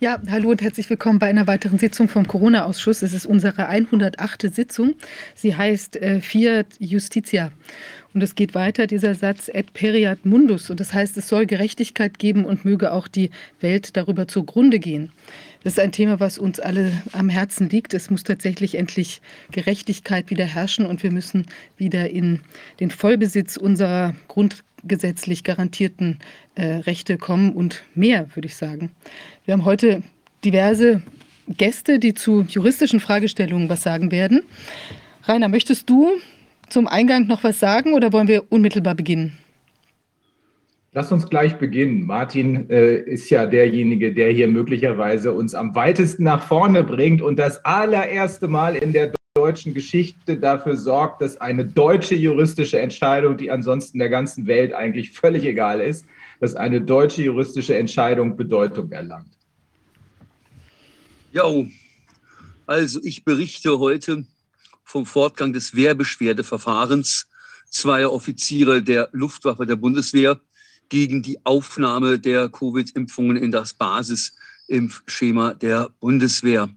[0.00, 3.02] Ja, hallo und herzlich willkommen bei einer weiteren Sitzung vom Corona-Ausschuss.
[3.02, 4.54] Es ist unsere 108.
[4.54, 4.94] Sitzung.
[5.34, 7.50] Sie heißt äh, Fiat Justitia.
[8.14, 10.70] Und es geht weiter, dieser Satz, et periat mundus.
[10.70, 13.30] Und das heißt, es soll Gerechtigkeit geben und möge auch die
[13.60, 15.10] Welt darüber zugrunde gehen.
[15.64, 17.92] Das ist ein Thema, was uns alle am Herzen liegt.
[17.92, 19.20] Es muss tatsächlich endlich
[19.50, 21.46] Gerechtigkeit wieder herrschen und wir müssen
[21.76, 22.38] wieder in
[22.78, 26.20] den Vollbesitz unserer grundgesetzlich garantierten
[26.54, 28.92] äh, Rechte kommen und mehr, würde ich sagen.
[29.48, 30.02] Wir haben heute
[30.44, 31.00] diverse
[31.48, 34.42] Gäste, die zu juristischen Fragestellungen was sagen werden.
[35.22, 36.10] Rainer, möchtest du
[36.68, 39.38] zum Eingang noch was sagen oder wollen wir unmittelbar beginnen?
[40.92, 42.04] Lass uns gleich beginnen.
[42.04, 47.38] Martin äh, ist ja derjenige, der hier möglicherweise uns am weitesten nach vorne bringt und
[47.38, 53.50] das allererste Mal in der deutschen Geschichte dafür sorgt, dass eine deutsche juristische Entscheidung, die
[53.50, 56.04] ansonsten der ganzen Welt eigentlich völlig egal ist,
[56.38, 59.37] dass eine deutsche juristische Entscheidung Bedeutung erlangt.
[61.38, 61.44] Ja,
[62.66, 64.26] also ich berichte heute
[64.82, 67.28] vom Fortgang des Wehrbeschwerdeverfahrens
[67.70, 70.40] zweier Offiziere der Luftwaffe der Bundeswehr
[70.88, 76.70] gegen die Aufnahme der Covid-Impfungen in das Basisimpfschema der Bundeswehr.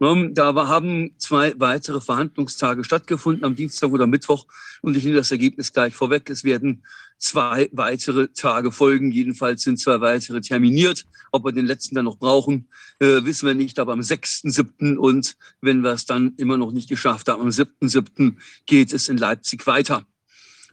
[0.00, 4.46] Da haben zwei weitere Verhandlungstage stattgefunden, am Dienstag oder Mittwoch.
[4.80, 6.30] Und ich nehme das Ergebnis gleich vorweg.
[6.30, 6.86] Es werden
[7.18, 9.12] zwei weitere Tage folgen.
[9.12, 11.04] Jedenfalls sind zwei weitere terminiert.
[11.32, 12.66] Ob wir den letzten dann noch brauchen,
[12.98, 13.78] äh, wissen wir nicht.
[13.78, 14.96] Aber am 6.7.
[14.96, 18.36] und wenn wir es dann immer noch nicht geschafft haben, am 7.7.
[18.64, 20.06] geht es in Leipzig weiter.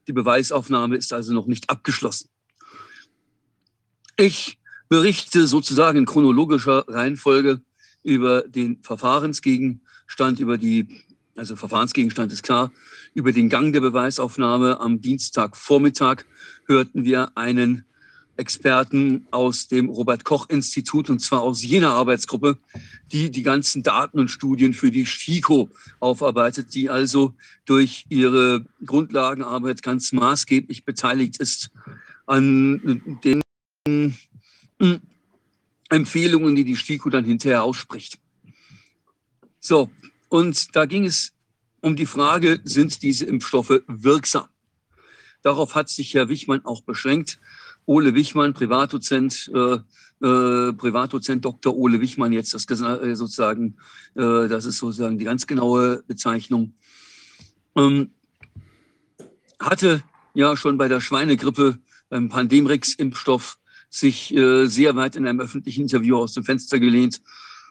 [0.08, 2.30] Die Beweisaufnahme ist also noch nicht abgeschlossen.
[4.16, 7.60] Ich berichte sozusagen in chronologischer Reihenfolge
[8.08, 11.04] über den Verfahrensgegenstand, über die,
[11.36, 12.72] also Verfahrensgegenstand ist klar,
[13.14, 14.80] über den Gang der Beweisaufnahme.
[14.80, 16.24] Am Dienstagvormittag
[16.68, 17.84] hörten wir einen
[18.38, 22.58] Experten aus dem Robert Koch Institut und zwar aus jener Arbeitsgruppe,
[23.12, 25.70] die die ganzen Daten und Studien für die STIKO
[26.00, 27.34] aufarbeitet, die also
[27.66, 31.72] durch ihre Grundlagenarbeit ganz maßgeblich beteiligt ist
[32.26, 33.42] an den
[35.90, 38.20] Empfehlungen, die die STIKO dann hinterher ausspricht.
[39.60, 39.90] So,
[40.30, 41.34] und da ging es
[41.82, 44.48] um die Frage, sind diese Impfstoffe wirksam?
[45.42, 47.40] Darauf hat sich Herr Wichmann auch beschränkt.
[47.86, 49.78] Ole Wichmann, Privatdozent, äh,
[50.26, 51.76] äh, Privatdozent Dr.
[51.76, 53.78] Ole Wichmann, jetzt das äh, sozusagen,
[54.16, 56.74] äh, das ist sozusagen die ganz genaue Bezeichnung,
[57.76, 58.12] ähm,
[59.60, 63.58] hatte ja schon bei der Schweinegrippe beim Pandemrix-Impfstoff
[63.90, 67.22] sich äh, sehr weit in einem öffentlichen Interview aus dem Fenster gelehnt,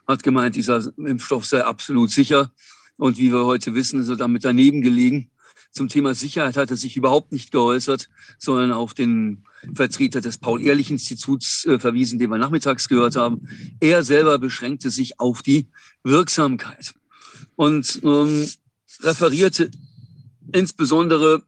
[0.07, 2.51] hat gemeint, dieser Impfstoff sei absolut sicher.
[2.97, 5.31] Und wie wir heute wissen, ist er damit daneben gelegen.
[5.73, 9.45] Zum Thema Sicherheit hat er sich überhaupt nicht geäußert, sondern auf den
[9.75, 13.47] Vertreter des Paul-Ehrlich-Instituts äh, verwiesen, den wir nachmittags gehört haben.
[13.81, 15.67] Er selber beschränkte sich auf die
[16.03, 16.95] Wirksamkeit
[17.57, 18.49] und ähm,
[19.01, 19.71] referierte
[20.53, 21.43] insbesondere,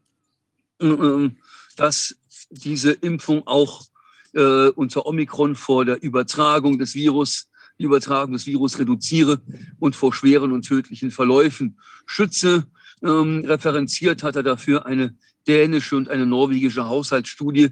[0.81, 1.31] äh,
[1.77, 2.17] dass
[2.51, 3.87] diese Impfung auch
[4.35, 9.41] äh, unter Omikron vor der Übertragung des Virus, die Übertragung des Virus reduziere
[9.79, 12.67] und vor schweren und tödlichen Verläufen schütze.
[13.03, 15.15] Ähm, referenziert hat er dafür eine
[15.47, 17.71] dänische und eine norwegische Haushaltsstudie,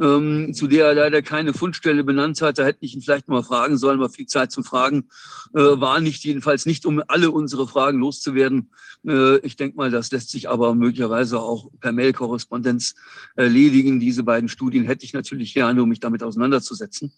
[0.00, 2.58] ähm, zu der er leider keine Fundstelle benannt hat.
[2.58, 5.08] Da hätte ich ihn vielleicht mal fragen sollen, aber viel Zeit zum Fragen
[5.54, 8.70] äh, war nicht, jedenfalls nicht, um alle unsere Fragen loszuwerden.
[9.06, 12.94] Äh, ich denke mal, das lässt sich aber möglicherweise auch per Mail-Korrespondenz
[13.36, 14.00] erledigen.
[14.00, 17.12] Diese beiden Studien hätte ich natürlich gerne, um mich damit auseinanderzusetzen.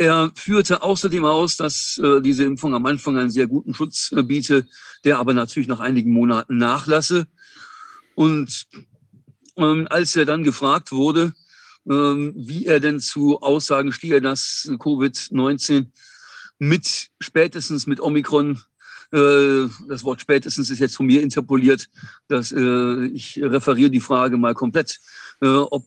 [0.00, 4.22] Er führte außerdem aus, dass äh, diese Impfung am Anfang einen sehr guten Schutz äh,
[4.22, 4.64] biete,
[5.04, 7.26] der aber natürlich nach einigen Monaten nachlasse.
[8.18, 8.66] Und
[9.56, 11.34] ähm, als er dann gefragt wurde,
[11.88, 15.86] ähm, wie er denn zu Aussagen stehe, dass Covid-19
[16.58, 18.60] mit spätestens mit Omikron,
[19.12, 21.88] äh, das Wort spätestens ist jetzt von mir interpoliert,
[22.26, 24.98] dass äh, ich referiere die Frage mal komplett,
[25.40, 25.86] äh, ob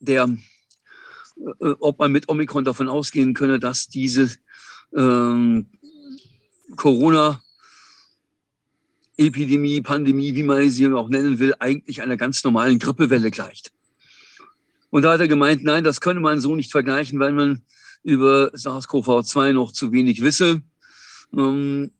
[0.00, 4.36] der äh, ob man mit Omikron davon ausgehen könne, dass diese
[4.94, 5.70] ähm,
[6.76, 7.42] Corona
[9.18, 13.72] Epidemie, Pandemie, wie man sie auch nennen will, eigentlich einer ganz normalen Grippewelle gleicht.
[14.90, 17.62] Und da hat er gemeint, nein, das könne man so nicht vergleichen, weil man
[18.02, 20.62] über SARS-CoV-2 noch zu wenig wisse.
[21.36, 21.90] Ähm,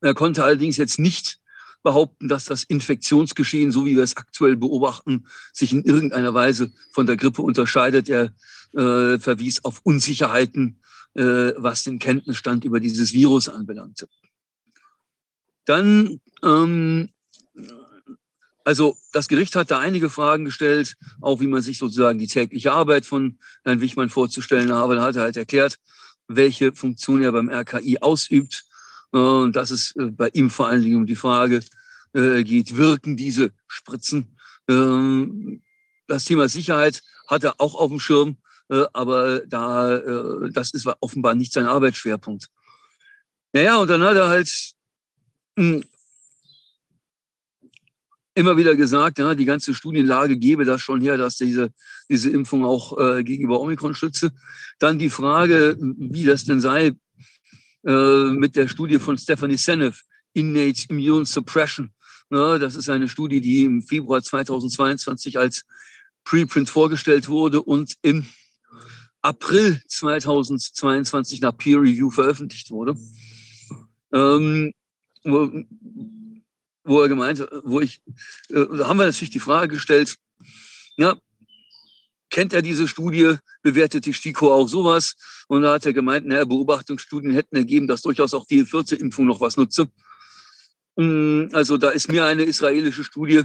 [0.00, 1.40] er konnte allerdings jetzt nicht
[1.82, 7.06] behaupten, dass das Infektionsgeschehen, so wie wir es aktuell beobachten, sich in irgendeiner Weise von
[7.06, 8.08] der Grippe unterscheidet.
[8.08, 8.32] Er
[8.72, 10.80] äh, verwies auf Unsicherheiten,
[11.14, 14.08] äh, was den Kenntnisstand über dieses Virus anbelangte.
[15.64, 17.10] Dann ähm,
[18.64, 22.72] also das Gericht hat da einige Fragen gestellt, auch wie man sich sozusagen die tägliche
[22.72, 24.96] Arbeit von Herrn Wichmann vorzustellen habe.
[24.96, 25.78] Da hat er halt erklärt,
[26.28, 28.64] welche Funktion er beim RKI ausübt.
[29.10, 31.60] Und dass es äh, bei ihm vor allen Dingen um die Frage
[32.14, 34.38] äh, geht, wirken diese Spritzen.
[34.68, 35.62] Ähm,
[36.06, 38.36] das Thema Sicherheit hat er auch auf dem Schirm,
[38.70, 39.98] äh, aber da,
[40.50, 42.48] das ist offenbar nicht sein Arbeitsschwerpunkt.
[43.52, 44.48] Naja, und dann hat er halt
[48.34, 51.70] immer wieder gesagt, ja, die ganze Studienlage gebe das schon her, dass diese,
[52.08, 54.32] diese Impfung auch äh, gegenüber Omikron schütze.
[54.78, 56.92] Dann die Frage, wie das denn sei
[57.84, 60.02] äh, mit der Studie von Stephanie Seneff,
[60.32, 61.92] Innate Immune Suppression.
[62.30, 65.64] Ja, das ist eine Studie, die im Februar 2022 als
[66.24, 68.24] Preprint vorgestellt wurde und im
[69.20, 72.96] April 2022 nach Peer Review veröffentlicht wurde.
[74.12, 74.72] Ähm,
[75.24, 78.00] wo er gemeint, wo ich,
[78.50, 80.16] äh, haben wir natürlich die Frage gestellt,
[80.96, 81.16] ja,
[82.30, 85.14] kennt er diese Studie, bewertet die STIKO auch sowas?
[85.48, 89.26] Und da hat er gemeint, naja, Beobachtungsstudien hätten ergeben, dass durchaus auch die 14 Impfung
[89.26, 89.88] noch was nutze.
[90.96, 93.44] Mm, also da ist mir eine israelische Studie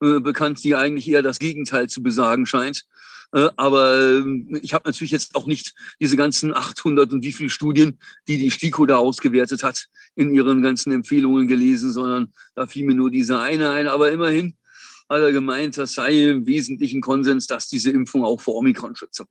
[0.00, 2.84] äh, bekannt, die eigentlich eher das Gegenteil zu besagen scheint.
[3.32, 7.50] Äh, aber ähm, ich habe natürlich jetzt auch nicht diese ganzen 800 und wie viele
[7.50, 12.86] Studien, die die STIKO da ausgewertet hat, in ihren ganzen Empfehlungen gelesen, sondern da fiel
[12.86, 13.86] mir nur diese eine ein.
[13.86, 14.56] Aber immerhin
[15.08, 19.26] hat er gemeint, das sei im wesentlichen Konsens, dass diese Impfung auch vor Omikron schütze.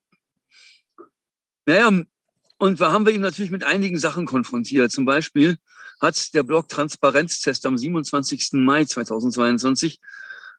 [1.65, 1.91] Naja,
[2.59, 4.91] und da haben wir ihn natürlich mit einigen Sachen konfrontiert.
[4.91, 5.57] Zum Beispiel
[5.99, 8.53] hat der Blog Transparenztest am 27.
[8.53, 9.99] Mai 2022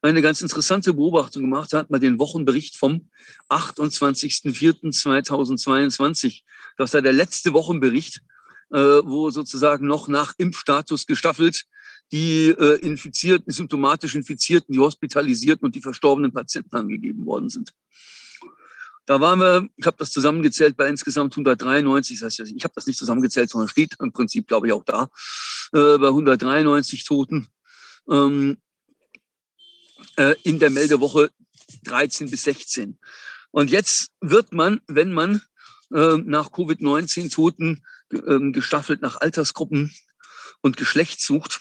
[0.03, 1.73] eine ganz interessante Beobachtung gemacht.
[1.73, 3.09] Hat man den Wochenbericht vom
[3.49, 6.43] 28.04.2022.
[6.77, 8.21] Das war der letzte Wochenbericht,
[8.71, 11.67] äh, wo sozusagen noch nach Impfstatus gestaffelt
[12.13, 17.73] die äh, infizierten, symptomatisch Infizierten, die Hospitalisierten und die verstorbenen Patienten angegeben worden sind.
[19.05, 22.87] Da waren wir, ich habe das zusammengezählt bei insgesamt 193, das heißt, ich habe das
[22.87, 25.09] nicht zusammengezählt, sondern steht im Prinzip, glaube ich, auch da,
[25.73, 27.49] äh, bei 193 Toten.
[28.11, 28.59] Ähm,
[30.19, 31.31] äh, in der Meldewoche
[31.85, 32.99] 13 bis 16.
[33.51, 35.43] Und jetzt wird man, wenn man
[35.93, 39.95] äh, nach Covid-19 Toten äh, gestaffelt nach Altersgruppen
[40.61, 41.61] und Geschlecht sucht,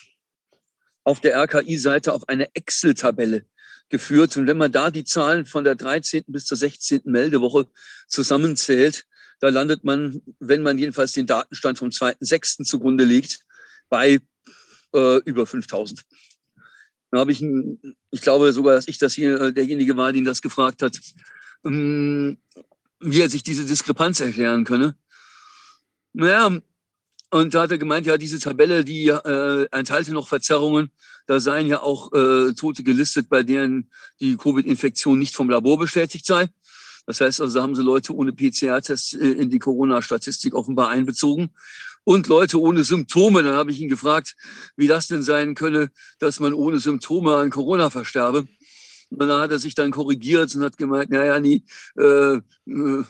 [1.04, 3.46] auf der RKI-Seite auf eine Excel-Tabelle
[3.90, 4.36] geführt.
[4.36, 6.26] Und wenn man da die Zahlen von der 13.
[6.28, 7.02] bis zur 16.
[7.06, 7.68] Meldewoche
[8.08, 9.06] zusammenzählt,
[9.40, 12.64] da landet man, wenn man jedenfalls den Datenstand vom 2.6.
[12.66, 13.40] zugrunde legt,
[13.88, 14.20] bei
[14.94, 16.02] äh, über 5000.
[17.12, 17.44] Da habe ich,
[18.12, 21.00] ich glaube sogar, dass ich das hier äh, derjenige war, den das gefragt hat,
[21.66, 22.38] ähm,
[23.00, 24.96] wie er sich diese Diskrepanz erklären könne.
[26.14, 26.60] Naja,
[27.30, 30.92] und da hat er gemeint, ja, diese Tabelle, die äh, enthalte noch Verzerrungen.
[31.28, 36.26] Da seien ja auch äh, Tote gelistet, bei denen die Covid-Infektion nicht vom Labor bestätigt
[36.26, 36.48] sei.
[37.06, 41.52] Das heißt also, da haben sie Leute ohne PCR-Test äh, in die Corona-Statistik offenbar einbezogen
[42.08, 43.44] und Leute ohne Symptome.
[43.44, 44.38] Dann habe ich ihn gefragt,
[44.78, 48.48] wie das denn sein könne, dass man ohne Symptome an Corona versterbe.
[49.10, 51.64] Und dann hat er sich dann korrigiert und hat gemeint, naja, nie,
[51.98, 53.04] äh, äh,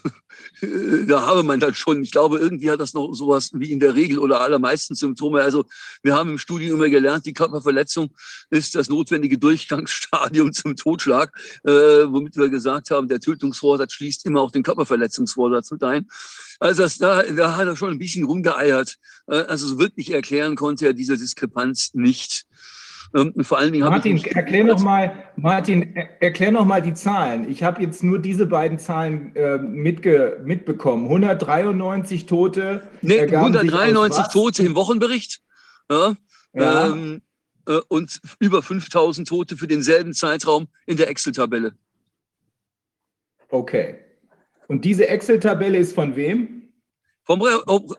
[1.07, 2.03] da habe man das schon.
[2.03, 5.41] Ich glaube, irgendwie hat das noch sowas wie in der Regel oder allermeisten Symptome.
[5.41, 5.65] Also
[6.03, 8.09] wir haben im Studium immer gelernt, die Körperverletzung
[8.49, 11.31] ist das notwendige Durchgangsstadium zum Totschlag,
[11.63, 16.07] äh, womit wir gesagt haben, der Tötungsvorsatz schließt immer auch den Körperverletzungsvorsatz mit ein.
[16.59, 18.97] Also das, da, da hat er schon ein bisschen rumgeeiert.
[19.27, 22.45] Äh, also wirklich erklären konnte er diese Diskrepanz nicht.
[23.15, 27.49] Ähm, vor allen Dingen Martin, erklär noch mal, Martin, erklär noch mal die Zahlen.
[27.49, 31.05] Ich habe jetzt nur diese beiden Zahlen äh, mitge, mitbekommen.
[31.05, 32.87] 193 Tote.
[33.01, 35.41] Nee, 193 Tote im Wochenbericht.
[35.89, 36.15] Ja,
[36.53, 36.87] ja.
[36.87, 37.21] Ähm,
[37.67, 41.73] äh, und über 5000 Tote für denselben Zeitraum in der Excel-Tabelle.
[43.49, 43.95] Okay.
[44.67, 46.69] Und diese Excel-Tabelle ist von wem?
[47.23, 47.41] Vom,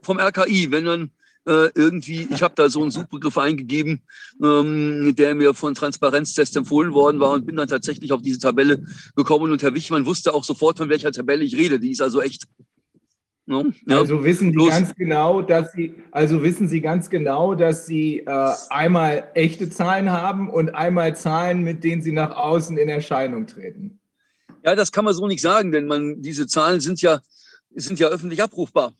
[0.03, 0.71] vom RKI.
[0.71, 1.11] Wenn dann
[1.49, 4.02] äh, irgendwie, ich habe da so einen Suchbegriff eingegeben,
[4.43, 8.85] ähm, der mir von Transparenztest empfohlen worden war und bin dann tatsächlich auf diese Tabelle
[9.17, 11.81] gekommen und Herr Wichmann wusste auch sofort, von welcher Tabelle ich rede.
[11.81, 12.45] Die ist also echt.
[13.47, 13.64] No?
[13.87, 14.00] Ja.
[14.00, 18.52] Also wissen Sie ganz genau, dass Sie, also wissen Sie ganz genau, dass Sie äh,
[18.69, 24.00] einmal echte Zahlen haben und einmal Zahlen, mit denen Sie nach außen in Erscheinung treten.
[24.64, 27.21] Ja, das kann man so nicht sagen, denn man, diese Zahlen sind ja,
[27.75, 28.93] sind ja öffentlich abrufbar.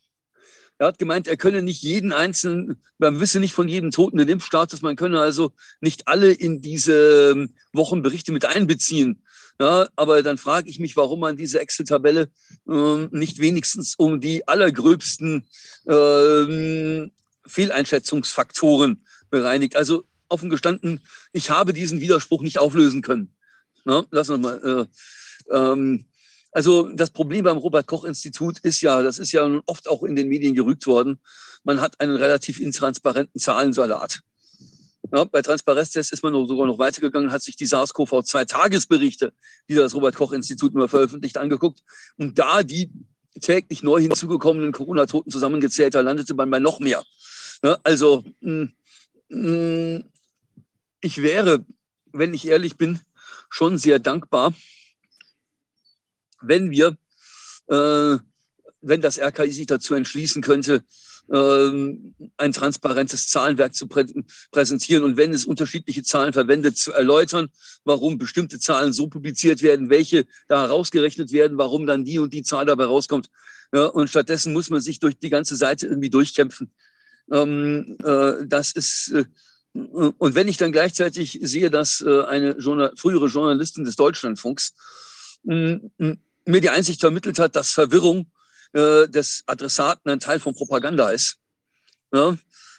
[0.79, 4.29] Er hat gemeint, er könne nicht jeden einzelnen, man wisse nicht von jedem Toten den
[4.29, 9.21] Impfstatus, man könne also nicht alle in diese ähm, Wochenberichte mit einbeziehen.
[9.59, 12.29] Ja, aber dann frage ich mich, warum man diese Excel-Tabelle
[12.69, 15.49] äh, nicht wenigstens um die allergröbsten
[15.85, 17.09] äh,
[17.45, 19.75] Fehleinschätzungsfaktoren bereinigt.
[19.75, 21.01] Also offen gestanden,
[21.33, 23.35] ich habe diesen Widerspruch nicht auflösen können.
[23.83, 24.87] Na, lassen wir mal.
[25.51, 26.05] Äh, ähm,
[26.51, 30.55] also das Problem beim Robert-Koch-Institut ist ja, das ist ja oft auch in den Medien
[30.55, 31.19] gerügt worden,
[31.63, 34.21] man hat einen relativ intransparenten Zahlensalat.
[35.11, 39.33] Ja, bei Transparenztest ist man sogar noch weitergegangen, hat sich die SARS-CoV-2-Tagesberichte,
[39.67, 41.81] die das Robert-Koch-Institut immer veröffentlicht, angeguckt.
[42.17, 42.91] Und da die
[43.39, 47.03] täglich neu hinzugekommenen Corona-Toten zusammengezählt, da landete man bei noch mehr.
[47.63, 48.73] Ja, also mh, hm,
[49.29, 50.03] mh, hm,
[51.01, 51.65] ich wäre,
[52.11, 52.99] wenn ich ehrlich bin,
[53.49, 54.53] schon sehr dankbar,
[56.41, 56.97] wenn wir,
[57.67, 58.17] äh,
[58.81, 60.83] wenn das RKI sich dazu entschließen könnte,
[61.31, 64.05] ähm, ein transparentes Zahlenwerk zu prä
[64.51, 67.49] präsentieren und wenn es unterschiedliche Zahlen verwendet, zu erläutern,
[67.83, 72.43] warum bestimmte Zahlen so publiziert werden, welche da herausgerechnet werden, warum dann die und die
[72.43, 73.29] Zahl dabei rauskommt.
[73.71, 76.71] Ja, und stattdessen muss man sich durch die ganze Seite irgendwie durchkämpfen.
[77.31, 79.25] Ähm, äh, das ist, äh,
[79.73, 84.73] und wenn ich dann gleichzeitig sehe, dass äh, eine Journal frühere Journalistin des Deutschlandfunks
[86.45, 88.31] mir die Einsicht vermittelt hat, dass Verwirrung
[88.73, 91.37] äh, des Adressaten ein Teil von Propaganda ist.
[92.13, 92.37] Ja?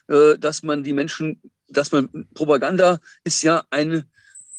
[0.08, 4.04] Äh, dass man die Menschen, dass man Propaganda ist ja ein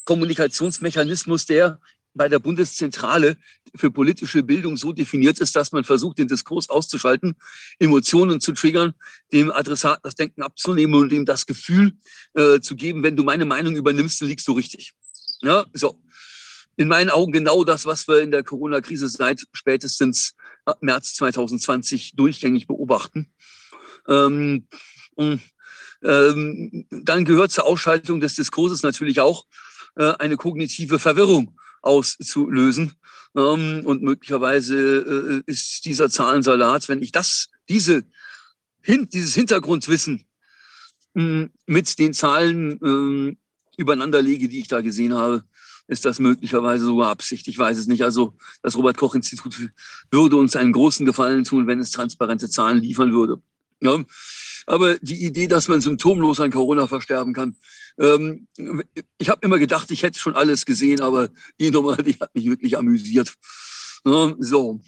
[0.04, 1.78] Kommunikationsmechanismus, der
[2.14, 3.36] bei der Bundeszentrale
[3.74, 7.36] für politische Bildung so definiert ist, dass man versucht, den Diskurs auszuschalten,
[7.78, 8.94] Emotionen zu triggern,
[9.32, 11.92] dem Adressaten das Denken abzunehmen und ihm das Gefühl
[12.34, 14.92] äh, zu geben, wenn du meine Meinung übernimmst, dann liegst du richtig.
[15.40, 15.98] Ja, so.
[16.76, 20.34] In meinen Augen genau das, was wir in der Corona-Krise seit spätestens
[20.80, 23.32] März 2020 durchgängig beobachten.
[24.08, 24.66] Ähm,
[25.16, 29.44] ähm, dann gehört zur Ausschaltung des Diskurses natürlich auch
[29.96, 32.94] äh, eine kognitive Verwirrung auszulösen.
[33.36, 38.04] Ähm, und möglicherweise äh, ist dieser Zahlensalat, wenn ich das, diese,
[38.80, 40.26] hin, dieses Hintergrundwissen
[41.14, 42.80] mh, mit den Zahlen
[43.30, 43.36] äh,
[43.76, 45.44] übereinander lege, die ich da gesehen habe,
[45.88, 47.48] ist das möglicherweise sogar Absicht.
[47.48, 48.02] Ich weiß es nicht.
[48.02, 49.70] Also das Robert-Koch-Institut
[50.10, 53.42] würde uns einen großen Gefallen tun, wenn es transparente Zahlen liefern würde.
[53.80, 54.02] Ja?
[54.66, 57.56] Aber die Idee, dass man symptomlos an Corona versterben kann,
[57.98, 58.46] ähm,
[59.18, 62.46] ich habe immer gedacht, ich hätte schon alles gesehen, aber die Nummer, die hat mich
[62.46, 63.34] wirklich amüsiert.
[64.04, 64.80] Ja, so.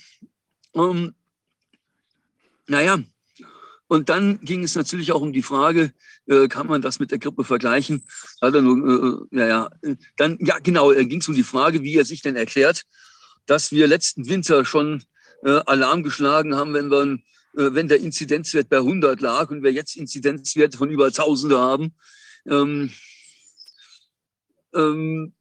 [0.74, 1.14] Ähm,
[2.66, 2.98] naja,
[3.94, 5.92] und dann ging es natürlich auch um die Frage,
[6.26, 8.02] äh, kann man das mit der Grippe vergleichen?
[8.42, 9.70] Hat er nur, äh, ja,
[10.16, 12.82] dann, ja, genau, äh, ging es um die Frage, wie er sich denn erklärt,
[13.46, 15.04] dass wir letzten Winter schon
[15.44, 17.02] äh, Alarm geschlagen haben, wenn wir,
[17.56, 21.94] äh, wenn der Inzidenzwert bei 100 lag und wir jetzt Inzidenzwerte von über Tausende haben.
[22.50, 22.90] Ähm,
[24.74, 25.34] ähm,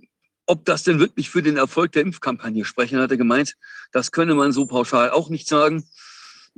[0.46, 3.56] ob das denn wirklich für den Erfolg der Impfkampagne sprechen, hat er gemeint.
[3.92, 5.86] Das könne man so pauschal auch nicht sagen.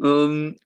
[0.03, 0.57] Ähm,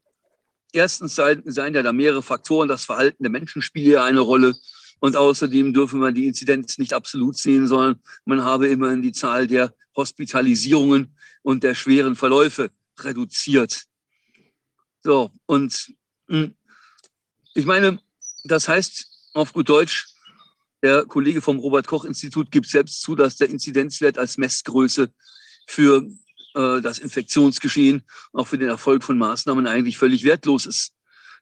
[0.72, 2.68] erstens seien, ja da mehrere Faktoren.
[2.68, 4.56] Das Verhalten der Menschen spielt ja eine Rolle.
[5.00, 9.48] Und außerdem dürfen wir die Inzidenz nicht absolut sehen, sondern man habe immerhin die Zahl
[9.48, 13.84] der Hospitalisierungen und der schweren Verläufe reduziert.
[15.02, 15.94] So, und
[16.28, 16.54] hm,
[17.54, 18.00] ich meine,
[18.44, 20.08] das heißt auf gut Deutsch,
[20.82, 25.12] der Kollege vom Robert-Koch-Institut gibt selbst zu, dass der Inzidenzwert als Messgröße
[25.68, 26.10] für
[26.60, 30.92] äh, das Infektionsgeschehen auch für den Erfolg von Maßnahmen eigentlich völlig wertlos ist.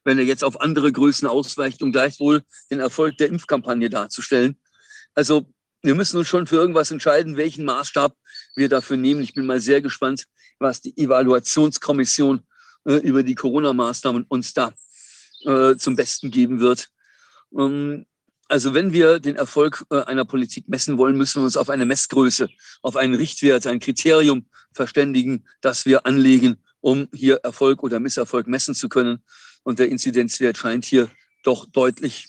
[0.04, 4.56] Wenn er jetzt auf andere Größen ausweicht, um gleichwohl den Erfolg der Impfkampagne darzustellen.
[5.14, 8.16] Also wir müssen uns schon für irgendwas entscheiden, welchen Maßstab
[8.54, 9.20] wir dafür nehmen.
[9.20, 10.24] Ich bin mal sehr gespannt,
[10.58, 12.42] was die Evaluationskommission
[12.84, 14.72] äh, über die Corona-Maßnahmen uns da
[15.44, 16.88] äh, zum Besten geben wird.
[17.56, 18.06] Ähm,
[18.48, 22.48] also wenn wir den Erfolg einer Politik messen wollen, müssen wir uns auf eine Messgröße,
[22.80, 24.46] auf einen Richtwert, ein Kriterium
[24.78, 29.22] verständigen, das wir anlegen, um hier Erfolg oder Misserfolg messen zu können.
[29.64, 31.10] Und der Inzidenzwert scheint hier
[31.42, 32.28] doch deutlich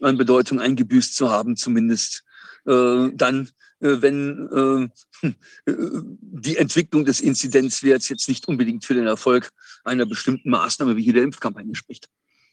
[0.00, 2.24] an Bedeutung eingebüßt zu haben, zumindest
[2.66, 4.90] äh, dann, äh, wenn
[5.22, 5.32] äh,
[6.46, 9.50] die Entwicklung des Inzidenzwerts jetzt nicht unbedingt für den Erfolg
[9.84, 12.08] einer bestimmten Maßnahme wie hier der Impfkampagne spricht.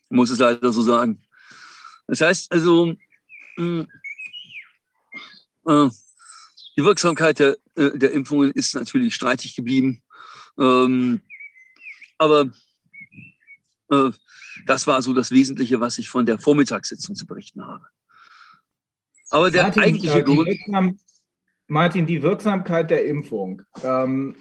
[0.09, 1.21] Ich muss es leider so sagen.
[2.07, 2.93] Das heißt also,
[3.57, 3.87] mh,
[5.65, 5.89] äh,
[6.77, 10.01] die Wirksamkeit der, äh, der Impfungen ist natürlich streitig geblieben.
[10.59, 11.21] Ähm,
[12.17, 12.49] aber
[13.91, 14.11] äh,
[14.65, 17.85] das war so das Wesentliche, was ich von der Vormittagssitzung zu berichten habe.
[19.29, 20.49] Aber der Martin, eigentliche Grund.
[21.67, 23.61] Martin, die Wirksamkeit der Impfung.
[23.83, 24.35] Ähm,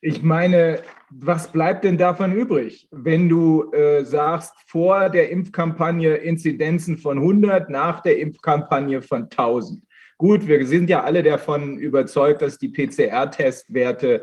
[0.00, 6.98] ich meine, was bleibt denn davon übrig, wenn du äh, sagst, vor der Impfkampagne Inzidenzen
[6.98, 9.85] von 100, nach der Impfkampagne von 1000?
[10.18, 14.22] Gut, wir sind ja alle davon überzeugt, dass die PCR-Testwerte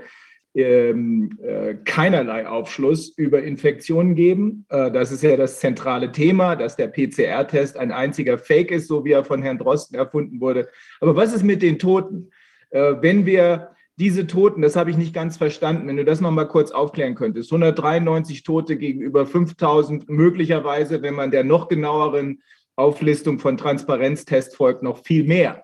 [0.55, 4.65] ähm, äh, keinerlei Aufschluss über Infektionen geben.
[4.69, 9.03] Äh, das ist ja das zentrale Thema, dass der PCR-Test ein einziger Fake ist, so
[9.05, 10.69] wie er von Herrn Drosten erfunden wurde.
[10.99, 12.29] Aber was ist mit den Toten?
[12.69, 16.47] Äh, wenn wir diese Toten, das habe ich nicht ganz verstanden, wenn du das nochmal
[16.47, 22.41] kurz aufklären könntest, 193 Tote gegenüber 5000 möglicherweise, wenn man der noch genaueren
[22.75, 25.63] Auflistung von Transparenztest folgt, noch viel mehr.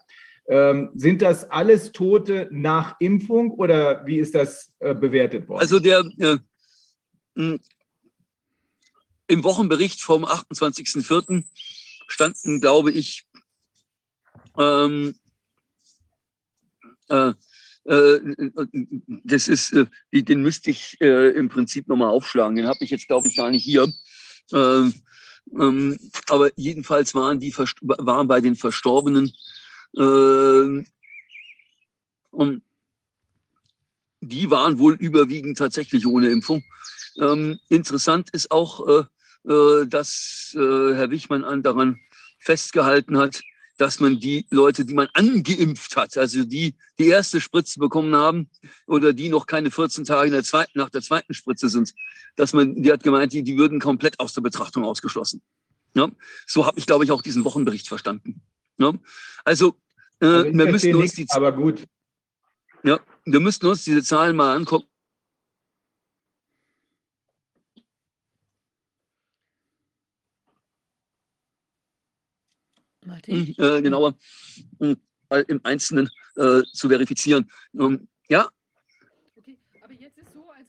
[0.49, 5.61] Ähm, sind das alles Tote nach Impfung oder wie ist das äh, bewertet worden?
[5.61, 6.39] Also der äh,
[9.27, 11.45] im Wochenbericht vom 28.04.
[12.07, 13.27] standen, glaube ich,
[14.57, 15.13] ähm,
[17.09, 17.33] äh,
[17.85, 18.19] äh
[19.23, 22.55] das ist, äh, den müsste ich äh, im Prinzip nochmal aufschlagen.
[22.55, 23.87] Den habe ich jetzt, glaube ich, gar nicht hier.
[24.51, 24.95] Ähm,
[25.53, 29.31] ähm, aber jedenfalls waren die waren bei den Verstorbenen
[29.93, 30.85] und
[34.21, 36.63] die waren wohl überwiegend tatsächlich ohne Impfung.
[37.19, 40.59] Ähm, interessant ist auch, äh, äh, dass äh,
[40.95, 41.99] Herr Wichmann daran
[42.37, 43.41] festgehalten hat,
[43.77, 48.49] dass man die Leute, die man angeimpft hat, also die die erste Spritze bekommen haben
[48.85, 51.93] oder die noch keine 14 Tage der zweiten, nach der zweiten Spritze sind,
[52.35, 55.41] dass man, die hat gemeint, die, die würden komplett aus der Betrachtung ausgeschlossen.
[55.95, 56.09] Ja?
[56.45, 58.41] So habe ich, glaube ich, auch diesen Wochenbericht verstanden.
[58.79, 58.93] Ja?
[59.43, 59.75] Also,
[60.21, 61.85] äh, also wir müssen uns die, aber gut.
[62.83, 64.87] Ja, wir müssten uns diese Zahlen mal angucken.
[73.05, 73.55] Martin?
[73.57, 74.15] Äh, genauer
[74.79, 74.95] äh,
[75.47, 77.49] im Einzelnen äh, zu verifizieren.
[77.73, 78.49] Ähm, ja,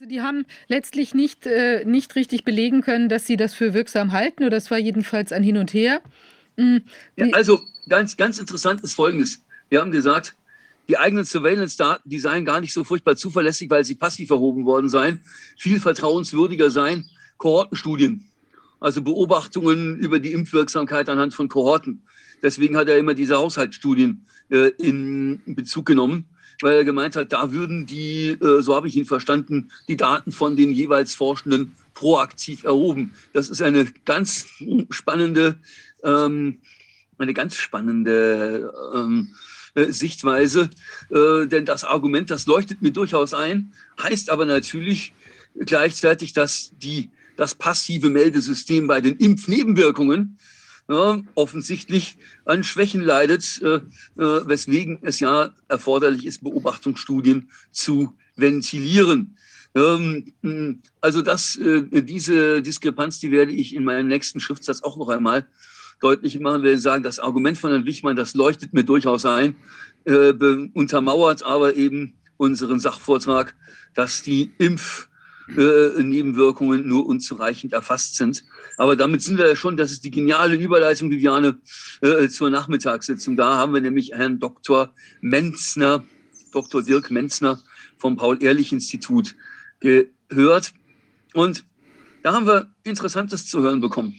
[0.00, 4.12] also die haben letztlich nicht, äh, nicht richtig belegen können, dass sie das für wirksam
[4.12, 6.00] halten, oder das war jedenfalls ein Hin und Her.
[6.60, 6.82] Mhm.
[7.16, 9.42] Ja, also ganz, ganz interessant ist Folgendes.
[9.70, 10.36] Wir haben gesagt,
[10.88, 14.88] die eigenen Surveillance-Daten, die seien gar nicht so furchtbar zuverlässig, weil sie passiv erhoben worden
[14.90, 15.20] seien,
[15.56, 18.28] viel vertrauenswürdiger seien Kohortenstudien,
[18.78, 22.02] also Beobachtungen über die Impfwirksamkeit anhand von Kohorten.
[22.42, 26.26] Deswegen hat er immer diese Haushaltsstudien äh, in Bezug genommen,
[26.60, 30.32] weil er gemeint hat, da würden die, äh, so habe ich ihn verstanden, die Daten
[30.32, 33.12] von den jeweils Forschenden proaktiv erhoben.
[33.32, 34.46] Das ist eine ganz
[34.90, 35.58] spannende
[36.04, 36.60] ähm,
[37.18, 39.34] eine ganz spannende ähm,
[39.74, 40.70] äh, Sichtweise,
[41.10, 45.14] äh, denn das Argument, das leuchtet mir durchaus ein, heißt aber natürlich
[45.58, 50.38] gleichzeitig, dass die, das passive Meldesystem bei den Impfnebenwirkungen
[50.88, 53.80] ja, offensichtlich an Schwächen leidet, äh, äh,
[54.16, 59.36] weswegen es ja erforderlich ist, Beobachtungsstudien zu ventilieren.
[59.76, 65.10] Ähm, also das, äh, diese Diskrepanz, die werde ich in meinem nächsten Schriftsatz auch noch
[65.10, 65.46] einmal
[66.00, 69.56] deutlich machen, will sagen, das Argument von Herrn Wichmann, das leuchtet mir durchaus ein,
[70.04, 70.32] äh,
[70.72, 73.54] untermauert aber eben unseren Sachvortrag,
[73.94, 78.44] dass die Impfnebenwirkungen äh, nur unzureichend erfasst sind.
[78.78, 81.58] Aber damit sind wir ja schon, das ist die geniale Überleitung, Viviane,
[82.00, 83.36] äh, zur Nachmittagssitzung.
[83.36, 84.94] Da haben wir nämlich Herrn Dr.
[85.20, 86.02] Menzner,
[86.52, 86.82] Dr.
[86.82, 87.60] Dirk Menzner
[87.98, 89.36] vom Paul-Ehrlich-Institut
[89.80, 90.72] gehört.
[91.34, 91.66] Und
[92.22, 94.14] da haben wir Interessantes zu hören bekommen.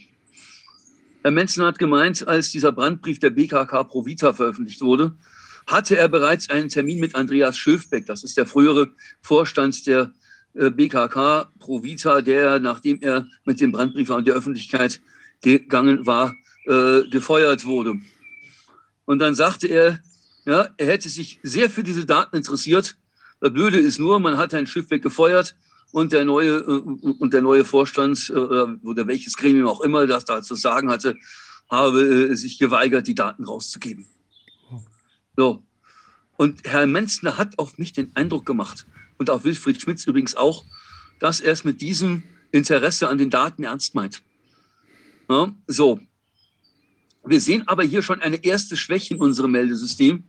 [1.23, 5.15] Herr Menzen hat gemeint, als dieser Brandbrief der BKK Provita veröffentlicht wurde,
[5.67, 8.89] hatte er bereits einen Termin mit Andreas Schöfbeck, das ist der frühere
[9.21, 10.11] Vorstand der
[10.55, 14.99] äh, BKK Provita, der, nachdem er mit dem Brandbrief an die Öffentlichkeit
[15.41, 16.33] gegangen war,
[16.65, 17.95] äh, gefeuert wurde.
[19.05, 19.99] Und dann sagte er,
[20.45, 22.97] ja, er hätte sich sehr für diese Daten interessiert.
[23.39, 25.55] Das Blöde ist nur, man hat Herrn Schiffbeck gefeuert
[25.91, 26.81] und der neue, äh,
[27.19, 31.15] und der neue Vorstand äh, oder welches Gremium auch immer das da zu sagen hatte,
[31.69, 34.05] habe äh, sich geweigert, die Daten rauszugeben.
[35.35, 35.63] So.
[36.37, 38.85] Und Herr Menzner hat auf mich den Eindruck gemacht
[39.17, 40.65] und auf Wilfried Schmitz übrigens auch,
[41.19, 44.23] dass er es mit diesem Interesse an den Daten ernst meint.
[45.29, 45.99] Ja, so.
[47.23, 50.23] Wir sehen aber hier schon eine erste Schwäche in unserem Meldesystem.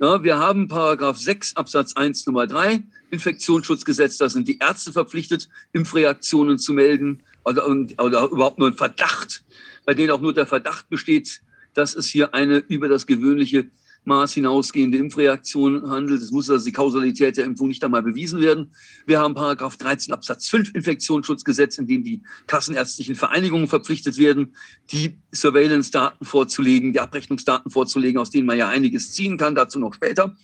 [0.00, 4.18] Ja, wir haben Paragraph 6 Absatz 1 Nummer 3 Infektionsschutzgesetz.
[4.18, 9.44] Da sind die Ärzte verpflichtet, Impfreaktionen zu melden oder, oder überhaupt nur ein Verdacht,
[9.84, 11.42] bei denen auch nur der Verdacht besteht,
[11.74, 13.70] dass es hier eine über das gewöhnliche
[14.04, 16.22] Maß hinausgehende Impfreaktion handelt.
[16.22, 18.74] Es muss also die Kausalität der Impfung nicht einmal bewiesen werden.
[19.06, 24.54] Wir haben Paragraph 13 Absatz 5 Infektionsschutzgesetz, in dem die kassenärztlichen Vereinigungen verpflichtet werden,
[24.90, 29.94] die Surveillance-Daten vorzulegen, die Abrechnungsdaten vorzulegen, aus denen man ja einiges ziehen kann, dazu noch
[29.94, 30.36] später.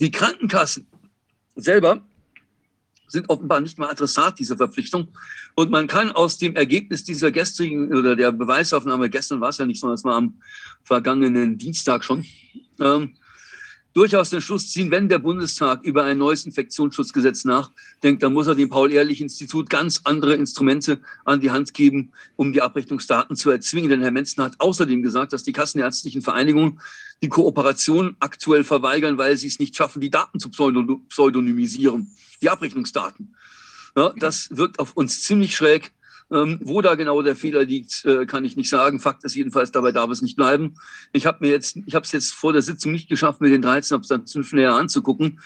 [0.00, 0.86] Die Krankenkassen
[1.54, 2.04] selber
[3.10, 5.08] sind offenbar nicht mal Adressat dieser Verpflichtung.
[5.60, 9.66] Und man kann aus dem Ergebnis dieser gestrigen oder der Beweisaufnahme, gestern war es ja
[9.66, 10.40] nicht, sondern es war am
[10.84, 12.24] vergangenen Dienstag schon,
[12.80, 13.12] ähm,
[13.92, 18.54] durchaus den Schluss ziehen, wenn der Bundestag über ein neues Infektionsschutzgesetz nachdenkt, dann muss er
[18.54, 23.90] dem Paul-Ehrlich-Institut ganz andere Instrumente an die Hand geben, um die Abrechnungsdaten zu erzwingen.
[23.90, 26.80] Denn Herr Menzen hat außerdem gesagt, dass die kassenärztlichen Vereinigungen
[27.22, 33.34] die Kooperation aktuell verweigern, weil sie es nicht schaffen, die Daten zu pseudonymisieren, die Abrechnungsdaten.
[33.96, 35.92] Ja, das wirkt auf uns ziemlich schräg.
[36.32, 39.00] Ähm, wo da genau der Fehler liegt, äh, kann ich nicht sagen.
[39.00, 40.76] Fakt ist jedenfalls, dabei darf es nicht bleiben.
[41.12, 43.62] Ich habe mir jetzt, ich habe es jetzt vor der Sitzung nicht geschafft, mir den
[43.62, 45.40] 13 Absatz 5 näher anzugucken,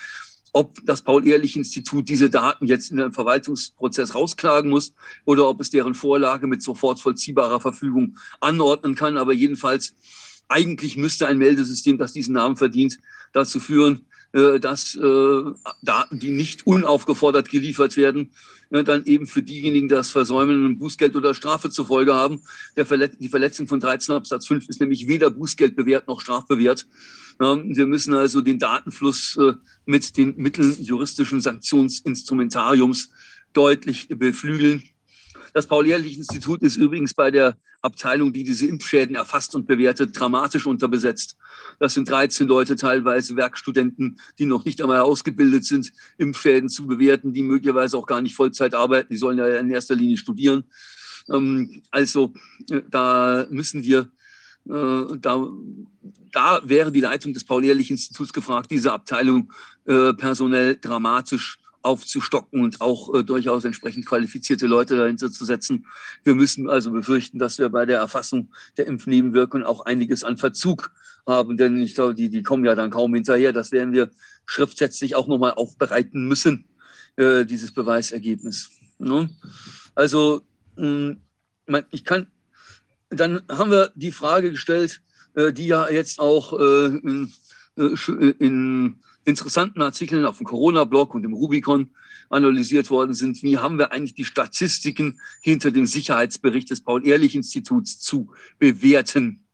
[0.52, 4.92] ob das Paul-Ehrlich-Institut diese Daten jetzt in den Verwaltungsprozess rausklagen muss
[5.24, 9.16] oder ob es deren Vorlage mit sofort vollziehbarer Verfügung anordnen kann.
[9.16, 9.96] Aber jedenfalls,
[10.48, 12.98] eigentlich müsste ein Meldesystem, das diesen Namen verdient,
[13.32, 14.04] dazu führen,
[14.58, 15.42] dass äh,
[15.82, 18.30] Daten, die nicht unaufgefordert geliefert werden,
[18.70, 22.40] dann eben für diejenigen, die das versäumen, ein Bußgeld oder Strafe zur Folge haben.
[22.76, 26.86] die Verletzung von 13 Absatz 5 ist nämlich weder Bußgeld bewährt noch strafbewehrt.
[27.38, 29.52] Wir müssen also den Datenfluss äh,
[29.86, 33.10] mit den Mitteln juristischen Sanktionsinstrumentariums
[33.52, 34.82] deutlich beflügeln.
[35.54, 41.36] Das Paul-Ehrlich-Institut ist übrigens bei der Abteilung, die diese Impfschäden erfasst und bewertet, dramatisch unterbesetzt.
[41.78, 47.32] Das sind 13 Leute, teilweise Werkstudenten, die noch nicht einmal ausgebildet sind, Impfschäden zu bewerten,
[47.32, 49.12] die möglicherweise auch gar nicht Vollzeit arbeiten.
[49.12, 50.64] Die sollen ja in erster Linie studieren.
[51.30, 52.34] Ähm, also
[52.68, 54.10] äh, da müssen wir,
[54.68, 55.48] äh, da,
[56.32, 59.52] da wäre die Leitung des Paul-Ehrlich-Instituts gefragt, diese Abteilung
[59.84, 65.86] äh, personell dramatisch aufzustocken und auch äh, durchaus entsprechend qualifizierte Leute dahinter zu setzen.
[66.24, 70.90] Wir müssen also befürchten, dass wir bei der Erfassung der Impfnebenwirkungen auch einiges an Verzug
[71.26, 73.52] haben, denn ich glaube, die, die kommen ja dann kaum hinterher.
[73.52, 74.10] Das werden wir
[74.46, 76.66] schriftsätzlich auch nochmal aufbereiten müssen,
[77.16, 78.70] äh, dieses Beweisergebnis.
[78.98, 79.30] Ne?
[79.94, 80.42] Also,
[80.76, 81.16] mh,
[81.66, 82.26] hm, ich kann,
[83.10, 85.00] dann haben wir die Frage gestellt,
[85.34, 87.32] äh, die ja jetzt auch äh, in,
[87.76, 91.90] äh, in interessanten Artikeln auf dem Corona-Blog und im Rubicon
[92.30, 93.42] analysiert worden sind.
[93.42, 99.44] Wie haben wir eigentlich die Statistiken hinter dem Sicherheitsbericht des Paul-Ehrlich-Instituts zu bewerten?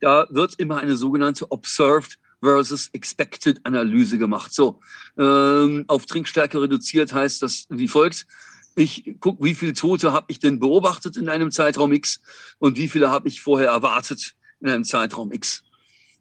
[0.00, 4.52] Da wird immer eine sogenannte Observed versus Expected Analyse gemacht.
[4.52, 4.80] So,
[5.16, 8.26] ähm, auf Trinkstärke reduziert heißt das wie folgt.
[8.74, 12.20] Ich gucke, wie viele Tote habe ich denn beobachtet in einem Zeitraum X
[12.58, 15.62] und wie viele habe ich vorher erwartet in einem Zeitraum X.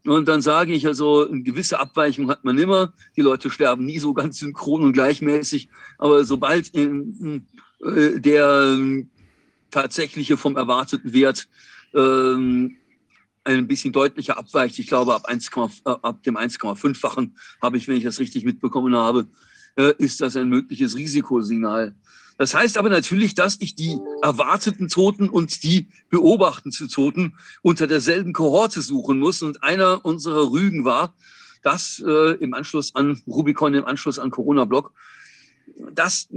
[0.06, 2.94] Und dann sage ich also, eine gewisse Abweichung hat man immer.
[3.16, 5.70] Die Leute sterben nie so ganz synchron und gleichmäßig.
[6.00, 7.46] Aber sobald in,
[7.84, 9.06] äh, der äh,
[9.70, 11.48] tatsächliche vom erwarteten Wert
[11.94, 12.78] ähm,
[13.44, 17.98] ein bisschen deutlicher abweicht, ich glaube ab, 1, äh, ab dem 1,5-fachen habe ich, wenn
[17.98, 19.28] ich das richtig mitbekommen habe,
[19.76, 21.96] äh, ist das ein mögliches Risikosignal.
[22.41, 28.34] Das heißt aber natürlich, dass ich die erwarteten Toten und die beobachteten Toten unter derselben
[28.34, 29.43] Kohorte suchen muss.
[29.43, 31.13] Und einer unserer Rügen war,
[31.62, 34.91] dass äh, im Anschluss an Rubicon, im Anschluss an Corona-Block,
[35.93, 36.30] dass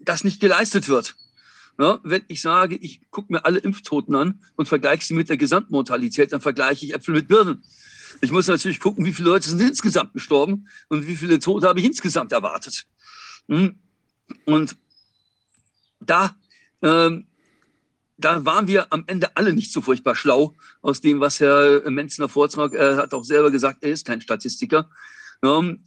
[0.00, 1.14] das nicht geleistet wird.
[1.78, 5.36] Ja, wenn ich sage, ich gucke mir alle Impftoten an und vergleiche sie mit der
[5.36, 7.62] Gesamtmortalität, dann vergleiche ich Äpfel mit Birnen.
[8.22, 11.80] Ich muss natürlich gucken, wie viele Leute sind insgesamt gestorben und wie viele Tote habe
[11.80, 12.86] ich insgesamt erwartet.
[13.48, 13.78] Hm?
[14.46, 14.74] Und
[16.00, 16.36] da,
[16.82, 17.26] ähm,
[18.16, 22.28] da waren wir am Ende alle nicht so furchtbar schlau aus dem, was Herr Menzner
[22.28, 24.90] Vortrag, er hat auch selber gesagt, er ist kein Statistiker.
[25.42, 25.84] Ähm,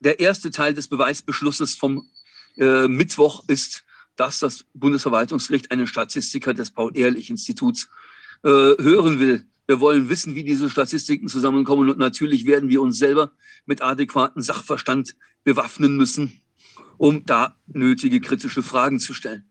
[0.00, 2.08] der erste Teil des Beweisbeschlusses vom
[2.56, 3.84] äh, Mittwoch ist,
[4.16, 7.88] dass das Bundesverwaltungsgericht einen Statistiker des Paul-Ehrlich-Instituts
[8.42, 9.46] äh, hören will.
[9.66, 13.32] Wir wollen wissen, wie diese Statistiken zusammenkommen und natürlich werden wir uns selber
[13.66, 16.40] mit adäquatem Sachverstand bewaffnen müssen,
[16.98, 19.44] um da nötige kritische Fragen zu stellen.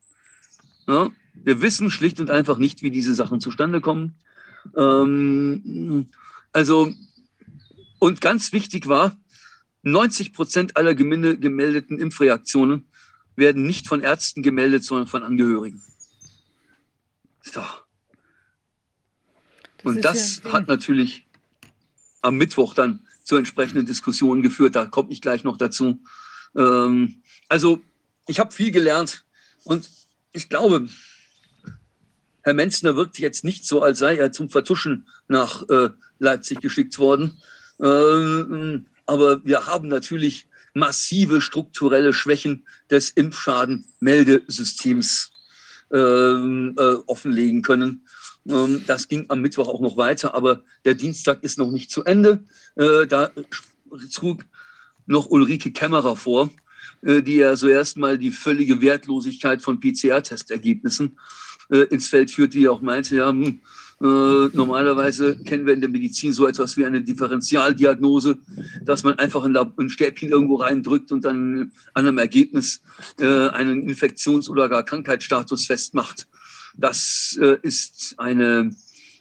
[0.88, 4.15] Ja, wir wissen schlicht und einfach nicht, wie diese Sachen zustande kommen.
[4.75, 6.10] Ähm,
[6.53, 6.93] also,
[7.99, 9.17] und ganz wichtig war,
[9.84, 12.88] 90 Prozent aller gemeldeten Impfreaktionen
[13.36, 15.81] werden nicht von Ärzten gemeldet, sondern von Angehörigen.
[17.41, 17.62] So.
[19.84, 21.27] Und das, ja hat natürlich
[22.21, 24.75] am Mittwoch dann zu entsprechenden Diskussionen geführt.
[24.75, 26.01] Da komme ich gleich noch dazu.
[26.55, 27.21] Ähm,
[27.56, 27.82] also
[28.28, 29.24] ich habe viel gelernt
[29.63, 29.89] und
[30.34, 30.89] ich glaube,
[32.41, 35.88] Herr Menzner wirkt jetzt nicht so, als sei er zum Vertuschen nach äh,
[36.20, 37.41] Leipzig geschickt worden.
[37.80, 45.32] Ähm, aber wir haben natürlich massive strukturelle Schwächen des Impfschadenmeldesystems
[45.94, 48.06] ähm, äh, offenlegen können.
[48.50, 52.04] Ähm, das ging am Mittwoch auch noch weiter, aber der Dienstag ist noch nicht zu
[52.04, 52.44] Ende.
[52.76, 53.32] Äh, da
[54.13, 54.44] trug
[55.06, 56.50] noch Ulrike Kämmerer vor,
[57.22, 61.18] die ja so erstmal die völlige Wertlosigkeit von PCR-Testergebnissen
[61.70, 63.62] äh, ins Feld führt, die auch meinte, ja, hm,
[64.02, 68.38] Äh, normalerweise kennen wir in der Medizin so etwas wie eine Differentialdiagnose,
[68.84, 72.82] dass man einfach ein, ein Stäbchen irgendwo reindrückt und dann an einem Ergebnis
[73.20, 76.28] äh, einen Infektions- oder gar Krankheitsstatus festmacht.
[76.76, 78.76] Das äh, ist eine,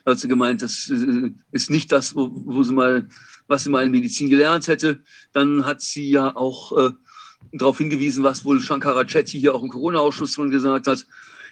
[0.04, 3.08] also gemeint, das äh, ist nicht das, wo, wo, sie mal,
[3.46, 5.04] was sie mal in Medizin gelernt hätte.
[5.32, 6.90] Dann hat sie ja auch äh,
[7.52, 11.06] darauf hingewiesen, was wohl Shankara Chetty hier auch im Corona-Ausschuss schon gesagt hat.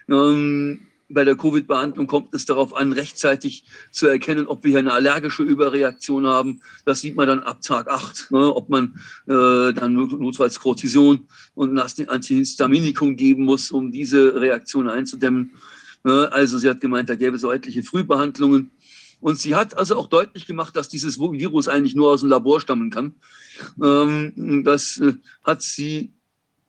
[0.08, 4.92] Ähm, bei der Covid-Behandlung kommt es darauf an, rechtzeitig zu erkennen, ob wir hier eine
[4.92, 6.62] allergische Überreaktion haben.
[6.84, 11.78] Das sieht man dann ab Tag 8, ne, ob man äh, dann notfalls Cortison und
[11.78, 15.52] Antihistaminikum geben muss, um diese Reaktion einzudämmen.
[16.04, 18.70] Ne, also sie hat gemeint, da gäbe es so etliche Frühbehandlungen.
[19.22, 22.60] Und sie hat also auch deutlich gemacht, dass dieses Virus eigentlich nur aus dem Labor
[22.60, 23.14] stammen kann.
[23.80, 26.12] Ähm, das äh, hat sie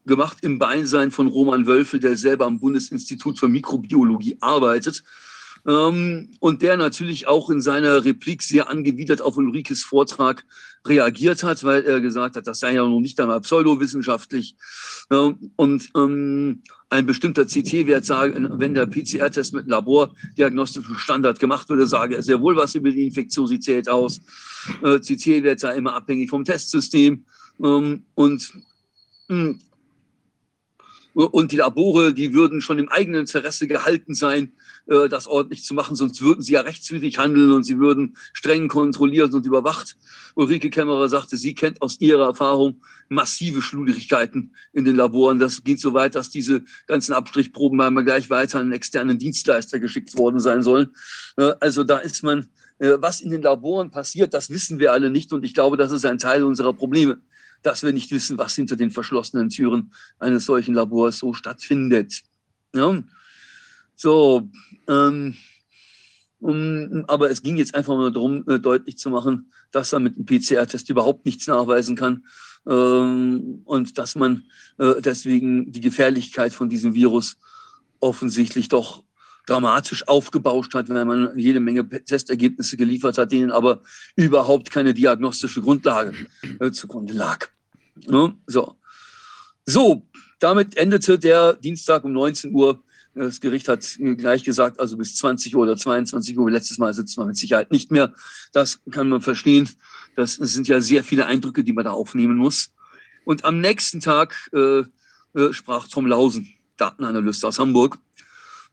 [0.05, 5.03] gemacht im Beisein von Roman Wölfe, der selber am Bundesinstitut für Mikrobiologie arbeitet.
[5.65, 10.45] Ähm, und der natürlich auch in seiner Replik sehr angewidert auf Ulrikes Vortrag
[10.85, 14.55] reagiert hat, weil er gesagt hat, das sei ja noch nicht einmal pseudowissenschaftlich.
[15.09, 16.61] und ähm,
[16.93, 22.39] ein bestimmter CT-Wert sage, wenn der PCR-Test mit labordiagnostischen Standard gemacht würde, sage er sehr
[22.39, 24.21] wohl was über die Infektiosität aus.
[24.83, 27.25] Äh, CT-Wert sei immer abhängig vom Testsystem.
[27.63, 28.53] Ähm, und
[29.27, 29.59] hm,
[31.13, 34.53] und die Labore, die würden schon im eigenen Interesse gehalten sein,
[34.87, 38.67] äh, das ordentlich zu machen, sonst würden sie ja rechtswidrig handeln und sie würden streng
[38.67, 39.95] kontrolliert und überwacht.
[40.35, 45.37] Ulrike Kämmerer sagte, sie kennt aus ihrer Erfahrung massive Schludrigkeiten in den Laboren.
[45.37, 49.79] Das geht so weit, dass diese ganzen Abstrichproben einmal gleich weiter an einen externen Dienstleister
[49.79, 50.89] geschickt worden sein sollen.
[51.37, 52.49] Äh, also da ist man,
[52.79, 55.91] äh, was in den Laboren passiert, das wissen wir alle nicht und ich glaube, das
[55.91, 57.19] ist ein Teil unserer Probleme
[57.63, 62.21] dass wir nicht wissen, was hinter den verschlossenen Türen eines solchen Labors so stattfindet.
[62.75, 63.01] Ja?
[63.95, 64.49] So,
[64.87, 65.35] ähm,
[66.39, 70.15] um, aber es ging jetzt einfach nur darum, äh, deutlich zu machen, dass man mit
[70.17, 72.25] einem PCR-Test überhaupt nichts nachweisen kann
[72.67, 74.43] ähm, und dass man
[74.77, 77.37] äh, deswegen die Gefährlichkeit von diesem Virus
[78.01, 79.03] offensichtlich doch
[79.45, 83.81] dramatisch aufgebauscht hat, weil man jede Menge Testergebnisse geliefert hat, denen aber
[84.15, 86.13] überhaupt keine diagnostische Grundlage
[86.59, 87.47] äh, zugrunde lag.
[88.07, 88.75] Ja, so.
[89.65, 90.07] so,
[90.39, 92.83] damit endete der Dienstag um 19 Uhr.
[93.15, 96.49] Das Gericht hat gleich gesagt, also bis 20 Uhr oder 22 Uhr.
[96.49, 98.13] Letztes Mal sitzt man mit Sicherheit nicht mehr.
[98.53, 99.69] Das kann man verstehen.
[100.15, 102.71] Das sind ja sehr viele Eindrücke, die man da aufnehmen muss.
[103.23, 104.83] Und am nächsten Tag äh,
[105.35, 107.97] äh, sprach Tom Lausen, Datenanalyst aus Hamburg.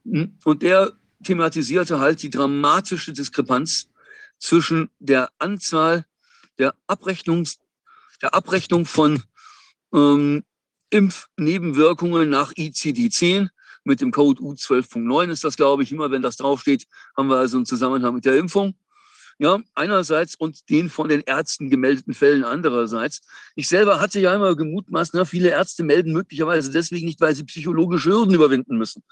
[0.04, 0.38] Hm?
[0.44, 0.92] Und der
[1.24, 3.88] thematisierte halt die dramatische Diskrepanz
[4.38, 6.06] zwischen der Anzahl
[6.58, 7.58] der, Abrechnungs,
[8.22, 9.22] der Abrechnung von
[9.92, 10.44] ähm,
[10.90, 13.48] Impfnebenwirkungen nach ICD-10
[13.84, 16.86] mit dem Code U12.9 ist das, glaube ich, immer wenn das draufsteht,
[17.16, 18.74] haben wir also einen Zusammenhang mit der Impfung.
[19.38, 23.22] Ja, einerseits und den von den Ärzten gemeldeten Fällen andererseits.
[23.54, 27.44] Ich selber hatte ja immer gemutmaßt, na, viele Ärzte melden möglicherweise deswegen nicht, weil sie
[27.44, 29.02] psychologische Hürden überwinden müssen.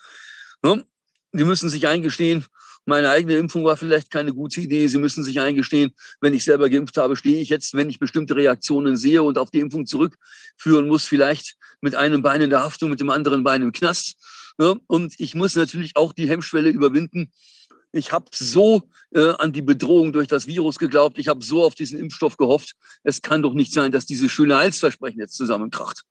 [0.63, 0.85] Ne?
[1.33, 2.47] Die müssen sich eingestehen,
[2.89, 4.89] meine eigene Impfung war vielleicht keine gute Idee.
[4.89, 5.93] Sie müssen sich eingestehen,
[6.23, 9.51] wenn ich selber geimpft habe, stehe ich jetzt, wenn ich bestimmte Reaktionen sehe und auf
[9.51, 13.61] die Impfung zurückführen muss, vielleicht mit einem Bein in der Haftung, mit dem anderen Bein
[13.61, 14.17] im Knast.
[14.57, 14.81] Ne?
[14.87, 17.31] Und ich muss natürlich auch die Hemmschwelle überwinden.
[17.93, 21.19] Ich habe so äh, an die Bedrohung durch das Virus geglaubt.
[21.19, 22.73] Ich habe so auf diesen Impfstoff gehofft.
[23.03, 26.05] Es kann doch nicht sein, dass diese schöne Heilsversprechen jetzt zusammenkracht.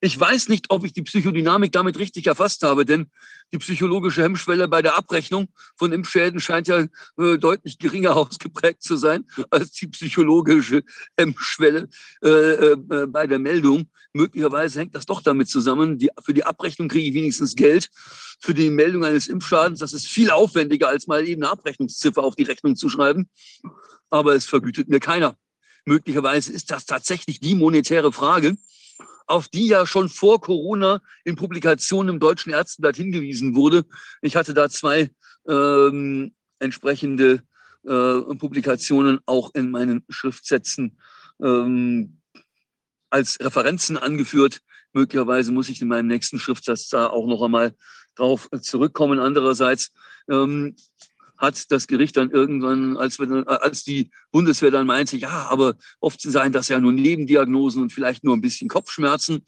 [0.00, 3.10] Ich weiß nicht, ob ich die Psychodynamik damit richtig erfasst habe, denn
[3.52, 6.86] die psychologische Hemmschwelle bei der Abrechnung von Impfschäden scheint ja
[7.18, 10.82] äh, deutlich geringer ausgeprägt zu sein als die psychologische
[11.16, 11.88] Hemmschwelle
[12.22, 12.76] äh, äh,
[13.08, 13.90] bei der Meldung.
[14.12, 15.98] Möglicherweise hängt das doch damit zusammen.
[15.98, 17.90] Die, für die Abrechnung kriege ich wenigstens Geld.
[18.40, 22.36] Für die Meldung eines Impfschadens, das ist viel aufwendiger, als mal eben eine Abrechnungsziffer auf
[22.36, 23.28] die Rechnung zu schreiben.
[24.08, 25.36] Aber es vergütet mir keiner.
[25.84, 28.56] Möglicherweise ist das tatsächlich die monetäre Frage
[29.30, 33.84] auf die ja schon vor Corona in Publikationen im Deutschen Ärztenblatt hingewiesen wurde.
[34.22, 35.10] Ich hatte da zwei
[35.48, 37.42] ähm, entsprechende
[37.84, 40.98] äh, Publikationen auch in meinen Schriftsätzen
[41.40, 42.18] ähm,
[43.08, 44.60] als Referenzen angeführt.
[44.92, 47.74] Möglicherweise muss ich in meinem nächsten Schriftsatz da auch noch einmal
[48.16, 49.20] drauf zurückkommen.
[49.20, 49.92] Andererseits
[50.28, 50.74] ähm,
[51.40, 56.20] hat das Gericht dann irgendwann, als, wir, als die Bundeswehr dann meinte, ja, aber oft
[56.20, 59.46] seien das ja nur Nebendiagnosen und vielleicht nur ein bisschen Kopfschmerzen,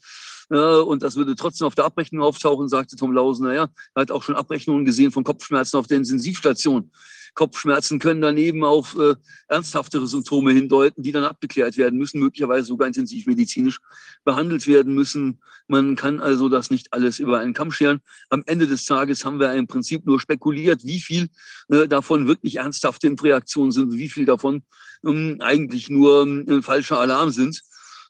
[0.57, 3.45] und das würde trotzdem auf der Abrechnung auftauchen, sagte Tom Lausen.
[3.45, 6.91] Naja, er hat auch schon Abrechnungen gesehen von Kopfschmerzen auf der Intensivstation.
[7.33, 9.15] Kopfschmerzen können daneben auf äh,
[9.47, 13.79] ernsthaftere Symptome hindeuten, die dann abgeklärt werden müssen, möglicherweise sogar intensivmedizinisch
[14.23, 15.39] behandelt werden müssen.
[15.67, 18.01] Man kann also das nicht alles über einen Kamm scheren.
[18.29, 21.29] Am Ende des Tages haben wir im Prinzip nur spekuliert, wie viel
[21.69, 24.63] äh, davon wirklich ernsthafte Impfreaktionen sind, wie viel davon
[25.05, 27.61] ähm, eigentlich nur äh, falscher Alarm sind.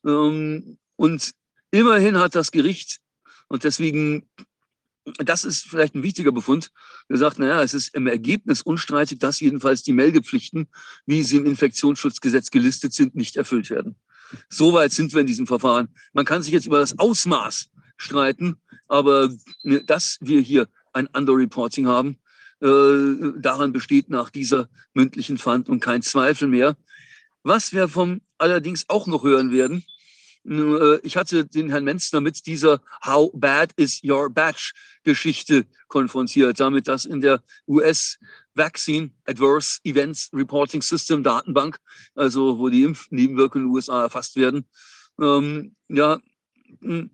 [0.06, 1.32] Ähm, und
[1.74, 3.00] immerhin hat das Gericht,
[3.48, 4.28] und deswegen
[5.18, 6.72] das ist vielleicht ein wichtiger Befund.
[7.08, 10.68] Wir sagt, naja, es ist im Ergebnis unstreitig, dass jedenfalls die Meldepflichten,
[11.06, 13.96] wie sie im Infektionsschutzgesetz gelistet sind, nicht erfüllt werden.
[14.50, 15.90] Soweit sind wir in diesem Verfahren.
[16.14, 18.56] Man kann sich jetzt über das Ausmaß streiten,
[18.88, 19.30] aber
[19.86, 22.18] dass wir hier ein Underreporting haben,
[22.62, 26.78] äh, daran besteht nach dieser mündlichen Verhandlung kein Zweifel mehr.
[27.44, 29.84] Was wir vom allerdings auch noch hören werden,
[30.46, 36.88] ich hatte den Herrn Menzner mit dieser How bad is your batch Geschichte konfrontiert, damit
[36.88, 38.18] dass in der US
[38.54, 41.78] Vaccine Adverse Events Reporting System Datenbank,
[42.16, 44.66] also wo die Impfnebenwirkungen in den USA erfasst werden,
[45.20, 46.20] ähm, ja,
[46.82, 47.10] hm,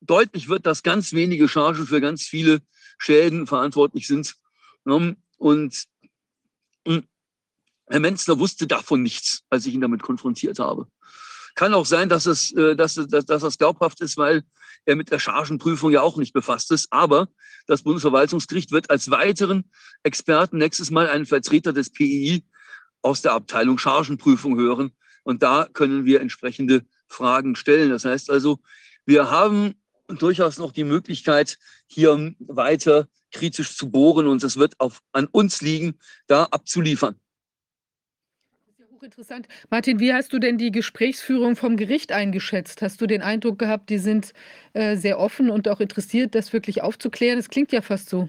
[0.00, 2.60] deutlich wird, dass ganz wenige Chargen für ganz viele
[2.98, 4.34] Schäden verantwortlich sind.
[4.86, 5.84] Ähm, und
[6.86, 7.04] hm,
[7.88, 10.88] Herr Menzler wusste davon nichts, als ich ihn damit konfrontiert habe.
[11.54, 14.42] Kann auch sein, dass es, äh, dass, dass, dass das glaubhaft ist, weil
[14.84, 16.88] er mit der Chargenprüfung ja auch nicht befasst ist.
[16.92, 17.28] Aber
[17.66, 19.70] das Bundesverwaltungsgericht wird als weiteren
[20.02, 22.44] Experten nächstes Mal einen Vertreter des PII
[23.02, 24.92] aus der Abteilung Chargenprüfung hören.
[25.24, 27.90] Und da können wir entsprechende Fragen stellen.
[27.90, 28.58] Das heißt also,
[29.06, 29.74] wir haben
[30.08, 35.62] durchaus noch die Möglichkeit, hier weiter kritisch zu bohren und es wird auf, an uns
[35.62, 37.16] liegen, da abzuliefern
[39.02, 39.48] hochinteressant.
[39.68, 42.82] Martin, wie hast du denn die Gesprächsführung vom Gericht eingeschätzt?
[42.82, 44.32] Hast du den Eindruck gehabt, die sind
[44.74, 47.36] äh, sehr offen und auch interessiert, das wirklich aufzuklären?
[47.36, 48.28] Es klingt ja fast so.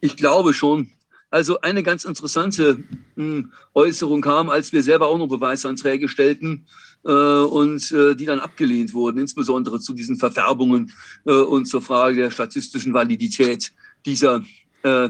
[0.00, 0.90] Ich glaube schon.
[1.30, 2.84] Also eine ganz interessante
[3.16, 6.66] hm, Äußerung kam, als wir selber auch noch Beweisanträge stellten
[7.04, 10.92] äh, und äh, die dann abgelehnt wurden, insbesondere zu diesen Verfärbungen
[11.24, 13.72] äh, und zur Frage der statistischen Validität
[14.04, 14.44] dieser
[14.82, 15.08] äh,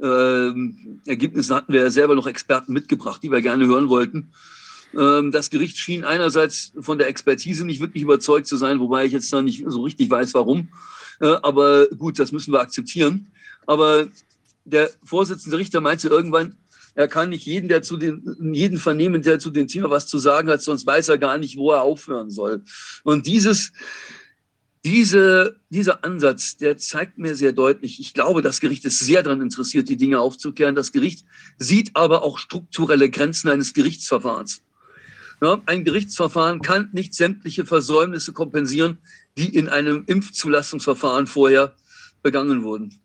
[0.00, 4.32] ähm, Ergebnisse hatten wir ja selber noch Experten mitgebracht, die wir gerne hören wollten.
[4.98, 9.12] Ähm, das Gericht schien einerseits von der Expertise nicht wirklich überzeugt zu sein, wobei ich
[9.12, 10.68] jetzt da nicht so richtig weiß, warum.
[11.20, 13.32] Äh, aber gut, das müssen wir akzeptieren.
[13.66, 14.08] Aber
[14.64, 16.56] der Vorsitzende Richter meinte irgendwann,
[16.94, 20.18] er kann nicht jeden, der zu den, jeden vernehmen, der zu dem Thema was zu
[20.18, 22.62] sagen hat, sonst weiß er gar nicht, wo er aufhören soll.
[23.02, 23.72] Und dieses,
[24.84, 29.40] diese, dieser Ansatz, der zeigt mir sehr deutlich, ich glaube, das Gericht ist sehr daran
[29.40, 30.74] interessiert, die Dinge aufzuklären.
[30.74, 31.24] Das Gericht
[31.58, 34.62] sieht aber auch strukturelle Grenzen eines Gerichtsverfahrens.
[35.40, 38.98] Ja, ein Gerichtsverfahren kann nicht sämtliche Versäumnisse kompensieren,
[39.36, 41.74] die in einem Impfzulassungsverfahren vorher
[42.22, 43.00] begangen wurden.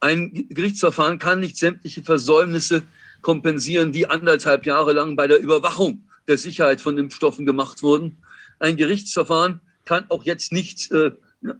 [0.00, 2.82] Ein Gerichtsverfahren kann nicht sämtliche Versäumnisse
[3.22, 8.18] kompensieren, die anderthalb Jahre lang bei der Überwachung der Sicherheit von Impfstoffen gemacht wurden.
[8.58, 9.60] Ein Gerichtsverfahren
[9.90, 11.10] kann auch jetzt nicht äh,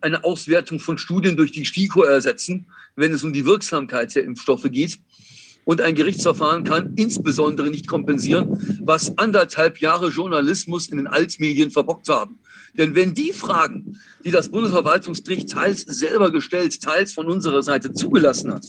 [0.02, 4.70] eine Auswertung von Studien durch die STIKO ersetzen, wenn es um die Wirksamkeit der Impfstoffe
[4.70, 5.00] geht.
[5.64, 12.08] Und ein Gerichtsverfahren kann insbesondere nicht kompensieren, was anderthalb Jahre Journalismus in den Altmedien verbockt
[12.08, 12.38] haben.
[12.74, 18.54] Denn wenn die Fragen, die das Bundesverwaltungsgericht teils selber gestellt, teils von unserer Seite zugelassen
[18.54, 18.66] hat,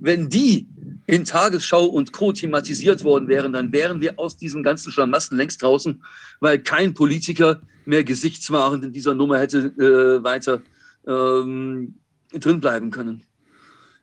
[0.00, 0.66] wenn die
[1.06, 2.32] in Tagesschau und Co.
[2.32, 6.02] thematisiert worden wären, dann wären wir aus diesem ganzen Schlamassen längst draußen,
[6.40, 10.62] weil kein Politiker mehr gesichtswahrend in dieser Nummer hätte äh, weiter
[11.06, 11.94] ähm,
[12.32, 13.24] drin können.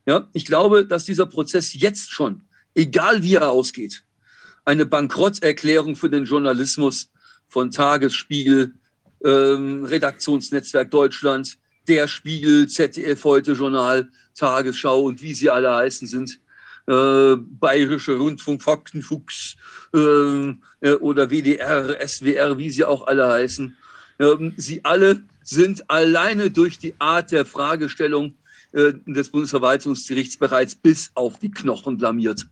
[0.06, 2.42] Ja, ich glaube, dass dieser Prozess jetzt schon,
[2.76, 4.04] egal wie er ausgeht,
[4.66, 7.10] eine Bankrotterklärung für den Journalismus
[7.48, 8.74] von Tagesspiegel,
[9.24, 11.58] ähm, Redaktionsnetzwerk Deutschland,
[11.88, 16.40] Der Spiegel, ZDF Heute Journal, Tagesschau und wie sie alle heißen sind,
[16.90, 19.56] äh, Bayerische Rundfunk, Faktenfuchs
[19.94, 20.50] äh,
[20.82, 23.78] äh oder WDR, SWR, wie sie auch alle heißen.
[24.20, 28.34] Ähm, sie alle sind alleine durch die Art der Fragestellung
[28.72, 32.46] äh, des Bundesverwaltungsgerichts bereits bis auf die Knochen blamiert.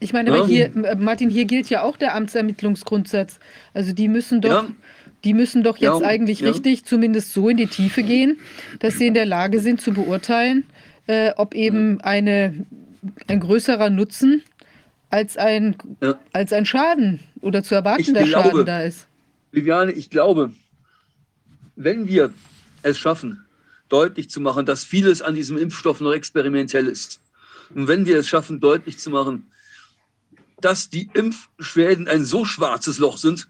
[0.00, 0.46] Ich meine, ja.
[0.46, 3.38] hier, Martin, hier gilt ja auch der Amtsermittlungsgrundsatz.
[3.72, 4.68] Also die müssen doch, ja.
[5.22, 6.06] die müssen doch jetzt ja.
[6.06, 8.40] eigentlich richtig, zumindest so in die Tiefe gehen,
[8.80, 10.64] dass sie in der Lage sind zu beurteilen,
[11.06, 12.66] äh, ob eben eine,
[13.28, 14.42] ein größerer Nutzen
[15.10, 16.18] als ein, ja.
[16.32, 19.06] als ein Schaden oder zu erwartender glaube, Schaden da ist.
[19.50, 20.52] Viviane, ich glaube,
[21.76, 22.32] wenn wir
[22.82, 23.44] es schaffen,
[23.88, 27.20] deutlich zu machen, dass vieles an diesem Impfstoff noch experimentell ist,
[27.74, 29.50] und wenn wir es schaffen, deutlich zu machen,
[30.60, 33.48] dass die Impfschäden ein so schwarzes Loch sind,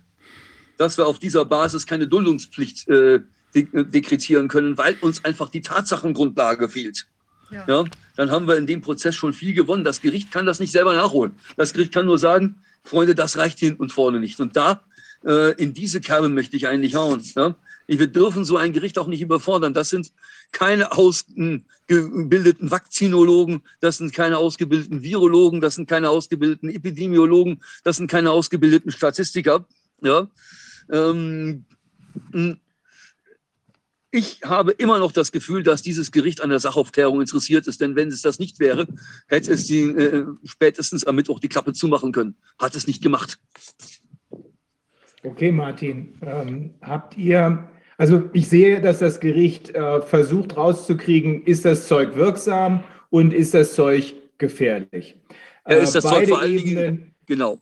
[0.79, 3.21] dass wir auf dieser Basis keine Duldungspflicht äh,
[3.55, 7.07] dekretieren können, weil uns einfach die Tatsachengrundlage fehlt.
[7.53, 7.65] Ja.
[7.67, 7.85] ja.
[8.17, 9.85] dann haben wir in dem Prozess schon viel gewonnen.
[9.85, 11.33] Das Gericht kann das nicht selber nachholen.
[11.57, 14.41] Das Gericht kann nur sagen, Freunde, das reicht hin und vorne nicht.
[14.41, 14.83] Und da
[15.25, 17.23] äh, in diese Kerbe möchte ich eigentlich hauen.
[17.37, 17.55] Ja?
[17.87, 19.75] Wir dürfen so ein Gericht auch nicht überfordern.
[19.75, 20.13] Das sind
[20.51, 28.11] keine ausgebildeten Vakzinologen, das sind keine ausgebildeten Virologen, das sind keine ausgebildeten Epidemiologen, das sind
[28.11, 29.65] keine ausgebildeten Statistiker.
[30.03, 30.29] Ja?
[30.91, 31.65] Ähm,
[34.13, 37.97] ich habe immer noch das Gefühl, dass dieses Gericht an der Sachaufklärung interessiert ist, denn
[37.97, 38.87] wenn es das nicht wäre,
[39.27, 42.37] hätte es die, äh, spätestens am Mittwoch die Klappe zumachen können.
[42.59, 43.39] Hat es nicht gemacht.
[45.25, 46.19] Okay, Martin.
[46.21, 52.15] Ähm, habt ihr, also ich sehe, dass das Gericht äh, versucht rauszukriegen, ist das Zeug
[52.15, 55.17] wirksam und ist das Zeug gefährlich?
[55.67, 57.61] Ja, ist das äh, Zeug vor allen Dingen, genau.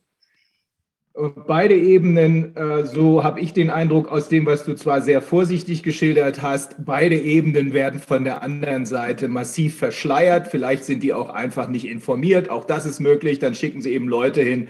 [1.14, 5.82] Beide Ebenen, äh, so habe ich den Eindruck aus dem, was du zwar sehr vorsichtig
[5.82, 10.48] geschildert hast, beide Ebenen werden von der anderen Seite massiv verschleiert.
[10.48, 12.48] Vielleicht sind die auch einfach nicht informiert.
[12.48, 13.40] Auch das ist möglich.
[13.40, 14.68] Dann schicken sie eben Leute hin,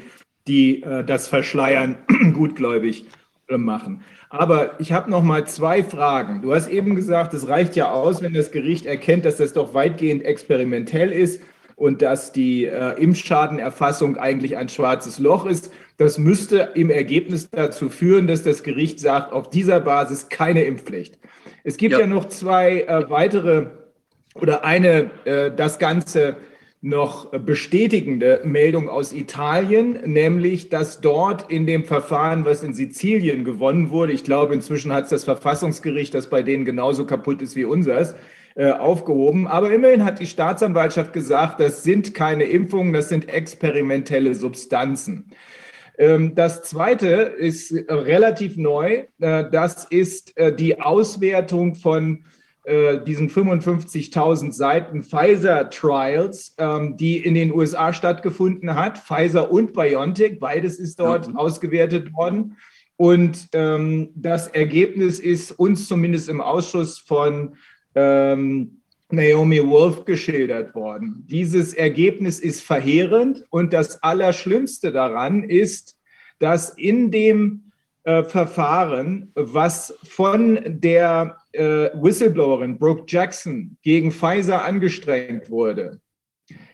[0.48, 1.98] die äh, das Verschleiern
[2.32, 3.04] gutgläubig
[3.48, 4.02] äh, machen.
[4.30, 6.40] Aber ich habe noch mal zwei Fragen.
[6.40, 9.74] Du hast eben gesagt, es reicht ja aus, wenn das Gericht erkennt, dass das doch
[9.74, 11.42] weitgehend experimentell ist
[11.80, 15.72] und dass die äh, Impfschadenerfassung eigentlich ein schwarzes Loch ist.
[15.96, 21.18] Das müsste im Ergebnis dazu führen, dass das Gericht sagt, auf dieser Basis keine Impfpflicht.
[21.64, 23.68] Es gibt ja, ja noch zwei äh, weitere
[24.34, 26.36] oder eine, äh, das Ganze
[26.82, 33.88] noch bestätigende Meldung aus Italien, nämlich, dass dort in dem Verfahren, was in Sizilien gewonnen
[33.88, 37.64] wurde, ich glaube, inzwischen hat es das Verfassungsgericht, das bei denen genauso kaputt ist wie
[37.64, 38.14] unseres,
[38.54, 39.46] äh, aufgehoben.
[39.46, 45.30] Aber immerhin hat die Staatsanwaltschaft gesagt, das sind keine Impfungen, das sind experimentelle Substanzen.
[45.98, 49.04] Ähm, das zweite ist relativ neu.
[49.20, 52.24] Äh, das ist äh, die Auswertung von
[52.64, 58.98] äh, diesen 55.000 Seiten Pfizer-Trials, ähm, die in den USA stattgefunden hat.
[58.98, 61.36] Pfizer und BioNTech, beides ist dort mhm.
[61.36, 62.56] ausgewertet worden.
[62.96, 67.56] Und ähm, das Ergebnis ist uns zumindest im Ausschuss von
[67.94, 68.80] ähm,
[69.10, 71.24] Naomi Wolf geschildert worden.
[71.28, 75.96] Dieses Ergebnis ist verheerend und das Allerschlimmste daran ist,
[76.38, 77.72] dass in dem
[78.04, 86.00] äh, Verfahren, was von der äh, Whistleblowerin Brooke Jackson gegen Pfizer angestrengt wurde,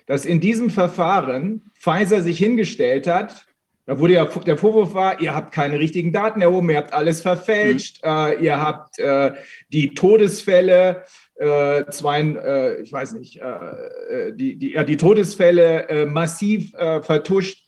[0.06, 3.45] dass in diesem Verfahren Pfizer sich hingestellt hat,
[3.86, 7.22] da wurde ja der Vorwurf war, ihr habt keine richtigen Daten erhoben, ihr habt alles
[7.22, 8.10] verfälscht, mhm.
[8.10, 9.32] äh, ihr habt äh,
[9.72, 11.04] die Todesfälle,
[11.36, 17.64] äh, zwei, äh, ich weiß nicht, äh, die, die, ja, die Todesfälle äh, massiv vertuscht.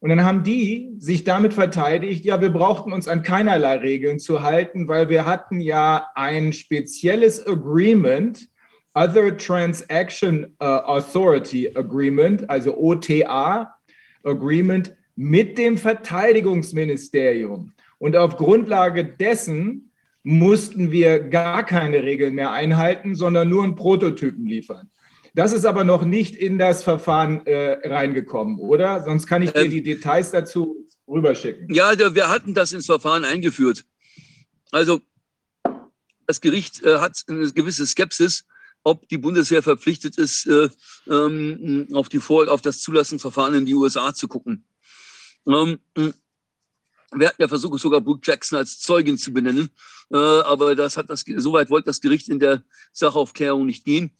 [0.00, 4.42] Und dann haben die sich damit verteidigt, ja, wir brauchten uns an keinerlei Regeln zu
[4.42, 8.48] halten, weil wir hatten ja ein spezielles Agreement,
[8.94, 13.72] Other Transaction Authority Agreement, also OTA
[14.24, 17.72] Agreement mit dem Verteidigungsministerium.
[17.98, 19.92] Und auf Grundlage dessen
[20.22, 24.90] mussten wir gar keine Regeln mehr einhalten, sondern nur einen Prototypen liefern.
[25.34, 29.02] Das ist aber noch nicht in das Verfahren äh, reingekommen, oder?
[29.04, 31.72] Sonst kann ich dir ähm, die Details dazu rüberschicken.
[31.72, 33.84] Ja, wir hatten das ins Verfahren eingeführt.
[34.70, 35.00] Also
[36.26, 38.44] das Gericht äh, hat eine gewisse Skepsis,
[38.84, 40.68] ob die Bundeswehr verpflichtet ist, äh,
[41.08, 44.64] ähm, auf, die Vor auf das Zulassungsverfahren in die USA zu gucken.
[45.46, 45.78] Ähm,
[47.14, 49.70] wir hatten ja versucht, sogar Brooke Jackson als Zeugin zu benennen,
[50.10, 52.62] äh, aber das hat das, soweit wollte das Gericht in der
[52.92, 54.12] Sachaufklärung nicht gehen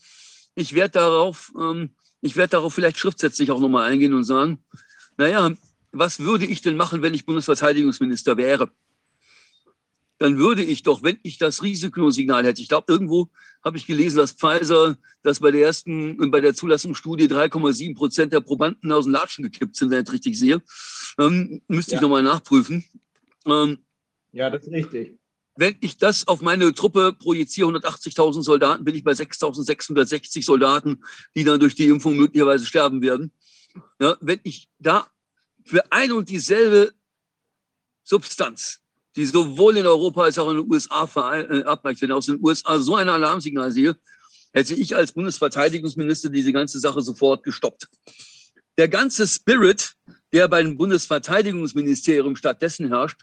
[0.55, 4.59] ich werde darauf, ähm, ich werde darauf vielleicht schriftsätzlich auch nochmal eingehen und sagen,
[5.16, 5.51] naja,
[5.93, 8.70] was würde ich denn machen, wenn ich Bundesverteidigungsminister wäre?
[10.23, 13.29] Dann würde ich doch, wenn ich das Risikosignal hätte, ich glaube, irgendwo
[13.64, 18.41] habe ich gelesen, dass Pfizer, dass bei der ersten, bei der Zulassungsstudie 3,7 Prozent der
[18.41, 20.62] Probanden aus dem Latschen gekippt sind, wenn ich das richtig sehe.
[21.18, 21.97] Ähm, müsste ja.
[21.97, 22.85] ich nochmal nachprüfen.
[23.47, 23.79] Ähm,
[24.31, 25.18] ja, das ist richtig.
[25.57, 31.03] Wenn ich das auf meine Truppe projiziere, 180.000 Soldaten, bin ich bei 6.660 Soldaten,
[31.35, 33.33] die dann durch die Impfung möglicherweise sterben werden.
[33.99, 35.09] Ja, wenn ich da
[35.64, 36.93] für ein und dieselbe
[38.05, 38.82] Substanz,
[39.16, 41.04] die sowohl in Europa als auch in den USA
[41.34, 43.96] äh, abweicht, wenn aus den USA so ein Alarmsignal sehe,
[44.52, 47.88] hätte ich als Bundesverteidigungsminister diese ganze Sache sofort gestoppt.
[48.78, 49.94] Der ganze Spirit,
[50.32, 53.20] der beim Bundesverteidigungsministerium stattdessen herrscht,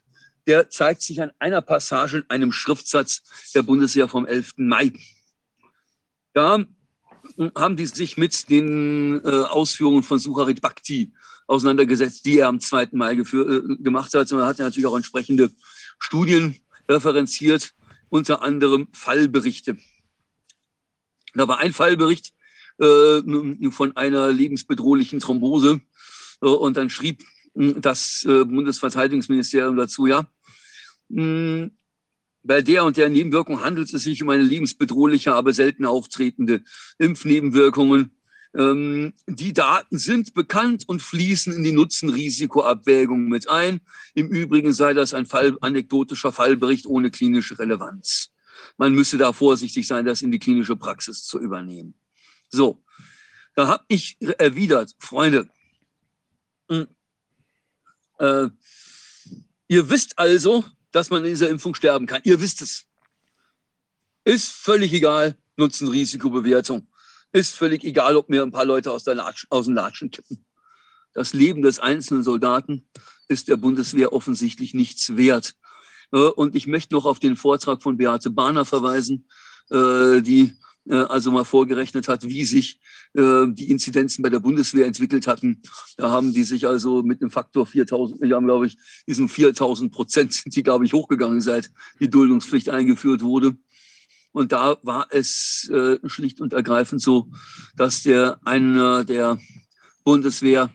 [0.48, 3.22] der zeigt sich an einer Passage in einem Schriftsatz
[3.54, 4.54] der Bundeswehr vom 11.
[4.58, 4.94] Mai.
[6.34, 6.64] Da
[7.56, 11.12] haben die sich mit den äh, Ausführungen von Sucharit Bhakti
[11.48, 12.90] auseinandergesetzt, die er am 2.
[12.92, 14.32] Mai äh, gemacht hat.
[14.32, 15.52] Und er hat natürlich auch entsprechende
[16.00, 17.74] Studien referenziert,
[18.10, 19.78] unter anderem Fallberichte.
[21.34, 22.34] Da war ein Fallbericht
[22.80, 23.22] äh,
[23.72, 25.82] von einer lebensbedrohlichen Thrombose
[26.42, 27.24] äh, und dann schrieb
[27.54, 30.28] hm, das äh, Bundesverteidigungsministerium dazu, ja,
[31.10, 31.72] mh, hm,
[32.42, 36.64] bei der und der Nebenwirkung handelt es sich um eine lebensbedrohliche, aber selten auftretende
[36.98, 38.12] Impfnebenwirkungen.
[38.56, 43.82] Ähm, die Daten sind bekannt und fließen in die Nutzen-Risiko-Abwägung mit ein.
[44.16, 48.32] Im Übrigen sei das ein Fall, anekdotischer Fallbericht ohne klinische Relevanz.
[48.78, 51.94] Man müsse da vorsichtig sein, das in die klinische Praxis zu übernehmen.
[52.50, 52.84] So,
[53.56, 55.48] da habe ich erwidert, Freunde,
[56.70, 56.88] hm,
[58.20, 58.50] äh,
[59.68, 62.22] ihr wisst also, dass man in dieser Impfung sterben kann.
[62.24, 62.86] Ihr wisst es.
[64.24, 66.88] Ist völlig egal, Nutzen-Risikobewertung.
[67.32, 70.46] Ist völlig egal, ob mir ein paar Leute aus, Latsch, aus den Latschen kippen.
[71.14, 72.88] Das Leben des einzelnen Soldaten
[73.28, 75.54] ist der Bundeswehr offensichtlich nichts wert.
[76.12, 79.28] Äh, und ich möchte noch auf den Vortrag von Beate Bahner verweisen,
[79.70, 80.54] äh, die
[80.90, 82.80] äh, also mal vorgerechnet hat, wie sich
[83.12, 85.64] die Inzidenzen bei der Bundeswehr entwickelt hatten.
[85.98, 88.78] Da haben die sich also mit einem Faktor 4000, die haben, glaube ich,
[89.08, 93.58] diesen 4000 Prozent sind die, glaube ich, hochgegangen, seit die Duldungspflicht eingeführt wurde.
[94.32, 97.30] Und da war es äh, schlicht und ergreifend so,
[97.76, 99.40] dass der einer der
[100.04, 100.72] Bundeswehr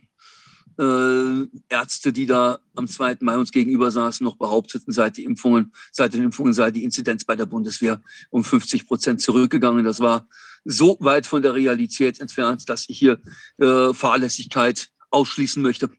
[0.78, 3.18] äh, Ärzte, die da am 2.
[3.20, 7.24] Mai uns gegenüber saßen, noch behaupteten, seit, die Impfungen, seit den Impfungen sei die Inzidenz
[7.24, 9.84] bei der Bundeswehr um 50 Prozent zurückgegangen.
[9.84, 10.26] Das war
[10.64, 13.20] so weit von der Realität entfernt, dass ich hier
[13.58, 15.90] äh, Fahrlässigkeit ausschließen möchte.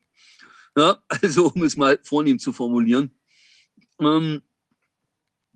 [0.78, 3.12] Ja, also um es mal vornehm zu formulieren.
[4.00, 4.42] Ähm,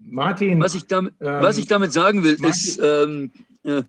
[0.06, 0.60] Martin.
[0.60, 3.32] Was ich, damit, ähm, was ich damit sagen will, Martin, ist, ähm,
[3.64, 3.84] äh,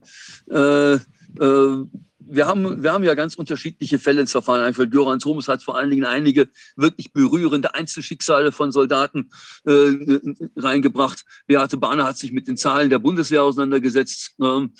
[0.50, 0.98] äh,
[1.40, 1.84] äh
[2.32, 4.92] wir haben, wir haben ja ganz unterschiedliche Fälle ins Verfahren eingeführt.
[4.92, 9.30] Göran Thomas hat vor allen Dingen einige wirklich berührende Einzelschicksale von Soldaten
[9.64, 10.20] äh,
[10.56, 11.24] reingebracht.
[11.46, 14.36] Beate Bahner hat sich mit den Zahlen der Bundeswehr auseinandergesetzt.
[14.40, 14.72] Ähm,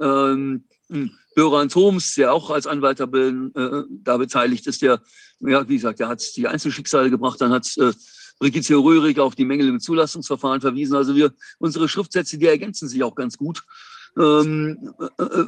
[0.00, 0.64] ähm,
[1.34, 5.00] Göran Thoms, der auch als Anwalt da, äh, da, beteiligt ist, der,
[5.40, 7.92] ja, wie gesagt, der hat die Einzelschicksale gebracht, dann hat äh,
[8.38, 10.94] Brigitte Röhrig auf die Mängel im Zulassungsverfahren verwiesen.
[10.96, 13.64] Also wir, unsere Schriftsätze, die ergänzen sich auch ganz gut.
[14.16, 15.46] Ähm, äh, äh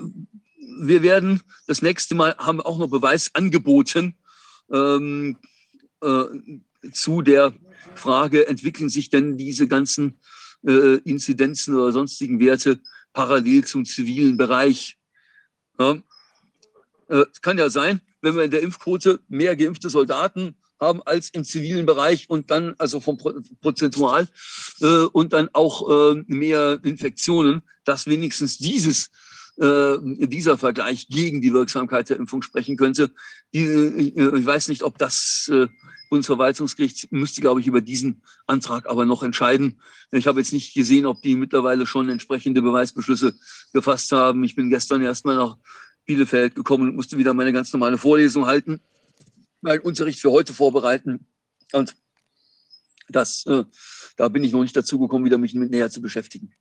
[0.82, 4.14] wir werden das nächste Mal haben auch noch Beweis angeboten
[4.70, 5.36] ähm,
[6.00, 6.24] äh,
[6.92, 7.52] zu der
[7.94, 10.20] Frage, entwickeln sich denn diese ganzen
[10.66, 12.80] äh, Inzidenzen oder sonstigen Werte
[13.12, 14.96] parallel zum zivilen Bereich?
[15.78, 15.98] Ja,
[17.08, 21.44] äh, kann ja sein, wenn wir in der Impfquote mehr geimpfte Soldaten haben als im
[21.44, 23.18] zivilen Bereich und dann also vom
[23.60, 24.28] prozentual
[24.80, 29.10] äh, und dann auch äh, mehr Infektionen, dass wenigstens dieses
[29.60, 33.10] äh, dieser Vergleich gegen die Wirksamkeit der Impfung sprechen könnte.
[33.52, 35.66] Die, äh, ich weiß nicht, ob das äh,
[36.08, 39.80] Bundesverwaltungsgericht müsste, glaube ich, über diesen Antrag aber noch entscheiden.
[40.12, 43.34] Ich habe jetzt nicht gesehen, ob die mittlerweile schon entsprechende Beweisbeschlüsse
[43.72, 44.42] gefasst haben.
[44.44, 45.56] Ich bin gestern erstmal nach
[46.06, 48.80] Bielefeld gekommen und musste wieder meine ganz normale Vorlesung halten,
[49.60, 51.26] meinen Unterricht für heute vorbereiten.
[51.72, 51.94] Und
[53.08, 53.64] das, äh,
[54.16, 56.52] da bin ich noch nicht dazu gekommen, wieder mich mit näher zu beschäftigen.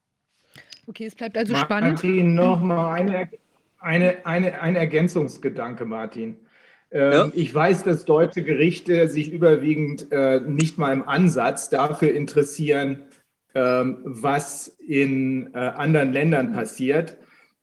[0.88, 1.93] Okay, es bleibt also spannend.
[1.93, 3.30] Martin, noch mal eine,
[3.80, 6.38] eine, eine, ein Ergänzungsgedanke, Martin.
[6.91, 7.32] Ähm, ja.
[7.34, 13.04] Ich weiß, dass deutsche Gerichte sich überwiegend äh, nicht mal im Ansatz dafür interessieren,
[13.54, 17.18] ähm, was in äh, anderen Ländern passiert.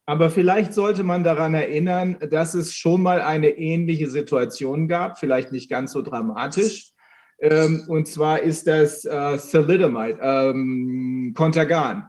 [0.06, 5.50] Aber vielleicht sollte man daran erinnern, dass es schon mal eine ähnliche Situation gab, vielleicht
[5.50, 6.92] nicht ganz so dramatisch.
[7.40, 12.08] Ähm, und zwar ist das äh, Thalidomide, ähm, Contergan.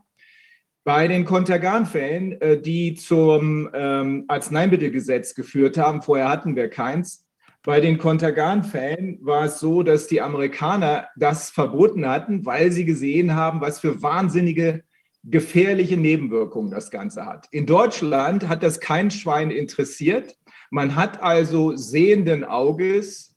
[0.84, 7.26] Bei den Kontergan-Fällen, äh, die zum ähm, Arzneimittelgesetz geführt haben, vorher hatten wir keins,
[7.64, 13.36] bei den Kontergan-Fällen war es so, dass die Amerikaner das verboten hatten, weil sie gesehen
[13.36, 14.84] haben, was für wahnsinnige
[15.30, 17.48] gefährliche Nebenwirkungen das Ganze hat.
[17.52, 20.36] In Deutschland hat das kein Schwein interessiert.
[20.72, 23.36] Man hat also sehenden Auges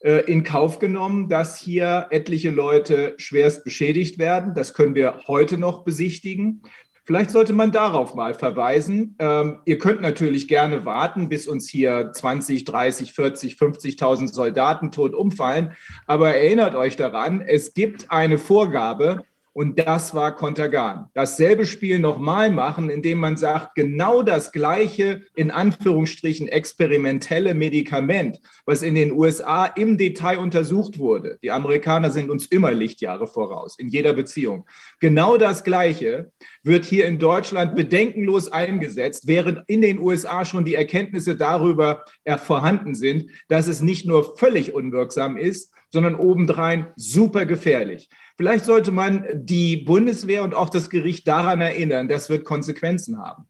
[0.00, 4.54] äh, in Kauf genommen, dass hier etliche Leute schwerst beschädigt werden.
[4.54, 6.62] Das können wir heute noch besichtigen.
[7.04, 9.16] Vielleicht sollte man darauf mal verweisen.
[9.18, 15.14] Ähm, ihr könnt natürlich gerne warten, bis uns hier 20, 30, 40, 50.000 Soldaten tot
[15.14, 15.72] umfallen.
[16.06, 21.06] Aber erinnert euch daran, es gibt eine Vorgabe, und das war Kontergan.
[21.12, 28.82] Dasselbe Spiel nochmal machen, indem man sagt, genau das gleiche, in Anführungsstrichen, experimentelle Medikament, was
[28.82, 31.38] in den USA im Detail untersucht wurde.
[31.42, 34.66] Die Amerikaner sind uns immer Lichtjahre voraus, in jeder Beziehung.
[35.00, 36.30] Genau das gleiche
[36.62, 42.04] wird hier in Deutschland bedenkenlos eingesetzt, während in den USA schon die Erkenntnisse darüber
[42.44, 48.08] vorhanden sind, dass es nicht nur völlig unwirksam ist, sondern obendrein super gefährlich.
[48.40, 53.44] Vielleicht sollte man die Bundeswehr und auch das Gericht daran erinnern, das wird Konsequenzen haben.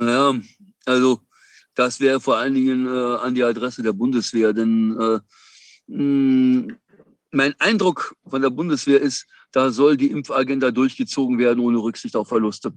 [0.00, 0.34] Ja,
[0.86, 1.20] also
[1.74, 5.18] das wäre vor allen Dingen äh, an die Adresse der Bundeswehr, denn äh,
[5.86, 6.76] mh,
[7.30, 12.28] mein Eindruck von der Bundeswehr ist, da soll die Impfagenda durchgezogen werden ohne Rücksicht auf
[12.28, 12.72] Verluste.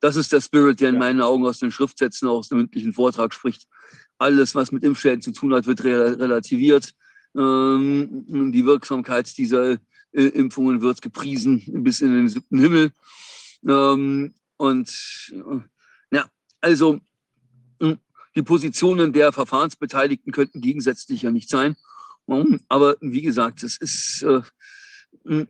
[0.00, 3.32] Das ist der Spirit, der in meinen Augen aus den Schriftsätzen, aus dem mündlichen Vortrag
[3.32, 3.68] spricht.
[4.18, 6.92] Alles, was mit Impfschäden zu tun hat, wird relativiert.
[7.36, 9.78] Ähm, die Wirksamkeit dieser
[10.12, 12.92] äh, Impfungen wird gepriesen bis in den siebten Himmel.
[13.68, 14.90] Ähm, und
[15.32, 16.26] äh, ja,
[16.60, 17.00] also
[17.80, 17.98] hm,
[18.34, 21.76] die Positionen der Verfahrensbeteiligten könnten gegensätzlicher nicht sein.
[22.68, 24.42] Aber wie gesagt, es ist, äh,
[25.24, 25.48] hm,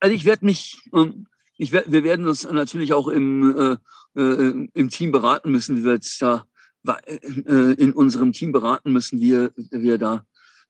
[0.00, 1.26] also ich werde mich, ähm,
[1.56, 3.78] ich werd, wir werden uns natürlich auch im,
[4.16, 6.46] äh, äh, im Team beraten müssen, wie wir jetzt da
[6.86, 10.24] in unserem Team beraten müssen, wie wir da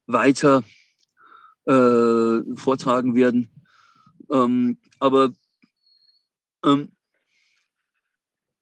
[0.07, 0.63] weiter
[1.67, 3.51] äh, vortragen werden.
[4.31, 5.33] Ähm, aber
[6.65, 6.93] ähm,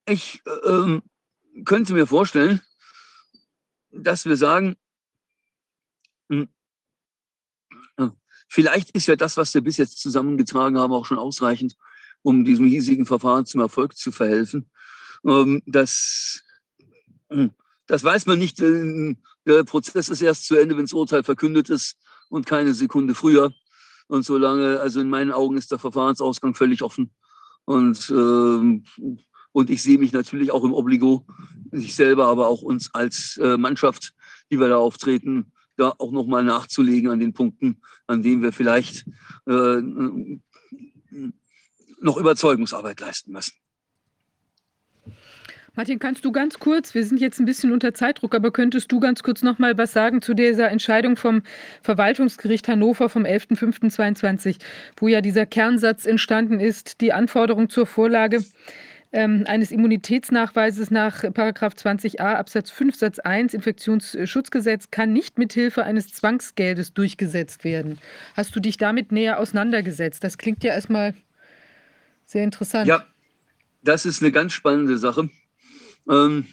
[0.07, 1.03] ich ähm,
[1.65, 2.61] könnte mir vorstellen,
[3.91, 4.77] dass wir sagen,
[6.29, 6.49] hm,
[7.97, 8.09] äh,
[8.49, 11.77] vielleicht ist ja das, was wir bis jetzt zusammengetragen haben, auch schon ausreichend,
[12.23, 14.71] um diesem hiesigen Verfahren zum Erfolg zu verhelfen.
[15.25, 16.44] Ähm, das hm.
[17.87, 18.61] Das weiß man nicht.
[18.61, 19.17] Äh,
[19.47, 21.97] der Prozess ist erst zu Ende, wenn das Urteil verkündet ist
[22.29, 23.53] und keine Sekunde früher.
[24.07, 27.11] Und solange, also in meinen Augen ist der Verfahrensausgang völlig offen.
[27.65, 28.85] Und, ähm,
[29.53, 31.27] und ich sehe mich natürlich auch im Obligo,
[31.73, 34.15] sich selber, aber auch uns als äh, Mannschaft,
[34.51, 39.07] die wir da auftreten, da auch nochmal nachzulegen an den Punkten, an denen wir vielleicht
[39.47, 39.81] äh,
[42.01, 43.55] noch Überzeugungsarbeit leisten müssen.
[45.77, 49.01] Martin, kannst du ganz kurz, wir sind jetzt ein bisschen unter Zeitdruck, aber könntest du
[49.01, 51.43] ganz kurz noch mal was sagen zu dieser Entscheidung vom
[51.83, 54.59] Verwaltungsgericht Hannover vom 11.05.22,
[54.97, 58.45] wo ja dieser Kernsatz entstanden ist, die Anforderung zur Vorlage
[59.11, 66.95] ähm, eines Immunitätsnachweises nach 20a Absatz 5 Satz 1 Infektionsschutzgesetz kann nicht mithilfe eines Zwangsgeldes
[66.95, 67.99] durchgesetzt werden.
[68.37, 70.23] Hast du dich damit näher auseinandergesetzt?
[70.23, 71.15] Das klingt ja erstmal
[72.27, 72.87] sehr interessant.
[72.87, 73.07] Ja,
[73.83, 75.31] das ist eine ganz spannende Sache.
[76.09, 76.47] Ähm,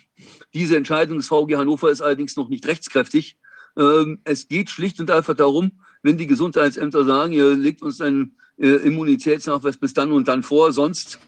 [0.54, 3.38] diese Entscheidung des VG Hannover ist allerdings noch nicht rechtskräftig.
[3.78, 5.72] Ähm, es geht schlicht und einfach darum,
[6.04, 10.72] wenn die Gesundheitsämter sagen, ihr legt uns einen äh, Immunitätsnachweis bis dann und dann vor,
[10.74, 11.20] sonst,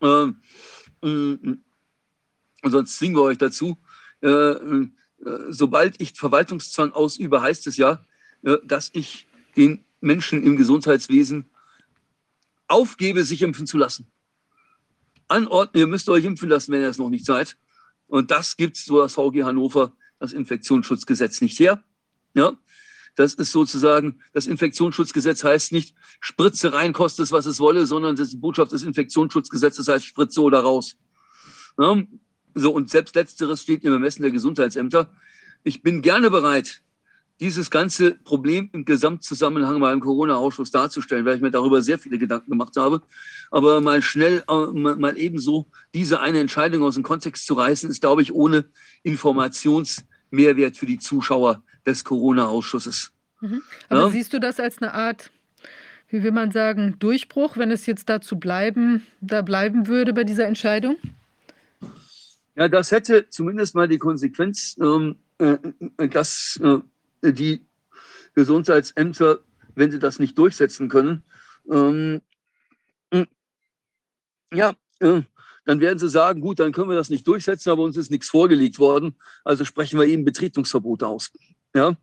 [0.00, 0.26] äh,
[1.02, 1.38] äh,
[2.64, 3.78] sonst zwingen wir euch dazu.
[4.20, 4.88] Äh, äh,
[5.50, 8.04] sobald ich Verwaltungszwang ausübe, heißt es ja,
[8.42, 9.26] äh, dass ich
[9.56, 11.50] den Menschen im Gesundheitswesen
[12.66, 14.10] aufgebe, sich impfen zu lassen.
[15.28, 17.56] Anordnen, ihr müsst euch impfen lassen, wenn ihr es noch nicht seid.
[18.12, 21.82] Und das gibt so das VG Hannover, das Infektionsschutzgesetz nicht her.
[22.34, 22.52] Ja,
[23.14, 28.14] das ist sozusagen, das Infektionsschutzgesetz heißt nicht, Spritze rein, kostet es, was es wolle, sondern
[28.14, 30.98] das die Botschaft des Infektionsschutzgesetzes heißt Spritze oder raus.
[31.78, 32.02] Ja,
[32.54, 35.10] so, und selbst letzteres steht im Ermessen der Gesundheitsämter.
[35.64, 36.82] Ich bin gerne bereit,
[37.42, 42.16] dieses ganze Problem im Gesamtzusammenhang mal im Corona-Ausschuss darzustellen, weil ich mir darüber sehr viele
[42.16, 43.02] Gedanken gemacht habe.
[43.50, 48.00] Aber mal schnell, äh, mal ebenso diese eine Entscheidung aus dem Kontext zu reißen, ist,
[48.00, 48.66] glaube ich, ohne
[49.02, 53.10] Informationsmehrwert für die Zuschauer des Corona-Ausschusses.
[53.40, 53.62] Mhm.
[53.88, 54.10] Aber ja?
[54.10, 55.32] siehst du das als eine Art,
[56.10, 60.46] wie will man sagen, Durchbruch, wenn es jetzt dazu bleiben, da bleiben würde bei dieser
[60.46, 60.96] Entscheidung?
[62.54, 65.58] Ja, das hätte zumindest mal die Konsequenz, ähm, äh,
[66.08, 66.78] dass äh,
[67.22, 67.66] die
[68.34, 69.40] Gesundheitsämter,
[69.74, 71.22] wenn sie das nicht durchsetzen können,
[71.70, 72.20] ähm,
[73.12, 73.26] hm,
[74.52, 75.22] ja, äh,
[75.64, 78.28] dann werden sie sagen, gut, dann können wir das nicht durchsetzen, aber uns ist nichts
[78.28, 79.14] vorgelegt worden,
[79.44, 81.30] also sprechen wir eben Betretungsverbot aus.
[81.74, 81.96] Ja?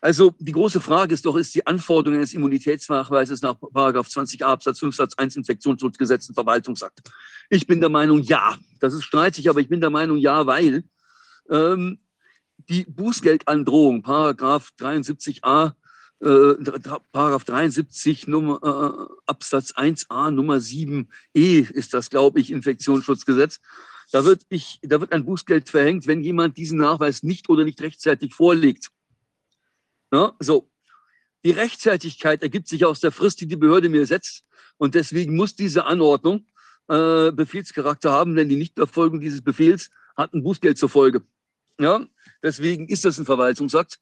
[0.00, 4.94] Also die große Frage ist doch, ist die Anforderung des Immunitätsnachweises nach 20a Absatz 5
[4.94, 7.00] Satz 1 Infektionsschutzgesetz ein Verwaltungsakt?
[7.50, 8.56] Ich bin der Meinung, ja.
[8.80, 10.84] Das ist streitig, aber ich bin der Meinung, ja, weil
[11.50, 11.98] ähm,
[12.58, 15.74] die Bußgeldandrohung, Paragraph 73a,
[16.20, 16.54] äh,
[17.12, 23.60] Paragraph 73 Nummer, äh, Absatz 1a Nummer 7e ist das, glaube ich, Infektionsschutzgesetz.
[24.12, 27.80] Da wird, ich, da wird ein Bußgeld verhängt, wenn jemand diesen Nachweis nicht oder nicht
[27.80, 28.90] rechtzeitig vorlegt.
[30.12, 30.70] Ja, so.
[31.44, 34.44] Die Rechtzeitigkeit ergibt sich aus der Frist, die die Behörde mir setzt.
[34.78, 36.46] Und deswegen muss diese Anordnung
[36.88, 41.22] äh, Befehlscharakter haben, denn die Nichterfolgung dieses Befehls hat ein Bußgeld zur Folge.
[41.78, 42.06] Ja,
[42.46, 43.98] Deswegen ist das ein Verwaltungsakt,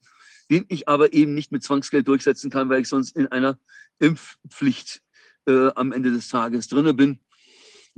[0.51, 3.59] den ich aber eben nicht mit Zwangsgeld durchsetzen kann, weil ich sonst in einer
[3.99, 5.01] Impfpflicht
[5.47, 7.21] äh, am Ende des Tages drinne bin.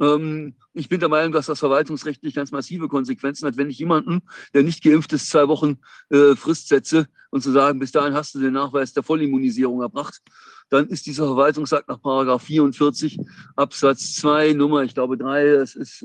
[0.01, 4.23] Ähm, ich bin der Meinung, dass das verwaltungsrechtlich ganz massive Konsequenzen hat, wenn ich jemanden,
[4.55, 8.35] der nicht geimpft ist, zwei Wochen äh, Frist setze und zu sagen, bis dahin hast
[8.35, 10.21] du den Nachweis der Vollimmunisierung erbracht,
[10.69, 13.19] dann ist dieser Verwaltungsakt nach Paragraph 44
[13.55, 16.05] Absatz 2 Nummer, ich glaube 3, das ist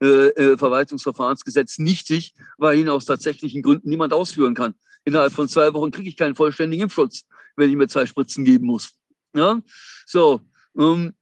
[0.00, 4.74] äh, äh, Verwaltungsverfahrensgesetz nichtig, weil ihn aus tatsächlichen Gründen niemand ausführen kann.
[5.04, 7.24] Innerhalb von zwei Wochen kriege ich keinen vollständigen Impfschutz,
[7.56, 8.92] wenn ich mir zwei Spritzen geben muss.
[9.34, 9.60] Ja,
[10.06, 10.40] so.
[10.78, 11.14] Ähm,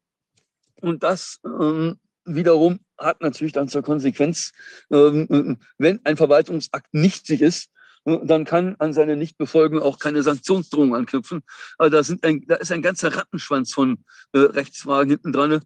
[0.80, 4.53] und das ähm, wiederum hat natürlich dann zur Konsequenz,
[4.91, 7.71] ähm, wenn ein Verwaltungsakt nichtig ist, äh,
[8.05, 11.42] dann kann an seine Nichtbefolgung auch keine Sanktionsdrohung anknüpfen.
[11.78, 15.62] Also da, sind ein, da ist ein ganzer Rattenschwanz von äh, Rechtsfragen hinten dran.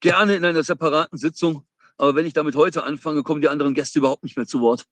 [0.00, 1.64] Gerne in einer separaten Sitzung.
[1.96, 4.84] Aber wenn ich damit heute anfange, kommen die anderen Gäste überhaupt nicht mehr zu Wort.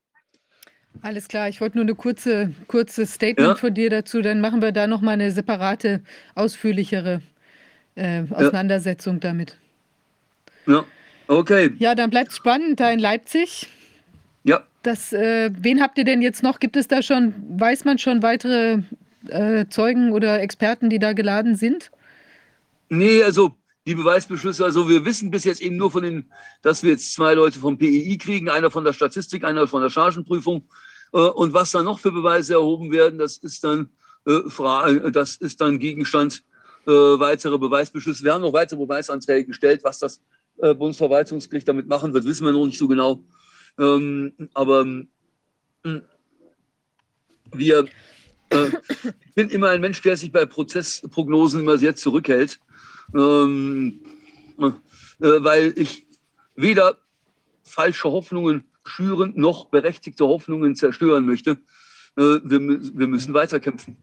[1.03, 3.55] Alles klar, ich wollte nur eine kurze, kurze Statement ja.
[3.55, 4.23] von dir dazu.
[4.23, 6.03] Dann machen wir da nochmal eine separate,
[6.35, 7.23] ausführlichere
[7.95, 9.21] äh, Auseinandersetzung ja.
[9.21, 9.57] damit.
[10.67, 10.85] Ja,
[11.27, 11.73] okay.
[11.79, 13.69] Ja, dann bleibt es spannend da in Leipzig.
[14.45, 14.65] Ja.
[14.83, 16.59] Das, äh, wen habt ihr denn jetzt noch?
[16.59, 18.79] Gibt es da schon, weiß man schon weitere
[19.29, 21.91] äh, Zeugen oder Experten, die da geladen sind?
[22.89, 23.55] Nee, also
[23.87, 26.31] die Beweisbeschlüsse, also wir wissen bis jetzt eben nur von den,
[26.63, 29.91] dass wir jetzt zwei Leute vom PEI kriegen, einer von der Statistik, einer von der
[29.91, 30.65] Chargenprüfung.
[31.13, 33.91] Äh, und was dann noch für Beweise erhoben werden, das ist dann,
[34.27, 36.43] äh, das ist dann Gegenstand
[36.87, 38.25] äh, weitere Beweisbeschlüsse.
[38.25, 40.21] Wir haben noch weitere Beweisanträge gestellt, was das
[40.59, 43.23] äh, Bundesverwaltungsgericht damit machen wird, wissen wir noch nicht so genau.
[43.79, 44.87] Ähm, aber
[45.85, 46.01] äh,
[47.53, 47.87] wir,
[48.51, 48.67] äh,
[49.25, 52.61] ich bin immer ein Mensch, der sich bei Prozessprognosen immer sehr zurückhält,
[53.15, 54.01] ähm,
[54.59, 54.73] äh,
[55.19, 56.07] weil ich
[56.57, 56.99] weder
[57.63, 61.53] falsche Hoffnungen schüren noch berechtigte Hoffnungen zerstören möchte.
[62.17, 63.97] Äh, wir, wir müssen weiterkämpfen.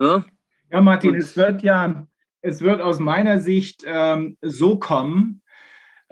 [0.00, 0.24] Ja,
[0.70, 2.06] ja Martin, es wird ja,
[2.42, 5.42] es wird aus meiner Sicht ähm, so kommen,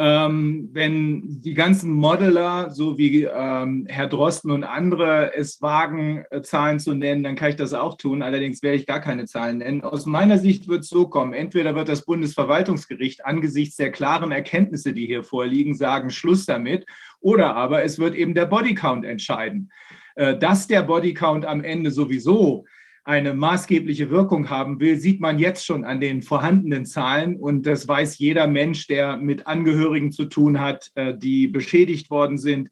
[0.01, 6.41] ähm, wenn die ganzen Modeler, so wie ähm, Herr Drosten und andere, es wagen, äh,
[6.43, 8.23] Zahlen zu nennen, dann kann ich das auch tun.
[8.23, 9.83] Allerdings werde ich gar keine Zahlen nennen.
[9.83, 11.33] Aus meiner Sicht wird es so kommen.
[11.33, 16.87] Entweder wird das Bundesverwaltungsgericht angesichts der klaren Erkenntnisse, die hier vorliegen, sagen, Schluss damit,
[17.21, 19.71] oder aber es wird eben der Bodycount entscheiden.
[20.19, 22.67] Äh, dass der Bodycount am Ende sowieso
[23.09, 27.37] eine maßgebliche Wirkung haben will, sieht man jetzt schon an den vorhandenen Zahlen.
[27.37, 32.37] Und das weiß jeder Mensch, der mit Angehörigen zu tun hat, äh, die beschädigt worden
[32.37, 32.69] sind.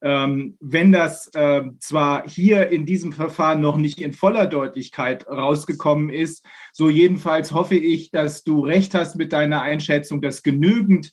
[0.00, 6.08] Ähm, wenn das äh, zwar hier in diesem Verfahren noch nicht in voller Deutlichkeit rausgekommen
[6.08, 11.12] ist, so jedenfalls hoffe ich, dass du recht hast mit deiner Einschätzung, dass genügend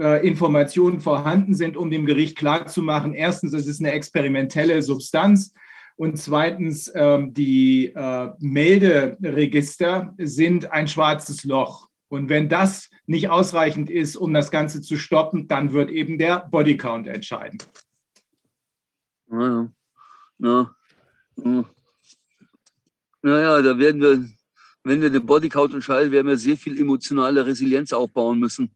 [0.00, 5.52] äh, Informationen vorhanden sind, um dem Gericht klarzumachen, erstens, es ist eine experimentelle Substanz
[5.96, 11.88] und zweitens, ähm, die äh, Melderegister sind ein schwarzes Loch.
[12.08, 16.40] Und wenn das nicht ausreichend ist, um das Ganze zu stoppen, dann wird eben der
[16.50, 17.58] Bodycount entscheiden.
[19.30, 19.70] Ja,
[20.38, 20.74] ja.
[21.36, 21.64] ja.
[23.22, 24.28] Naja, da werden wir,
[24.84, 28.74] wenn wir den Bodycount entscheiden, werden wir sehr viel emotionale Resilienz aufbauen müssen.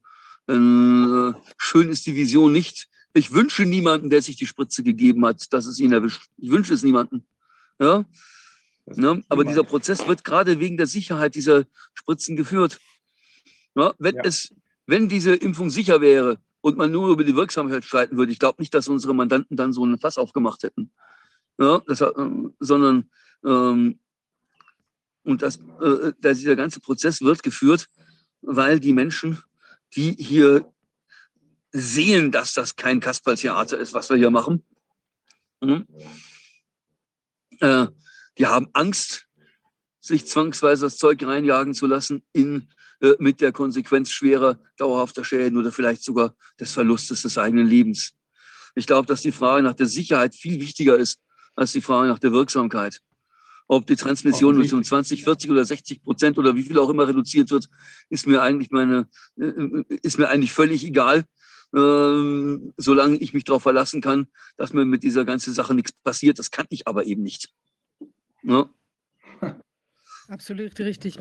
[0.48, 5.24] Denn, äh, schön ist die Vision nicht, ich wünsche niemanden, der sich die Spritze gegeben
[5.24, 6.26] hat, dass es ihn erwischt.
[6.36, 7.26] Ich wünsche es niemanden.
[7.78, 8.04] Ja?
[8.94, 9.18] ja?
[9.28, 11.64] Aber dieser Prozess wird gerade wegen der Sicherheit dieser
[11.94, 12.78] Spritzen geführt.
[13.74, 13.94] Ja?
[13.98, 14.22] Wenn, ja.
[14.24, 14.54] Es,
[14.86, 18.60] wenn diese Impfung sicher wäre und man nur über die Wirksamkeit streiten würde, ich glaube
[18.60, 20.92] nicht, dass unsere Mandanten dann so einen Fass aufgemacht hätten.
[21.58, 21.80] Ja?
[21.86, 22.12] Das, äh,
[22.60, 23.10] sondern
[23.44, 23.98] ähm,
[25.24, 27.88] und das, äh, dieser ganze Prozess wird geführt,
[28.42, 29.42] weil die Menschen,
[29.96, 30.70] die hier
[31.72, 34.64] sehen, dass das kein Kasperltheater ist, was wir hier machen.
[35.60, 35.86] Mhm.
[37.60, 37.86] Äh,
[38.38, 39.26] die haben Angst,
[40.00, 42.68] sich zwangsweise das Zeug reinjagen zu lassen, in,
[43.00, 48.12] äh, mit der Konsequenz schwerer, dauerhafter Schäden oder vielleicht sogar des Verlustes des eigenen Lebens.
[48.74, 51.18] Ich glaube, dass die Frage nach der Sicherheit viel wichtiger ist
[51.54, 53.00] als die Frage nach der Wirksamkeit.
[53.68, 57.50] Ob die Transmission um 20, 40 oder 60 Prozent oder wie viel auch immer reduziert
[57.50, 57.68] wird,
[58.10, 61.24] ist mir eigentlich meine, äh, ist mir eigentlich völlig egal
[61.76, 66.38] ähm, solange ich mich darauf verlassen kann, dass mir mit dieser ganzen Sache nichts passiert.
[66.38, 67.50] Das kann ich aber eben nicht.
[68.42, 68.70] Ja.
[70.28, 71.18] Absolut richtig.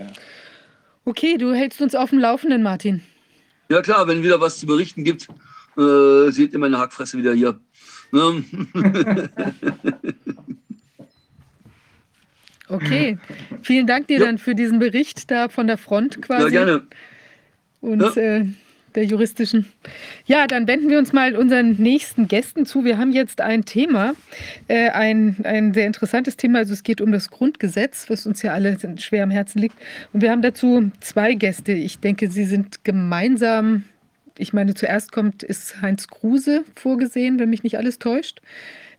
[1.03, 3.03] Okay, du hältst uns auf dem Laufenden, Martin.
[3.69, 5.27] Ja klar, wenn wieder was zu berichten gibt,
[5.77, 7.59] äh, seht ihr meine Hackfresse wieder hier.
[12.69, 13.17] okay,
[13.61, 14.25] vielen Dank dir ja.
[14.25, 16.43] dann für diesen Bericht da von der Front quasi.
[16.43, 16.87] Ja, gerne.
[17.81, 18.15] Und ja.
[18.15, 18.45] Äh,
[18.95, 19.65] der juristischen.
[20.25, 22.83] Ja, dann wenden wir uns mal unseren nächsten Gästen zu.
[22.83, 24.13] Wir haben jetzt ein Thema,
[24.67, 26.59] äh, ein, ein sehr interessantes Thema.
[26.59, 29.77] Also es geht um das Grundgesetz, was uns ja alle schwer am Herzen liegt.
[30.13, 31.73] Und wir haben dazu zwei Gäste.
[31.73, 33.83] Ich denke, sie sind gemeinsam
[34.37, 38.41] ich meine, zuerst kommt, ist Heinz Kruse vorgesehen, wenn mich nicht alles täuscht.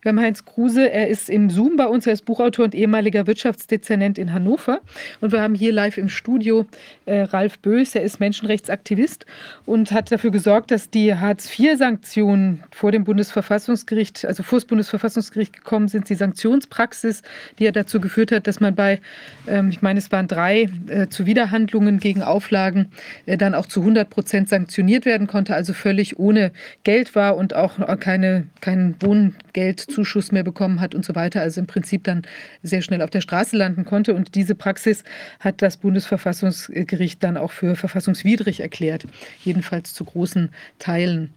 [0.01, 3.27] Wir haben Heinz Kruse, er ist im Zoom bei uns, er ist Buchautor und ehemaliger
[3.27, 4.81] Wirtschaftsdezernent in Hannover.
[5.21, 6.65] Und wir haben hier live im Studio
[7.05, 9.25] äh, Ralf Bös, er ist Menschenrechtsaktivist
[9.65, 15.87] und hat dafür gesorgt, dass die Hartz-IV-Sanktionen vor dem Bundesverfassungsgericht, also vor das Bundesverfassungsgericht gekommen
[15.87, 17.21] sind, die Sanktionspraxis,
[17.59, 18.99] die ja dazu geführt hat, dass man bei,
[19.47, 22.91] ähm, ich meine, es waren drei äh, Zuwiderhandlungen gegen Auflagen,
[23.25, 26.51] äh, dann auch zu 100 Prozent sanktioniert werden konnte, also völlig ohne
[26.83, 31.61] Geld war und auch keine, kein Wohngeld Zuschuss mehr bekommen hat und so weiter, also
[31.61, 32.23] im Prinzip dann
[32.63, 34.13] sehr schnell auf der Straße landen konnte.
[34.13, 35.03] Und diese Praxis
[35.39, 39.05] hat das Bundesverfassungsgericht dann auch für verfassungswidrig erklärt,
[39.43, 41.33] jedenfalls zu großen Teilen.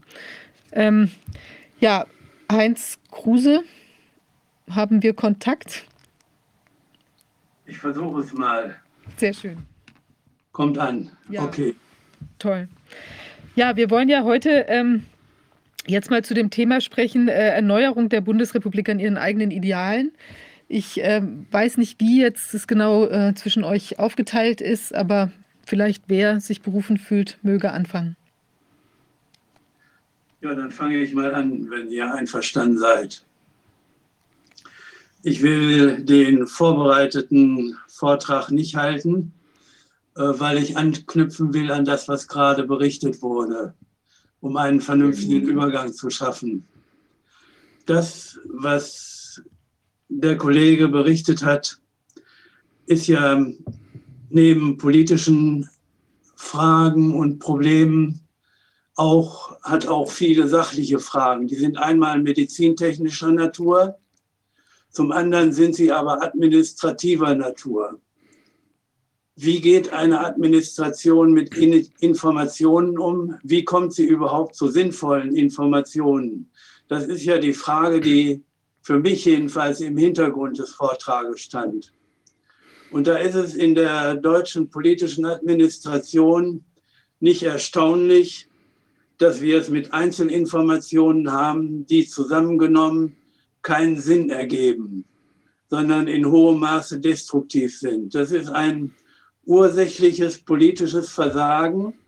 [0.72, 1.10] Ähm,
[1.80, 2.06] ja,
[2.50, 3.62] Heinz Kruse,
[4.68, 5.84] haben wir Kontakt?
[7.66, 8.76] Ich versuche es mal.
[9.16, 9.58] Sehr schön.
[10.52, 11.10] Kommt an.
[11.28, 11.44] Ja.
[11.44, 11.74] Okay.
[12.38, 12.68] Toll.
[13.54, 15.04] Ja, wir wollen ja heute ähm,
[15.90, 20.12] Jetzt mal zu dem Thema sprechen, äh, Erneuerung der Bundesrepublik an ihren eigenen Idealen.
[20.68, 21.20] Ich äh,
[21.50, 25.32] weiß nicht, wie jetzt es genau äh, zwischen euch aufgeteilt ist, aber
[25.66, 28.16] vielleicht wer sich berufen fühlt, möge anfangen.
[30.42, 33.24] Ja, dann fange ich mal an, wenn ihr einverstanden seid.
[35.24, 39.32] Ich will den vorbereiteten Vortrag nicht halten,
[40.14, 43.74] äh, weil ich anknüpfen will an das, was gerade berichtet wurde
[44.40, 46.66] um einen vernünftigen Übergang zu schaffen.
[47.86, 49.42] Das, was
[50.08, 51.78] der Kollege berichtet hat,
[52.86, 53.44] ist ja
[54.30, 55.68] neben politischen
[56.34, 58.20] Fragen und Problemen
[58.96, 61.46] auch, hat auch viele sachliche Fragen.
[61.46, 63.96] Die sind einmal medizintechnischer Natur,
[64.90, 68.00] zum anderen sind sie aber administrativer Natur.
[69.42, 73.38] Wie geht eine Administration mit Informationen um?
[73.42, 76.50] Wie kommt sie überhaupt zu sinnvollen Informationen?
[76.88, 78.42] Das ist ja die Frage, die
[78.82, 81.90] für mich jedenfalls im Hintergrund des Vortrages stand.
[82.90, 86.62] Und da ist es in der deutschen politischen Administration
[87.18, 88.46] nicht erstaunlich,
[89.16, 93.16] dass wir es mit Einzelinformationen haben, die zusammengenommen
[93.62, 95.06] keinen Sinn ergeben,
[95.70, 98.14] sondern in hohem Maße destruktiv sind.
[98.14, 98.92] Das ist ein
[99.44, 101.98] ursächliches politisches Versagen,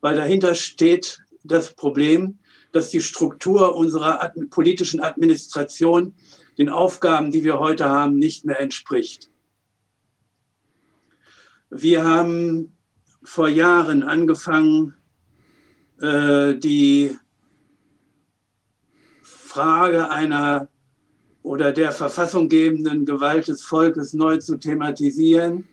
[0.00, 2.38] weil dahinter steht das Problem,
[2.72, 6.14] dass die Struktur unserer politischen Administration
[6.58, 9.30] den Aufgaben, die wir heute haben, nicht mehr entspricht.
[11.70, 12.76] Wir haben
[13.22, 14.94] vor Jahren angefangen,
[16.00, 17.16] äh, die
[19.22, 20.68] Frage einer
[21.42, 25.68] oder der verfassunggebenden Gewalt des Volkes neu zu thematisieren,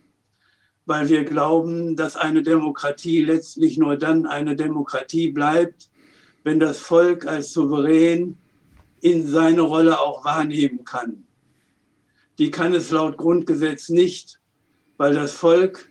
[0.86, 5.90] weil wir glauben, dass eine Demokratie letztlich nur dann eine Demokratie bleibt,
[6.44, 8.38] wenn das Volk als Souverän
[9.00, 11.24] in seine Rolle auch wahrnehmen kann.
[12.38, 14.40] Die kann es laut Grundgesetz nicht,
[14.96, 15.88] weil das Volk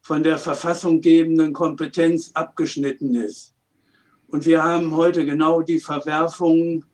[0.00, 3.54] von der verfassunggebenden Kompetenz abgeschnitten ist.
[4.28, 6.84] Und wir haben heute genau die Verwerfungen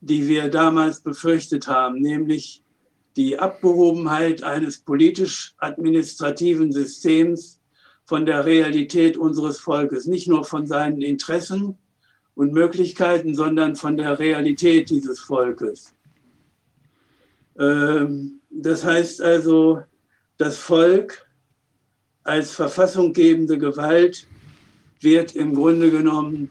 [0.00, 2.62] die wir damals befürchtet haben, nämlich
[3.16, 7.60] die Abgehobenheit eines politisch-administrativen Systems
[8.04, 11.78] von der Realität unseres Volkes, nicht nur von seinen Interessen
[12.34, 15.94] und Möglichkeiten, sondern von der Realität dieses Volkes.
[17.58, 19.82] Ähm, das heißt also,
[20.38, 21.26] das Volk
[22.22, 24.26] als verfassunggebende Gewalt
[25.00, 26.50] wird im Grunde genommen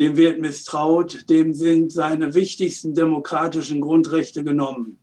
[0.00, 4.98] dem wird misstraut, dem sind seine wichtigsten demokratischen Grundrechte genommen.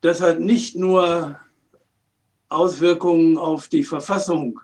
[0.00, 1.38] Das hat nicht nur
[2.48, 4.58] Auswirkungen auf die Verfassung,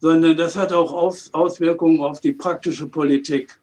[0.00, 0.92] sondern das hat auch
[1.32, 3.60] Auswirkungen auf die praktische Politik.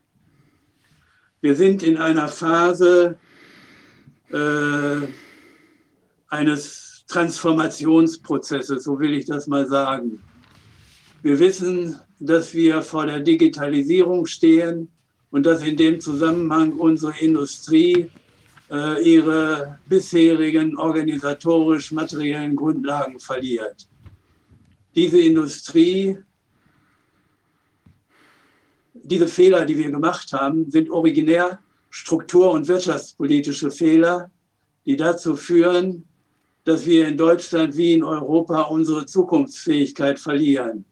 [1.41, 3.17] Wir sind in einer Phase
[4.31, 5.07] äh,
[6.29, 10.23] eines Transformationsprozesses, so will ich das mal sagen.
[11.23, 14.89] Wir wissen, dass wir vor der Digitalisierung stehen
[15.29, 18.09] und dass in dem Zusammenhang unsere Industrie
[18.71, 23.87] äh, ihre bisherigen organisatorisch-materiellen Grundlagen verliert.
[24.95, 26.17] Diese Industrie,
[28.93, 31.59] diese Fehler, die wir gemacht haben, sind originär
[31.89, 34.31] struktur- und wirtschaftspolitische Fehler,
[34.85, 36.05] die dazu führen,
[36.63, 40.83] dass wir in Deutschland wie in Europa unsere Zukunftsfähigkeit verlieren.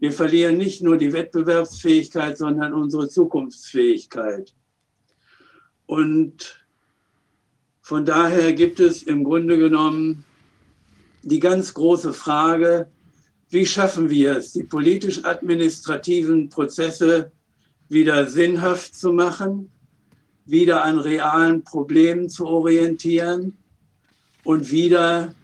[0.00, 4.52] Wir verlieren nicht nur die Wettbewerbsfähigkeit, sondern unsere Zukunftsfähigkeit.
[5.86, 6.64] Und
[7.80, 10.24] von daher gibt es im Grunde genommen
[11.22, 12.88] die ganz große Frage,
[13.50, 17.30] wie schaffen wir es, die politisch-administrativen Prozesse
[17.88, 19.70] wieder sinnhaft zu machen,
[20.44, 23.56] wieder an realen Problemen zu orientieren
[24.42, 25.34] und wieder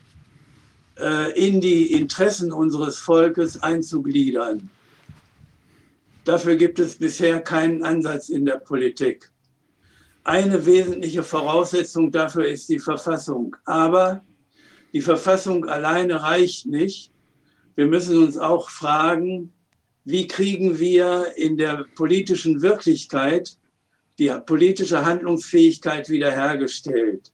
[1.35, 4.71] in die Interessen unseres Volkes einzugliedern.
[6.25, 9.31] Dafür gibt es bisher keinen Ansatz in der Politik.
[10.23, 13.57] Eine wesentliche Voraussetzung dafür ist die Verfassung.
[13.65, 14.23] Aber
[14.93, 17.11] die Verfassung alleine reicht nicht.
[17.75, 19.53] Wir müssen uns auch fragen,
[20.05, 23.57] wie kriegen wir in der politischen Wirklichkeit
[24.19, 27.33] die politische Handlungsfähigkeit wiederhergestellt.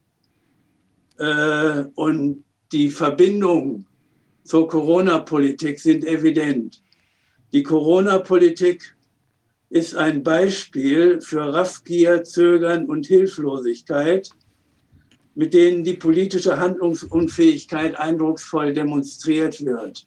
[1.19, 3.87] Äh, und die Verbindungen
[4.45, 6.83] zur Corona-Politik sind evident.
[7.53, 8.97] Die Corona-Politik
[9.71, 14.31] ist ein Beispiel für Raffgier, Zögern und Hilflosigkeit,
[15.35, 20.07] mit denen die politische Handlungsunfähigkeit eindrucksvoll demonstriert wird.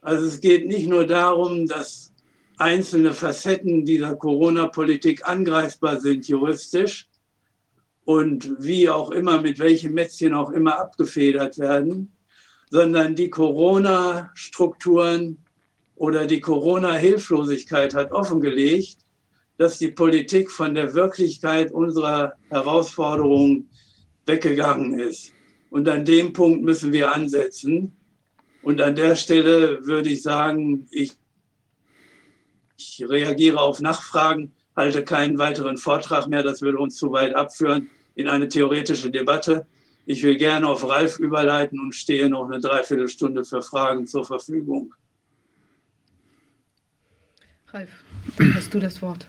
[0.00, 2.12] Also es geht nicht nur darum, dass
[2.58, 7.08] einzelne Facetten dieser Corona-Politik angreifbar sind juristisch
[8.04, 12.14] und wie auch immer, mit welchem Mätzchen auch immer abgefedert werden,
[12.70, 15.38] sondern die Corona-Strukturen
[15.94, 18.98] oder die Corona-Hilflosigkeit hat offengelegt,
[19.56, 23.70] dass die Politik von der Wirklichkeit unserer Herausforderungen
[24.26, 25.32] weggegangen ist.
[25.70, 27.96] Und an dem Punkt müssen wir ansetzen.
[28.62, 31.12] Und an der Stelle würde ich sagen, ich,
[32.76, 37.90] ich reagiere auf Nachfragen, halte keinen weiteren Vortrag mehr, das würde uns zu weit abführen
[38.14, 39.66] in eine theoretische Debatte.
[40.06, 44.94] Ich will gerne auf Ralf überleiten und stehe noch eine Dreiviertelstunde für Fragen zur Verfügung.
[47.68, 47.90] Ralf,
[48.54, 49.26] hast du das Wort.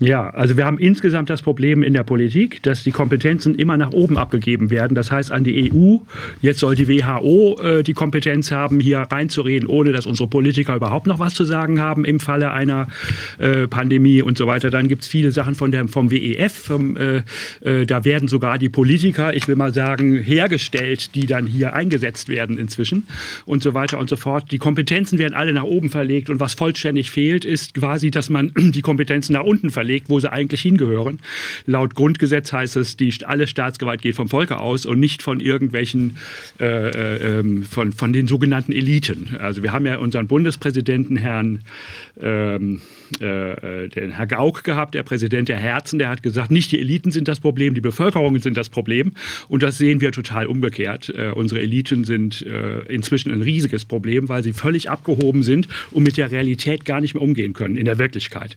[0.00, 3.92] Ja, also wir haben insgesamt das Problem in der Politik, dass die Kompetenzen immer nach
[3.92, 4.94] oben abgegeben werden.
[4.94, 5.98] Das heißt an die EU,
[6.40, 11.06] jetzt soll die WHO äh, die Kompetenz haben, hier reinzureden, ohne dass unsere Politiker überhaupt
[11.06, 12.88] noch was zu sagen haben im Falle einer
[13.36, 14.70] äh, Pandemie und so weiter.
[14.70, 17.22] Dann gibt's viele Sachen von der, vom WEF, vom, äh,
[17.60, 22.30] äh, da werden sogar die Politiker, ich will mal sagen, hergestellt, die dann hier eingesetzt
[22.30, 23.06] werden inzwischen
[23.44, 24.50] und so weiter und so fort.
[24.50, 28.50] Die Kompetenzen werden alle nach oben verlegt und was vollständig fehlt, ist quasi, dass man
[28.56, 31.18] die Kompetenzen nach unten verlegt verlegt, wo sie eigentlich hingehören.
[31.66, 36.16] Laut Grundgesetz heißt es, die, alle Staatsgewalt geht vom Volke aus und nicht von irgendwelchen,
[36.60, 39.36] äh, äh, ähm, von, von den sogenannten Eliten.
[39.40, 41.62] Also wir haben ja unseren Bundespräsidenten, Herrn
[42.20, 42.80] ähm,
[43.20, 47.10] äh, den Herr Gauck gehabt, der Präsident der Herzen, der hat gesagt, nicht die Eliten
[47.10, 49.12] sind das Problem, die Bevölkerung sind das Problem.
[49.48, 51.12] Und das sehen wir total umgekehrt.
[51.16, 56.04] Äh, unsere Eliten sind äh, inzwischen ein riesiges Problem, weil sie völlig abgehoben sind und
[56.04, 58.56] mit der Realität gar nicht mehr umgehen können in der Wirklichkeit.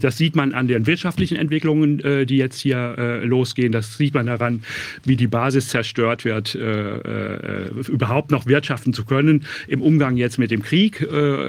[0.00, 3.72] Das sieht man an den wirtschaftlichen Entwicklungen, äh, die jetzt hier äh, losgehen.
[3.72, 4.62] Das sieht man daran,
[5.04, 10.50] wie die Basis zerstört wird, äh, überhaupt noch wirtschaften zu können im Umgang jetzt mit
[10.50, 11.06] dem Krieg.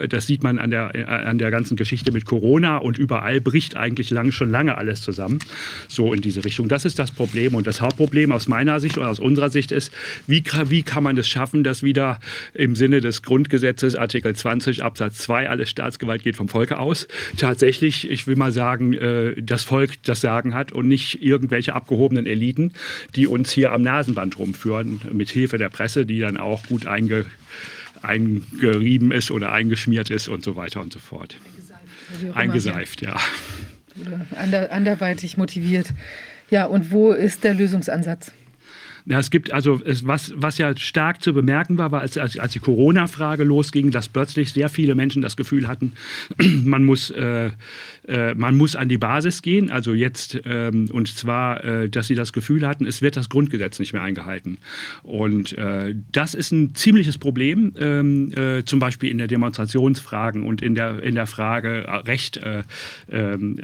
[0.09, 0.91] das sieht man an der,
[1.23, 5.39] an der ganzen Geschichte mit Corona und überall bricht eigentlich lang, schon lange alles zusammen.
[5.87, 6.67] So in diese Richtung.
[6.67, 7.55] Das ist das Problem.
[7.55, 9.91] Und das Hauptproblem aus meiner Sicht oder aus unserer Sicht ist,
[10.27, 12.19] wie, wie kann man es schaffen, dass wieder
[12.53, 17.07] im Sinne des Grundgesetzes Artikel 20 Absatz 2 alle Staatsgewalt geht vom Volke aus,
[17.37, 22.25] tatsächlich, ich will mal sagen, äh, das Volk das Sagen hat und nicht irgendwelche abgehobenen
[22.25, 22.73] Eliten,
[23.15, 27.25] die uns hier am Nasenband rumführen, mit Hilfe der Presse, die dann auch gut einge,
[28.03, 31.37] eingerieben ist oder eingeschmiert ist und so weiter und so fort.
[32.33, 33.17] Eingeseift, ja.
[33.99, 35.93] Oder ander, anderweitig motiviert.
[36.49, 38.31] Ja, und wo ist der Lösungsansatz?
[39.05, 42.39] Ja, es gibt also, es, was, was ja stark zu bemerken war, war, als, als,
[42.39, 45.93] als die Corona-Frage losging, dass plötzlich sehr viele Menschen das Gefühl hatten,
[46.63, 47.51] man muss äh,
[48.07, 52.15] äh, man muss an die Basis gehen, also jetzt, ähm, und zwar, äh, dass sie
[52.15, 54.57] das Gefühl hatten, es wird das Grundgesetz nicht mehr eingehalten.
[55.03, 60.61] Und äh, das ist ein ziemliches Problem, ähm, äh, zum Beispiel in der Demonstrationsfragen und
[60.61, 62.63] in der, in der Frage äh, Recht äh,
[63.11, 63.59] ähm,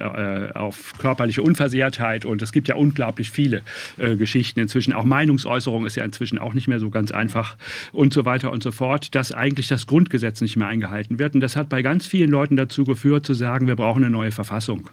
[0.53, 2.25] auf körperliche Unversehrtheit.
[2.25, 3.61] Und es gibt ja unglaublich viele
[3.97, 4.93] Geschichten inzwischen.
[4.93, 7.57] Auch Meinungsäußerung ist ja inzwischen auch nicht mehr so ganz einfach
[7.91, 11.35] und so weiter und so fort, dass eigentlich das Grundgesetz nicht mehr eingehalten wird.
[11.35, 14.28] Und das hat bei ganz vielen Leuten dazu geführt, zu sagen, wir brauchen eine neue
[14.29, 14.89] neue Verfassung.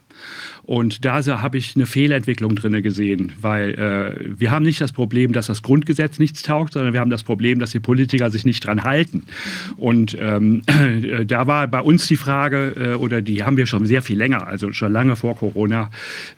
[0.63, 5.33] Und da habe ich eine Fehlentwicklung drin gesehen, weil äh, wir haben nicht das Problem,
[5.33, 8.67] dass das Grundgesetz nichts taugt, sondern wir haben das Problem, dass die Politiker sich nicht
[8.67, 9.25] dran halten.
[9.77, 13.87] Und ähm, äh, da war bei uns die Frage, äh, oder die haben wir schon
[13.87, 15.91] sehr viel länger, also schon lange vor Corona,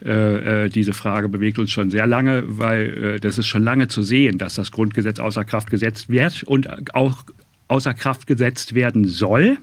[0.05, 3.87] äh, äh, diese Frage bewegt uns schon sehr lange, weil äh, das ist schon lange
[3.87, 7.23] zu sehen, dass das Grundgesetz außer Kraft gesetzt wird und auch
[7.69, 9.57] außer Kraft gesetzt werden soll.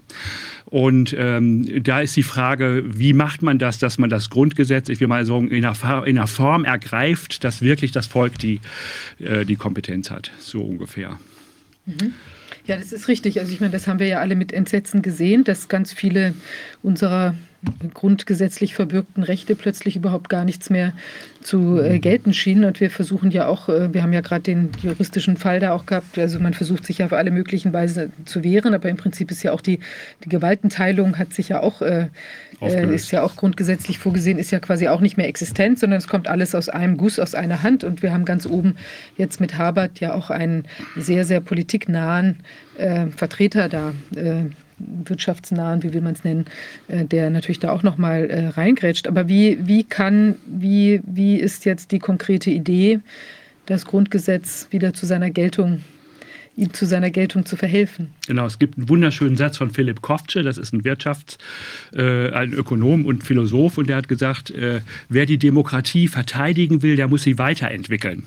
[0.65, 4.99] Und ähm, da ist die Frage, wie macht man das, dass man das Grundgesetz, ich
[5.01, 8.61] will mal sagen, in einer, in einer Form ergreift, dass wirklich das Volk die,
[9.21, 11.19] äh, die Kompetenz hat, so ungefähr.
[11.85, 12.15] Mhm.
[12.67, 13.39] Ja, das ist richtig.
[13.39, 16.35] Also ich meine, das haben wir ja alle mit Entsetzen gesehen, dass ganz viele
[16.83, 17.37] unserer
[17.95, 20.93] grundgesetzlich verbürgten Rechte plötzlich überhaupt gar nichts mehr
[21.47, 22.01] zu äh, mhm.
[22.01, 22.65] gelten schienen.
[22.65, 25.87] Und wir versuchen ja auch, äh, wir haben ja gerade den juristischen Fall da auch
[25.87, 29.31] gehabt, also man versucht sich ja auf alle möglichen Weise zu wehren, aber im Prinzip
[29.31, 29.81] ist ja auch die,
[30.25, 32.09] die Gewaltenteilung hat sich ja auch, äh,
[32.61, 36.09] äh ist ja auch grundgesetzlich vorgesehen, ist ja quasi auch nicht mehr existent, sondern es
[36.09, 37.85] kommt alles aus einem Guss, aus einer Hand.
[37.85, 38.77] Und wir haben ganz oben
[39.17, 40.65] jetzt mit Habert ja auch einen
[40.97, 42.39] sehr, sehr politiknahen
[42.77, 44.47] äh, Vertreter da äh,
[44.79, 46.47] wirtschaftsnahen, wie will man es nennen,
[46.89, 49.07] äh, der natürlich da auch nochmal äh, reingrätscht.
[49.09, 53.01] Aber wie, wie kann, wie, wie ist jetzt die konkrete Idee,
[53.67, 55.83] das Grundgesetz wieder zu seiner Geltung
[56.57, 58.13] ihm zu seiner Geltung zu verhelfen.
[58.27, 61.37] Genau, es gibt einen wunderschönen Satz von Philipp Koftsche, das ist ein Wirtschafts-,
[61.95, 66.97] äh, ein Ökonom und Philosoph, und der hat gesagt, äh, wer die Demokratie verteidigen will,
[66.97, 68.25] der muss sie weiterentwickeln.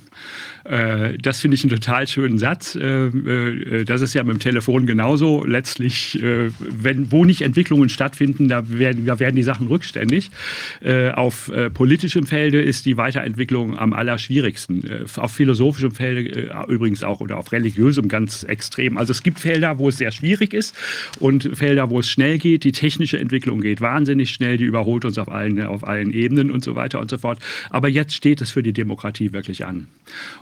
[0.69, 2.75] Äh, das finde ich einen total schönen Satz.
[2.75, 5.43] Äh, äh, das ist ja mit dem Telefon genauso.
[5.45, 10.31] Letztlich, wenn, wo nicht Entwicklungen stattfinden, da werden, da werden die Sachen rückständig.
[11.15, 15.07] Auf politischem Felde ist die Weiterentwicklung am allerschwierigsten.
[15.15, 18.97] Auf philosophischem Felde übrigens auch oder auf religiösem ganz extrem.
[18.97, 20.75] Also es gibt Felder, wo es sehr schwierig ist
[21.19, 22.63] und Felder, wo es schnell geht.
[22.63, 26.63] Die technische Entwicklung geht wahnsinnig schnell, die überholt uns auf allen, auf allen Ebenen und
[26.63, 27.39] so weiter und so fort.
[27.69, 29.87] Aber jetzt steht es für die Demokratie wirklich an.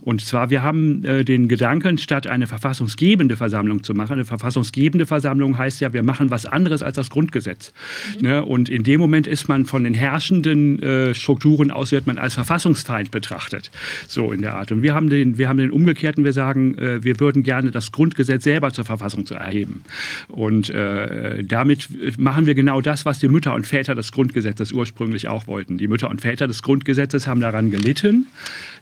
[0.01, 5.05] Und zwar, wir haben äh, den Gedanken, statt eine verfassungsgebende Versammlung zu machen, eine verfassungsgebende
[5.05, 7.73] Versammlung heißt ja, wir machen was anderes als das Grundgesetz.
[8.15, 8.27] Mhm.
[8.27, 8.45] Ne?
[8.45, 12.35] Und in dem Moment ist man von den herrschenden äh, Strukturen aus, wird man als
[12.35, 13.71] Verfassungsfeind betrachtet.
[14.07, 14.71] So in der Art.
[14.71, 17.91] Und wir haben den, wir haben den umgekehrten, wir sagen, äh, wir würden gerne das
[17.91, 19.83] Grundgesetz selber zur Verfassung zu erheben.
[20.27, 21.89] Und äh, damit
[22.19, 25.77] machen wir genau das, was die Mütter und Väter des Grundgesetzes ursprünglich auch wollten.
[25.77, 28.27] Die Mütter und Väter des Grundgesetzes haben daran gelitten,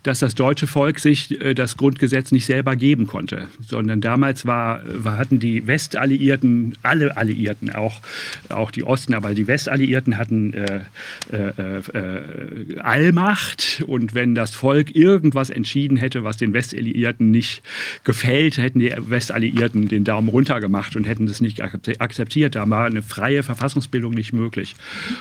[0.03, 4.81] dass das deutsche Volk sich äh, das Grundgesetz nicht selber geben konnte, sondern damals war,
[5.05, 8.01] hatten die Westalliierten, alle Alliierten, auch,
[8.49, 10.81] auch die Osten, aber die Westalliierten hatten äh,
[11.31, 17.61] äh, äh, Allmacht und wenn das Volk irgendwas entschieden hätte, was den Westalliierten nicht
[18.03, 22.55] gefällt, hätten die Westalliierten den Daumen runter gemacht und hätten das nicht akzeptiert.
[22.55, 24.75] Da war eine freie Verfassungsbildung nicht möglich.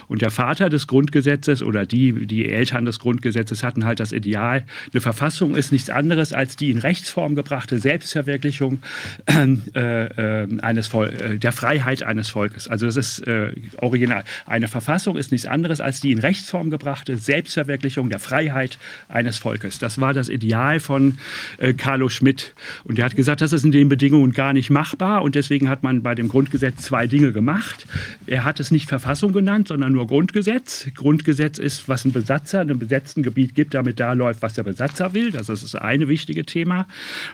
[0.08, 4.64] Und der Vater des Grundgesetzes oder die, die Eltern des Grundgesetzes hatten halt das Ideal,
[4.92, 8.80] eine Verfassung ist nichts anderes als die in Rechtsform gebrachte Selbstverwirklichung
[9.26, 12.68] äh, äh, eines Vol äh, der Freiheit eines Volkes.
[12.68, 14.24] Also das ist äh, original.
[14.46, 18.78] Eine Verfassung ist nichts anderes als die in Rechtsform gebrachte Selbstverwirklichung der Freiheit
[19.08, 19.78] eines Volkes.
[19.78, 21.18] Das war das Ideal von
[21.58, 22.54] äh, Carlo Schmidt.
[22.84, 25.22] Und er hat gesagt, das ist in den Bedingungen gar nicht machbar.
[25.22, 27.86] Und deswegen hat man bei dem Grundgesetz zwei Dinge gemacht.
[28.26, 30.88] Er hat es nicht Verfassung genannt, sondern nur Grundgesetz.
[30.94, 34.62] Grundgesetz ist, was ein Besatzer in einem besetzten Gebiet gibt, damit da läuft, was der
[34.62, 35.30] Besatzer will.
[35.30, 36.86] Das ist das eine wichtige Thema.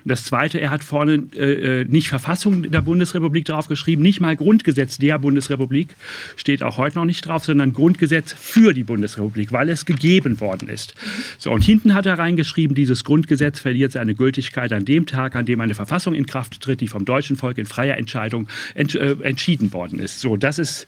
[0.05, 4.37] Und das zweite, er hat vorne äh, äh, nicht Verfassung der Bundesrepublik draufgeschrieben, nicht mal
[4.37, 5.95] Grundgesetz der Bundesrepublik,
[6.37, 10.69] steht auch heute noch nicht drauf, sondern Grundgesetz für die Bundesrepublik, weil es gegeben worden
[10.69, 10.95] ist.
[11.39, 15.47] So, und hinten hat er reingeschrieben, dieses Grundgesetz verliert seine Gültigkeit an dem Tag, an
[15.47, 19.17] dem eine Verfassung in Kraft tritt, die vom deutschen Volk in freier Entscheidung ent, äh,
[19.23, 20.21] entschieden worden ist.
[20.21, 20.87] So, das ist,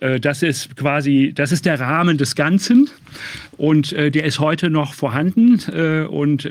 [0.00, 2.88] äh, das ist quasi, das ist der Rahmen des Ganzen
[3.56, 6.44] und äh, der ist heute noch vorhanden äh, und,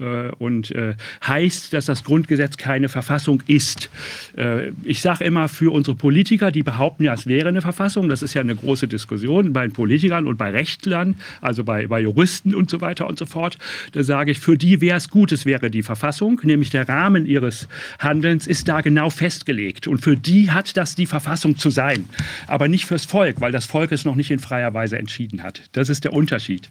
[0.00, 0.94] äh, äh und äh,
[1.26, 3.90] heißt, dass das Grundgesetz keine Verfassung ist.
[4.36, 8.22] Äh, ich sage immer für unsere Politiker, die behaupten ja, es wäre eine Verfassung, das
[8.22, 12.70] ist ja eine große Diskussion bei Politikern und bei Rechtlern, also bei, bei Juristen und
[12.70, 13.58] so weiter und so fort,
[13.92, 17.26] da sage ich, für die wäre es gut, es wäre die Verfassung, nämlich der Rahmen
[17.26, 17.68] ihres
[17.98, 22.08] Handelns ist da genau festgelegt und für die hat das die Verfassung zu sein,
[22.46, 25.62] aber nicht fürs Volk, weil das Volk es noch nicht in freier Weise entschieden hat.
[25.72, 26.68] Das ist der Unterschied.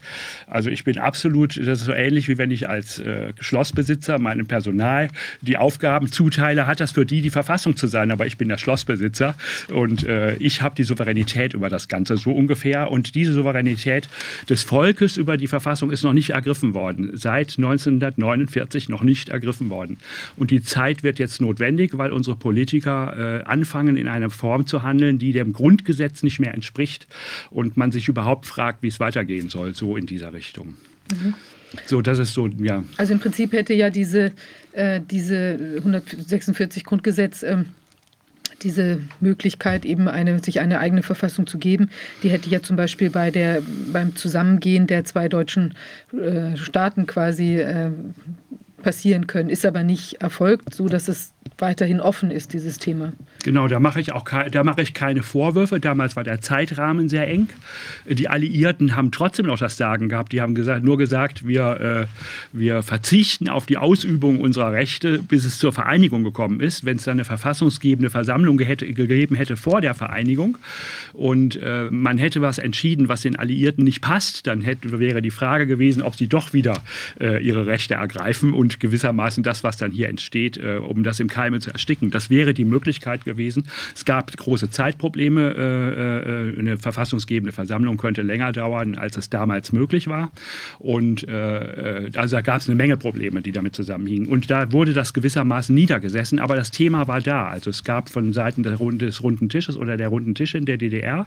[0.47, 4.47] Also ich bin absolut, das ist so ähnlich wie wenn ich als äh, Schlossbesitzer meinem
[4.47, 5.09] Personal
[5.41, 8.57] die Aufgaben zuteile, hat das für die die Verfassung zu sein, aber ich bin der
[8.57, 9.35] Schlossbesitzer
[9.69, 14.09] und äh, ich habe die Souveränität über das Ganze so ungefähr und diese Souveränität
[14.49, 19.69] des Volkes über die Verfassung ist noch nicht ergriffen worden, seit 1949 noch nicht ergriffen
[19.69, 19.97] worden
[20.35, 24.83] und die Zeit wird jetzt notwendig, weil unsere Politiker äh, anfangen in einer Form zu
[24.83, 27.07] handeln, die dem Grundgesetz nicht mehr entspricht
[27.49, 30.75] und man sich überhaupt fragt, wie es weitergehen soll, so in dieser Richtung.
[31.11, 31.33] Mhm.
[31.85, 32.83] So, das ist so, ja.
[32.97, 34.31] Also im Prinzip hätte ja diese,
[34.73, 37.65] äh, diese 146 Grundgesetz ähm,
[38.63, 41.89] diese Möglichkeit, eben eine, sich eine eigene Verfassung zu geben,
[42.21, 45.75] die hätte ja zum Beispiel bei der, beim Zusammengehen der zwei deutschen
[46.13, 47.91] äh, Staaten quasi äh,
[48.81, 51.32] passieren können, ist aber nicht erfolgt, so dass es
[51.63, 53.13] weiterhin offen ist, dieses Thema.
[53.43, 55.79] Genau, da mache ich auch da mache ich keine Vorwürfe.
[55.79, 57.47] Damals war der Zeitrahmen sehr eng.
[58.05, 60.33] Die Alliierten haben trotzdem noch das Sagen gehabt.
[60.33, 62.05] Die haben gesagt, nur gesagt, wir, äh,
[62.51, 66.83] wir verzichten auf die Ausübung unserer Rechte, bis es zur Vereinigung gekommen ist.
[66.83, 70.57] Wenn es dann eine verfassungsgebende Versammlung gegeben hätte vor der Vereinigung
[71.13, 75.31] und äh, man hätte was entschieden, was den Alliierten nicht passt, dann hätte, wäre die
[75.31, 76.83] Frage gewesen, ob sie doch wieder
[77.21, 81.29] äh, ihre Rechte ergreifen und gewissermaßen das, was dann hier entsteht, äh, um das im
[81.53, 82.11] Keime zu ersticken.
[82.11, 83.65] Das wäre die Möglichkeit gewesen.
[83.95, 85.53] Es gab große Zeitprobleme.
[85.55, 90.31] Äh, äh, eine verfassungsgebende Versammlung könnte länger dauern, als es damals möglich war.
[90.79, 94.27] Und äh, also da gab es eine Menge Probleme, die damit zusammenhingen.
[94.27, 97.47] Und da wurde das gewissermaßen niedergesessen, aber das Thema war da.
[97.47, 101.19] Also es gab von Seiten des runden Tisches oder der runden Tische in der DDR
[101.19, 101.25] mhm.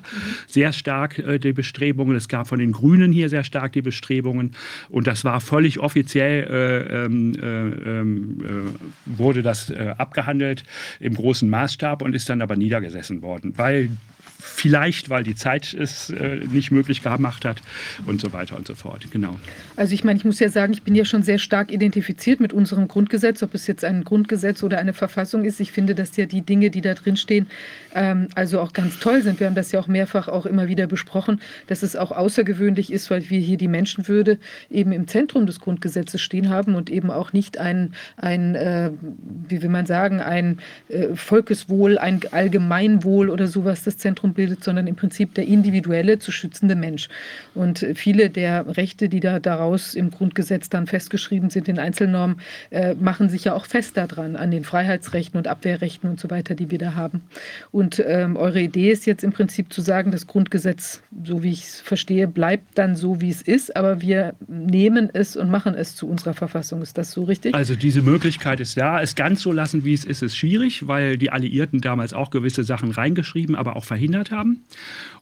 [0.49, 2.17] sehr stark die Bestrebungen.
[2.17, 4.53] Es gab von den Grünen hier sehr stark die Bestrebungen.
[4.89, 8.07] Und das war völlig offiziell, äh, ähm, äh, äh,
[9.05, 9.71] wurde das
[10.17, 10.65] abgehandelt
[11.01, 13.91] im großen Maßstab und ist dann aber niedergesessen worden, weil
[14.47, 17.61] vielleicht, weil die Zeit es äh, nicht möglich gemacht hat
[18.07, 19.07] und so weiter und so fort.
[19.11, 19.39] Genau.
[19.77, 22.53] Also ich meine, ich muss ja sagen, ich bin ja schon sehr stark identifiziert mit
[22.53, 25.61] unserem Grundgesetz, ob es jetzt ein Grundgesetz oder eine Verfassung ist.
[25.61, 27.49] Ich finde, dass ja die Dinge, die da drin stehen,
[27.95, 29.41] ähm, also auch ganz toll sind.
[29.41, 33.11] Wir haben das ja auch mehrfach auch immer wieder besprochen, dass es auch außergewöhnlich ist,
[33.11, 34.39] weil wir hier die Menschenwürde
[34.71, 38.91] eben im Zentrum des Grundgesetzes stehen haben und eben auch nicht ein, ein äh,
[39.49, 44.87] wie will man sagen, ein äh, Volkeswohl, ein Allgemeinwohl oder sowas das Zentrum bildet, sondern
[44.87, 47.09] im Prinzip der individuelle zu schützende Mensch.
[47.55, 52.37] Und viele der Rechte, die da daraus im Grundgesetz dann festgeschrieben sind in Einzelnormen,
[52.71, 56.55] äh, machen sich ja auch fest daran, an den Freiheitsrechten und Abwehrrechten und so weiter,
[56.55, 57.23] die wir da haben.
[57.73, 61.65] Und ähm, eure Idee ist jetzt im Prinzip zu sagen, das Grundgesetz, so wie ich
[61.65, 65.97] es verstehe, bleibt dann so, wie es ist, aber wir nehmen es und machen es
[65.97, 66.83] zu unserer Verfassung.
[66.83, 67.55] Ist das so richtig?
[67.55, 69.01] Also diese Möglichkeit ist da.
[69.01, 72.65] Es ganz so lassen, wie es ist, ist schwierig, weil die Alliierten damals auch gewisse
[72.65, 74.65] Sachen reingeschrieben, aber auch verhindert haben.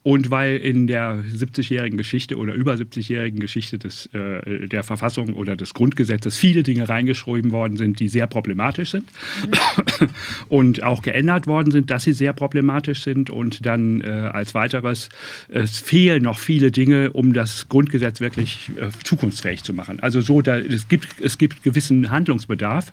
[0.04, 5.56] Und weil in der 70-jährigen Geschichte oder über 70-jährigen Geschichte des, äh, der Verfassung oder
[5.56, 9.08] des Grundgesetzes viele Dinge reingeschrieben worden sind, die sehr problematisch sind
[9.46, 10.08] mhm.
[10.50, 13.30] und auch geändert worden sind, dass sie sehr problematisch sind.
[13.30, 15.08] Und dann äh, als weiteres,
[15.48, 20.00] es fehlen noch viele Dinge, um das Grundgesetz wirklich äh, zukunftsfähig zu machen.
[20.00, 22.92] Also so, da, es, gibt, es gibt gewissen Handlungsbedarf,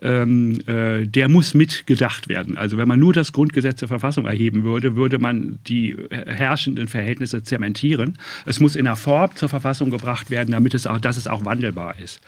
[0.00, 2.56] ähm, äh, der muss mitgedacht werden.
[2.56, 6.88] Also wenn man nur das Grundgesetz zur Verfassung erheben würde, würde man die äh, herrschenden
[6.88, 8.18] Verhältnisse zementieren.
[8.46, 11.44] Es muss in einer Form zur Verfassung gebracht werden, damit es auch, dass es auch
[11.44, 12.20] wandelbar ist.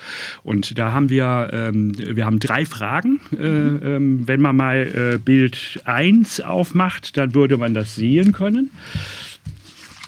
[0.42, 3.20] Und da haben wir, ähm, wir haben drei Fragen.
[3.32, 8.70] Äh, ähm, wenn man mal äh, Bild 1 aufmacht, dann würde man das sehen können.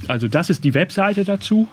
[0.08, 1.68] Also das ist die Webseite dazu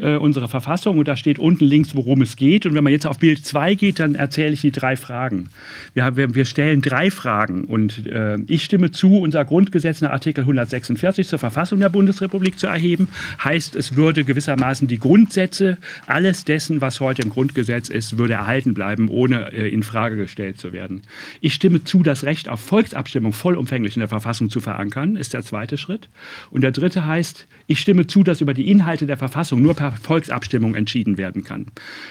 [0.00, 2.66] äh, unserer Verfassung und da steht unten links, worum es geht.
[2.66, 5.48] Und wenn man jetzt auf Bild 2 geht, dann erzähle ich die drei Fragen.
[5.94, 10.42] Wir, wir, wir stellen drei Fragen und äh, ich stimme zu, unser Grundgesetz nach Artikel
[10.42, 13.08] 146 zur Verfassung der Bundesrepublik zu erheben.
[13.42, 18.74] Heißt, es würde gewissermaßen die Grundsätze, alles dessen, was heute im Grundgesetz ist, würde erhalten
[18.74, 21.02] bleiben, ohne äh, in Frage gestellt zu werden.
[21.40, 25.42] Ich stimme zu, das Recht auf Volksabstimmung vollumfänglich in der Verfassung zu verankern, ist der
[25.42, 26.08] zweite Schritt.
[26.50, 29.92] Und der dritte heißt, ich stimme zu, dass über die Inhalte der Verfassung nur per
[29.92, 31.66] Volksabstimmung entschieden werden kann.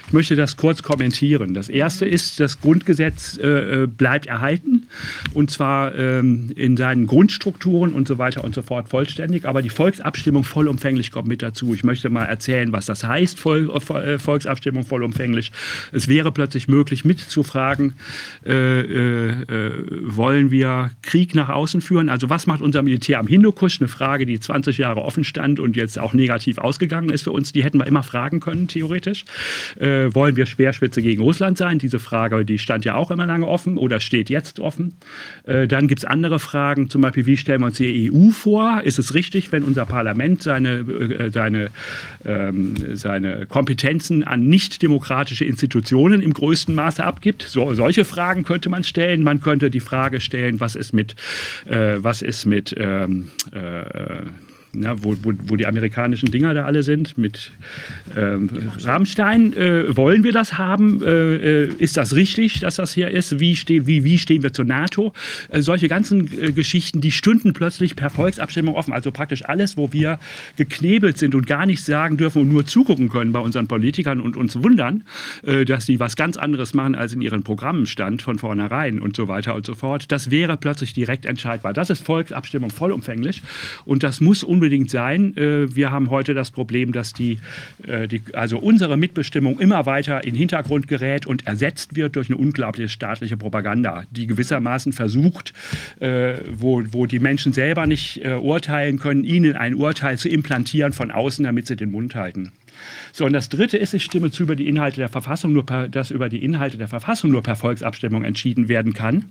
[0.07, 1.53] Ich möchte das kurz kommentieren.
[1.53, 4.87] Das erste ist, das Grundgesetz äh, äh, bleibt erhalten
[5.33, 9.69] und zwar ähm, in seinen Grundstrukturen und so weiter und so fort vollständig, aber die
[9.69, 11.73] Volksabstimmung vollumfänglich kommt mit dazu.
[11.73, 15.51] Ich möchte mal erzählen, was das heißt, Voll, äh, Volksabstimmung vollumfänglich.
[15.91, 17.93] Es wäre plötzlich möglich mitzufragen,
[18.45, 22.09] äh, äh, äh, wollen wir Krieg nach außen führen?
[22.09, 23.79] Also was macht unser Militär am Hindukusch?
[23.79, 27.31] Eine Frage, die 20 Jahre offen stand stand und jetzt auch negativ ausgegangen ist für
[27.35, 29.25] uns, die hätten wir immer fragen können, theoretisch.
[29.79, 31.79] Äh, wollen wir Speerspitze gegen Russland sein?
[31.79, 34.97] Diese Frage, die stand ja auch immer lange offen oder steht jetzt offen.
[35.43, 38.81] Äh, dann gibt es andere Fragen, zum Beispiel, wie stellen wir uns die EU vor?
[38.83, 41.69] Ist es richtig, wenn unser Parlament seine, äh, seine,
[42.25, 47.43] ähm, seine Kompetenzen an nicht-demokratische Institutionen im größten Maße abgibt?
[47.43, 49.23] So, solche Fragen könnte man stellen.
[49.23, 51.15] Man könnte die Frage stellen, was ist mit,
[51.65, 54.21] äh, was ist mit ähm, äh,
[54.75, 57.51] na, wo, wo, wo, die amerikanischen Dinger da alle sind, mit
[58.15, 58.49] ähm,
[58.79, 59.53] Rammstein.
[59.53, 61.01] Äh, wollen wir das haben?
[61.03, 63.39] Äh, äh, ist das richtig, dass das hier ist?
[63.39, 65.13] Wie, steh, wie, wie stehen wir zur NATO?
[65.49, 68.93] Äh, solche ganzen äh, Geschichten, die stünden plötzlich per Volksabstimmung offen.
[68.93, 70.19] Also praktisch alles, wo wir
[70.57, 74.37] geknebelt sind und gar nichts sagen dürfen und nur zugucken können bei unseren Politikern und
[74.37, 75.03] uns wundern,
[75.43, 79.15] äh, dass sie was ganz anderes machen, als in ihren Programmen stand von vornherein und
[79.15, 80.11] so weiter und so fort.
[80.11, 81.73] Das wäre plötzlich direkt entscheidbar.
[81.73, 83.41] Das ist Volksabstimmung vollumfänglich
[83.85, 85.37] und das muss unbedingt unbedingt sein.
[85.37, 87.37] Äh, wir haben heute das Problem, dass die,
[87.85, 92.29] äh, die, also unsere Mitbestimmung immer weiter in den Hintergrund gerät und ersetzt wird durch
[92.29, 95.53] eine unglaubliche staatliche Propaganda, die gewissermaßen versucht,
[95.99, 101.11] äh, wo, wo die Menschen selber nicht urteilen können, ihnen ein Urteil zu implantieren von
[101.11, 102.51] außen, damit sie den Mund halten.
[103.17, 105.87] So, und das Dritte ist, ich stimme zu über die Inhalte der Verfassung, nur per,
[105.87, 109.23] dass über die Inhalte der Verfassung nur per Volksabstimmung entschieden werden kann.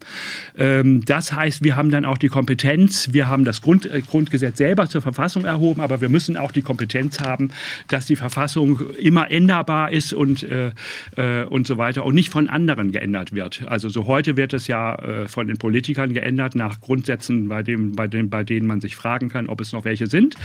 [0.57, 4.57] Ähm, das heißt, wir haben dann auch die Kompetenz, wir haben das Grund, äh, Grundgesetz
[4.57, 7.51] selber zur Verfassung erhoben, aber wir müssen auch die Kompetenz haben,
[7.89, 10.71] dass die Verfassung immer änderbar ist und, äh,
[11.17, 13.65] äh, und so weiter und nicht von anderen geändert wird.
[13.67, 17.93] Also so heute wird es ja äh, von den Politikern geändert nach Grundsätzen, bei, dem,
[17.93, 20.37] bei, dem, bei denen man sich fragen kann, ob es noch welche sind,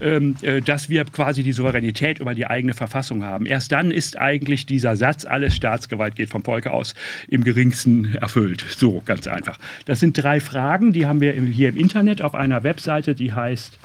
[0.00, 3.46] ähm, äh, dass wir quasi die Souveränität über die eigene Verfassung haben.
[3.46, 6.94] Erst dann ist eigentlich dieser Satz, alles Staatsgewalt geht vom Volke aus,
[7.28, 8.64] im geringsten erfüllt.
[8.76, 9.58] So ganz einfach.
[9.84, 13.78] Das sind drei Fragen, die haben wir hier im Internet auf einer Webseite, die heißt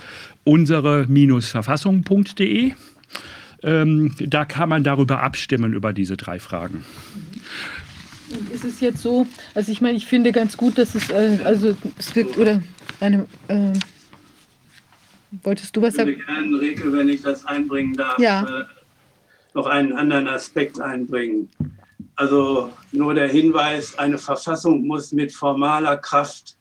[0.43, 2.73] unsere-verfassung.de.
[3.65, 6.83] Ähm, da kann man darüber abstimmen, über diese drei Fragen.
[8.53, 11.75] Ist es jetzt so, also ich meine, ich finde ganz gut, dass es, äh, also
[11.97, 12.61] es wird, oder
[12.99, 13.71] eine, äh,
[15.43, 16.11] wolltest du was sagen?
[16.11, 18.43] Ich würde gerne, Rike, wenn ich das einbringen darf, Ja.
[18.43, 18.63] äh,
[19.53, 21.49] noch einen anderen Aspekt einbringen.
[22.15, 26.57] Also nur der Hinweis, eine Verfassung muss mit formaler Kraft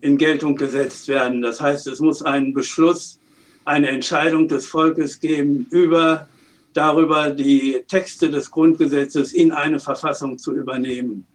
[0.00, 1.40] in Geltung gesetzt werden.
[1.40, 3.18] Das heißt, es muss einen Beschluss,
[3.64, 6.28] eine Entscheidung des Volkes geben, über
[6.74, 11.26] darüber die Texte des Grundgesetzes in eine Verfassung zu übernehmen.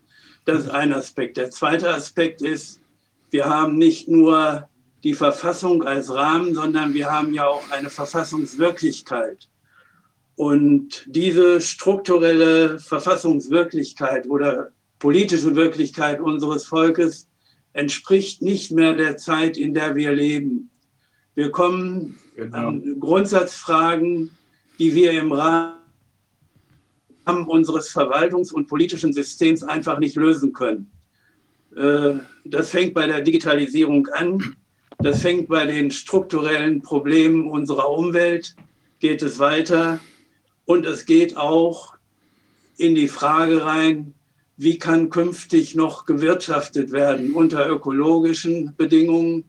[0.45, 1.37] Das ist ein Aspekt.
[1.37, 2.79] Der zweite Aspekt ist,
[3.31, 4.67] wir haben nicht nur
[5.03, 9.47] die Verfassung als Rahmen, sondern wir haben ja auch eine Verfassungswirklichkeit.
[10.39, 17.27] Und diese strukturelle Verfassungswirklichkeit oder politische Wirklichkeit unseres Volkes
[17.73, 20.69] entspricht nicht mehr der Zeit, in der wir leben.
[21.35, 22.69] Wir kommen Genau.
[22.69, 24.29] an Grundsatzfragen,
[24.79, 25.75] die wir im Rahmen
[27.47, 30.89] unseres Verwaltungs- und politischen Systems einfach nicht lösen können.
[31.75, 32.13] Äh,
[32.45, 34.55] Das fängt bei der Digitalisierung an.
[34.99, 38.55] Das fängt bei den strukturellen Problemen unserer Umwelt,
[38.99, 39.99] geht es weiter.
[40.69, 41.95] Und es geht auch
[42.77, 44.13] in die Frage rein,
[44.55, 49.45] wie kann künftig noch gewirtschaftet werden unter ökologischen Bedingungen,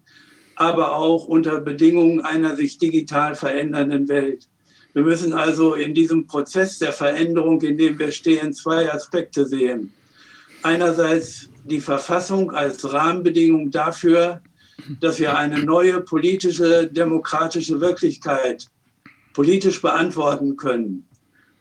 [0.56, 4.48] aber auch unter Bedingungen einer sich digital verändernden Welt.
[4.94, 9.92] Wir müssen also in diesem Prozess der Veränderung, in dem wir stehen, zwei Aspekte sehen.
[10.62, 14.40] Einerseits die Verfassung als Rahmenbedingung dafür,
[15.02, 18.68] dass wir eine neue politische, demokratische Wirklichkeit
[19.34, 21.06] politisch beantworten können.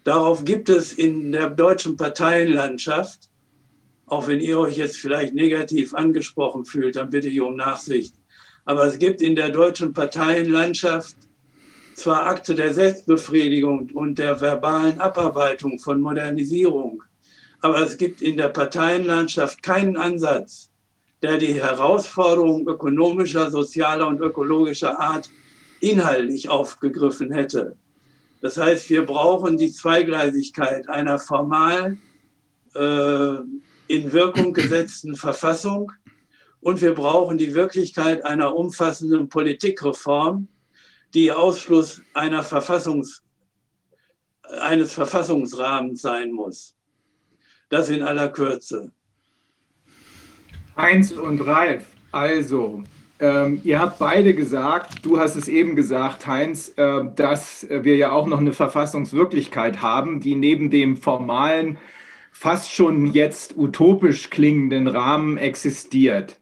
[0.03, 3.29] Darauf gibt es in der deutschen Parteienlandschaft,
[4.05, 8.15] auch wenn ihr euch jetzt vielleicht negativ angesprochen fühlt, dann bitte ich um Nachsicht.
[8.65, 11.15] Aber es gibt in der deutschen Parteienlandschaft
[11.93, 17.03] zwar Akte der Selbstbefriedigung und der verbalen Abarbeitung von Modernisierung,
[17.61, 20.69] aber es gibt in der Parteienlandschaft keinen Ansatz,
[21.21, 25.29] der die Herausforderungen ökonomischer, sozialer und ökologischer Art
[25.81, 27.75] inhaltlich aufgegriffen hätte.
[28.41, 31.97] Das heißt, wir brauchen die Zweigleisigkeit einer formal
[32.73, 33.35] äh,
[33.87, 35.91] in Wirkung gesetzten Verfassung
[36.61, 40.47] und wir brauchen die Wirklichkeit einer umfassenden Politikreform,
[41.13, 43.23] die Ausschluss einer Verfassungs,
[44.61, 46.75] eines Verfassungsrahmens sein muss.
[47.69, 48.91] Das in aller Kürze.
[50.77, 52.83] Heinz und Ralf, also,
[53.19, 58.11] ähm, ihr habt beide gesagt, du hast es eben gesagt, Heinz, äh, dass wir ja
[58.11, 61.77] auch noch eine Verfassungswirklichkeit haben, die neben dem formalen,
[62.31, 66.39] fast schon jetzt utopisch klingenden Rahmen existiert.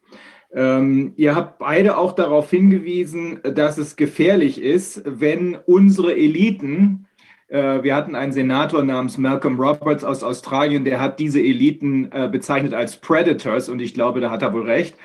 [0.53, 7.07] Ähm, ihr habt beide auch darauf hingewiesen, dass es gefährlich ist, wenn unsere Eliten,
[7.47, 12.29] äh, wir hatten einen Senator namens Malcolm Roberts aus Australien, der hat diese Eliten äh,
[12.31, 14.95] bezeichnet als Predators und ich glaube, da hat er wohl recht.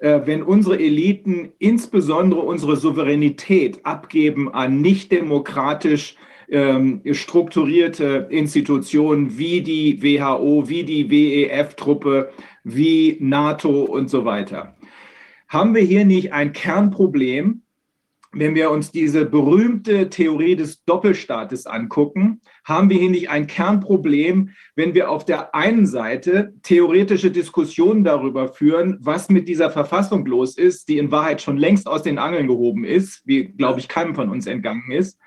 [0.00, 6.16] Äh, wenn unsere Eliten insbesondere unsere Souveränität abgeben an nicht demokratisch
[6.48, 12.30] ähm, strukturierte Institutionen wie die WHO, wie die WEF-Truppe,
[12.64, 14.74] wie NATO und so weiter.
[15.48, 17.62] Haben wir hier nicht ein Kernproblem,
[18.32, 24.50] wenn wir uns diese berühmte Theorie des Doppelstaates angucken, haben wir hier nicht ein Kernproblem,
[24.76, 30.56] wenn wir auf der einen Seite theoretische Diskussionen darüber führen, was mit dieser Verfassung los
[30.56, 34.14] ist, die in Wahrheit schon längst aus den Angeln gehoben ist, wie, glaube ich, keinem
[34.14, 35.18] von uns entgangen ist.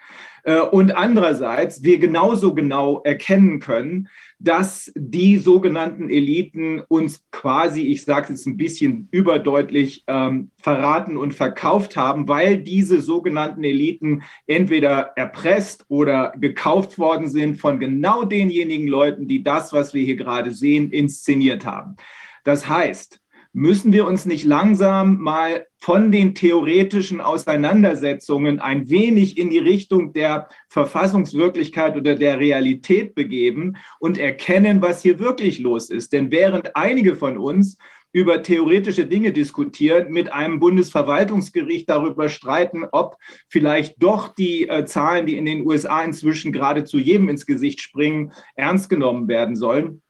[0.43, 4.10] Äh, Und andererseits wir genauso genau erkennen können,
[4.44, 11.15] dass die sogenannten Eliten uns quasi, ich sage es jetzt ein bisschen überdeutlich, ähm, verraten
[11.15, 18.26] und verkauft haben, weil diese sogenannten Eliten entweder erpresst oder gekauft worden sind von genau
[18.26, 21.95] denjenigen Leuten, die das, was wir hier gerade sehen, inszeniert haben.
[22.44, 23.23] Das heißt,
[23.54, 30.12] müssen wir uns nicht langsam mal von den theoretischen Auseinandersetzungen ein wenig in die Richtung
[30.12, 36.14] der Verfassungswirklichkeit oder der Realität begeben und erkennen, was hier wirklich los ist.
[36.14, 37.78] Denn während einige von uns
[38.12, 43.18] über theoretische Dinge diskutieren, mit einem Bundesverwaltungsgericht darüber streiten, ob
[43.50, 47.82] vielleicht doch die äh, Zahlen, die in den USA inzwischen gerade zu jedem ins Gesicht
[47.82, 50.04] springen, ernst genommen werden sollen,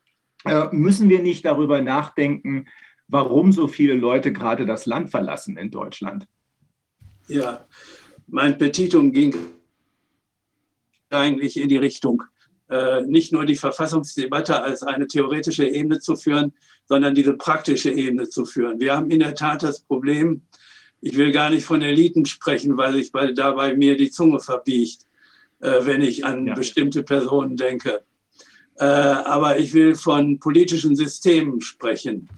[0.46, 2.66] äh, müssen wir nicht darüber nachdenken,
[3.08, 6.28] warum so viele Leute gerade das Land verlassen in Deutschland.
[7.28, 7.66] Ja,
[8.28, 9.36] mein Petitum ging
[11.10, 12.24] eigentlich in die Richtung,
[12.70, 16.54] äh, nicht nur die Verfassungsdebatte als eine theoretische Ebene zu führen,
[16.86, 18.80] sondern diese praktische Ebene zu führen.
[18.80, 20.42] Wir haben in der Tat das Problem,
[21.02, 25.06] ich will gar nicht von Eliten sprechen, weil ich weil dabei mir die Zunge verbiegt,
[25.60, 26.56] äh, wenn ich an ja.
[26.56, 28.04] bestimmte Personen denke.
[28.76, 32.30] Äh, aber ich will von politischen Systemen sprechen.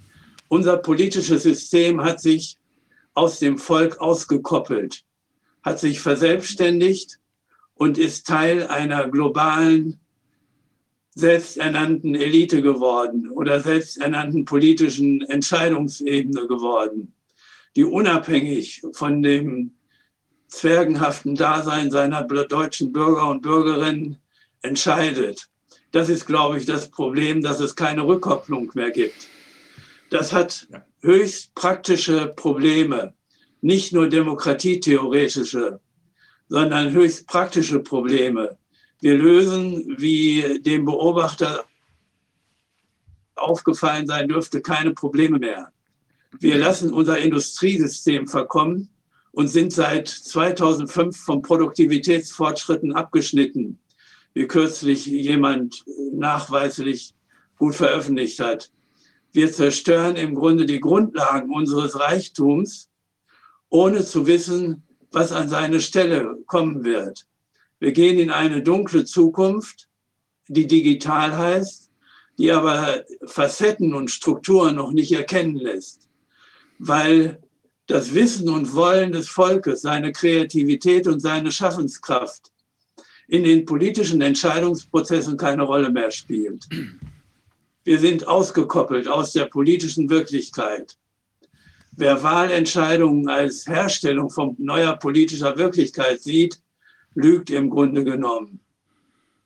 [0.48, 2.56] Unser politisches System hat sich
[3.14, 5.04] aus dem Volk ausgekoppelt,
[5.62, 7.18] hat sich verselbstständigt
[7.74, 10.00] und ist Teil einer globalen,
[11.14, 17.14] selbsternannten Elite geworden oder selbsternannten politischen Entscheidungsebene geworden,
[17.74, 19.72] die unabhängig von dem
[20.48, 24.18] zwergenhaften Dasein seiner deutschen Bürger und Bürgerinnen
[24.60, 25.48] entscheidet.
[25.90, 29.28] Das ist, glaube ich, das Problem, dass es keine Rückkopplung mehr gibt.
[30.10, 30.68] Das hat
[31.00, 33.14] höchst praktische Probleme,
[33.60, 35.80] nicht nur demokratietheoretische,
[36.48, 38.56] sondern höchst praktische Probleme.
[39.00, 41.64] Wir lösen, wie dem Beobachter
[43.34, 45.72] aufgefallen sein dürfte, keine Probleme mehr.
[46.38, 48.88] Wir lassen unser Industriesystem verkommen
[49.32, 53.78] und sind seit 2005 von Produktivitätsfortschritten abgeschnitten,
[54.34, 57.14] wie kürzlich jemand nachweislich
[57.58, 58.70] gut veröffentlicht hat.
[59.36, 62.88] Wir zerstören im Grunde die Grundlagen unseres Reichtums,
[63.68, 64.82] ohne zu wissen,
[65.12, 67.26] was an seine Stelle kommen wird.
[67.78, 69.88] Wir gehen in eine dunkle Zukunft,
[70.48, 71.90] die digital heißt,
[72.38, 76.08] die aber Facetten und Strukturen noch nicht erkennen lässt,
[76.78, 77.38] weil
[77.88, 82.52] das Wissen und Wollen des Volkes, seine Kreativität und seine Schaffenskraft
[83.28, 86.66] in den politischen Entscheidungsprozessen keine Rolle mehr spielt.
[87.86, 90.96] Wir sind ausgekoppelt aus der politischen Wirklichkeit.
[91.92, 96.60] Wer Wahlentscheidungen als Herstellung von neuer politischer Wirklichkeit sieht,
[97.14, 98.58] lügt im Grunde genommen.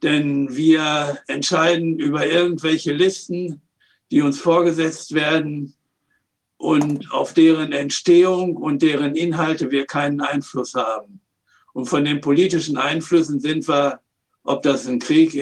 [0.03, 3.61] Denn wir entscheiden über irgendwelche Listen,
[4.11, 5.75] die uns vorgesetzt werden
[6.57, 11.21] und auf deren Entstehung und deren Inhalte wir keinen Einfluss haben.
[11.75, 14.01] Und von den politischen Einflüssen sind wir,
[14.45, 15.35] ob das ein Krieg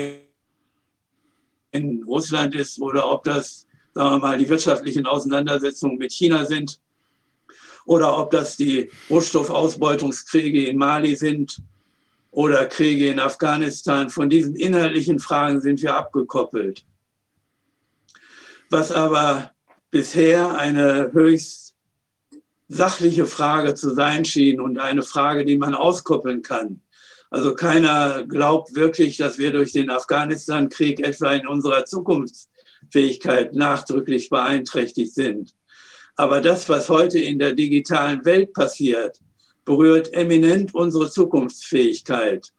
[1.73, 6.81] in Russland ist oder ob das, sagen wir mal, die wirtschaftlichen Auseinandersetzungen mit China sind
[7.85, 11.63] oder ob das die Rohstoffausbeutungskriege in Mali sind
[12.31, 14.11] oder Kriege in Afghanistan.
[14.11, 16.85] Von diesen inhaltlichen Fragen sind wir abgekoppelt.
[18.71, 19.53] Was aber
[19.91, 21.75] bisher eine höchst
[22.69, 26.83] sachliche Frage zu sein schien und eine Frage, die man auskoppeln kann,
[27.31, 35.15] also keiner glaubt wirklich, dass wir durch den Afghanistan-Krieg etwa in unserer Zukunftsfähigkeit nachdrücklich beeinträchtigt
[35.15, 35.55] sind.
[36.17, 39.19] Aber das, was heute in der digitalen Welt passiert,
[39.65, 42.51] berührt eminent unsere Zukunftsfähigkeit.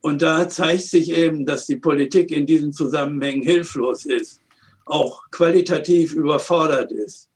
[0.00, 4.40] Und da zeigt sich eben, dass die Politik in diesen Zusammenhängen hilflos ist,
[4.86, 7.28] auch qualitativ überfordert ist.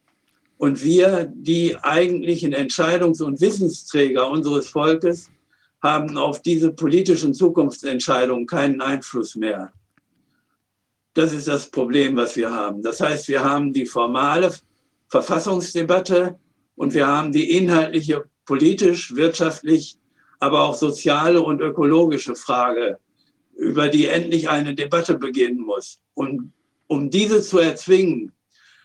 [0.56, 5.30] Und wir, die eigentlichen Entscheidungs- und Wissensträger unseres Volkes,
[5.82, 9.72] haben auf diese politischen Zukunftsentscheidungen keinen Einfluss mehr.
[11.14, 12.82] Das ist das Problem, was wir haben.
[12.82, 14.54] Das heißt, wir haben die formale
[15.08, 16.38] Verfassungsdebatte
[16.76, 19.96] und wir haben die inhaltliche politisch, wirtschaftlich,
[20.38, 22.98] aber auch soziale und ökologische Frage,
[23.56, 25.98] über die endlich eine Debatte beginnen muss.
[26.14, 26.52] Und
[26.86, 28.32] um diese zu erzwingen,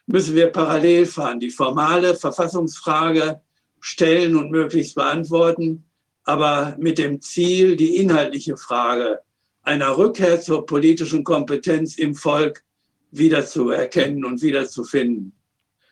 [0.07, 3.41] müssen wir parallel fahren, die formale Verfassungsfrage
[3.79, 5.84] stellen und möglichst beantworten
[6.25, 9.19] aber mit dem Ziel, die inhaltliche Frage
[9.63, 12.63] einer Rückkehr zur politischen Kompetenz im Volk
[13.11, 15.31] wiederzuerkennen und wiederzufinden.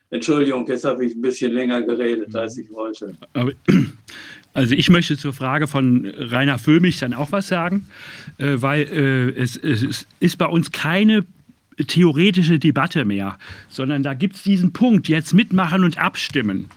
[0.10, 3.16] Entschuldigung, jetzt habe ich ein bisschen länger geredet, als ich wollte.
[4.56, 7.88] Also ich möchte zur Frage von Rainer Füllmich dann auch was sagen,
[8.38, 9.58] äh, weil äh, es
[10.20, 11.26] ist bei uns keine
[11.88, 13.40] theoretische Debatte mehr,
[13.70, 16.70] sondern da gibt es diesen Punkt, jetzt mitmachen und abstimmen.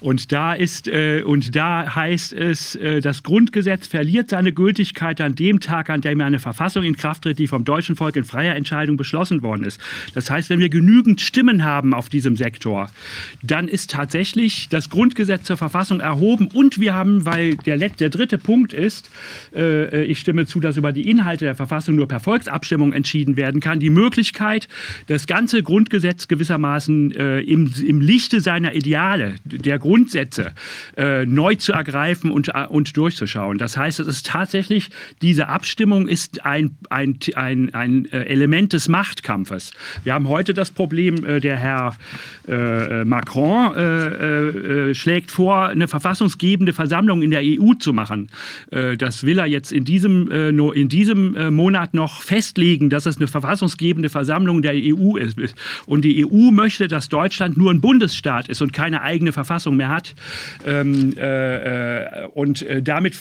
[0.00, 5.34] Und da ist äh, und da heißt es, äh, das Grundgesetz verliert seine Gültigkeit an
[5.34, 8.54] dem Tag, an dem eine Verfassung in Kraft tritt, die vom deutschen Volk in freier
[8.54, 9.80] Entscheidung beschlossen worden ist.
[10.14, 12.90] Das heißt, wenn wir genügend Stimmen haben auf diesem Sektor,
[13.42, 18.38] dann ist tatsächlich das Grundgesetz zur Verfassung erhoben und wir haben, weil der, der dritte
[18.38, 19.10] Punkt ist,
[19.54, 23.60] äh, ich stimme zu, dass über die Inhalte der Verfassung nur per Volksabstimmung entschieden werden
[23.60, 24.68] kann, die Möglichkeit,
[25.06, 30.52] das ganze Grundgesetz gewissermaßen äh, im, im Lichte seiner Ideale, der Grundsätze
[30.96, 33.56] äh, neu zu ergreifen und, äh, und durchzuschauen.
[33.56, 34.90] Das heißt, es ist tatsächlich,
[35.22, 39.70] diese Abstimmung ist ein, ein, ein, ein äh, Element des Machtkampfes.
[40.02, 41.96] Wir haben heute das Problem, äh, der Herr
[42.48, 48.28] äh, Macron äh, schlägt vor, eine verfassungsgebende Versammlung in der EU zu machen.
[48.70, 54.08] das will er jetzt in diesem, in diesem Monat noch festlegen, dass es eine verfassungsgebende
[54.08, 55.38] Versammlung der EU ist.
[55.86, 59.88] Und die EU möchte, dass Deutschland nur ein Bundesstaat ist und keine eigene Verfassung mehr
[59.88, 60.14] hat.
[60.66, 63.14] Ähm, äh, und äh, damit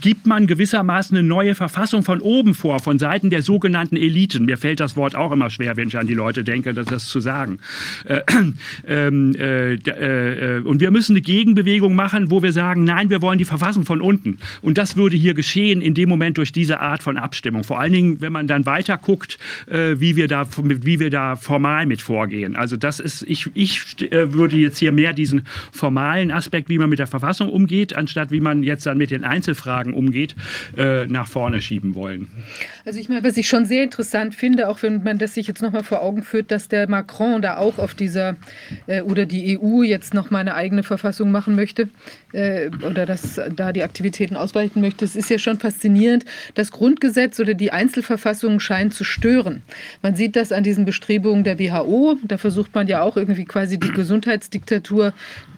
[0.00, 4.44] gibt man gewissermaßen eine neue Verfassung von oben vor, von Seiten der sogenannten Eliten.
[4.44, 7.06] Mir fällt das Wort auch immer schwer, wenn ich an die Leute denke, das, das
[7.06, 7.58] zu sagen.
[8.04, 8.20] Äh,
[8.86, 13.38] ähm, äh, äh, und wir müssen eine Gegenbewegung machen, wo wir sagen, nein, wir wollen
[13.38, 14.38] die Verfassung von unten.
[14.60, 17.64] Und das würde hier geschehen in dem Moment durch diese Art von Abstimmung.
[17.64, 19.38] Vor allen Dingen, wenn man dann weiter guckt,
[19.70, 22.56] äh, wie, wir da, wie wir da formal mit vorgehen.
[22.56, 25.46] Also das ist, ich, ich würde jetzt hier mehr diesen
[25.82, 29.24] formalen Aspekt, wie man mit der Verfassung umgeht, anstatt wie man jetzt dann mit den
[29.24, 30.36] Einzelfragen umgeht,
[30.76, 32.28] äh, nach vorne schieben wollen.
[32.84, 35.60] Also ich meine, was ich schon sehr interessant finde, auch wenn man das sich jetzt
[35.60, 38.36] nochmal vor Augen führt, dass der Macron da auch auf dieser
[38.86, 41.88] äh, oder die EU jetzt noch mal eine eigene Verfassung machen möchte
[42.32, 45.04] äh, oder dass da die Aktivitäten ausweiten möchte.
[45.04, 46.24] Es ist ja schon faszinierend.
[46.54, 49.62] Das Grundgesetz oder die Einzelverfassungen scheinen zu stören.
[50.02, 52.16] Man sieht das an diesen Bestrebungen der WHO.
[52.22, 55.12] Da versucht man ja auch irgendwie quasi die Gesundheitsdiktatur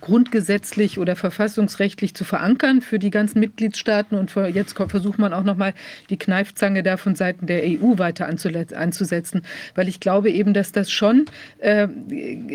[0.04, 4.18] grundgesetzlich oder verfassungsrechtlich zu verankern für die ganzen Mitgliedstaaten.
[4.18, 5.72] Und jetzt versucht man auch nochmal
[6.10, 9.42] die Kneifzange da von Seiten der EU weiter anzusetzen.
[9.74, 11.24] Weil ich glaube eben, dass das schon,
[11.58, 11.88] äh,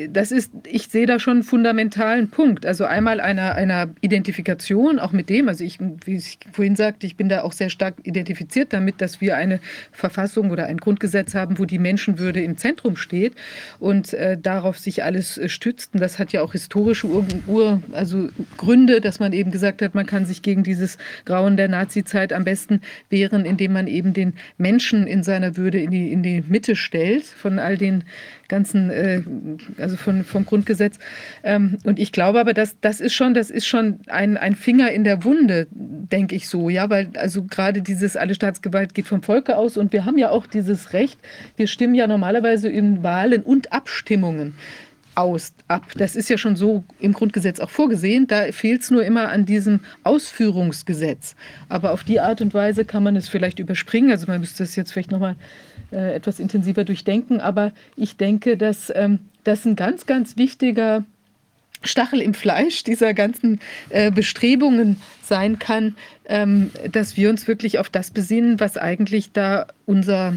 [0.09, 2.67] das ist, ich sehe da schon einen fundamentalen Punkt.
[2.67, 7.15] Also einmal einer, einer Identifikation auch mit dem, also ich, wie ich vorhin sagte, ich
[7.15, 9.59] bin da auch sehr stark identifiziert damit, dass wir eine
[9.91, 13.33] Verfassung oder ein Grundgesetz haben, wo die Menschenwürde im Zentrum steht
[13.77, 15.93] und äh, darauf sich alles äh, stützt.
[15.93, 19.93] Und das hat ja auch historische Ur Ur, also Gründe, dass man eben gesagt hat,
[19.93, 24.33] man kann sich gegen dieses Grauen der Nazizeit am besten wehren, indem man eben den
[24.57, 28.03] Menschen in seiner Würde in die, in die Mitte stellt von all den
[28.49, 29.21] ganzen, äh,
[29.77, 30.99] also von, vom Grundgesetz.
[31.43, 34.91] Ähm, und ich glaube aber, dass das ist schon, das ist schon ein, ein Finger
[34.91, 39.23] in der Wunde, denke ich so, ja, weil also gerade dieses alle Staatsgewalt geht vom
[39.23, 41.19] Volke aus und wir haben ja auch dieses Recht,
[41.55, 44.55] wir stimmen ja normalerweise in Wahlen und Abstimmungen
[45.19, 45.85] aus, ab.
[45.97, 48.27] Das ist ja schon so im Grundgesetz auch vorgesehen.
[48.27, 51.35] Da fehlt es nur immer an diesem Ausführungsgesetz.
[51.67, 54.11] Aber auf die Art und Weise kann man es vielleicht überspringen.
[54.11, 55.35] Also man müsste es jetzt vielleicht nochmal
[55.91, 57.41] äh, etwas intensiver durchdenken.
[57.41, 61.03] Aber ich denke, dass ähm, das ein ganz, ganz wichtiger
[61.83, 63.59] Stachel im Fleisch dieser ganzen
[63.89, 65.95] äh, Bestrebungen sein kann,
[66.25, 70.35] ähm, dass wir uns wirklich auf das besinnen, was eigentlich da unser,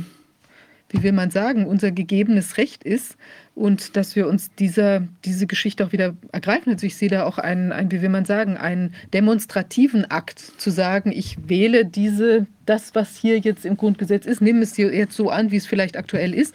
[0.90, 3.16] wie will man sagen, unser gegebenes Recht ist
[3.54, 6.72] und dass wir uns dieser, diese Geschichte auch wieder ergreifen.
[6.72, 10.70] Also ich sehe da auch einen, einen, wie will man sagen, einen demonstrativen Akt zu
[10.70, 15.30] sagen, ich wähle diese, das, was hier jetzt im Grundgesetz ist, nehme es jetzt so
[15.30, 16.54] an, wie es vielleicht aktuell ist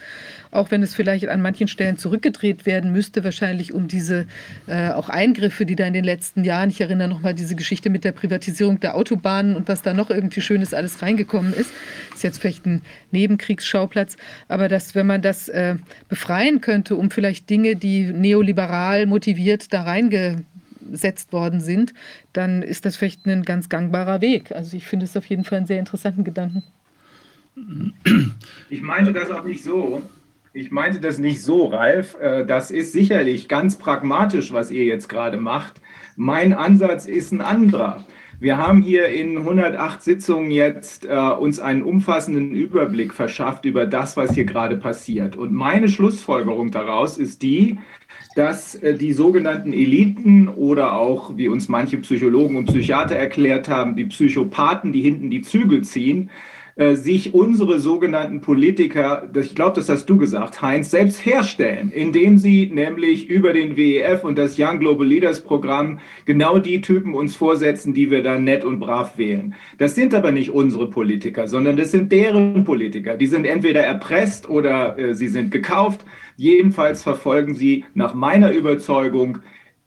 [0.50, 4.26] auch wenn es vielleicht an manchen Stellen zurückgedreht werden müsste, wahrscheinlich um diese
[4.66, 8.04] äh, auch Eingriffe, die da in den letzten Jahren, ich erinnere nochmal diese Geschichte mit
[8.04, 11.70] der Privatisierung der Autobahnen und was da noch irgendwie Schönes alles reingekommen ist,
[12.14, 14.16] ist jetzt vielleicht ein Nebenkriegsschauplatz,
[14.48, 15.76] aber dass, wenn man das äh,
[16.08, 19.82] befreien könnte, um vielleicht Dinge, die neoliberal motiviert da
[20.88, 21.94] reingesetzt worden sind,
[22.32, 24.52] dann ist das vielleicht ein ganz gangbarer Weg.
[24.52, 26.62] Also ich finde es auf jeden Fall einen sehr interessanten Gedanken.
[28.70, 30.02] Ich meine das auch nicht so.
[30.52, 32.16] Ich meinte das nicht so, Ralf.
[32.20, 35.80] Äh, das ist sicherlich ganz pragmatisch, was ihr jetzt gerade macht.
[36.16, 38.04] Mein Ansatz ist ein anderer.
[38.40, 44.16] Wir haben hier in 108 Sitzungen jetzt äh, uns einen umfassenden Überblick verschafft über das,
[44.16, 45.36] was hier gerade passiert.
[45.36, 47.78] Und meine Schlussfolgerung daraus ist die,
[48.34, 53.96] dass äh, die sogenannten Eliten oder auch, wie uns manche Psychologen und Psychiater erklärt haben,
[53.96, 56.30] die Psychopathen, die hinten die Zügel ziehen,
[56.78, 62.38] äh, sich unsere sogenannten Politiker, ich glaube, das hast du gesagt, Heinz, selbst herstellen, indem
[62.38, 67.34] sie nämlich über den WEF und das Young Global Leaders Programm genau die Typen uns
[67.34, 69.56] vorsetzen, die wir dann nett und brav wählen.
[69.78, 73.16] Das sind aber nicht unsere Politiker, sondern das sind deren Politiker.
[73.16, 76.04] Die sind entweder erpresst oder äh, sie sind gekauft.
[76.38, 79.38] Jedenfalls verfolgen sie nach meiner Überzeugung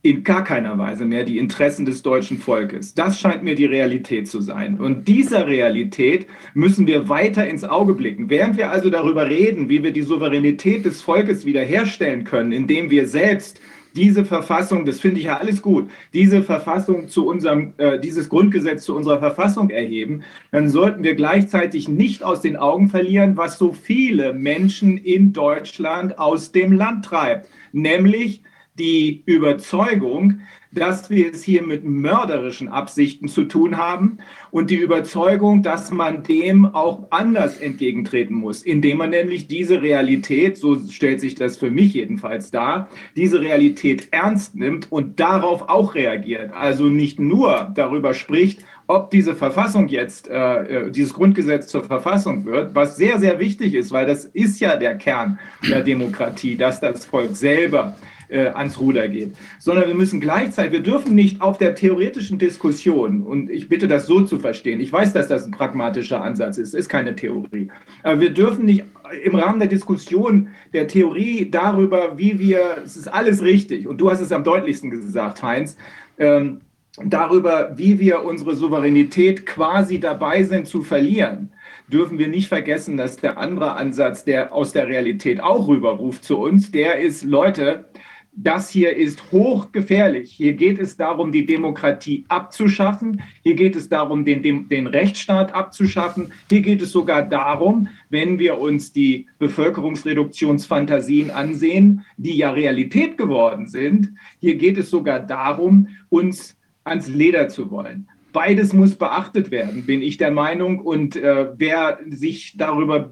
[0.02, 2.94] in gar keiner Weise mehr die Interessen des deutschen Volkes.
[2.94, 4.78] Das scheint mir die Realität zu sein.
[4.78, 8.30] Und dieser Realität müssen wir weiter ins Auge blicken.
[8.30, 13.08] Während wir also darüber reden, wie wir die Souveränität des Volkes wiederherstellen können, indem wir
[13.08, 13.62] selbst
[13.96, 18.84] diese Verfassung, das finde ich ja alles gut, diese Verfassung zu unserem, äh, dieses Grundgesetz
[18.86, 23.74] zu unserer Verfassung erheben, dann sollten wir gleichzeitig nicht aus den Augen verlieren, was so
[23.74, 28.42] viele Menschen in Deutschland aus dem Land treibt, nämlich
[28.78, 34.20] die Überzeugung, dass wir es hier mit mörderischen Absichten zu tun haben
[34.52, 40.58] und die Überzeugung, dass man dem auch anders entgegentreten muss, indem man nämlich diese Realität,
[40.58, 45.94] so stellt sich das für mich jedenfalls dar, diese Realität ernst nimmt und darauf auch
[45.94, 46.54] reagiert.
[46.54, 52.46] Also nicht nur darüber spricht, ob diese Verfassung jetzt, äh, äh dieses Grundgesetz zur Verfassung
[52.46, 55.40] wird, was sehr, sehr wichtig ist, weil das ist ja der Kern
[55.70, 57.96] der Demokratie, dass das Volk selber
[58.32, 63.22] äh, ans Ruder geht, sondern wir müssen gleichzeitig, wir dürfen nicht auf der theoretischen Diskussion,
[63.22, 66.74] und ich bitte das so zu verstehen, ich weiß, dass das ein pragmatischer Ansatz ist,
[66.74, 67.70] ist keine Theorie,
[68.04, 68.86] aber wir dürfen nicht
[69.24, 74.10] im Rahmen der Diskussion der Theorie darüber, wie wir, es ist alles richtig, und du
[74.10, 75.76] hast es am deutlichsten gesagt, Heinz,
[76.18, 76.62] ähm,
[77.06, 81.52] darüber, wie wir unsere Souveränität quasi dabei sind zu verlieren,
[81.92, 86.38] dürfen wir nicht vergessen, dass der andere Ansatz, der aus der Realität auch rüberruft zu
[86.38, 87.86] uns, der ist, Leute,
[88.34, 90.32] das hier ist hochgefährlich.
[90.32, 93.22] Hier geht es darum, die Demokratie abzuschaffen.
[93.44, 96.32] Hier geht es darum, den, den, den, Rechtsstaat abzuschaffen.
[96.50, 103.68] Hier geht es sogar darum, wenn wir uns die Bevölkerungsreduktionsfantasien ansehen, die ja Realität geworden
[103.68, 104.14] sind.
[104.40, 108.08] Hier geht es sogar darum, uns ans Leder zu wollen.
[108.32, 110.80] Beides muss beachtet werden, bin ich der Meinung.
[110.80, 113.12] Und äh, wer sich darüber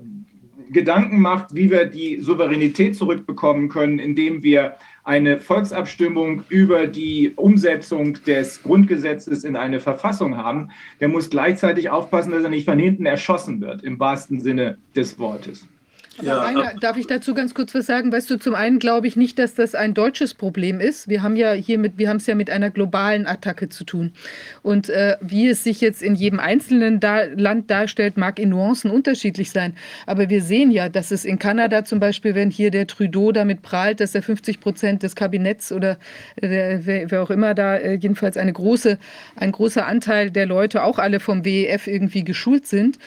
[0.72, 4.76] Gedanken macht, wie wir die Souveränität zurückbekommen können, indem wir
[5.10, 10.70] eine Volksabstimmung über die Umsetzung des Grundgesetzes in eine Verfassung haben,
[11.00, 15.18] der muss gleichzeitig aufpassen, dass er nicht von hinten erschossen wird, im wahrsten Sinne des
[15.18, 15.68] Wortes.
[16.22, 16.42] Ja.
[16.42, 18.12] Rainer, darf ich dazu ganz kurz was sagen?
[18.12, 21.08] Weißt du, zum einen glaube ich nicht, dass das ein deutsches Problem ist.
[21.08, 24.14] Wir haben ja hier mit, wir haben es ja mit einer globalen Attacke zu tun.
[24.62, 28.92] Und äh, wie es sich jetzt in jedem einzelnen da Land darstellt, mag in Nuancen
[28.92, 29.76] unterschiedlich sein.
[30.06, 33.62] Aber wir sehen ja, dass es in Kanada zum Beispiel, wenn hier der Trudeau damit
[33.62, 35.98] prahlt, dass er 50 Prozent des Kabinetts oder
[36.42, 38.98] der, wer, wer, auch immer da, äh, jedenfalls eine große,
[39.36, 42.98] ein großer Anteil der Leute, auch alle vom WEF irgendwie geschult sind,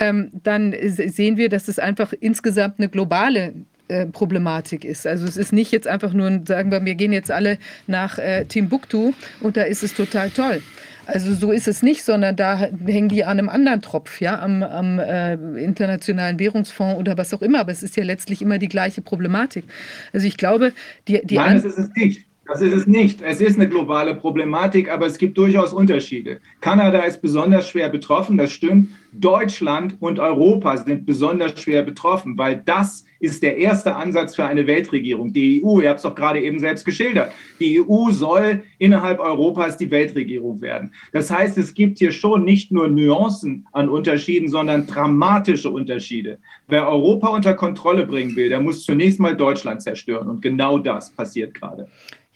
[0.00, 3.54] dann sehen wir, dass es einfach insgesamt eine globale
[3.88, 5.06] äh, Problematik ist.
[5.06, 8.44] Also es ist nicht jetzt einfach nur, sagen wir, wir gehen jetzt alle nach äh,
[8.44, 10.62] Timbuktu und da ist es total toll.
[11.06, 14.62] Also so ist es nicht, sondern da hängen die an einem anderen Tropf, ja, am,
[14.62, 17.60] am äh, Internationalen Währungsfonds oder was auch immer.
[17.60, 19.64] Aber es ist ja letztlich immer die gleiche Problematik.
[20.12, 20.74] Also ich glaube,
[21.08, 22.27] die, die Nein, das ist es nicht.
[22.48, 23.20] Das ist es nicht.
[23.20, 26.40] Es ist eine globale Problematik, aber es gibt durchaus Unterschiede.
[26.62, 28.88] Kanada ist besonders schwer betroffen, das stimmt.
[29.12, 34.66] Deutschland und Europa sind besonders schwer betroffen, weil das ist der erste Ansatz für eine
[34.66, 35.32] Weltregierung.
[35.34, 39.76] Die EU, ihr habt es doch gerade eben selbst geschildert, die EU soll innerhalb Europas
[39.76, 40.92] die Weltregierung werden.
[41.12, 46.38] Das heißt, es gibt hier schon nicht nur Nuancen an Unterschieden, sondern dramatische Unterschiede.
[46.66, 50.28] Wer Europa unter Kontrolle bringen will, der muss zunächst mal Deutschland zerstören.
[50.28, 51.88] Und genau das passiert gerade.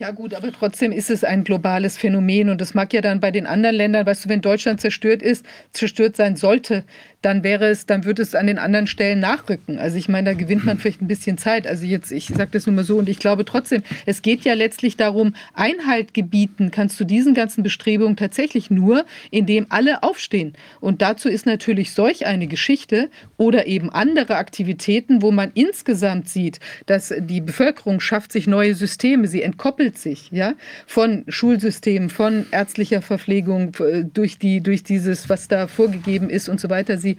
[0.02, 3.30] Ja gut, aber trotzdem ist es ein globales Phänomen und das mag ja dann bei
[3.30, 6.82] den anderen Ländern, weißt du, wenn Deutschland zerstört ist, zerstört sein sollte,
[7.22, 9.78] dann wäre es, dann würde es an den anderen Stellen nachrücken.
[9.78, 11.66] Also ich meine, da gewinnt man vielleicht ein bisschen Zeit.
[11.66, 14.54] Also jetzt, ich sage das nur mal so und ich glaube trotzdem, es geht ja
[14.54, 20.54] letztlich darum, Einhalt gebieten kannst du diesen ganzen Bestrebungen tatsächlich nur, indem alle aufstehen.
[20.80, 26.58] Und dazu ist natürlich solch eine Geschichte oder eben andere Aktivitäten, wo man insgesamt sieht,
[26.86, 30.54] dass die Bevölkerung schafft sich neue Systeme, sie entkoppelt sich ja
[30.86, 36.60] von Schulsystemen, von ärztlicher Verpflegung äh, durch die durch dieses, was da vorgegeben ist und
[36.60, 36.98] so weiter.
[36.98, 37.11] Sie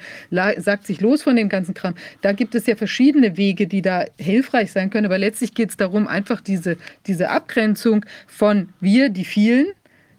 [0.58, 1.96] sagt sich los von dem ganzen Kram.
[2.22, 5.06] Da gibt es ja verschiedene Wege, die da hilfreich sein können.
[5.06, 9.68] Aber letztlich geht es darum, einfach diese, diese Abgrenzung von wir, die vielen,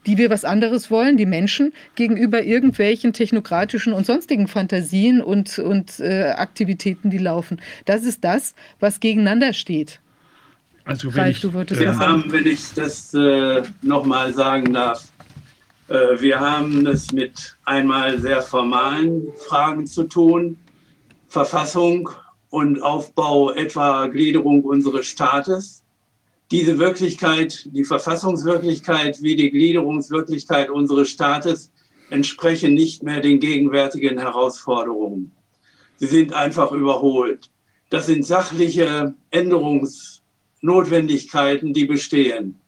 [0.07, 5.99] die wir was anderes wollen, die Menschen, gegenüber irgendwelchen technokratischen und sonstigen Fantasien und, und
[6.01, 7.61] äh, Aktivitäten, die laufen.
[7.87, 10.01] Das ist das, was gegeneinander steht.
[10.85, 15.14] Also wenn Ralf, ich, wir haben, wenn ich das äh, nochmal sagen darf, äh, Äh,
[15.95, 20.59] wir haben es mit einmal sehr formalen Fragen zu tun,
[21.29, 22.11] Verfassung
[22.51, 25.83] und Aufbau, etwa Gliederung unseres Staates.
[26.51, 31.71] Diese Wirklichkeit, die Verfassungswirklichkeit wie die Gliederungswirklichkeit unseres Staates
[32.11, 35.33] entsprechen nicht mehr den gegenwärtigen Herausforderungen.
[35.97, 37.51] Sie sind einfach überholt.
[37.91, 42.59] Das sind sachliche Änderungsnotwendigkeiten, die bestehen.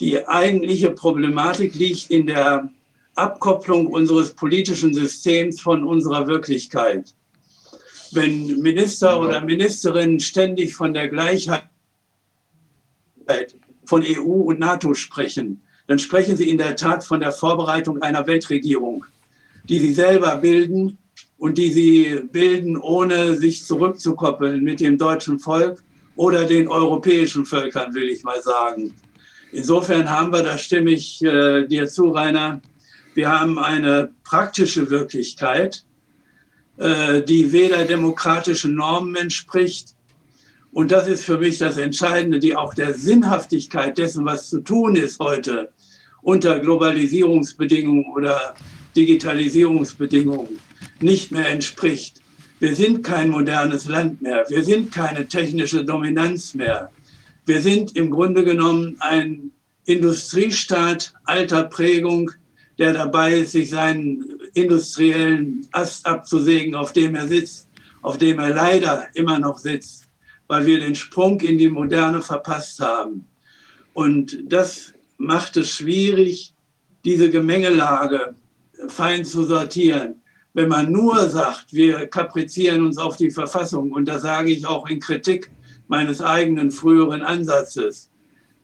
[0.00, 2.70] Die eigentliche Problematik liegt in der
[3.16, 7.14] Abkopplung unseres politischen Systems von unserer Wirklichkeit.
[8.12, 11.64] Wenn Minister oder Ministerinnen ständig von der Gleichheit
[13.84, 18.26] von EU und NATO sprechen, dann sprechen sie in der Tat von der Vorbereitung einer
[18.26, 19.04] Weltregierung,
[19.64, 20.98] die sie selber bilden
[21.36, 25.82] und die sie bilden, ohne sich zurückzukoppeln mit dem deutschen Volk
[26.16, 28.94] oder den europäischen Völkern, will ich mal sagen.
[29.52, 32.60] Insofern haben wir, da stimme ich äh, dir zu, Rainer,
[33.14, 35.84] wir haben eine praktische Wirklichkeit,
[36.76, 39.94] äh, die weder demokratischen Normen entspricht,
[40.72, 44.94] und das ist für mich das Entscheidende, die auch der Sinnhaftigkeit dessen, was zu tun
[44.94, 45.70] ist heute,
[46.22, 48.54] unter Globalisierungsbedingungen oder
[48.96, 50.60] Digitalisierungsbedingungen
[51.00, 52.20] nicht mehr entspricht.
[52.60, 54.44] Wir sind kein modernes Land mehr.
[54.48, 56.90] Wir sind keine technische Dominanz mehr.
[57.50, 59.50] Wir sind im Grunde genommen ein
[59.84, 62.30] Industriestaat alter Prägung,
[62.78, 67.68] der dabei ist, sich seinen industriellen Ast abzusägen, auf dem er sitzt,
[68.02, 70.06] auf dem er leider immer noch sitzt,
[70.46, 73.26] weil wir den Sprung in die Moderne verpasst haben.
[73.94, 76.54] Und das macht es schwierig,
[77.04, 78.36] diese Gemengelage
[78.86, 80.22] fein zu sortieren.
[80.54, 84.88] Wenn man nur sagt, wir kaprizieren uns auf die Verfassung, und das sage ich auch
[84.88, 85.50] in Kritik
[85.90, 88.08] meines eigenen früheren Ansatzes,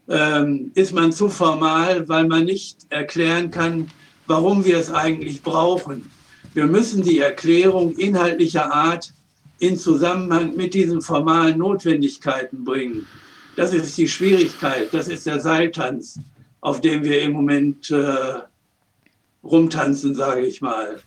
[0.08, 3.90] ähm, ist man zu formal, weil man nicht erklären kann,
[4.26, 6.10] warum wir es eigentlich brauchen.
[6.54, 9.12] Wir müssen die Erklärung inhaltlicher Art
[9.58, 13.06] in Zusammenhang mit diesen formalen Notwendigkeiten bringen.
[13.56, 16.18] Das ist die Schwierigkeit, das ist der Seiltanz
[16.66, 18.40] auf dem wir im Moment äh,
[19.44, 21.00] rumtanzen, sage ich mal.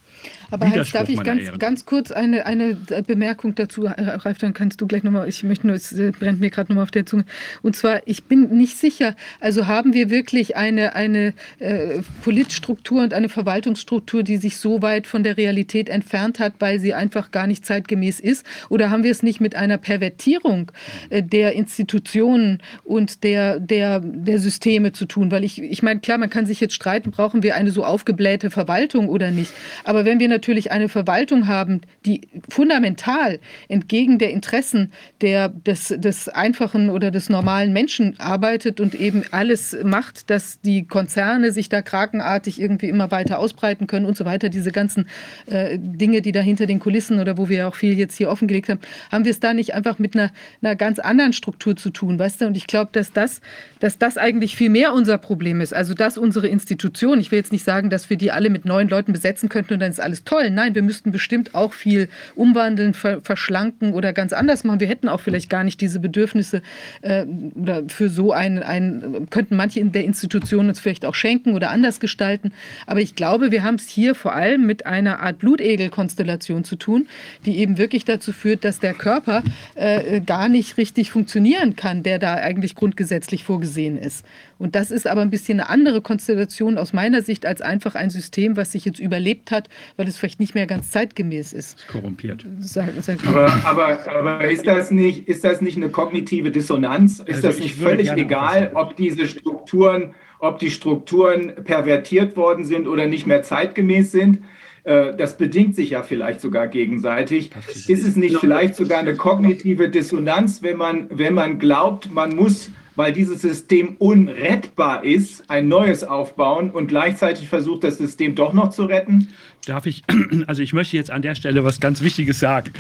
[0.52, 4.88] Aber Heinz, darf ich ganz, ganz kurz eine, eine Bemerkung dazu, Ralf, dann kannst du
[4.88, 7.26] gleich nochmal, ich möchte nur, es brennt mir gerade nochmal auf der Zunge.
[7.62, 13.14] Und zwar, ich bin nicht sicher, also haben wir wirklich eine, eine äh, Politstruktur und
[13.14, 17.48] eine Verwaltungsstruktur, die sich so weit von der Realität entfernt hat, weil sie einfach gar
[17.48, 18.46] nicht zeitgemäß ist?
[18.70, 20.72] Oder haben wir es nicht mit einer Pervertierung
[21.10, 25.32] äh, der Institutionen und der, der, der Systeme zu tun?
[25.32, 28.50] Weil ich, ich meine, klar, man kann sich jetzt streiten, brauchen wir eine so aufgeblähte
[28.50, 29.52] Verwaltung oder nicht?
[29.84, 36.30] Aber wenn wir natürlich eine Verwaltung haben, die fundamental entgegen der Interessen der, des, des
[36.30, 41.82] einfachen oder des normalen Menschen arbeitet und eben alles macht, dass die Konzerne sich da
[41.82, 45.10] krakenartig irgendwie immer weiter ausbreiten können und so weiter, diese ganzen
[45.48, 48.70] äh, Dinge, die da hinter den Kulissen oder wo wir auch viel jetzt hier offengelegt
[48.70, 48.80] haben,
[49.12, 52.40] haben wir es da nicht einfach mit einer, einer ganz anderen Struktur zu tun, weißt
[52.40, 52.48] du?
[52.48, 53.42] Und ich glaube, dass das,
[53.82, 55.74] dass das eigentlich viel mehr unser Problem ist.
[55.74, 58.88] Also, dass unsere Institutionen, ich will jetzt nicht sagen, dass wir die alle mit neuen
[58.88, 60.52] Leuten besetzen könnten und dann ist alles toll.
[60.52, 64.80] Nein, wir müssten bestimmt auch viel umwandeln, verschlanken oder ganz anders machen.
[64.80, 66.62] Wir hätten auch vielleicht gar nicht diese Bedürfnisse
[67.02, 67.26] äh,
[67.56, 71.72] oder für so ein, ein, könnten manche in der Institution uns vielleicht auch schenken oder
[71.72, 72.52] anders gestalten.
[72.86, 77.08] Aber ich glaube, wir haben es hier vor allem mit einer Art Blutegel-Konstellation zu tun,
[77.46, 79.42] die eben wirklich dazu führt, dass der Körper
[79.74, 84.24] äh, gar nicht richtig funktionieren kann, der da eigentlich grundgesetzlich vorgesehen ist.
[84.60, 88.10] Und das ist aber ein bisschen eine andere Konstellation aus meiner Sicht als einfach ein
[88.10, 91.88] System, was sich jetzt überlebt hat, weil es vielleicht nicht mehr ganz zeitgemäß ist.
[91.88, 92.46] Korrumpiert.
[92.60, 97.20] Sag, sag aber, aber, aber ist, das nicht, ist das nicht eine kognitive Dissonanz?
[97.20, 102.88] Ist also das nicht völlig egal, ob diese Strukturen, ob die Strukturen pervertiert worden sind
[102.88, 104.44] oder nicht mehr zeitgemäß sind?
[104.84, 107.52] Äh, das bedingt sich ja vielleicht sogar gegenseitig.
[107.88, 112.72] Ist es nicht vielleicht sogar eine kognitive Dissonanz, wenn man, wenn man glaubt, man muss
[113.00, 118.72] weil dieses System unrettbar ist, ein neues aufbauen und gleichzeitig versucht, das System doch noch
[118.72, 119.30] zu retten?
[119.70, 120.02] Darf ich,
[120.48, 122.72] also ich möchte jetzt an der Stelle was ganz Wichtiges sagen.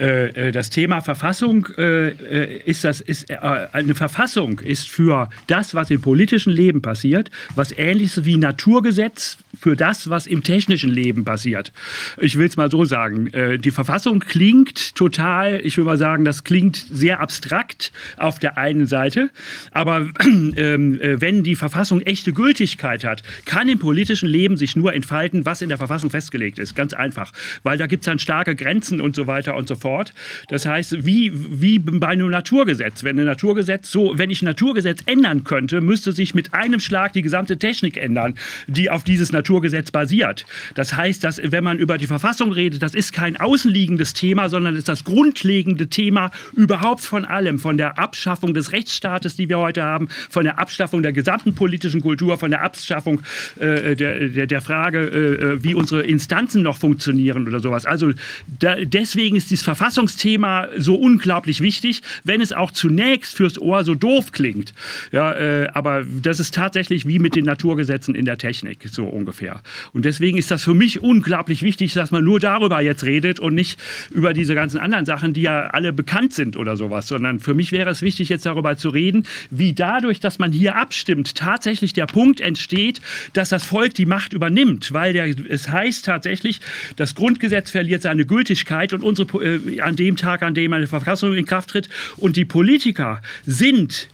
[0.00, 5.90] Äh, äh, das Thema Verfassung äh, ist das, ist, eine Verfassung ist für das, was
[5.90, 11.72] im politischen Leben passiert, was ähnliches wie Naturgesetz für das, was im technischen Leben passiert.
[12.16, 13.30] Ich will es mal so sagen.
[13.60, 18.86] Die Verfassung klingt total, ich will mal sagen, das klingt sehr abstrakt auf der einen
[18.86, 19.30] Seite.
[19.72, 24.94] Aber ähm, äh, wenn die Verfassung echte Gültigkeit hat, kann im politischen Leben sich nur
[24.94, 26.74] entfalten, was in der Verfassung festgelegt ist.
[26.74, 27.32] Ganz einfach.
[27.62, 30.12] Weil da gibt es dann starke Grenzen und so weiter und so fort.
[30.48, 33.04] Das heißt, wie, wie bei einem Naturgesetz.
[33.04, 37.12] Wenn ein Naturgesetz so, wenn ich ein Naturgesetz ändern könnte, müsste sich mit einem Schlag
[37.12, 38.34] die gesamte Technik ändern,
[38.66, 40.46] die auf dieses Naturgesetz basiert.
[40.74, 44.76] Das heißt, dass wenn man über die Verfassung redet, das ist kein außenliegendes Thema, sondern
[44.76, 49.82] ist das grundlegende Thema überhaupt von allem, von der Abschaffung des Rechtsstaates, die wir heute
[49.82, 53.22] haben, von der Abschaffung der gesamten politischen Kultur, von der Abschaffung
[53.58, 57.86] äh, der, der, der, Frage, äh, wie unsere Instanzen noch funktionieren oder sowas.
[57.86, 58.12] Also
[58.58, 63.94] da, deswegen ist dieses Verfassungsthema so unglaublich wichtig, wenn es auch zunächst fürs Ohr so
[63.94, 64.74] doof klingt.
[65.12, 69.62] Ja, äh, aber das ist tatsächlich wie mit den Naturgesetzen in der Technik, so ungefähr.
[69.92, 73.54] Und deswegen ist das für mich unglaublich wichtig, dass man nur darüber jetzt redet und
[73.54, 73.78] nicht
[74.10, 77.70] über diese ganzen anderen Sachen, die ja alle bekannt sind oder sowas, sondern für mich
[77.70, 82.06] wäre es wichtig, jetzt darüber zu reden, wie dadurch, dass man hier abstimmt, tatsächlich der
[82.06, 83.00] Punkt entsteht,
[83.34, 86.60] dass das Volk die Macht übernimmt, weil der, es heißt tatsächlich,
[86.96, 91.34] das Grundgesetz verliert seine Gültigkeit und unsere, äh, an dem Tag, an dem eine Verfassung
[91.34, 91.88] in Kraft tritt.
[92.16, 94.08] Und die Politiker sind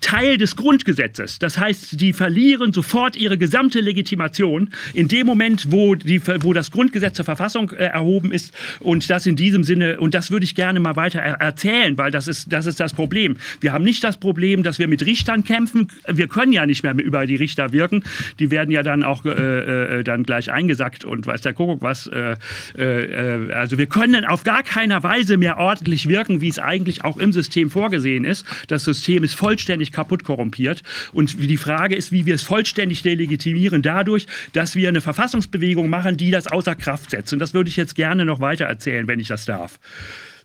[0.00, 1.38] Teil des Grundgesetzes.
[1.38, 6.70] Das heißt, die verlieren sofort ihre gesamte Legitimation in dem Moment, wo, die, wo das
[6.70, 8.54] Grundgesetz zur Verfassung äh, erhoben ist.
[8.80, 12.10] Und das in diesem Sinne, und das würde ich gerne mal weiter er erzählen, weil
[12.10, 13.36] das ist, das ist das Problem.
[13.60, 15.88] Wir haben nicht das Problem, dass wir mit Richtern kämpfen.
[16.06, 18.04] Wir können ja nicht mehr über die Richter wirken.
[18.38, 19.30] Die werden ja dann auch äh,
[19.98, 22.06] äh, dann gleich eingesackt und weiß der Kuckuck was.
[22.06, 22.36] Äh,
[22.76, 27.16] äh, also wir können auf gar keiner Weise mehr ordentlich wirken, wie es eigentlich auch
[27.16, 28.46] im System vorgesehen ist.
[28.68, 30.82] Das System ist vollständig vollständig kaputt korrumpiert.
[31.12, 36.16] Und die Frage ist, wie wir es vollständig delegitimieren dadurch, dass wir eine Verfassungsbewegung machen,
[36.16, 37.32] die das außer Kraft setzt.
[37.32, 39.78] Und das würde ich jetzt gerne noch weiter erzählen, wenn ich das darf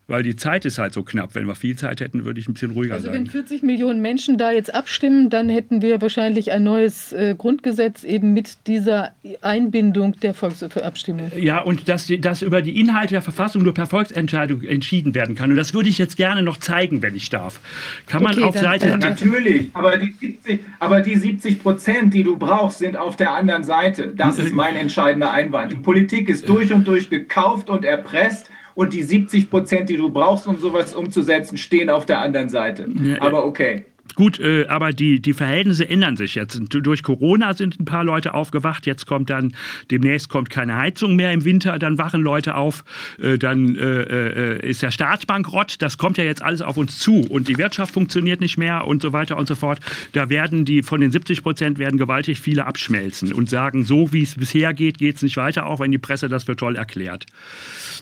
[0.07, 1.34] weil die Zeit ist halt so knapp.
[1.34, 3.15] Wenn wir viel Zeit hätten, würde ich ein bisschen ruhiger also sein.
[3.15, 8.03] Wenn 40 Millionen Menschen da jetzt abstimmen, dann hätten wir wahrscheinlich ein neues äh, Grundgesetz
[8.03, 9.11] eben mit dieser
[9.41, 11.31] Einbindung der Volksabstimmung.
[11.38, 15.51] Ja, und dass, dass über die Inhalte der Verfassung nur per Volksentscheidung entschieden werden kann.
[15.51, 17.61] Und das würde ich jetzt gerne noch zeigen, wenn ich darf.
[18.05, 18.89] Kann okay, man auf Seite...
[18.89, 23.31] Ja, natürlich, aber die, 70, aber die 70 Prozent, die du brauchst, sind auf der
[23.34, 24.11] anderen Seite.
[24.13, 25.71] Das ist mein entscheidender Einwand.
[25.71, 30.10] Die Politik ist durch und durch gekauft und erpresst und die 70 Prozent, die du
[30.10, 32.88] brauchst, um sowas umzusetzen, stehen auf der anderen Seite.
[33.20, 33.86] Aber okay.
[34.16, 36.60] Gut, äh, aber die, die Verhältnisse ändern sich jetzt.
[36.70, 38.86] Durch Corona sind ein paar Leute aufgewacht.
[38.86, 39.56] Jetzt kommt dann,
[39.90, 42.84] demnächst kommt keine Heizung mehr im Winter, dann wachen Leute auf.
[43.20, 45.82] Äh, dann äh, äh ist der Staat bankrott.
[45.82, 47.22] Das kommt ja jetzt alles auf uns zu.
[47.22, 49.80] Und die Wirtschaft funktioniert nicht mehr und so weiter und so fort.
[50.12, 54.24] Da werden die, von den 70 Prozent werden gewaltig viele abschmelzen und sagen, so wie
[54.24, 57.26] es bisher geht, geht es nicht weiter, auch wenn die Presse das für toll erklärt.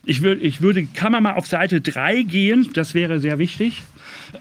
[0.03, 3.83] Ich, würd, ich würde, kann man mal auf Seite 3 gehen, das wäre sehr wichtig.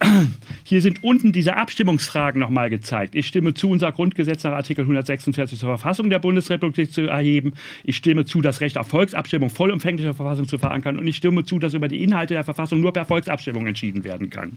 [0.64, 3.14] Hier sind unten diese Abstimmungsfragen nochmal gezeigt.
[3.14, 7.52] Ich stimme zu, unser Grundgesetz nach Artikel 146 zur Verfassung der Bundesrepublik zu erheben.
[7.84, 10.98] Ich stimme zu, das Recht auf Volksabstimmung vollumfänglich in der Verfassung zu verankern.
[10.98, 14.30] Und ich stimme zu, dass über die Inhalte der Verfassung nur per Volksabstimmung entschieden werden
[14.30, 14.56] kann.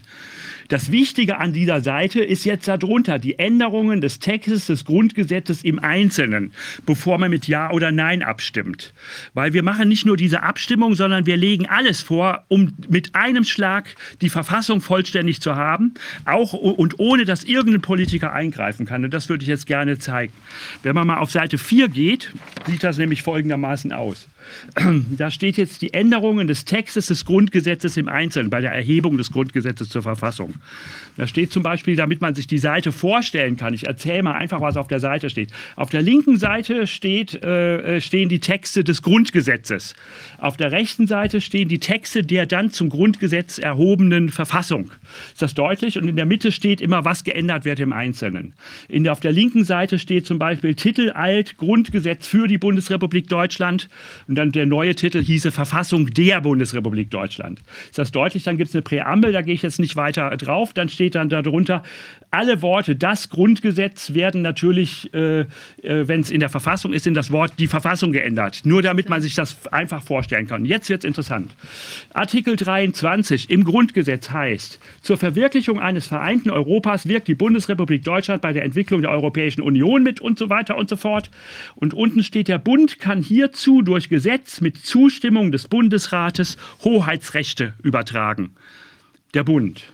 [0.68, 5.78] Das Wichtige an dieser Seite ist jetzt darunter die Änderungen des Textes des Grundgesetzes im
[5.78, 6.52] Einzelnen,
[6.86, 8.94] bevor man mit Ja oder Nein abstimmt.
[9.34, 13.44] Weil wir machen nicht nur diese Abstimmung, sondern wir legen alles vor, um mit einem
[13.44, 19.04] Schlag die Verfassung vollständig zu haben, auch und ohne dass irgendein Politiker eingreifen kann.
[19.04, 20.32] Und das würde ich jetzt gerne zeigen.
[20.82, 22.32] Wenn man mal auf Seite 4 geht,
[22.66, 24.28] sieht das nämlich folgendermaßen aus.
[25.16, 29.30] Da steht jetzt die Änderungen des Textes des Grundgesetzes im Einzelnen bei der Erhebung des
[29.30, 30.54] Grundgesetzes zur Verfassung.
[31.16, 34.60] Da steht zum Beispiel, damit man sich die Seite vorstellen kann, ich erzähle mal einfach,
[34.60, 35.50] was auf der Seite steht.
[35.76, 39.94] Auf der linken Seite steht, äh, stehen die Texte des Grundgesetzes.
[40.38, 44.90] Auf der rechten Seite stehen die Texte der dann zum Grundgesetz erhobenen Verfassung.
[45.32, 45.98] Ist das deutlich?
[45.98, 48.54] Und in der Mitte steht immer, was geändert wird im Einzelnen.
[48.88, 53.28] In der, auf der linken Seite steht zum Beispiel Titel alt Grundgesetz für die Bundesrepublik
[53.28, 53.88] Deutschland.
[54.34, 57.60] Dann der neue Titel hieße Verfassung der Bundesrepublik Deutschland.
[57.86, 58.44] Ist das deutlich?
[58.44, 60.72] Dann gibt es eine Präambel, da gehe ich jetzt nicht weiter drauf.
[60.72, 61.82] Dann steht dann darunter,
[62.30, 65.46] alle Worte das Grundgesetz werden natürlich, äh, äh,
[65.82, 68.62] wenn es in der Verfassung ist, in das Wort die Verfassung geändert.
[68.64, 70.64] Nur damit man sich das einfach vorstellen kann.
[70.64, 71.52] Jetzt wird es interessant.
[72.12, 78.52] Artikel 23 im Grundgesetz heißt, zur Verwirklichung eines vereinten Europas wirkt die Bundesrepublik Deutschland bei
[78.52, 81.30] der Entwicklung der Europäischen Union mit und so weiter und so fort.
[81.76, 87.74] Und unten steht, der Bund kann hierzu durch Gesetz Gesetz mit Zustimmung des Bundesrates Hoheitsrechte
[87.82, 88.52] übertragen.
[89.34, 89.92] Der Bund.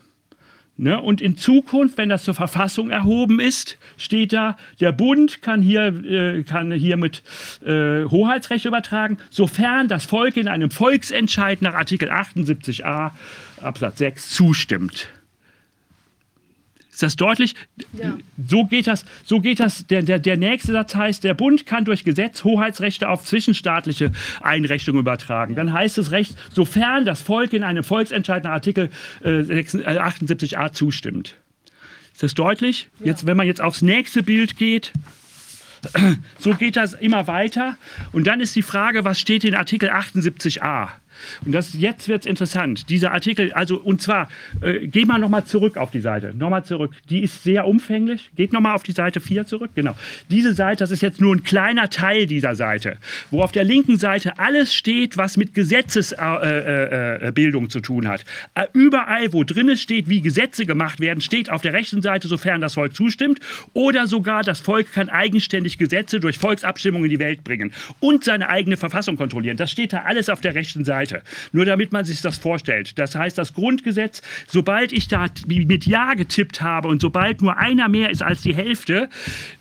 [0.77, 1.01] Ne?
[1.01, 5.87] Und in Zukunft, wenn das zur Verfassung erhoben ist, steht da, der Bund kann hier,
[6.05, 7.25] äh, kann hiermit
[7.67, 13.11] äh, Hoheitsrechte übertragen, sofern das Volk in einem Volksentscheid nach Artikel 78a
[13.61, 15.09] Absatz 6 zustimmt.
[17.01, 17.55] Ist das deutlich?
[17.95, 18.19] Ja.
[18.47, 19.87] So geht das, so geht das.
[19.87, 24.13] Der, der, der nächste Satz heißt, der Bund kann durch Gesetz Hoheitsrechte auf zwischenstaatliche
[24.43, 25.55] Einrichtungen übertragen.
[25.55, 28.91] Dann heißt es Recht, sofern das Volk in einem Volksentscheid nach Artikel
[29.25, 31.37] äh, 78a zustimmt.
[32.13, 32.91] Ist das deutlich?
[32.99, 33.07] Ja.
[33.07, 34.93] Jetzt, wenn man jetzt aufs nächste Bild geht,
[36.39, 37.79] so geht das immer weiter.
[38.13, 40.89] Und dann ist die Frage, was steht in Artikel 78a?
[41.45, 42.89] Und das, jetzt wird es interessant.
[42.89, 44.29] Dieser Artikel, also und zwar,
[44.61, 46.35] äh, geh mal nochmal zurück auf die Seite.
[46.37, 46.93] Nochmal zurück.
[47.09, 48.31] Die ist sehr umfänglich.
[48.37, 49.71] Geht nochmal auf die Seite 4 zurück.
[49.75, 49.95] Genau.
[50.31, 52.97] Diese Seite, das ist jetzt nur ein kleiner Teil dieser Seite,
[53.31, 58.09] wo auf der linken Seite alles steht, was mit Gesetzesbildung äh, äh, äh zu tun
[58.09, 58.25] hat.
[58.55, 62.61] Äh, überall, wo drin steht, wie Gesetze gemacht werden, steht auf der rechten Seite, sofern
[62.61, 63.41] das Volk zustimmt,
[63.73, 68.49] oder sogar das Volk kann eigenständig Gesetze durch Volksabstimmung in die Welt bringen und seine
[68.49, 69.57] eigene Verfassung kontrollieren.
[69.57, 71.10] Das steht da alles auf der rechten Seite.
[71.11, 71.23] Seite.
[71.53, 72.99] Nur damit man sich das vorstellt.
[72.99, 77.89] Das heißt, das Grundgesetz, sobald ich da mit Ja getippt habe und sobald nur einer
[77.89, 79.09] mehr ist als die Hälfte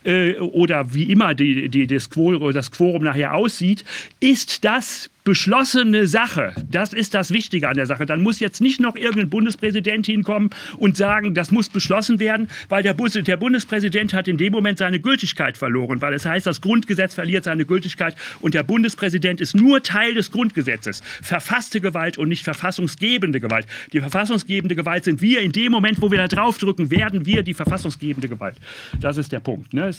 [0.04, 3.84] äh, oder wie immer die, die, das, Quorum, das Quorum nachher aussieht,
[4.20, 6.52] ist das beschlossene Sache.
[6.70, 8.06] Das ist das Wichtige an der Sache.
[8.06, 12.82] Dann muss jetzt nicht noch irgendein Bundespräsident hinkommen und sagen, das muss beschlossen werden, weil
[12.82, 16.60] der, Bus der Bundespräsident hat in dem Moment seine Gültigkeit verloren, weil es heißt, das
[16.60, 21.02] Grundgesetz verliert seine Gültigkeit und der Bundespräsident ist nur Teil des Grundgesetzes.
[21.22, 23.66] Verfasste Gewalt und nicht verfassungsgebende Gewalt.
[23.92, 25.40] Die verfassungsgebende Gewalt sind wir.
[25.40, 28.56] In dem Moment, wo wir da draufdrücken, werden wir die verfassungsgebende Gewalt.
[29.00, 29.72] Das ist der Punkt.
[29.74, 29.90] Ne?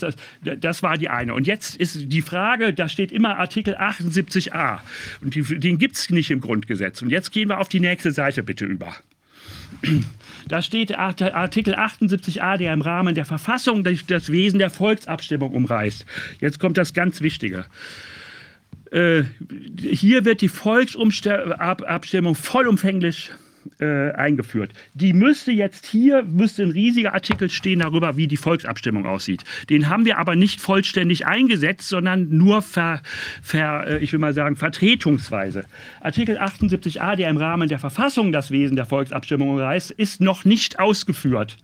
[0.42, 1.34] Das war die eine.
[1.34, 4.80] Und jetzt ist die Frage, da steht immer Artikel 78a.
[5.22, 7.02] Und die, den gibt es nicht im Grundgesetz.
[7.02, 8.96] Und jetzt gehen wir auf die nächste Seite bitte über.
[10.48, 16.06] Da steht Artikel 78a, der im Rahmen der Verfassung das Wesen der Volksabstimmung umreißt.
[16.40, 17.66] Jetzt kommt das ganz Wichtige.
[18.92, 19.24] Äh,
[19.78, 23.32] hier wird die Volksabstimmung vollumfänglich
[23.80, 24.72] äh, eingeführt.
[24.94, 29.44] Die müsste jetzt hier, müsste ein riesiger Artikel stehen darüber, wie die Volksabstimmung aussieht.
[29.70, 33.02] Den haben wir aber nicht vollständig eingesetzt, sondern nur ver,
[33.42, 35.66] ver, äh, ich will mal sagen, vertretungsweise.
[36.00, 40.80] Artikel 78a, der im Rahmen der Verfassung das Wesen der Volksabstimmung reißt, ist noch nicht
[40.80, 41.58] ausgeführt.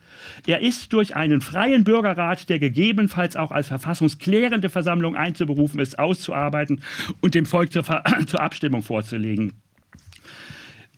[0.45, 6.81] Er ist durch einen freien Bürgerrat, der gegebenenfalls auch als verfassungsklärende Versammlung einzuberufen ist, auszuarbeiten
[7.21, 7.83] und dem Volk zur,
[8.27, 9.53] zur Abstimmung vorzulegen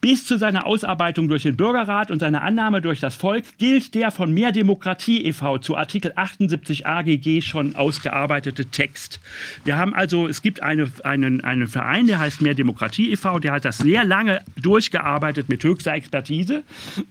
[0.02, 4.12] bis zu seiner Ausarbeitung durch den Bürgerrat und seiner Annahme durch das Volk gilt der
[4.12, 5.58] von Mehr Demokratie e.V.
[5.58, 9.20] zu Artikel 78 AGG schon ausgearbeitete Text.
[9.66, 13.52] Wir haben also, es gibt eine, einen, einen Verein, der heißt Mehr Demokratie e.V., der
[13.52, 16.64] hat das sehr lange durchgearbeitet mit höchster Expertise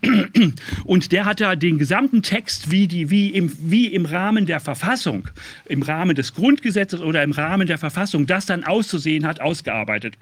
[0.85, 4.61] und der hat da den gesamten Text, wie, die, wie, im, wie im Rahmen der
[4.61, 5.29] Verfassung,
[5.67, 10.15] im Rahmen des Grundgesetzes oder im Rahmen der Verfassung das dann auszusehen hat, ausgearbeitet.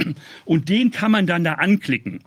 [0.45, 2.21] Und den kann man dann da anklicken.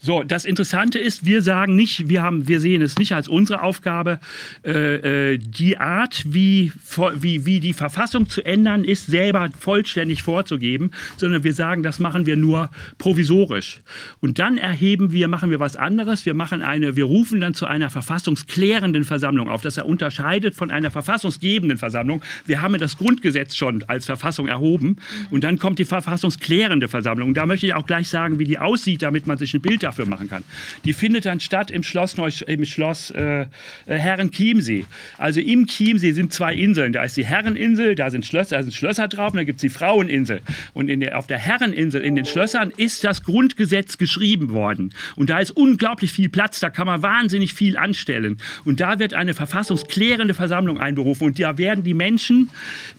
[0.00, 3.62] So, das Interessante ist, wir sagen nicht, wir, haben, wir sehen es nicht als unsere
[3.62, 4.20] Aufgabe,
[4.64, 6.72] äh, äh, die Art, wie,
[7.14, 12.26] wie, wie die Verfassung zu ändern ist, selber vollständig vorzugeben, sondern wir sagen, das machen
[12.26, 13.80] wir nur provisorisch.
[14.20, 16.26] Und dann erheben wir, machen wir was anderes.
[16.26, 19.62] Wir machen eine, wir rufen dann zu einer verfassungsklärenden Versammlung auf.
[19.62, 22.22] Das er unterscheidet von einer verfassungsgebenden Versammlung.
[22.44, 24.96] Wir haben das Grundgesetz schon als Verfassung erhoben
[25.30, 27.28] und dann kommt die verfassungsklärende Versammlung.
[27.28, 29.82] Und da möchte ich auch gleich sagen, wie die aussieht, damit man sich ein Bild
[29.86, 30.44] dafür machen kann.
[30.84, 33.46] Die findet dann statt im Schloss, Neu im Schloss äh, äh,
[33.86, 34.84] Herrenchiemsee.
[35.16, 36.92] Also im Chiemsee sind zwei Inseln.
[36.92, 39.62] Da ist die Herreninsel, da sind Schlösser, da sind Schlösser drauf und da gibt es
[39.62, 40.40] die Fraueninsel.
[40.74, 44.92] Und der, auf der Herreninsel, in den Schlössern, ist das Grundgesetz geschrieben worden.
[45.14, 48.38] Und da ist unglaublich viel Platz, da kann man wahnsinnig viel anstellen.
[48.64, 51.28] Und da wird eine verfassungsklärende Versammlung einberufen.
[51.28, 52.50] Und da werden die Menschen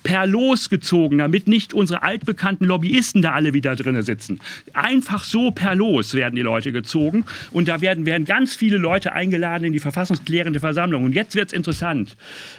[0.04, 4.40] per Los gezogen, damit nicht unsere altbekannten Lobbyisten da alle wieder drin sitzen.
[4.74, 7.26] Einfach so per Los werden die Leute gezogen.
[7.52, 11.04] Und da werden, werden ganz viele Leute eingeladen in die verfassungsklärende Versammlung.
[11.04, 12.16] Und jetzt wird es interessant.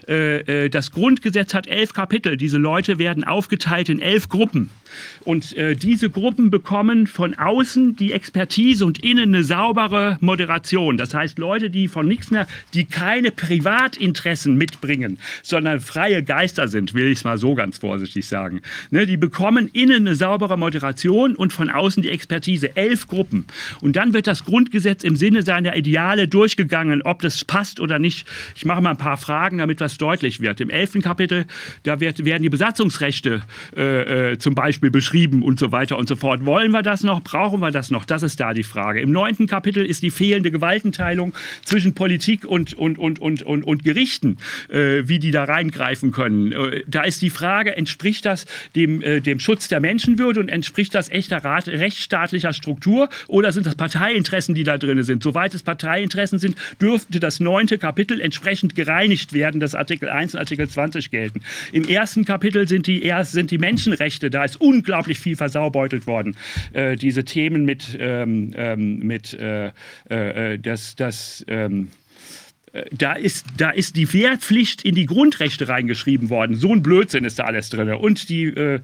[0.09, 2.37] Äh, äh, das Grundgesetz hat elf Kapitel.
[2.37, 4.71] Diese Leute werden aufgeteilt in elf Gruppen.
[5.25, 10.97] Und äh, diese Gruppen bekommen von außen die Expertise und innen eine saubere Moderation.
[10.97, 16.95] Das heißt, Leute, die von nichts mehr, die keine Privatinteressen mitbringen, sondern freie Geister sind,
[16.95, 18.61] will ich es mal so ganz vorsichtig sagen.
[18.91, 22.77] Ne, die bekommen innen eine saubere Moderation und von außen die Expertise.
[22.77, 23.47] Elf Gruppen.
[23.81, 28.27] Und dann wird das Grundgesetz im Sinne seiner Ideale durchgegangen, ob das passt oder nicht.
[28.55, 30.61] Ich mache mal ein paar Fragen, damit was deutlich wird.
[30.61, 31.47] Im elften Kapitel,
[31.83, 33.43] da wird, werden die Besatzungsrechte
[33.77, 36.47] äh, äh zum Beispiel Beispiel beschrieben und so weiter und so fort.
[36.47, 37.21] Wollen wir das noch?
[37.23, 38.05] Brauchen wir das noch?
[38.05, 39.01] Das ist da die Frage.
[39.01, 41.35] Im neunten Kapitel ist die fehlende Gewaltenteilung
[41.65, 44.37] zwischen Politik und, und, und, und, und, und Gerichten,
[44.69, 46.53] äh, wie die da reingreifen können.
[46.53, 48.47] Äh, da ist die Frage, entspricht das
[48.77, 53.67] dem, äh, dem Schutz der Menschenwürde und entspricht das echter Rat, rechtsstaatlicher Struktur oder sind
[53.67, 55.25] das Parteiinteressen, die da drin sind.
[55.25, 60.41] Soweit es Parteiinteressen sind, dürfte das neunte Kapitel entsprechend gereinigt werden, dass Artikel 1 und
[60.41, 61.41] Artikel 20 gelten.
[61.73, 66.37] Im ersten Kapitel sind die, erst, sind die Menschenrechte, da ist unglaublich viel versaubeutelt worden.
[66.73, 69.71] Äh, diese Themen mit, ähm, ähm mit äh,
[70.11, 71.89] äh, äh, das, das ähm, äh,
[72.93, 76.57] da ist, da ist die Wehrpflicht in die Grundrechte reingeschrieben worden.
[76.57, 77.89] So ein Blödsinn ist da alles drin.
[77.91, 78.81] Und die äh,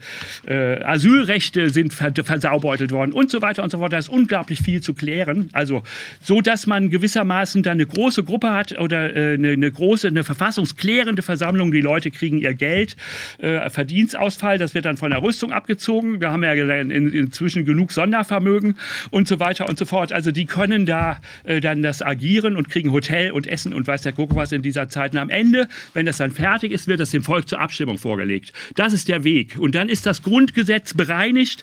[0.47, 3.93] äh, Asylrechte sind versaubeutelt worden und so weiter und so fort.
[3.93, 5.51] Da ist unglaublich viel zu klären.
[5.52, 5.82] Also,
[6.23, 10.24] so dass man gewissermaßen dann eine große Gruppe hat oder äh, eine, eine, große, eine
[10.24, 11.73] verfassungsklärende Versammlung.
[11.73, 12.97] Die Leute kriegen ihr Geld,
[13.39, 16.20] äh, Verdienstausfall, das wird dann von der Rüstung abgezogen.
[16.20, 18.77] Wir haben ja in, in, inzwischen genug Sondervermögen
[19.11, 20.12] und so weiter und so fort.
[20.12, 24.02] Also, die können da äh, dann das agieren und kriegen Hotel und Essen und weiß
[24.02, 25.12] der Kuckuck was in dieser Zeit.
[25.12, 28.52] Und am Ende, wenn das dann fertig ist, wird das dem Volk zur Abstimmung vorgelegt.
[28.74, 29.56] Das ist der Weg.
[29.59, 31.62] Und dann ist das Grundgesetz bereinigt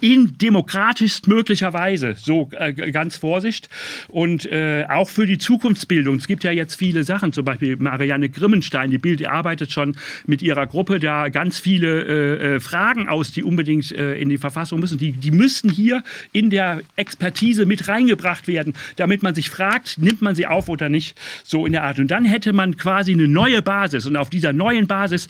[0.00, 3.68] in demokratischst möglicher Weise, so äh, ganz Vorsicht.
[4.08, 6.16] Und äh, auch für die Zukunftsbildung.
[6.16, 9.96] Es gibt ja jetzt viele Sachen, zum Beispiel Marianne Grimmenstein, die Bild, die arbeitet schon
[10.26, 14.38] mit ihrer Gruppe da ganz viele äh, äh, Fragen aus, die unbedingt äh, in die
[14.38, 14.98] Verfassung müssen.
[14.98, 16.02] Die, die müssen hier
[16.32, 20.88] in der Expertise mit reingebracht werden, damit man sich fragt, nimmt man sie auf oder
[20.88, 21.98] nicht, so in der Art.
[21.98, 24.06] Und dann hätte man quasi eine neue Basis.
[24.06, 25.28] Und auf dieser neuen Basis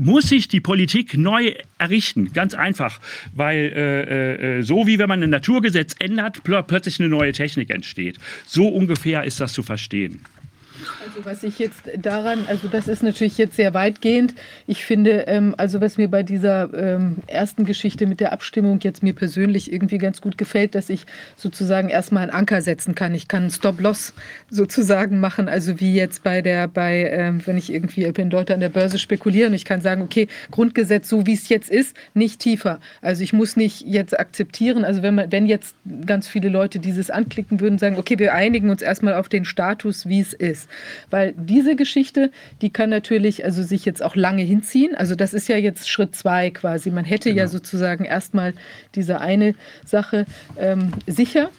[0.00, 2.32] muss sich die Politik neu errichten.
[2.32, 3.00] Ganz einfach.
[3.34, 8.18] Weil äh, äh, so wie wenn man ein Naturgesetz ändert, plötzlich eine neue Technik entsteht.
[8.46, 10.20] So ungefähr ist das zu verstehen.
[11.04, 14.34] Also was ich jetzt daran, also das ist natürlich jetzt sehr weitgehend.
[14.66, 19.02] Ich finde, ähm, also was mir bei dieser ähm, ersten Geschichte mit der Abstimmung jetzt
[19.02, 23.14] mir persönlich irgendwie ganz gut gefällt, dass ich sozusagen erstmal einen Anker setzen kann.
[23.14, 24.14] Ich kann einen Stop-Loss
[24.50, 28.60] sozusagen machen, also wie jetzt bei der, bei, ähm, wenn ich irgendwie in Leute an
[28.60, 32.80] der Börse spekulieren, ich kann sagen, okay, Grundgesetz so wie es jetzt ist, nicht tiefer.
[33.02, 35.74] Also ich muss nicht jetzt akzeptieren, also wenn man, wenn jetzt
[36.06, 40.06] ganz viele Leute dieses anklicken würden, sagen, okay, wir einigen uns erstmal auf den Status,
[40.06, 40.69] wie es ist.
[41.10, 42.30] Weil diese Geschichte,
[42.62, 44.94] die kann natürlich also sich jetzt auch lange hinziehen.
[44.94, 46.90] Also das ist ja jetzt Schritt zwei quasi.
[46.90, 47.42] Man hätte genau.
[47.42, 48.54] ja sozusagen erstmal
[48.94, 50.26] diese eine Sache
[50.58, 51.50] ähm, sicher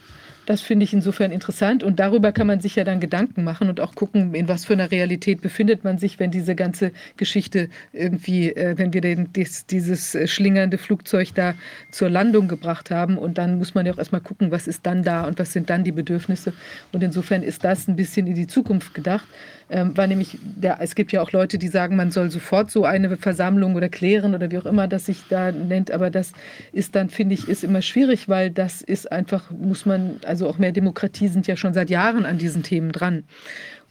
[0.46, 3.80] das finde ich insofern interessant und darüber kann man sich ja dann Gedanken machen und
[3.80, 8.50] auch gucken, in was für einer Realität befindet man sich, wenn diese ganze Geschichte irgendwie,
[8.50, 11.54] äh, wenn wir den, dies, dieses äh, schlingernde Flugzeug da
[11.90, 15.02] zur Landung gebracht haben und dann muss man ja auch erstmal gucken, was ist dann
[15.02, 16.52] da und was sind dann die Bedürfnisse.
[16.92, 19.26] Und insofern ist das ein bisschen in die Zukunft gedacht
[19.70, 22.84] ähm, war nämlich, der, es gibt ja auch Leute, die sagen, man soll sofort so
[22.84, 26.32] eine Versammlung oder klären oder wie auch immer das sich da nennt, aber das
[26.72, 30.58] ist dann, finde ich, ist immer schwierig, weil das ist einfach, muss man, also auch
[30.58, 33.24] mehr Demokratie sind ja schon seit Jahren an diesen Themen dran.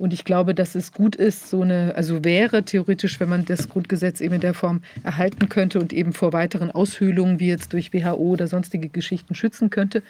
[0.02, 3.70] Und ich glaube, dass es gut ist, so eine, also wäre theoretisch, wenn man das
[3.70, 7.94] Grundgesetz eben in der Form erhalten könnte und eben vor weiteren Aushöhlungen wie jetzt durch
[7.94, 10.02] WHO oder sonstige Geschichten schützen könnte,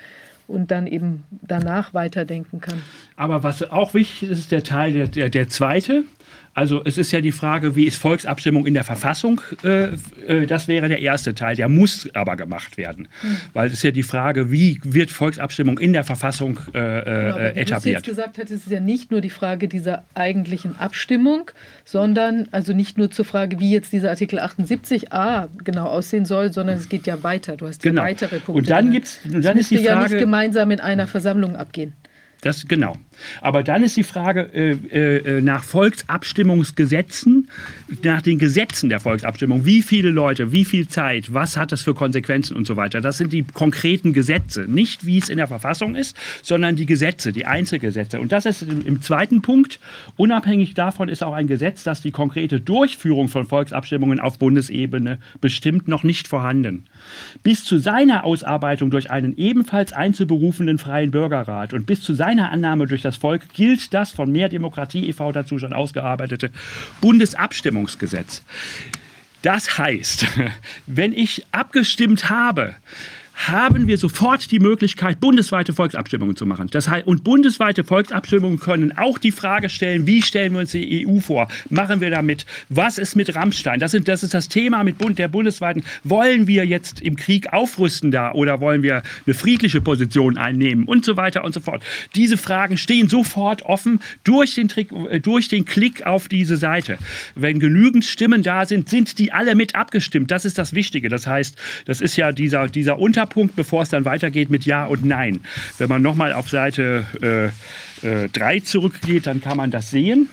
[0.47, 2.81] und dann eben danach weiterdenken kann.
[3.15, 6.03] Aber was auch wichtig ist, ist der Teil, der, der, der zweite,
[6.53, 9.40] also es ist ja die Frage, wie ist Volksabstimmung in der Verfassung?
[9.64, 9.94] Äh,
[10.28, 11.56] äh, das wäre der erste Teil.
[11.56, 13.07] Der muss aber gemacht werden.
[13.23, 13.38] Mhm.
[13.53, 17.84] Weil es ist ja die Frage, wie wird Volksabstimmung in der Verfassung äh, genau, etabliert?
[17.84, 21.52] Du jetzt gesagt hast, es ist ja nicht nur die Frage dieser eigentlichen Abstimmung,
[21.86, 26.78] sondern also nicht nur zur Frage, wie jetzt dieser Artikel 78a genau aussehen soll, sondern
[26.78, 27.56] es geht ja weiter.
[27.56, 28.02] Du hast genau.
[28.02, 28.53] weitere Punkte.
[28.53, 31.94] Und dann, gibt's, und dann ist die Frage, ja nicht gemeinsam in einer Versammlung abgehen.
[32.41, 32.98] Das genau.
[33.41, 34.72] Aber dann ist die Frage äh,
[35.38, 37.49] äh, nach Volksabstimmungsgesetzen,
[38.03, 41.93] nach den Gesetzen der Volksabstimmung, wie viele Leute, wie viel Zeit, was hat das für
[41.93, 43.02] Konsequenzen und so weiter.
[43.02, 47.31] Das sind die konkreten Gesetze, nicht wie es in der Verfassung ist, sondern die Gesetze,
[47.31, 48.19] die Einzelgesetze.
[48.19, 49.80] Und das ist im, zweiten Punkt.
[50.18, 55.88] Unabhängig davon ist auch ein Gesetz, das die konkrete Durchführung von Volksabstimmungen auf Bundesebene bestimmt
[55.88, 56.85] noch nicht vorhanden.
[57.43, 62.88] Bis zu seiner Ausarbeitung durch einen ebenfalls einzuberufenden freien Bürgerrat und bis zu seiner Annahme
[62.88, 65.32] durch das Volk gilt das von Mehr Demokratie e.V.
[65.32, 66.52] dazu schon ausgearbeitete
[67.02, 68.44] Bundesabstimmungsgesetz.
[69.42, 70.28] Das heißt,
[70.88, 72.76] wenn ich abgestimmt habe,
[73.47, 76.68] haben wir sofort die Möglichkeit, bundesweite Volksabstimmungen zu machen.
[76.72, 81.07] Das heißt, und bundesweite Volksabstimmungen können auch die Frage stellen, wie stellen wir uns die
[81.07, 81.47] EU vor?
[81.69, 82.45] Machen wir damit?
[82.69, 83.80] Was ist mit Rammstein?
[83.80, 85.84] Das, sind, das ist das Thema mit Bund, der bundesweiten.
[86.03, 91.05] Wollen wir jetzt im Krieg aufrüsten da oder wollen wir eine friedliche Position einnehmen und
[91.05, 91.84] so weiter und so fort?
[92.15, 96.97] Diese Fragen stehen sofort offen durch den, Trick, äh, durch den Klick auf diese Seite.
[97.35, 100.30] Wenn genügend Stimmen da sind, sind die alle mit abgestimmt.
[100.31, 101.09] Das ist das Wichtige.
[101.09, 104.86] Das heißt, das ist ja dieser, dieser Unter Punkt, bevor es dann weitergeht mit Ja
[104.86, 105.41] und Nein.
[105.78, 107.06] Wenn man nochmal auf Seite
[108.02, 110.30] 3 äh, äh, zurückgeht, dann kann man das sehen.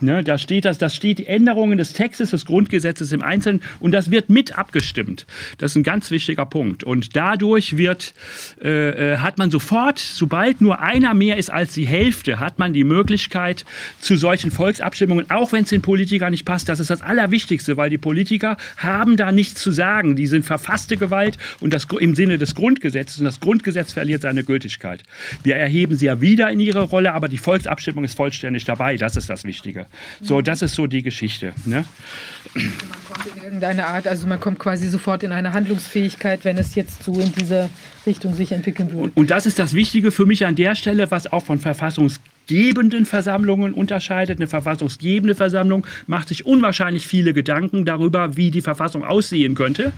[0.00, 3.90] Ne, da steht das, das steht die Änderungen des Textes des Grundgesetzes im Einzelnen und
[3.90, 5.26] das wird mit abgestimmt.
[5.58, 6.84] Das ist ein ganz wichtiger Punkt.
[6.84, 8.14] Und dadurch wird,
[8.62, 12.72] äh, äh, hat man sofort, sobald nur einer mehr ist als die Hälfte, hat man
[12.72, 13.64] die Möglichkeit
[14.00, 16.68] zu solchen Volksabstimmungen, auch wenn es den Politikern nicht passt.
[16.68, 20.14] Das ist das Allerwichtigste, weil die Politiker haben da nichts zu sagen.
[20.14, 24.44] Die sind verfasste Gewalt und das im Sinne des Grundgesetzes und das Grundgesetz verliert seine
[24.44, 25.02] Gültigkeit.
[25.42, 28.96] Wir erheben sie ja wieder in ihre Rolle, aber die Volksabstimmung ist vollständig dabei.
[28.96, 29.87] Das ist das Wichtige.
[30.20, 31.52] So, das ist so die Geschichte.
[31.64, 31.84] Ne?
[32.54, 32.72] Man
[33.12, 37.04] kommt in irgendeine Art, also man kommt quasi sofort in eine Handlungsfähigkeit, wenn es jetzt
[37.04, 37.70] so in diese
[38.06, 39.04] Richtung sich entwickeln würde.
[39.04, 42.20] Und, und das ist das Wichtige für mich an der Stelle, was auch von Verfassungs
[42.48, 44.38] verfassungsgebenden Versammlungen unterscheidet.
[44.38, 49.92] Eine verfassungsgebende Versammlung macht sich unwahrscheinlich viele Gedanken darüber, wie die Verfassung aussehen könnte,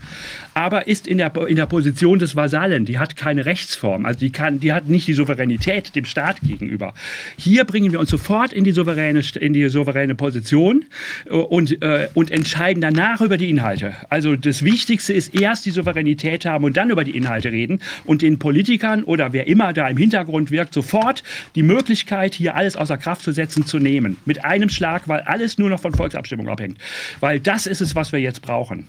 [0.53, 2.85] aber ist in der, in der Position des Vasallen.
[2.85, 6.93] Die hat keine Rechtsform, also die, kann, die hat nicht die Souveränität dem Staat gegenüber.
[7.37, 10.87] Hier bringen wir uns sofort in die souveräne, in die souveräne Position
[11.27, 13.95] äh, und, äh, und entscheiden danach über die Inhalte.
[14.09, 18.23] Also das Wichtigste ist erst die Souveränität haben und dann über die Inhalte reden und
[18.23, 21.23] den Politikern oder wer immer da im Hintergrund wirkt, sofort
[21.55, 24.17] die Möglichkeit hier alles außer Kraft zu setzen, zu nehmen.
[24.25, 26.79] Mit einem Schlag, weil alles nur noch von Volksabstimmung abhängt.
[27.21, 28.89] Weil das ist es, was wir jetzt brauchen.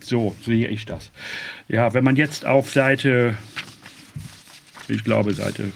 [0.00, 1.10] So sehe ich das.
[1.68, 3.36] Ja, wenn man jetzt auf Seite,
[4.88, 5.70] ich glaube Seite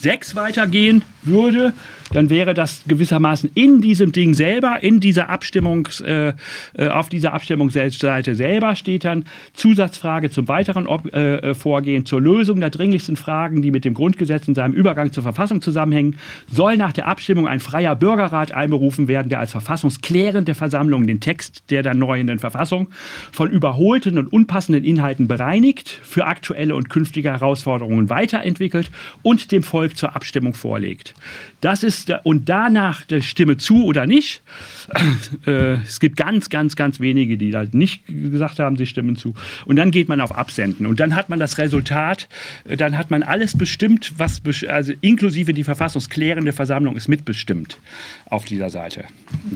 [0.00, 1.74] 6 weitergehen würde,
[2.14, 6.32] dann wäre das gewissermaßen in diesem Ding selber, in dieser Abstimmungs, äh,
[6.78, 12.60] äh auf dieser Abstimmungsseite selber steht dann Zusatzfrage zum weiteren äh, äh, Vorgehen zur Lösung
[12.60, 16.16] der dringlichsten Fragen, die mit dem Grundgesetz und seinem Übergang zur Verfassung zusammenhängen,
[16.50, 21.64] soll nach der Abstimmung ein freier Bürgerrat einberufen werden, der als verfassungsklärende Versammlung den Text
[21.70, 22.88] der dann neuen Verfassung
[23.32, 28.90] von überholten und unpassenden Inhalten bereinigt, für aktuelle und künftige Herausforderungen weiterentwickelt
[29.22, 31.14] und dem Volk zur Abstimmung vorlegt.
[31.64, 34.42] Das ist, und danach der Stimme zu oder nicht.
[35.46, 39.34] Äh, es gibt ganz, ganz, ganz wenige, die da nicht gesagt haben, sie stimmen zu.
[39.66, 40.86] Und dann geht man auf Absenden.
[40.86, 42.28] Und dann hat man das Resultat,
[42.64, 47.78] äh, dann hat man alles bestimmt, was, also inklusive die verfassungsklärende Versammlung ist mitbestimmt
[48.26, 49.04] auf dieser Seite.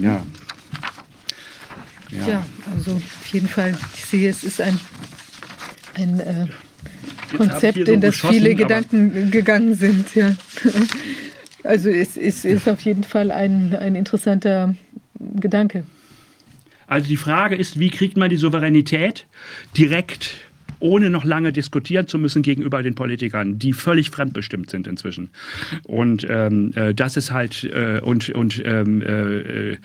[0.00, 0.24] Ja.
[2.10, 4.78] Ja, ja also auf jeden Fall, ich sehe, es ist ein,
[5.94, 6.46] ein äh,
[7.36, 10.14] Konzept, so in das viele Gedanken gegangen sind.
[10.14, 10.34] Ja.
[11.64, 14.74] Also es, es ist auf jeden Fall ein, ein interessanter
[15.18, 15.84] Gedanke.
[16.86, 19.26] Also die Frage ist, wie kriegt man die Souveränität
[19.76, 20.47] direkt
[20.80, 25.30] ohne noch lange diskutieren zu müssen gegenüber den Politikern, die völlig fremdbestimmt sind inzwischen.
[25.84, 29.76] Und ähm, äh, das ist halt, äh, und, und ähm, äh, äh,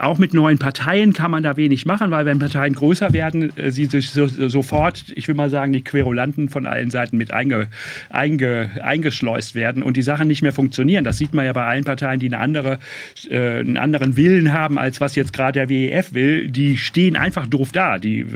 [0.00, 3.70] auch mit neuen Parteien kann man da wenig machen, weil wenn Parteien größer werden, äh,
[3.70, 7.68] sie sich so, sofort, ich will mal sagen, die Querulanten von allen Seiten mit einge,
[8.10, 11.04] einge, eingeschleust werden und die Sachen nicht mehr funktionieren.
[11.04, 12.78] Das sieht man ja bei allen Parteien, die eine andere,
[13.30, 16.48] äh, einen anderen Willen haben, als was jetzt gerade der WEF will.
[16.48, 17.98] Die stehen einfach doof da.
[17.98, 18.26] Die,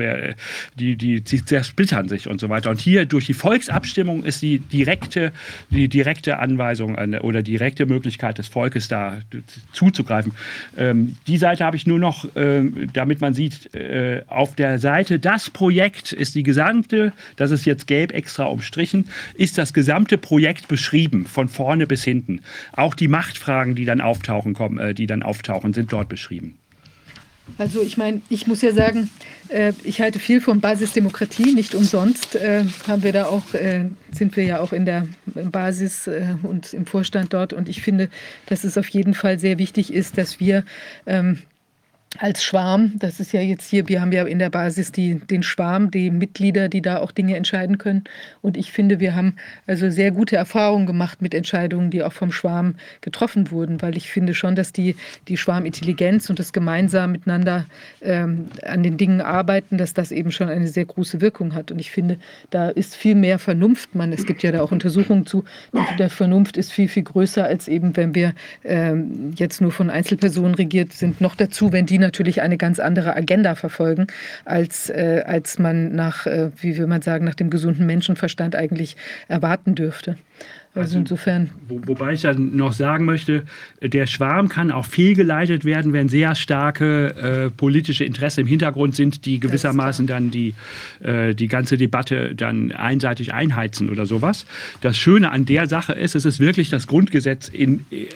[0.78, 2.70] die, die, die zersplittern sich und so weiter.
[2.70, 5.32] Und hier durch die Volksabstimmung ist die direkte,
[5.68, 9.18] die direkte Anweisung oder direkte Möglichkeit des Volkes da
[9.74, 10.32] zuzugreifen.
[10.78, 15.18] Ähm, die Seite habe ich nur noch, ähm, damit man sieht, äh, auf der Seite
[15.18, 20.68] das Projekt ist die gesamte, das ist jetzt gelb extra umstrichen, ist das gesamte Projekt
[20.68, 22.40] beschrieben, von vorne bis hinten.
[22.72, 26.61] Auch die Machtfragen, die dann auftauchen, kommen, äh, die dann auftauchen, sind dort beschrieben.
[27.58, 29.10] Also ich meine, ich muss ja sagen,
[29.48, 31.54] äh, ich halte viel von Basisdemokratie.
[31.54, 36.06] Nicht umsonst äh, haben wir da auch, äh, sind wir ja auch in der Basis
[36.06, 37.52] äh, und im Vorstand dort.
[37.52, 38.08] Und ich finde,
[38.46, 40.64] dass es auf jeden Fall sehr wichtig ist, dass wir
[41.06, 41.42] ähm,
[42.18, 45.42] als Schwarm, das ist ja jetzt hier, wir haben ja in der Basis die, den
[45.42, 48.04] Schwarm, die Mitglieder, die da auch Dinge entscheiden können.
[48.42, 49.36] Und ich finde, wir haben
[49.66, 54.10] also sehr gute Erfahrungen gemacht mit Entscheidungen, die auch vom Schwarm getroffen wurden, weil ich
[54.10, 54.96] finde schon, dass die,
[55.28, 57.66] die Schwarmintelligenz und das gemeinsam miteinander
[58.02, 61.70] ähm, an den Dingen arbeiten, dass das eben schon eine sehr große Wirkung hat.
[61.70, 62.18] Und ich finde,
[62.50, 63.94] da ist viel mehr Vernunft.
[63.94, 65.44] Man, es gibt ja da auch Untersuchungen zu,
[65.98, 68.34] der Vernunft ist viel, viel größer als eben, wenn wir
[68.64, 71.20] ähm, jetzt nur von Einzelpersonen regiert sind.
[71.20, 74.06] Noch dazu, wenn die natürlich eine ganz andere Agenda verfolgen,
[74.44, 78.96] als, äh, als man nach, äh, wie will man sagen, nach dem gesunden Menschenverstand eigentlich
[79.28, 80.16] erwarten dürfte.
[80.74, 81.50] Also, also insofern.
[81.68, 83.42] Wo, wobei ich dann noch sagen möchte,
[83.82, 89.26] der Schwarm kann auch fehlgeleitet werden, wenn sehr starke äh, politische Interessen im Hintergrund sind,
[89.26, 90.54] die gewissermaßen dann die,
[91.02, 94.46] äh, die ganze Debatte dann einseitig einheizen oder sowas.
[94.80, 98.06] Das Schöne an der Sache ist, es ist wirklich das Grundgesetz in, äh,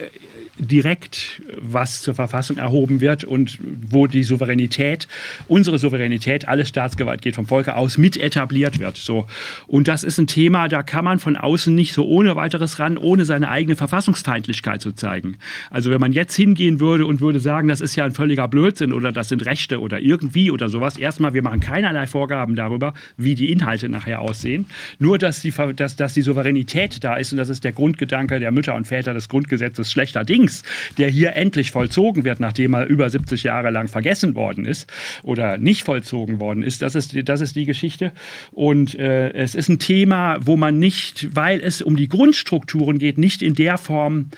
[0.59, 5.07] direkt was zur Verfassung erhoben wird und wo die Souveränität,
[5.47, 8.97] unsere Souveränität, alle Staatsgewalt geht vom Volke aus, mit etabliert wird.
[8.97, 9.27] So.
[9.67, 12.97] Und das ist ein Thema, da kann man von außen nicht so ohne weiteres ran,
[12.97, 15.37] ohne seine eigene Verfassungsfeindlichkeit zu zeigen.
[15.69, 18.93] Also wenn man jetzt hingehen würde und würde sagen, das ist ja ein völliger Blödsinn
[18.93, 23.35] oder das sind Rechte oder irgendwie oder sowas, erstmal, wir machen keinerlei Vorgaben darüber, wie
[23.35, 24.65] die Inhalte nachher aussehen.
[24.99, 28.51] Nur, dass die, dass, dass die Souveränität da ist und das ist der Grundgedanke der
[28.51, 30.63] Mütter und Väter des Grundgesetzes schlechter Dings,
[30.97, 34.89] der hier endlich vollzogen wird, nachdem er über 70 Jahre lang vergessen worden ist
[35.23, 36.81] oder nicht vollzogen worden ist.
[36.81, 38.11] Das ist, das ist die Geschichte.
[38.51, 43.17] Und äh, es ist ein Thema, wo man nicht, weil es um die Grundstrukturen geht,
[43.17, 44.29] nicht in der Form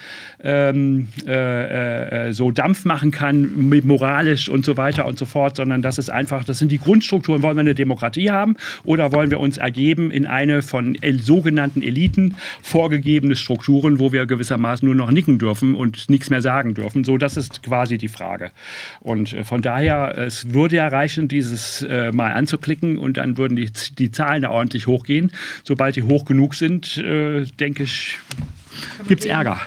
[0.44, 5.82] ähm, äh, äh, so Dampf machen kann, moralisch und so weiter und so fort, sondern
[5.82, 7.42] das ist einfach, das sind die Grundstrukturen.
[7.42, 12.36] Wollen wir eine Demokratie haben oder wollen wir uns ergeben in eine von sogenannten Eliten
[12.62, 17.04] vorgegebene Strukturen, wo wir gewissermaßen nur noch nicken dürfen und nichts mehr sagen dürfen?
[17.04, 18.52] So, das ist quasi die Frage.
[19.02, 23.58] Und äh, von daher, es würde ja reichen, dieses äh, mal anzuklicken und dann würden
[23.58, 25.32] die, die Zahlen da ordentlich hochgehen.
[25.64, 28.18] Sobald die hoch genug sind, äh, denke ich,
[29.08, 29.60] gibt es Ärger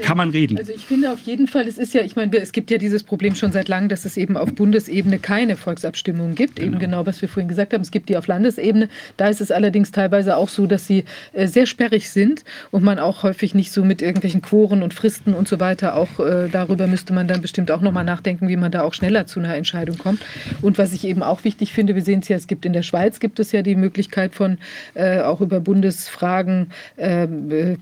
[0.00, 0.58] kann man reden.
[0.58, 3.02] Also ich finde auf jeden Fall, es ist ja, ich meine, es gibt ja dieses
[3.02, 6.56] Problem schon seit langem, dass es eben auf Bundesebene keine Volksabstimmungen gibt.
[6.56, 6.68] Genau.
[6.68, 7.82] Eben genau, was wir vorhin gesagt haben.
[7.82, 8.88] Es gibt die auf Landesebene.
[9.16, 12.98] Da ist es allerdings teilweise auch so, dass sie äh, sehr sperrig sind und man
[12.98, 16.86] auch häufig nicht so mit irgendwelchen Quoren und Fristen und so weiter auch äh, darüber
[16.86, 19.98] müsste man dann bestimmt auch nochmal nachdenken, wie man da auch schneller zu einer Entscheidung
[19.98, 20.22] kommt.
[20.62, 22.82] Und was ich eben auch wichtig finde, wir sehen es ja, es gibt in der
[22.82, 24.58] Schweiz gibt es ja die Möglichkeit von
[24.94, 27.26] äh, auch über Bundesfragen äh,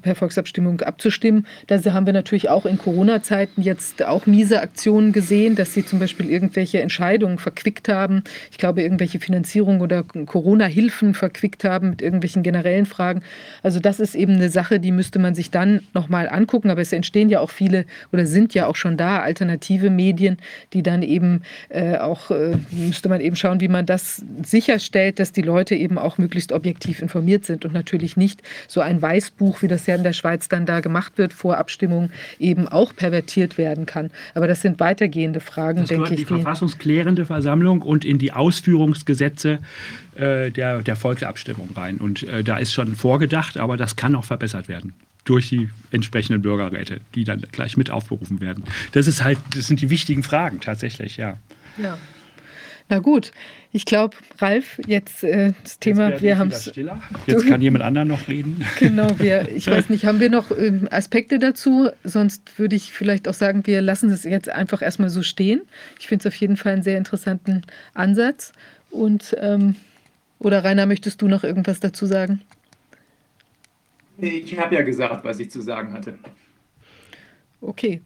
[0.00, 1.46] per Volksabstimmung abzustimmen.
[1.66, 5.98] Da haben wir natürlich auch in Corona-Zeiten jetzt auch miese Aktionen gesehen, dass sie zum
[5.98, 8.22] Beispiel irgendwelche Entscheidungen verquickt haben.
[8.50, 13.22] Ich glaube, irgendwelche Finanzierung oder Corona-Hilfen verquickt haben mit irgendwelchen generellen Fragen.
[13.62, 16.70] Also das ist eben eine Sache, die müsste man sich dann nochmal angucken.
[16.70, 20.38] Aber es entstehen ja auch viele oder sind ja auch schon da alternative Medien,
[20.72, 25.32] die dann eben äh, auch, äh, müsste man eben schauen, wie man das sicherstellt, dass
[25.32, 29.68] die Leute eben auch möglichst objektiv informiert sind und natürlich nicht so ein Weißbuch, wie
[29.68, 33.86] das ja in der Schweiz dann da gemacht wird vor Abstimmung, eben auch pervertiert werden
[33.86, 34.10] kann.
[34.34, 36.20] Aber das sind weitergehende Fragen, das denke ich.
[36.20, 39.58] Die verfassungsklärende Versammlung und in die Ausführungsgesetze
[40.14, 41.96] äh, der, der Volksabstimmung rein.
[41.96, 44.92] Und äh, da ist schon vorgedacht, aber das kann auch verbessert werden
[45.24, 48.64] durch die entsprechenden Bürgerräte, die dann gleich mit aufberufen werden.
[48.90, 51.38] Das ist halt, das sind die wichtigen Fragen tatsächlich, ja.
[51.78, 51.96] Ja.
[52.88, 53.32] Na gut,
[53.72, 56.72] ich glaube, Ralf, jetzt äh, das Thema, jetzt wir haben es.
[57.26, 58.64] Jetzt kann jemand anderer noch reden.
[58.78, 61.88] Genau, wir, ich weiß nicht, haben wir noch ähm, Aspekte dazu?
[62.04, 65.62] Sonst würde ich vielleicht auch sagen, wir lassen es jetzt einfach erstmal so stehen.
[65.98, 67.62] Ich finde es auf jeden Fall einen sehr interessanten
[67.94, 68.52] Ansatz.
[68.90, 69.76] Und ähm,
[70.38, 72.42] oder Rainer, möchtest du noch irgendwas dazu sagen?
[74.18, 76.14] Ich habe ja gesagt, was ich zu sagen hatte.
[77.60, 78.00] Okay.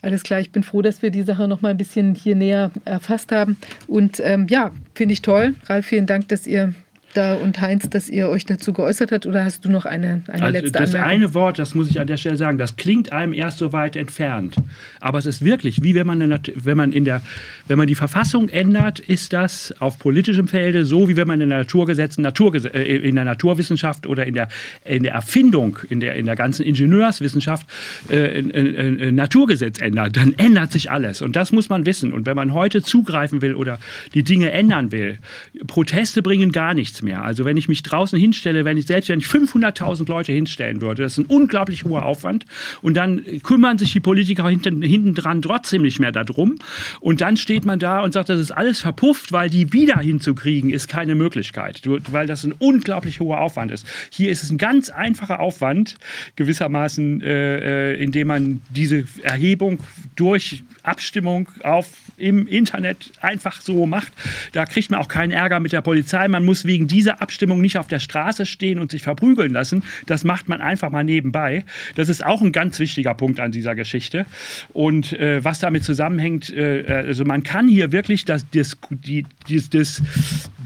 [0.00, 2.70] Alles klar, ich bin froh, dass wir die Sache noch mal ein bisschen hier näher
[2.84, 3.56] erfasst haben.
[3.88, 5.56] Und ähm, ja, finde ich toll.
[5.66, 6.72] Ralf, vielen Dank, dass ihr
[7.14, 9.26] da und Heinz, dass ihr euch dazu geäußert habt?
[9.26, 11.10] Oder hast du noch eine, eine also letzte Das Anmerkung?
[11.10, 13.96] eine Wort, das muss ich an der Stelle sagen, das klingt einem erst so weit
[13.96, 14.56] entfernt.
[15.00, 17.22] Aber es ist wirklich, wie wenn man, eine, wenn man, in der,
[17.66, 21.48] wenn man die Verfassung ändert, ist das auf politischem Felde so, wie wenn man in
[21.48, 24.48] der Naturgesetzen, Naturges äh, in der Naturwissenschaft oder in der,
[24.84, 27.66] in der Erfindung, in der, in der ganzen Ingenieurswissenschaft
[28.10, 30.16] äh, ein, ein Naturgesetz ändert.
[30.16, 31.22] Dann ändert sich alles.
[31.22, 32.12] Und das muss man wissen.
[32.12, 33.78] Und wenn man heute zugreifen will oder
[34.14, 35.18] die Dinge ändern will,
[35.66, 37.24] Proteste bringen gar nichts nichts mehr.
[37.24, 41.02] Also wenn ich mich draußen hinstelle, wenn ich selbst wenn ich 500.000 Leute hinstellen würde,
[41.02, 42.44] das ist ein unglaublich hoher Aufwand
[42.82, 46.56] und dann kümmern sich die Politiker hinten, hinten dran trotzdem nicht mehr darum
[47.00, 50.70] und dann steht man da und sagt, das ist alles verpufft, weil die wieder hinzukriegen
[50.70, 53.86] ist keine Möglichkeit, weil das ein unglaublich hoher Aufwand ist.
[54.10, 55.96] Hier ist es ein ganz einfacher Aufwand
[56.36, 59.80] gewissermaßen, äh, äh indem man diese Erhebung
[60.16, 61.88] durch Abstimmung auf
[62.18, 64.12] im Internet einfach so macht.
[64.52, 66.26] Da kriegt man auch keinen Ärger mit der Polizei.
[66.28, 69.82] Man muss wegen dieser Abstimmung nicht auf der Straße stehen und sich verprügeln lassen.
[70.06, 71.64] Das macht man einfach mal nebenbei.
[71.94, 74.26] Das ist auch ein ganz wichtiger Punkt an dieser Geschichte.
[74.72, 79.70] Und äh, was damit zusammenhängt, äh, also man kann hier wirklich das, das, die, das,
[79.70, 80.02] das,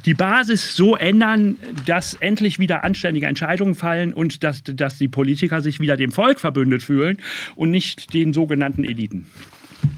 [0.04, 1.56] die Basis so ändern,
[1.86, 6.40] dass endlich wieder anständige Entscheidungen fallen und dass, dass die Politiker sich wieder dem Volk
[6.40, 7.18] verbündet fühlen
[7.54, 9.26] und nicht den sogenannten Eliten.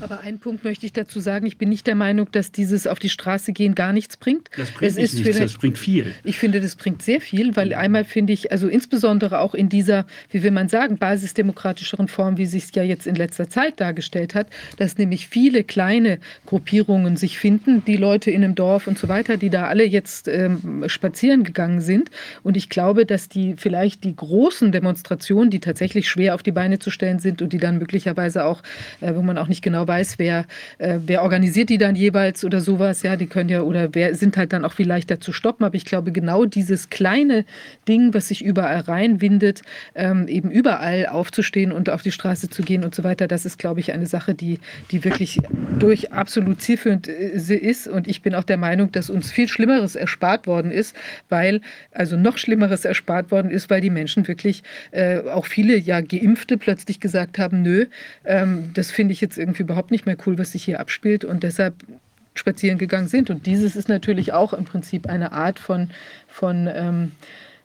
[0.01, 1.47] Aber einen Punkt möchte ich dazu sagen.
[1.47, 4.49] Ich bin nicht der Meinung, dass dieses auf die Straße gehen gar nichts bringt.
[4.57, 6.15] Das bringt Es ist nichts, das bringt viel.
[6.25, 10.07] Ich finde, das bringt sehr viel, weil einmal finde ich, also insbesondere auch in dieser,
[10.31, 14.35] wie will man sagen, basisdemokratischeren Form, wie sich es ja jetzt in letzter Zeit dargestellt
[14.35, 19.09] hat, dass nämlich viele kleine Gruppierungen sich finden, die Leute in einem Dorf und so
[19.09, 22.11] weiter, die da alle jetzt ähm, spazieren gegangen sind.
[22.43, 26.79] Und ich glaube, dass die vielleicht die großen Demonstrationen, die tatsächlich schwer auf die Beine
[26.79, 28.63] zu stellen sind und die dann möglicherweise auch,
[29.01, 30.47] äh, wo man auch nicht genau weiß, wer,
[30.79, 34.37] äh, wer organisiert die dann jeweils oder sowas, ja, die können ja oder wer sind
[34.37, 35.65] halt dann auch viel leichter zu stoppen.
[35.65, 37.45] Aber ich glaube, genau dieses kleine
[37.89, 39.63] Ding, was sich überall reinwindet,
[39.95, 43.59] ähm, eben überall aufzustehen und auf die Straße zu gehen und so weiter, das ist,
[43.59, 44.61] glaube ich, eine Sache, die,
[44.91, 45.41] die wirklich
[45.79, 47.89] durch absolut zielführend äh, ist.
[47.89, 50.95] Und ich bin auch der Meinung, dass uns viel Schlimmeres erspart worden ist,
[51.29, 51.61] weil,
[51.91, 56.59] also noch Schlimmeres erspart worden ist, weil die Menschen wirklich, äh, auch viele ja Geimpfte
[56.59, 57.87] plötzlich gesagt haben, nö,
[58.25, 61.25] ähm, das finde ich jetzt irgendwie überhaupt nicht mehr cool, was sich hier abspielt.
[61.25, 61.75] Und deshalb
[62.35, 63.31] spazieren gegangen sind.
[63.31, 65.91] Und dieses ist natürlich auch im Prinzip eine Art von,
[66.29, 67.13] von ähm,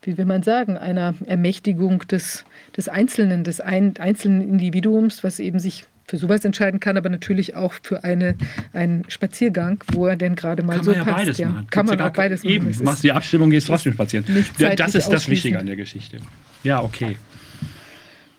[0.03, 2.45] wie will man sagen, einer Ermächtigung des,
[2.77, 7.55] des Einzelnen, des ein, einzelnen Individuums, was eben sich für sowas entscheiden kann, aber natürlich
[7.55, 8.35] auch für eine,
[8.73, 11.17] einen Spaziergang, wo er denn gerade mal Kann so man ja passt.
[11.17, 11.49] beides ja.
[11.49, 11.67] machen.
[11.69, 12.53] Kann man auch beides machen.
[12.53, 14.26] Eben, machst die Abstimmung, gehst trotzdem spazieren.
[14.57, 15.30] Ja, das ist das.
[15.30, 16.17] Wichtige an der Geschichte.
[16.63, 17.17] Ja, okay.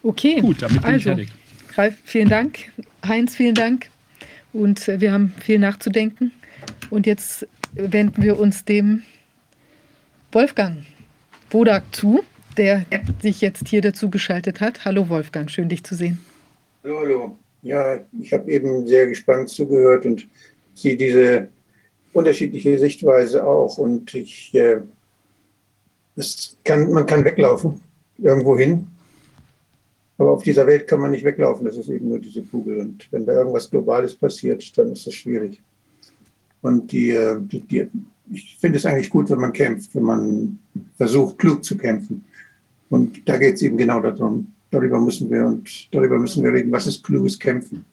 [0.03, 1.29] Okay, Gut, damit bin ich also, fertig.
[1.77, 2.59] Ralf, vielen Dank.
[3.07, 3.91] Heinz, vielen Dank.
[4.53, 6.33] Und äh, wir haben viel nachzudenken.
[6.91, 9.03] Und jetzt wenden wir uns dem
[10.33, 10.85] Wolfgang
[11.49, 12.23] Bodak zu,
[12.57, 12.85] der
[13.23, 14.85] sich jetzt hier dazu geschaltet hat.
[14.85, 16.19] Hallo Wolfgang, schön dich zu sehen.
[16.83, 17.39] Hallo, hallo.
[17.63, 20.27] Ja, ich habe eben sehr gespannt zugehört und
[20.75, 21.49] sehe diese
[22.13, 23.79] unterschiedliche Sichtweise auch.
[23.79, 24.81] Und ich, äh,
[26.65, 27.81] kann, man kann weglaufen,
[28.19, 28.89] irgendwo hin.
[30.21, 31.65] Aber auf dieser Welt kann man nicht weglaufen.
[31.65, 32.79] Das ist eben nur diese Kugel.
[32.81, 35.63] Und wenn da irgendwas Globales passiert, dann ist das schwierig.
[36.61, 37.89] Und die, äh, die, die,
[38.31, 40.59] ich finde es eigentlich gut, wenn man kämpft, wenn man
[40.99, 42.23] versucht, klug zu kämpfen.
[42.91, 44.53] Und da geht es eben genau darum.
[44.71, 47.87] Darüber müssen wir und darüber müssen wir reden, was ist kluges Kämpfen.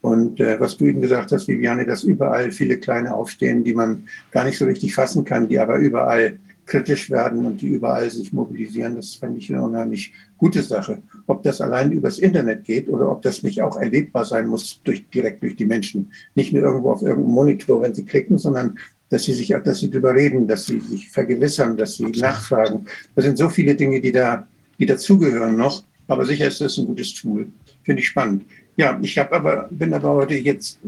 [0.00, 4.06] Und äh, was du eben gesagt hast, Viviane, dass überall viele kleine aufstehen, die man
[4.30, 8.32] gar nicht so richtig fassen kann, die aber überall kritisch werden und die überall sich
[8.32, 11.02] mobilisieren, das fände ich eine unheimlich gute Sache.
[11.26, 15.08] Ob das allein übers Internet geht oder ob das nicht auch erlebbar sein muss durch,
[15.10, 16.12] direkt durch die Menschen.
[16.34, 18.78] Nicht nur irgendwo auf irgendeinem Monitor, wenn sie klicken, sondern
[19.08, 22.86] dass sie sich dass sie darüber reden, dass sie sich vergewissern, dass sie nachfragen.
[23.14, 24.46] Das sind so viele Dinge, die da,
[24.78, 25.84] die dazugehören noch.
[26.08, 27.48] Aber sicher ist das ein gutes Tool.
[27.82, 28.44] Finde ich spannend.
[28.82, 30.80] Ja, ich habe aber, bin aber heute jetzt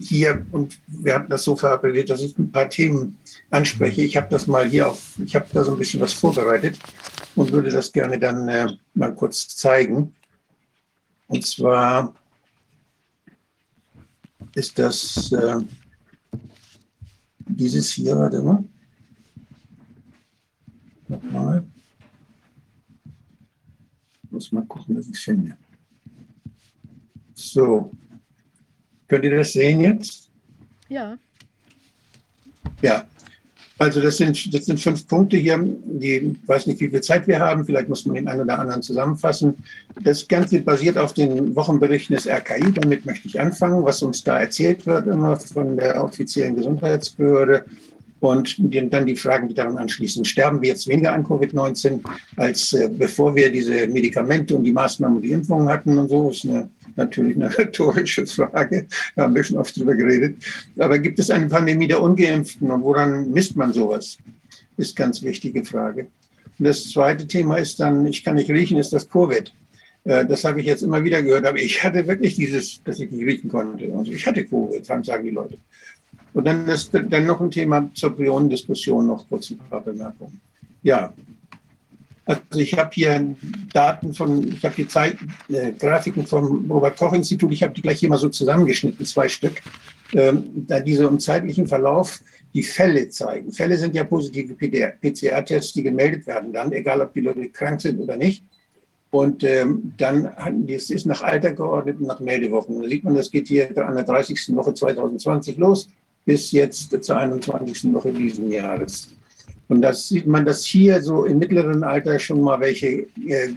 [0.00, 3.18] hier und wir hatten das so verabredet, dass ich ein paar Themen
[3.50, 4.00] anspreche.
[4.00, 6.78] Ich habe das mal hier auf, ich habe da so ein bisschen was vorbereitet
[7.34, 10.14] und würde das gerne dann äh, mal kurz zeigen.
[11.26, 12.14] Und zwar
[14.54, 15.56] ist das äh,
[17.44, 18.64] dieses hier, warte mal.
[21.06, 21.66] Nochmal.
[24.30, 25.54] Muss mal gucken, dass ich es finde.
[27.50, 27.90] So.
[29.08, 30.30] Könnt ihr das sehen jetzt?
[30.88, 31.16] Ja.
[32.80, 33.04] Ja.
[33.78, 35.58] Also das sind, das sind fünf Punkte hier.
[35.58, 37.64] Die, ich weiß nicht, wie viel Zeit wir haben.
[37.64, 39.54] Vielleicht muss man den einen oder anderen zusammenfassen.
[40.02, 42.72] Das Ganze basiert auf den Wochenberichten des RKI.
[42.72, 47.64] Damit möchte ich anfangen, was uns da erzählt wird, immer von der offiziellen Gesundheitsbehörde.
[48.20, 48.56] Und
[48.92, 50.24] dann die Fragen, die daran anschließen.
[50.24, 52.00] Sterben wir jetzt weniger an Covid-19,
[52.36, 56.30] als äh, bevor wir diese Medikamente und die Maßnahmen und die Impfungen hatten und so?
[56.30, 58.86] Ist eine, natürlich eine rhetorische Frage.
[59.16, 60.36] Da haben wir schon oft drüber geredet.
[60.78, 64.18] Aber gibt es eine Pandemie der Ungeimpften und woran misst man sowas?
[64.76, 66.08] Ist ganz wichtige Frage.
[66.58, 69.52] Und das zweite Thema ist dann, ich kann nicht riechen, ist das Covid.
[70.04, 73.10] Äh, Das habe ich jetzt immer wieder gehört, aber ich hatte wirklich dieses, dass ich
[73.10, 73.92] nicht riechen konnte.
[73.96, 75.58] Also ich hatte Covid, sagen die Leute.
[76.34, 80.40] Und dann ist dann noch ein Thema zur Priorendiskussion, noch kurz ein paar Bemerkungen.
[80.82, 81.12] Ja,
[82.24, 83.34] also ich habe hier
[83.72, 85.16] Daten von, ich habe hier Zeit,
[85.48, 89.60] äh, Grafiken vom Robert-Koch-Institut, ich habe die gleich hier mal so zusammengeschnitten, zwei Stück,
[90.12, 92.20] ähm, da diese im zeitlichen Verlauf
[92.54, 93.52] die Fälle zeigen.
[93.52, 97.98] Fälle sind ja positive PCR-Tests, die gemeldet werden dann, egal ob die Leute krank sind
[97.98, 98.44] oder nicht.
[99.10, 100.32] Und ähm, dann
[100.68, 102.80] es ist nach Alter geordnet und nach Meldewochen.
[102.80, 104.54] Da sieht man, das geht hier an der 30.
[104.54, 105.88] Woche 2020 los
[106.24, 107.92] bis jetzt zur 21.
[107.92, 109.10] Woche diesen Jahres.
[109.72, 113.54] Und das sieht man, dass hier so im mittleren Alter schon mal welche äh,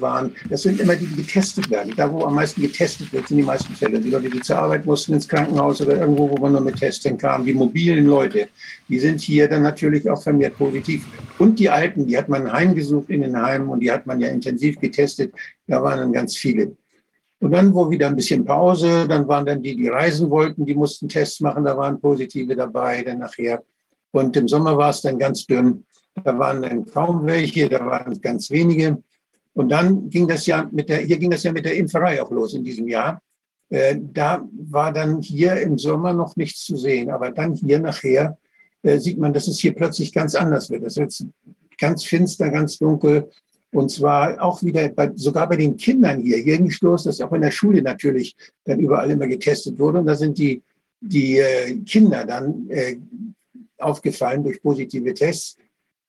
[0.00, 0.34] waren.
[0.50, 1.94] Das sind immer die, die getestet werden.
[1.96, 4.00] Da, wo am meisten getestet wird, sind die meisten Fälle.
[4.00, 7.16] Die Leute, die zur Arbeit mussten, ins Krankenhaus oder irgendwo, wo man nur mit Testen
[7.16, 8.48] kam, die mobilen Leute,
[8.88, 11.06] die sind hier dann natürlich auch vermehrt positiv.
[11.38, 14.26] Und die Alten, die hat man heimgesucht in den Heimen und die hat man ja
[14.26, 15.32] intensiv getestet.
[15.68, 16.76] Da waren dann ganz viele.
[17.38, 20.74] Und dann, wo wieder ein bisschen Pause, dann waren dann die, die reisen wollten, die
[20.74, 23.62] mussten Tests machen, da waren positive dabei, dann nachher.
[24.16, 25.84] Und im Sommer war es dann ganz dünn.
[26.24, 29.02] Da waren dann kaum welche, da waren ganz wenige.
[29.52, 32.30] Und dann ging das ja mit der, hier ging das ja mit der Impferei auch
[32.30, 33.20] los in diesem Jahr.
[33.68, 37.10] Äh, da war dann hier im Sommer noch nichts zu sehen.
[37.10, 38.38] Aber dann hier nachher
[38.82, 40.84] äh, sieht man, dass es hier plötzlich ganz anders wird.
[40.84, 41.14] Es wird
[41.78, 43.30] ganz finster, ganz dunkel.
[43.72, 46.38] Und zwar auch wieder, bei, sogar bei den Kindern hier.
[46.38, 48.34] Hier ging los, dass auch in der Schule natürlich
[48.64, 49.98] dann überall immer getestet wurde.
[49.98, 50.62] Und da sind die,
[51.00, 52.66] die äh, Kinder dann
[53.78, 55.56] aufgefallen durch positive Tests.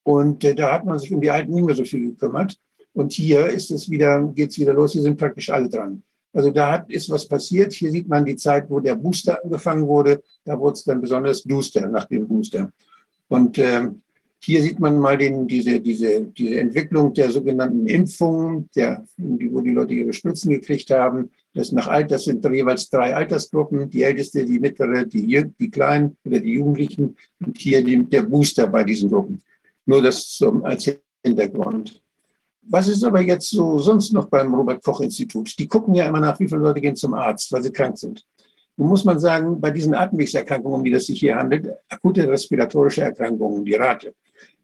[0.03, 2.57] Und äh, da hat man sich um die Alten nicht mehr so viel gekümmert.
[2.93, 4.93] Und hier ist es wieder, geht es wieder los.
[4.93, 6.01] Hier sind praktisch alle dran.
[6.33, 7.73] Also da hat, ist was passiert.
[7.73, 10.21] Hier sieht man die Zeit, wo der Booster angefangen wurde.
[10.45, 12.71] Da wurde es dann besonders duster nach dem Booster.
[13.27, 14.01] Und ähm,
[14.39, 19.71] hier sieht man mal den, diese, diese, diese Entwicklung der sogenannten Impfungen, der, wo die
[19.71, 21.31] Leute ihre Spritzen gekriegt haben.
[21.57, 23.89] Das nach Alter sind jeweils drei Altersgruppen.
[23.89, 27.15] Die älteste, die mittlere, die, die kleinen oder die Jugendlichen.
[27.43, 29.41] Und hier der Booster bei diesen Gruppen.
[29.87, 30.87] Nur das zum, als
[31.23, 31.99] Hintergrund.
[32.61, 35.57] Was ist aber jetzt so sonst noch beim Robert-Koch-Institut?
[35.57, 38.23] Die gucken ja immer nach, wie viele Leute gehen zum Arzt, weil sie krank sind.
[38.75, 43.01] Nun muss man sagen, bei diesen Atemwegserkrankungen, um die das sich hier handelt, akute respiratorische
[43.01, 44.13] Erkrankungen, die Rate,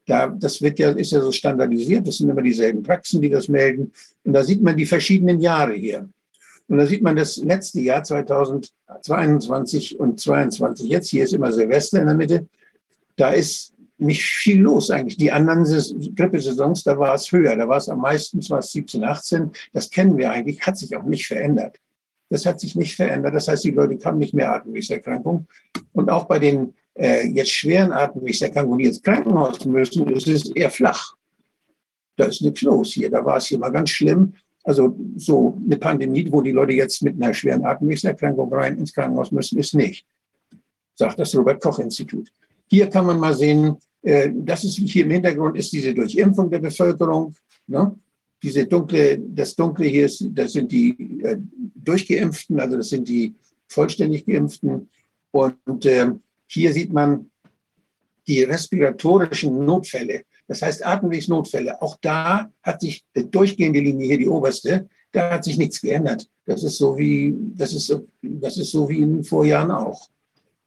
[0.06, 3.48] da, das wird ja, ist ja so standardisiert, das sind immer dieselben Praxen, die das
[3.48, 3.92] melden.
[4.24, 6.08] Und da sieht man die verschiedenen Jahre hier.
[6.74, 10.90] Und da sieht man das letzte Jahr 2022 und 2022.
[10.90, 12.48] Jetzt hier ist immer Silvester in der Mitte.
[13.16, 15.18] Da ist nicht viel los eigentlich.
[15.18, 15.66] Die anderen
[16.16, 17.56] Grippesaisons, da war es höher.
[17.56, 19.52] Da war es am meisten, zwar 17, 18.
[19.72, 21.78] Das kennen wir eigentlich, hat sich auch nicht verändert.
[22.30, 23.36] Das hat sich nicht verändert.
[23.36, 25.48] Das heißt, die Leute haben nicht mehr Atemwegserkrankungen.
[25.92, 30.72] Und auch bei den äh, jetzt schweren Atemwegserkrankungen, die jetzt Krankenhaus müssen, ist es eher
[30.72, 31.14] flach.
[32.16, 33.12] Da ist nichts los hier.
[33.12, 34.34] Da war es hier mal ganz schlimm.
[34.64, 39.32] Also so eine Pandemie, wo die Leute jetzt mit einer schweren Atemwegserkrankung rein ins Krankenhaus
[39.32, 40.06] müssen, ist nicht,
[40.96, 42.32] sagt das Robert Koch Institut.
[42.68, 46.60] Hier kann man mal sehen, äh, das ist hier im Hintergrund ist diese Durchimpfung der
[46.60, 47.36] Bevölkerung.
[47.68, 47.96] Ne?
[48.42, 51.38] Diese dunkle, das Dunkle hier ist, das sind die äh,
[51.76, 53.34] Durchgeimpften, also das sind die
[53.68, 54.90] vollständig Geimpften.
[55.32, 56.12] Und äh,
[56.48, 57.30] hier sieht man
[58.28, 61.82] die respiratorischen Notfälle, das heißt Atemwegsnotfälle.
[61.82, 66.28] Auch da hat sich die durchgehende Linie hier, die oberste, da hat sich nichts geändert.
[66.46, 70.10] Das ist so wie, das ist so, das ist so wie in den Vorjahren auch.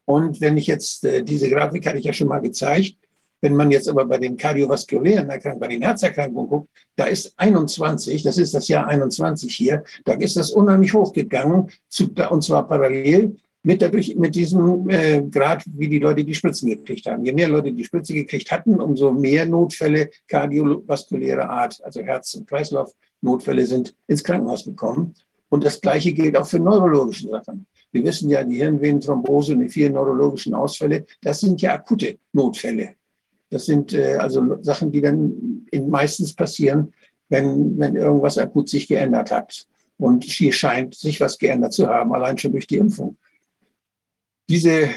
[0.06, 2.96] Und wenn ich jetzt, äh, diese Grafik hatte ich ja schon mal gezeigt,
[3.42, 8.22] wenn man jetzt aber bei den kardiovaskulären Erkrankungen, bei den Herzerkrankungen guckt, da ist 21,
[8.22, 11.70] das ist das Jahr 21 hier, da ist das unheimlich hochgegangen,
[12.30, 13.36] und zwar parallel
[13.66, 17.24] mit, dadurch, mit diesem äh, Grad, wie die Leute die Spritzen gekriegt haben.
[17.24, 22.48] Je mehr Leute die Spritze gekriegt hatten, umso mehr Notfälle kardiovaskuläre Art, also Herz- und
[22.48, 25.14] Kreislaufnotfälle sind ins Krankenhaus gekommen.
[25.48, 27.66] Und das Gleiche gilt auch für neurologische Sachen.
[27.90, 32.90] Wir wissen ja, die Hirnvenenthrombose und die vielen neurologischen Ausfälle, das sind ja akute Notfälle.
[33.50, 36.92] Das sind äh, also Sachen, die dann meistens passieren,
[37.28, 39.66] wenn, wenn irgendwas akut sich geändert hat.
[39.98, 43.16] Und hier scheint sich was geändert zu haben, allein schon durch die Impfung.
[44.48, 44.90] Diese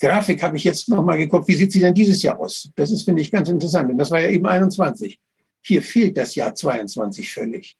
[0.00, 1.48] Grafik habe ich jetzt nochmal geguckt.
[1.48, 2.70] Wie sieht sie denn dieses Jahr aus?
[2.74, 3.90] Das ist, finde ich, ganz interessant.
[3.90, 5.18] Denn das war ja eben 21.
[5.62, 7.76] Hier fehlt das Jahr 22 völlig.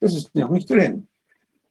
[0.00, 1.08] Das ist noch nicht drin.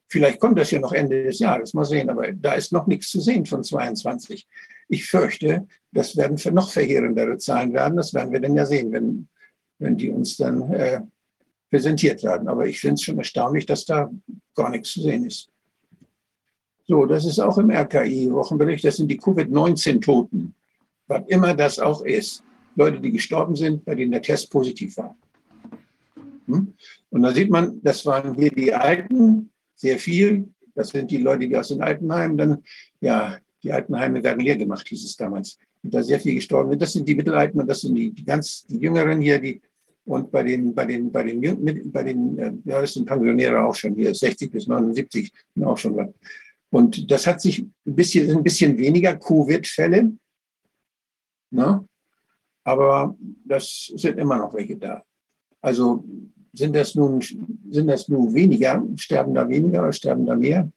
[0.09, 3.09] Vielleicht kommt das ja noch Ende des Jahres, mal sehen, aber da ist noch nichts
[3.09, 4.47] zu sehen von 22.
[4.87, 7.97] Ich fürchte, das werden für noch verheerendere Zahlen werden.
[7.97, 9.27] Das werden wir dann ja sehen, wenn,
[9.79, 11.01] wenn die uns dann äh,
[11.69, 12.47] präsentiert werden.
[12.47, 14.09] Aber ich finde es schon erstaunlich, dass da
[14.55, 15.49] gar nichts zu sehen ist.
[16.87, 18.85] So, das ist auch im RKI-Wochenbericht.
[18.85, 20.53] Das sind die Covid-19-Toten.
[21.07, 22.43] Was immer das auch ist.
[22.75, 25.15] Leute, die gestorben sind, bei denen der Test positiv war.
[26.45, 26.73] Hm?
[27.09, 30.47] Und da sieht man, das waren hier die Alten, sehr viel.
[30.75, 32.63] Das sind die Leute, die aus den Altenheimen dann,
[33.01, 35.57] ja, die Altenheime werden leer gemacht, hieß es damals.
[35.83, 36.81] Und da sehr viel gestorben sind.
[36.81, 39.61] Das sind die Mittelalten und das sind die, die ganz die Jüngeren hier, die
[40.05, 43.75] und bei den, bei den, bei den, bei den, äh, ja, das sind Pensionäre auch
[43.75, 45.33] schon hier, 60 bis 79
[45.65, 46.07] auch schon was.
[46.69, 50.11] Und das hat sich ein bisschen, ein bisschen weniger Covid-Fälle,
[51.51, 51.87] ne?
[52.63, 53.15] aber
[53.45, 55.01] das sind immer noch welche da.
[55.61, 56.03] Also
[56.53, 60.69] sind das nun, sind das nun weniger, sterben da weniger oder sterben da mehr?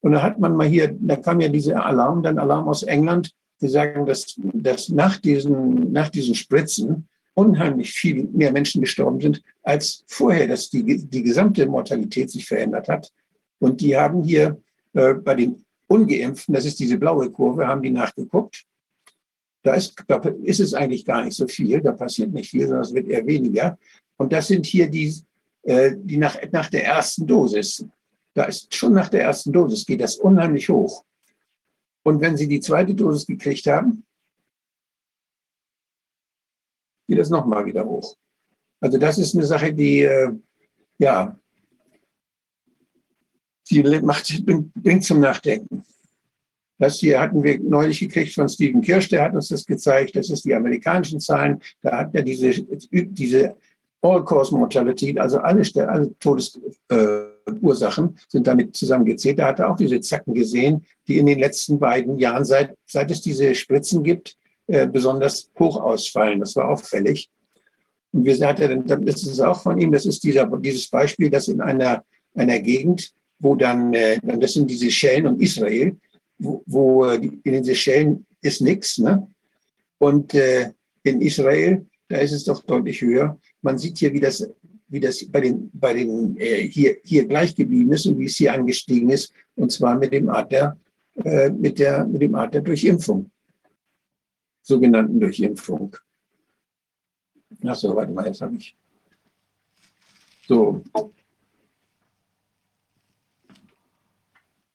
[0.00, 3.32] Und da hat man mal hier, da kam ja dieser Alarm, dann Alarm aus England,
[3.60, 9.42] die sagen, dass, dass nach, diesen, nach diesen Spritzen unheimlich viel mehr Menschen gestorben sind
[9.62, 13.12] als vorher, dass die, die gesamte Mortalität sich verändert hat.
[13.60, 14.60] Und die haben hier
[14.94, 18.64] äh, bei den Ungeimpften, das ist diese blaue Kurve, haben die nachgeguckt.
[19.62, 22.82] Da ist, da ist es eigentlich gar nicht so viel, da passiert nicht viel, sondern
[22.82, 23.78] es wird eher weniger.
[24.16, 25.14] Und das sind hier die,
[25.62, 27.84] äh, die nach, nach der ersten Dosis,
[28.34, 31.04] da ist schon nach der ersten Dosis, geht das unheimlich hoch.
[32.02, 34.04] Und wenn Sie die zweite Dosis gekriegt haben,
[37.08, 38.16] geht das nochmal wieder hoch.
[38.80, 40.32] Also das ist eine Sache, die, äh,
[40.98, 41.38] ja,
[43.70, 45.84] die macht, bringt zum Nachdenken.
[46.78, 50.16] Das hier hatten wir neulich gekriegt von Stephen Kirsch, der hat uns das gezeigt.
[50.16, 51.60] Das ist die amerikanischen Zahlen.
[51.82, 52.52] Da hat er diese,
[52.90, 53.56] diese
[54.02, 59.38] All-Cause-Mortality, also alle, alle Todesursachen äh, sind damit zusammengezählt.
[59.38, 63.10] Da hat er auch diese Zacken gesehen, die in den letzten beiden Jahren, seit, seit
[63.10, 64.36] es diese Spritzen gibt,
[64.66, 66.40] äh, besonders hoch ausfallen.
[66.40, 67.30] Das war auffällig.
[68.12, 71.60] Und wir sagten, das ist auch von ihm, das ist dieser, dieses Beispiel, dass in
[71.60, 72.04] einer,
[72.34, 73.12] einer Gegend,
[73.44, 75.94] wo dann, äh, das sind diese Schellen und Israel,
[76.38, 78.98] wo, wo äh, in den Seychellen ist nichts.
[78.98, 79.28] Ne?
[79.98, 80.72] Und äh,
[81.02, 83.38] in Israel, da ist es doch deutlich höher.
[83.60, 84.48] Man sieht hier, wie das,
[84.88, 88.36] wie das bei den, bei den äh, hier, hier gleich geblieben ist und wie es
[88.36, 89.30] hier angestiegen ist.
[89.56, 90.78] Und zwar mit dem Art der,
[91.22, 93.30] äh, mit der, mit dem Art der Durchimpfung.
[94.62, 95.94] Sogenannten Durchimpfung.
[97.62, 98.74] Achso, warte mal, jetzt habe ich.
[100.48, 100.82] So,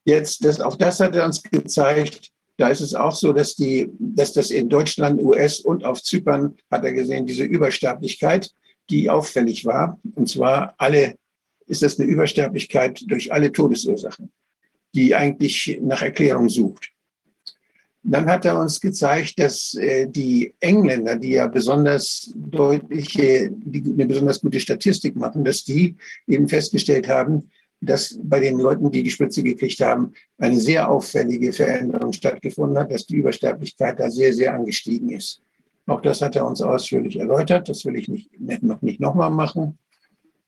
[0.06, 2.32] Jetzt, das, auch das hat er uns gezeigt.
[2.58, 6.58] Da ist es auch so, dass, die, dass das in Deutschland, US und auf Zypern,
[6.70, 8.52] hat er gesehen, diese Übersterblichkeit,
[8.90, 10.00] die auffällig war.
[10.16, 11.16] Und zwar alle,
[11.68, 14.32] ist das eine Übersterblichkeit durch alle Todesursachen,
[14.94, 16.92] die eigentlich nach Erklärung sucht.
[18.02, 24.06] Dann hat er uns gezeigt, dass äh, die Engländer, die ja besonders deutliche, die eine
[24.06, 25.96] besonders gute Statistik machen, dass die
[26.26, 27.52] eben festgestellt haben,
[27.82, 32.92] dass bei den Leuten, die die Spritze gekriegt haben, eine sehr auffällige Veränderung stattgefunden hat,
[32.92, 35.42] dass die Übersterblichkeit da sehr, sehr angestiegen ist.
[35.86, 37.70] Auch das hat er uns ausführlich erläutert.
[37.70, 38.30] Das will ich nicht,
[38.62, 39.78] noch nicht nochmal machen.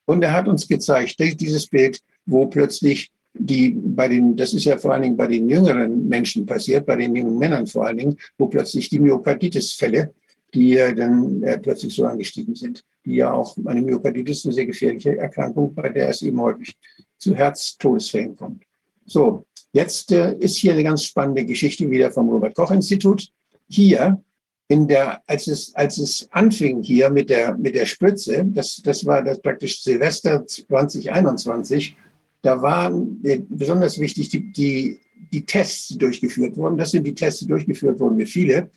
[0.06, 4.78] Und er hat uns gezeigt, dieses Bild, wo plötzlich die bei den, das ist ja
[4.78, 8.18] vor allen Dingen bei den jüngeren Menschen passiert, bei den jungen Männern vor allen Dingen,
[8.38, 10.14] wo plötzlich die Myokarditis-Fälle,
[10.54, 15.18] die dann äh, plötzlich so angestiegen sind, die ja auch eine Myokarditis eine sehr gefährliche
[15.18, 16.76] Erkrankung, bei der es eben häufig
[17.18, 18.64] zu Herztodesfällen kommt.
[19.06, 23.30] So, jetzt äh, ist hier eine ganz spannende Geschichte wieder vom Robert-Koch-Institut.
[23.70, 24.22] Hier,
[24.68, 29.06] in der, als, es, als es anfing hier mit der, mit der Spritze, das, das
[29.06, 31.96] war das praktisch Silvester 2021,
[32.42, 35.00] da waren äh, besonders wichtig die, die,
[35.32, 36.78] die Tests, die durchgeführt wurden.
[36.78, 38.72] Das sind die Tests, die durchgeführt wurden, wie viele.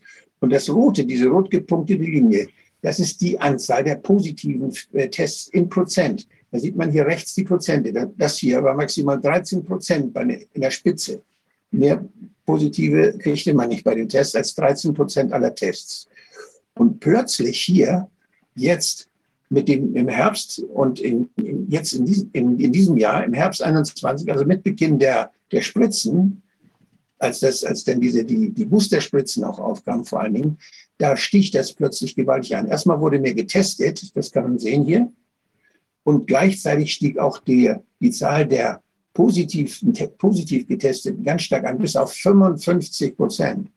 [0.44, 2.48] Und das rote, diese rot gepunktete Linie,
[2.82, 6.28] das ist die Anzahl der positiven äh, Tests in Prozent.
[6.50, 7.90] Da sieht man hier rechts die Prozente.
[8.18, 11.22] Das hier war maximal 13 Prozent in der Spitze.
[11.70, 12.04] Mehr
[12.44, 16.10] positive kriegte man nicht bei den Tests als 13 Prozent aller Tests.
[16.74, 18.06] Und plötzlich hier,
[18.54, 19.08] jetzt
[19.48, 23.32] mit dem im Herbst und in, in jetzt in diesem, in, in, diesem Jahr, im
[23.32, 26.42] Herbst 21, also mit Beginn der, der Spritzen,
[27.18, 30.58] als, das, als dann diese, die, die Boosterspritzen auch aufkamen vor allen Dingen,
[30.98, 32.68] da sticht das plötzlich gewaltig an.
[32.68, 35.10] Erstmal wurde mir getestet, das kann man sehen hier,
[36.04, 38.82] und gleichzeitig stieg auch die, die Zahl der
[39.14, 39.80] positiv,
[40.18, 43.70] positiv Getesteten ganz stark an, bis auf 55 Prozent.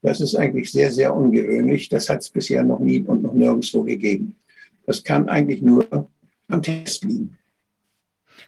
[0.00, 1.88] Das ist eigentlich sehr, sehr ungewöhnlich.
[1.88, 4.36] Das hat es bisher noch nie und noch nirgendwo gegeben.
[4.86, 6.08] Das kann eigentlich nur
[6.48, 7.38] am Test liegen.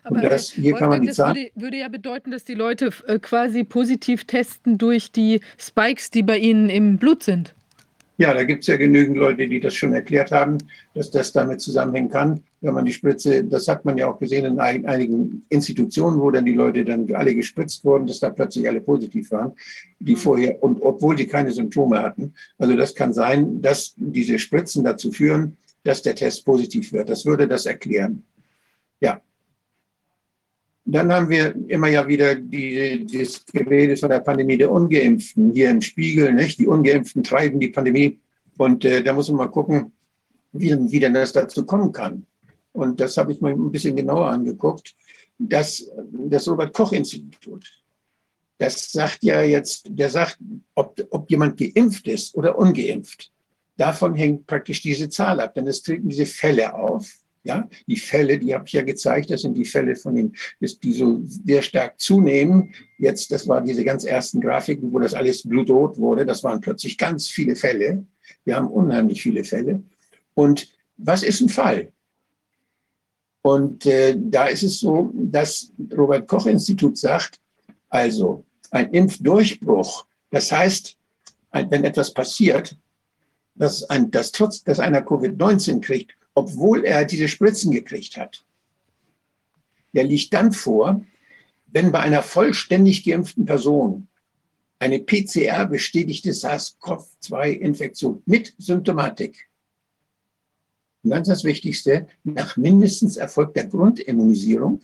[0.04, 3.18] Aber das, hier kann man die das würde, würde, ja bedeuten, dass die Leute äh,
[3.18, 7.54] quasi positiv testen durch die Spikes, die bei ihnen im Blut sind.
[8.16, 10.58] Ja, da gibt es ja genügend Leute, die das schon erklärt haben,
[10.94, 12.44] dass das damit zusammenhängen kann.
[12.60, 16.44] Wenn man die Spritze, das hat man ja auch gesehen in einigen Institutionen, wo dann
[16.44, 19.52] die Leute dann alle gespritzt wurden, dass da plötzlich alle positiv waren,
[19.98, 20.18] die mhm.
[20.18, 22.34] vorher, und obwohl die keine Symptome hatten.
[22.56, 27.08] Also das kann sein, dass diese Spritzen dazu führen, dass der Test positiv wird.
[27.08, 28.22] Das würde das erklären.
[29.00, 29.20] Ja.
[30.94, 35.70] Dann haben wir immer ja wieder die, das Gerede von der Pandemie der Ungeimpften hier
[35.70, 36.32] im Spiegel.
[36.32, 36.60] Nicht?
[36.60, 38.20] Die Ungeimpften treiben die Pandemie.
[38.58, 39.92] Und äh, da muss man mal gucken,
[40.52, 42.24] wie, wie denn das dazu kommen kann.
[42.70, 44.94] Und das habe ich mir ein bisschen genauer angeguckt.
[45.36, 47.68] Das, das Robert-Koch-Institut,
[48.58, 50.38] das sagt ja jetzt, der sagt,
[50.76, 53.32] ob, ob jemand geimpft ist oder ungeimpft.
[53.76, 58.38] Davon hängt praktisch diese Zahl ab, denn es treten diese Fälle auf ja, die Fälle,
[58.38, 62.00] die habe ich ja gezeigt, das sind die Fälle von den, die so sehr stark
[62.00, 62.74] zunehmen.
[62.98, 66.24] Jetzt, das waren diese ganz ersten Grafiken, wo das alles blutrot wurde.
[66.24, 68.06] Das waren plötzlich ganz viele Fälle.
[68.44, 69.82] Wir haben unheimlich viele Fälle.
[70.32, 71.92] Und was ist ein Fall?
[73.42, 77.38] Und äh, da ist es so, dass Robert Koch Institut sagt,
[77.90, 80.96] also ein Impfdurchbruch, das heißt,
[81.52, 82.76] wenn etwas passiert,
[83.54, 88.44] dass, ein, dass trotz, dass einer Covid-19 kriegt obwohl er diese Spritzen gekriegt hat.
[89.92, 91.04] der liegt dann vor,
[91.66, 94.08] wenn bei einer vollständig geimpften Person
[94.80, 99.48] eine PCR-bestätigte SARS-CoV-2-Infektion mit Symptomatik,
[101.04, 104.80] und ganz das Wichtigste, nach mindestens erfolgter Grundimmunisierung,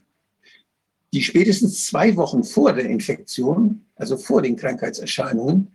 [1.12, 5.68] die spätestens zwei Wochen vor der Infektion, also vor den Krankheitserscheinungen,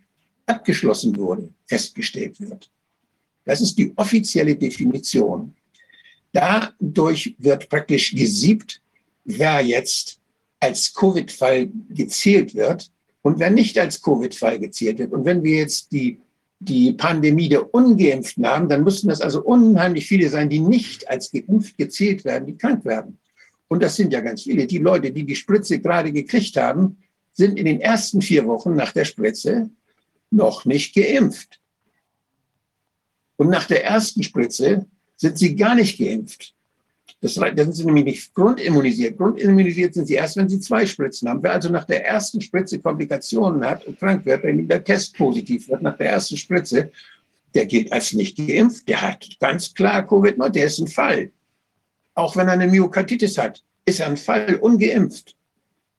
[0.45, 2.71] abgeschlossen wurde, festgestellt wird.
[3.43, 5.55] Das ist die offizielle Definition.
[6.35, 8.81] Dadurch wird praktisch gesiebt,
[9.23, 10.19] wer jetzt
[10.59, 12.91] als Covid-Fall gezählt wird
[13.21, 15.13] und wer nicht als Covid-Fall gezählt wird.
[15.13, 16.19] Und wenn wir jetzt die,
[16.59, 21.31] die Pandemie der Ungeimpften haben, dann müssten das also unheimlich viele sein, die nicht als
[21.31, 23.17] geimpft gezählt werden, die krank werden.
[23.69, 24.67] Und das sind ja ganz viele.
[24.67, 26.97] Die Leute, die die Spritze gerade gekriegt haben,
[27.31, 29.69] sind in den ersten vier Wochen nach der Spritze
[30.31, 31.61] noch nicht geimpft.
[33.37, 34.85] Und nach der ersten Spritze
[35.17, 36.53] sind sie gar nicht geimpft.
[37.21, 39.17] Das, da sind sie nämlich nicht grundimmunisiert.
[39.17, 41.41] Grundimmunisiert sind sie erst, wenn sie zwei Spritzen haben.
[41.41, 45.67] Wer also nach der ersten Spritze Komplikationen hat und krank wird, wenn der Test positiv
[45.69, 46.91] wird nach der ersten Spritze,
[47.53, 48.87] der gilt als nicht geimpft.
[48.87, 51.31] Der hat ganz klar Covid-19, der ist ein Fall.
[52.13, 55.35] Auch wenn er eine Myokarditis hat, ist er ein Fall ungeimpft.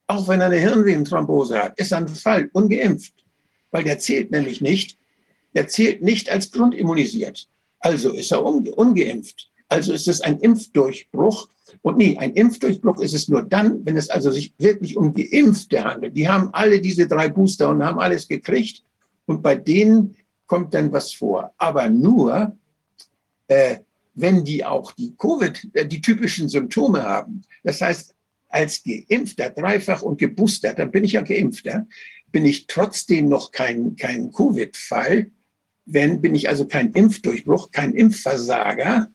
[0.07, 3.15] Auch wenn er eine Hirnvenenthrombose hat, ist er ein Fall ungeimpft.
[3.71, 4.99] Weil der zählt nämlich nicht,
[5.55, 7.49] der zählt nicht als grundimmunisiert.
[7.81, 9.51] Also ist er unge ungeimpft.
[9.69, 11.49] Also ist es ein Impfdurchbruch.
[11.83, 15.85] Und nee, ein Impfdurchbruch ist es nur dann, wenn es also sich wirklich um Geimpfte
[15.85, 16.17] handelt.
[16.17, 18.85] Die haben alle diese drei Booster und haben alles gekriegt.
[19.27, 21.53] Und bei denen kommt dann was vor.
[21.59, 22.57] Aber nur,
[23.49, 23.79] äh,
[24.15, 27.43] wenn die auch die Covid, äh, die typischen Symptome haben.
[27.65, 28.15] Das heißt,
[28.49, 31.87] als Geimpfter, dreifach und geboostert, dann bin ich ja Geimpfter,
[32.33, 35.31] bin ich trotzdem noch kein, kein Covid-Fall.
[35.87, 39.09] Wenn, bin ich also kein Impfdurchbruch, kein Impfversager,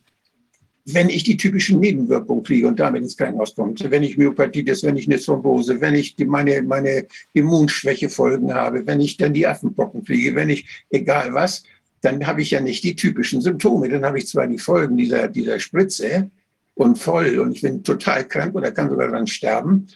[0.85, 3.75] wenn ich die typischen Nebenwirkungen kriege und damit ins Krankenhaus komme.
[3.77, 8.85] Wenn ich Myokarditis, wenn ich eine Thrombose, wenn ich die, meine, meine Immunschwäche Folgen habe,
[8.87, 11.63] wenn ich dann die Affenpocken kriege, wenn ich, egal was,
[12.01, 13.89] dann habe ich ja nicht die typischen Symptome.
[13.89, 16.31] Dann habe ich zwar die Folgen dieser, dieser Spritze
[16.73, 19.87] und voll und ich bin total krank oder kann sogar daran sterben,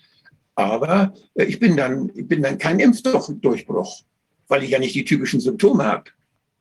[0.56, 4.04] aber äh, ich bin dann, ich bin dann kein Impfdurchbruch,
[4.48, 6.04] weil ich ja nicht die typischen Symptome habe.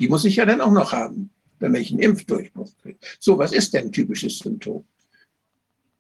[0.01, 2.99] Die muss ich ja dann auch noch haben, damit ich einen Impfdurchbruch kriege.
[3.21, 4.85] So, was ist denn ein typisches Symptom?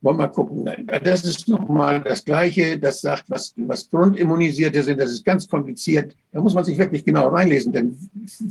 [0.04, 0.68] Wollen wir mal gucken.
[1.02, 2.78] Das ist nochmal das Gleiche.
[2.78, 5.00] Das sagt, was, was Grundimmunisierte sind.
[5.00, 6.14] Das ist ganz kompliziert.
[6.30, 7.96] Da muss man sich wirklich genau reinlesen, denn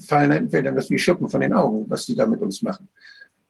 [0.07, 2.87] fallen fällt dann das wie Schuppen von den Augen, was die da mit uns machen.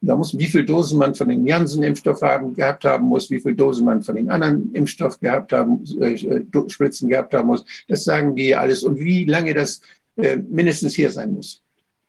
[0.01, 3.55] Da muss, wie viel Dosen man von dem Janssen-Impfstoff haben, gehabt haben muss, wie viel
[3.55, 6.17] Dosen man von den anderen Impfstoff gehabt haben, äh,
[6.67, 7.63] Spritzen gehabt haben muss.
[7.87, 8.83] Das sagen die alles.
[8.83, 9.79] Und wie lange das
[10.17, 11.62] äh, mindestens hier sein muss.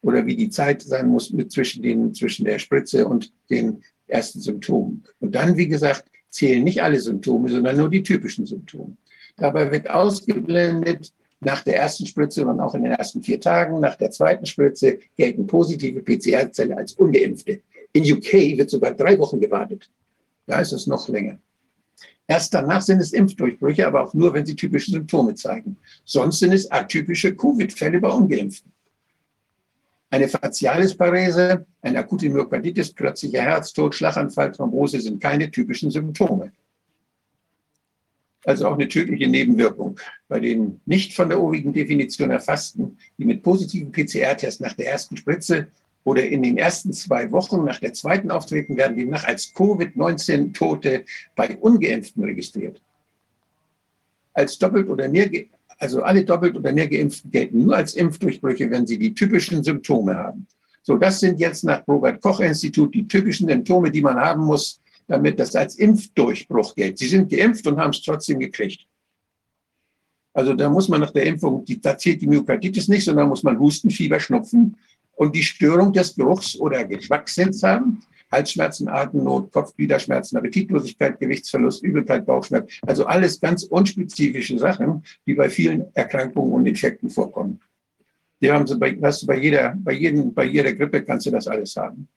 [0.04, 4.40] Oder wie die Zeit sein muss mit zwischen, den, zwischen der Spritze und den ersten
[4.40, 5.04] Symptomen.
[5.18, 8.96] Und dann, wie gesagt, zählen nicht alle Symptome, sondern nur die typischen Symptome.
[9.36, 13.96] Dabei wird ausgeblendet, nach der ersten Spritze und auch in den ersten vier Tagen, nach
[13.96, 17.60] der zweiten Spritze gelten positive PCR-Zelle als ungeimpfte.
[17.92, 19.90] In UK wird sogar drei Wochen gewartet.
[20.46, 21.38] Da ist es noch länger.
[22.26, 25.76] Erst danach sind es Impfdurchbrüche, aber auch nur, wenn sie typische Symptome zeigen.
[26.04, 28.72] Sonst sind es atypische Covid-Fälle bei Ungeimpften.
[30.10, 36.52] Eine Facialisparese, eine akute Myokarditis, plötzlicher Herztod, Schlaganfall, Thrombose sind keine typischen Symptome.
[38.44, 39.98] Also auch eine tödliche Nebenwirkung.
[40.28, 45.16] Bei den nicht von der obigen Definition erfassten, die mit positiven PCR-Test nach der ersten
[45.16, 45.68] Spritze
[46.04, 51.56] oder in den ersten zwei Wochen nach der zweiten auftreten, werden demnach als Covid-19-Tote bei
[51.56, 52.80] Ungeimpften registriert.
[54.34, 55.30] Als doppelt oder mehr
[55.78, 60.14] also alle doppelt oder mehr Geimpften gelten nur als Impfdurchbrüche, wenn sie die typischen Symptome
[60.14, 60.46] haben.
[60.82, 64.80] So, das sind jetzt nach Robert Koch Institut die typischen Symptome, die man haben muss,
[65.06, 66.98] damit das als Impfdurchbruch gilt.
[66.98, 68.86] Sie sind geimpft und haben es trotzdem gekriegt.
[70.34, 73.42] Also da muss man nach der Impfung, die, da zählt die Myokarditis nicht, sondern muss
[73.42, 74.76] man Husten, Fieber, Schnupfen
[75.16, 78.02] und die Störung des Geruchs oder Geschmackssinns haben.
[78.34, 82.72] Halsschmerzen, Atemnot, Kopfgliederschmerzen, Appetitlosigkeit, Gewichtsverlust, Übelkeit, Bauchschmerz.
[82.82, 87.60] Also alles ganz unspezifische Sachen, die bei vielen Erkrankungen und Infekten vorkommen.
[88.40, 91.30] Die haben sie bei, hast du bei jeder, bei jedem, bei jeder Grippe kannst du
[91.30, 92.08] das alles haben.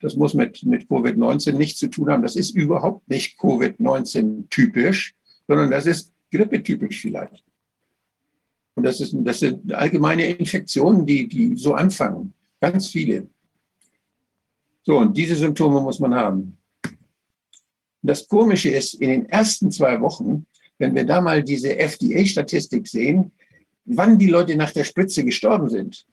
[0.00, 2.22] Das muss mit, mit Covid-19 nichts zu tun haben.
[2.22, 5.14] Das ist überhaupt nicht Covid-19 typisch,
[5.48, 7.42] sondern das ist grippetypisch vielleicht.
[8.74, 12.32] Und das, ist, das sind allgemeine Infektionen, die, die so anfangen.
[12.60, 13.26] Ganz viele.
[14.82, 16.58] So, und diese Symptome muss man haben.
[18.02, 20.46] Das Komische ist, in den ersten zwei Wochen,
[20.78, 23.32] wenn wir da mal diese FDA-Statistik sehen,
[23.84, 26.06] wann die Leute nach der Spritze gestorben sind,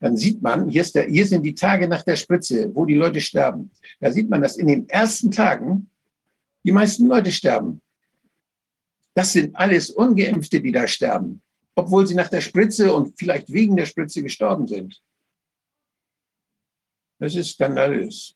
[0.00, 3.20] dann sieht man, hier, der, hier, sind die Tage nach der Spritze, wo die Leute
[3.20, 3.70] sterben.
[4.00, 5.88] Da sieht man, dass in den ersten Tagen
[6.66, 7.82] Die meisten Leute sterben.
[9.14, 11.42] Das sind alles Ungeimpfte, die da sterben,
[11.74, 15.00] obwohl sie nach der Spritze und vielleicht wegen der Spritze gestorben sind.
[17.24, 18.34] Das ist skandalös.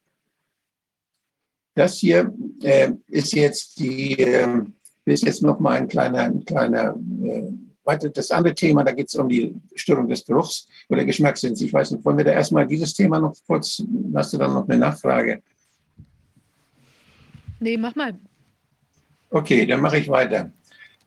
[1.74, 4.62] Das hier äh, ist jetzt die, äh,
[5.04, 7.52] ist jetzt noch mal ein kleiner, ein kleiner äh,
[7.84, 11.60] weiter das andere Thema, da geht es um die Störung des Geruchs oder Geschmackssinns.
[11.60, 13.82] Ich weiß nicht, wollen wir da erstmal dieses Thema noch kurz,
[14.14, 15.42] hast du dann noch eine Nachfrage?
[17.60, 18.18] Nee, mach mal.
[19.28, 20.50] Okay, dann mache ich weiter.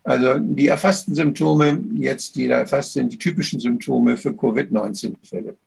[0.04, 5.58] Also die erfassten Symptome, jetzt die da erfasst sind, die typischen Symptome für Covid-19-Fälle.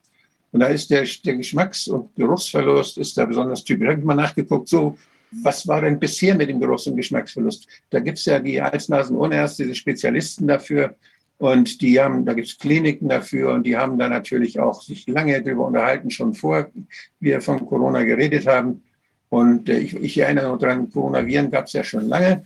[0.55, 3.86] Und da ist der, der Geschmacks- und Geruchsverlust ist da besonders typisch.
[3.86, 4.97] Da habe ich mal nachgeguckt, so,
[5.42, 7.66] was war denn bisher mit dem Geruchs- und Geschmacksverlust?
[7.91, 10.94] Da gibt es ja die Hals-Nasen-Ohrenärzte, die Spezialisten dafür.
[11.39, 15.05] Und die haben, da gibt es Kliniken dafür und die haben da natürlich auch sich
[15.08, 16.70] lange darüber unterhalten, schon vor
[17.18, 18.84] wir von Corona geredet haben.
[19.31, 22.44] Und äh, ich, ich erinnere noch daran, Coronaviren gab es ja schon lange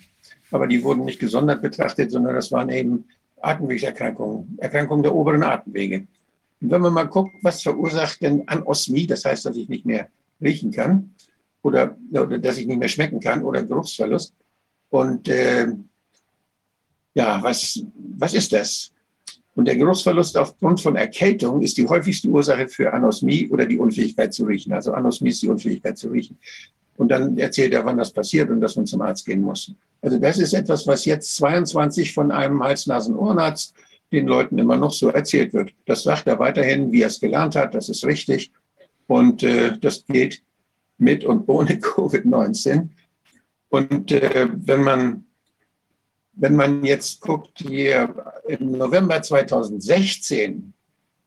[0.50, 3.04] aber die wurden nicht gesondert betrachtet, sondern das waren eben
[3.40, 6.06] Atemwegserkrankungen, Erkrankungen der oberen Atemwege.
[6.60, 10.08] Und wenn man mal guckt, was verursacht denn Anosmie, das heißt, dass ich nicht mehr
[10.40, 11.14] riechen kann
[11.62, 14.34] oder, oder dass ich nicht mehr schmecken kann oder Geruchsverlust.
[14.90, 15.68] Und äh,
[17.14, 17.82] ja, was,
[18.16, 18.92] was ist das?
[19.54, 24.32] Und der Geruchsverlust aufgrund von Erkältung ist die häufigste Ursache für Anosmie oder die Unfähigkeit
[24.32, 24.72] zu riechen.
[24.72, 26.38] Also Anosmie ist die Unfähigkeit zu riechen.
[26.96, 29.72] Und dann erzählt er, wann das passiert und dass man zum Arzt gehen muss.
[30.00, 33.74] Also das ist etwas, was jetzt 22 von einem Hals-Nasen-Ohrenarzt
[34.12, 35.72] den Leuten immer noch so erzählt wird.
[35.86, 38.50] Das sagt er weiterhin, wie er es gelernt hat, das ist richtig.
[39.06, 40.42] Und äh, das geht
[40.98, 42.88] mit und ohne Covid-19.
[43.70, 45.24] Und äh, wenn man
[46.40, 48.14] wenn man jetzt guckt, hier
[48.46, 50.72] im November 2016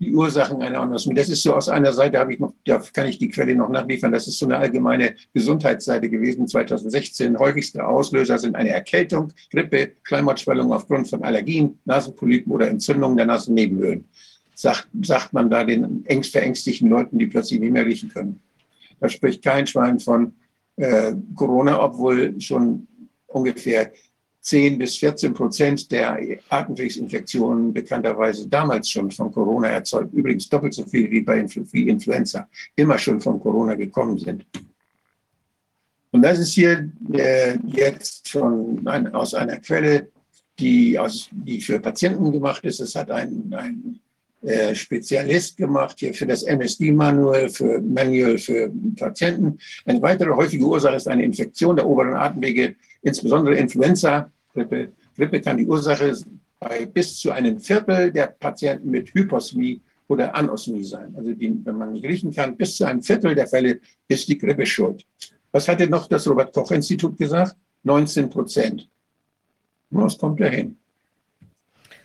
[0.01, 1.13] die Ursachen einer Anosmie.
[1.13, 3.69] Das ist so aus einer Seite, habe ich noch, da kann ich die Quelle noch
[3.69, 4.11] nachliefern.
[4.11, 7.37] Das ist so eine allgemeine Gesundheitsseite gewesen 2016.
[7.37, 14.05] Häufigste Auslöser sind eine Erkältung, Grippe, Schleimhautschwellung aufgrund von Allergien, Nasenpolypen oder Entzündungen der Nasennebenhöhlen.
[14.55, 18.41] Sagt, sagt man da den ängst verängstigten Leuten, die plötzlich nicht mehr riechen können.
[18.99, 20.33] Da spricht kein Schwein von
[20.77, 22.87] äh, Corona, obwohl schon
[23.27, 23.91] ungefähr
[24.41, 26.17] 10 bis 14 Prozent der
[26.49, 30.13] Atemwegsinfektionen bekannterweise damals schon von Corona erzeugt.
[30.13, 34.45] Übrigens doppelt so viel wie bei Influ wie Influenza, immer schon von Corona gekommen sind.
[36.11, 40.09] Und das ist hier äh, jetzt von ein, aus einer Quelle,
[40.59, 42.81] die, aus, die für Patienten gemacht ist.
[42.81, 43.99] Es hat ein, ein
[44.41, 49.59] äh, Spezialist gemacht hier für das MSD-Manual, für Manual für Patienten.
[49.85, 54.91] Eine weitere häufige Ursache ist eine Infektion der oberen Atemwege insbesondere Influenza-Grippe.
[55.15, 56.15] Grippe kann die Ursache
[56.59, 61.13] bei bis zu einem Viertel der Patienten mit Hyposmie oder Anosmie sein.
[61.15, 64.37] Also die, wenn man nicht riechen kann, bis zu einem Viertel der Fälle ist die
[64.37, 65.05] Grippe schuld.
[65.51, 67.55] Was hatte noch das Robert-Koch-Institut gesagt?
[67.83, 68.89] 19 Prozent.
[69.89, 70.77] Was kommt da hin?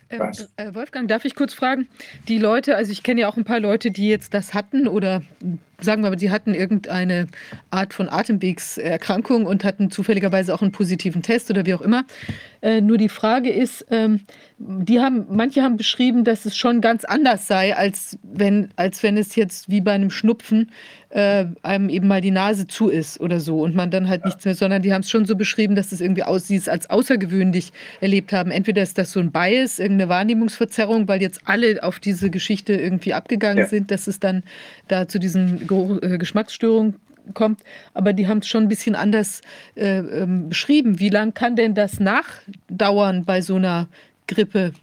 [0.09, 1.89] Äh, Wolfgang, darf ich kurz fragen?
[2.27, 5.21] Die Leute, also ich kenne ja auch ein paar Leute, die jetzt das hatten oder
[5.79, 7.27] sagen wir mal, sie hatten irgendeine
[7.69, 12.05] Art von Atemwegserkrankung und hatten zufälligerweise auch einen positiven Test oder wie auch immer.
[12.61, 14.21] Äh, nur die Frage ist, ähm,
[14.57, 19.17] die haben, manche haben beschrieben, dass es schon ganz anders sei, als wenn, als wenn
[19.17, 20.71] es jetzt wie bei einem Schnupfen
[21.09, 24.43] äh, einem eben mal die Nase zu ist oder so und man dann halt nichts
[24.43, 26.89] mehr, sondern die haben es schon so beschrieben, dass es irgendwie aus, sie es als
[26.89, 28.51] außergewöhnlich erlebt haben.
[28.51, 33.13] Entweder ist das so ein Bias, irgendeine Wahrnehmungsverzerrung, weil jetzt alle auf diese Geschichte irgendwie
[33.13, 33.67] abgegangen ja.
[33.67, 34.43] sind, dass es dann
[34.87, 35.19] da zu
[35.69, 36.95] äh, Geschmacksstörungen
[37.33, 37.61] kommt,
[37.93, 39.41] aber die haben es schon ein bisschen anders
[39.75, 40.99] äh, ähm, beschrieben.
[40.99, 43.87] Wie lange kann denn das nachdauern bei so einer
[44.27, 44.73] Grippe?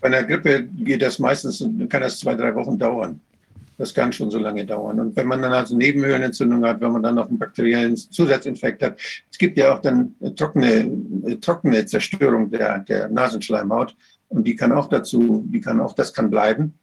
[0.00, 3.20] Bei einer Grippe geht das meistens, kann das zwei, drei Wochen dauern.
[3.78, 5.00] Das kann schon so lange dauern.
[5.00, 8.96] Und wenn man dann also Nebenhöhlenentzündung hat, wenn man dann noch einen bakteriellen Zusatzinfekt hat,
[9.30, 13.96] es gibt ja auch dann trockene, trockene Zerstörung der, der Nasenschleimhaut.
[14.28, 16.74] Und die kann auch dazu, die kann auch, das kann bleiben.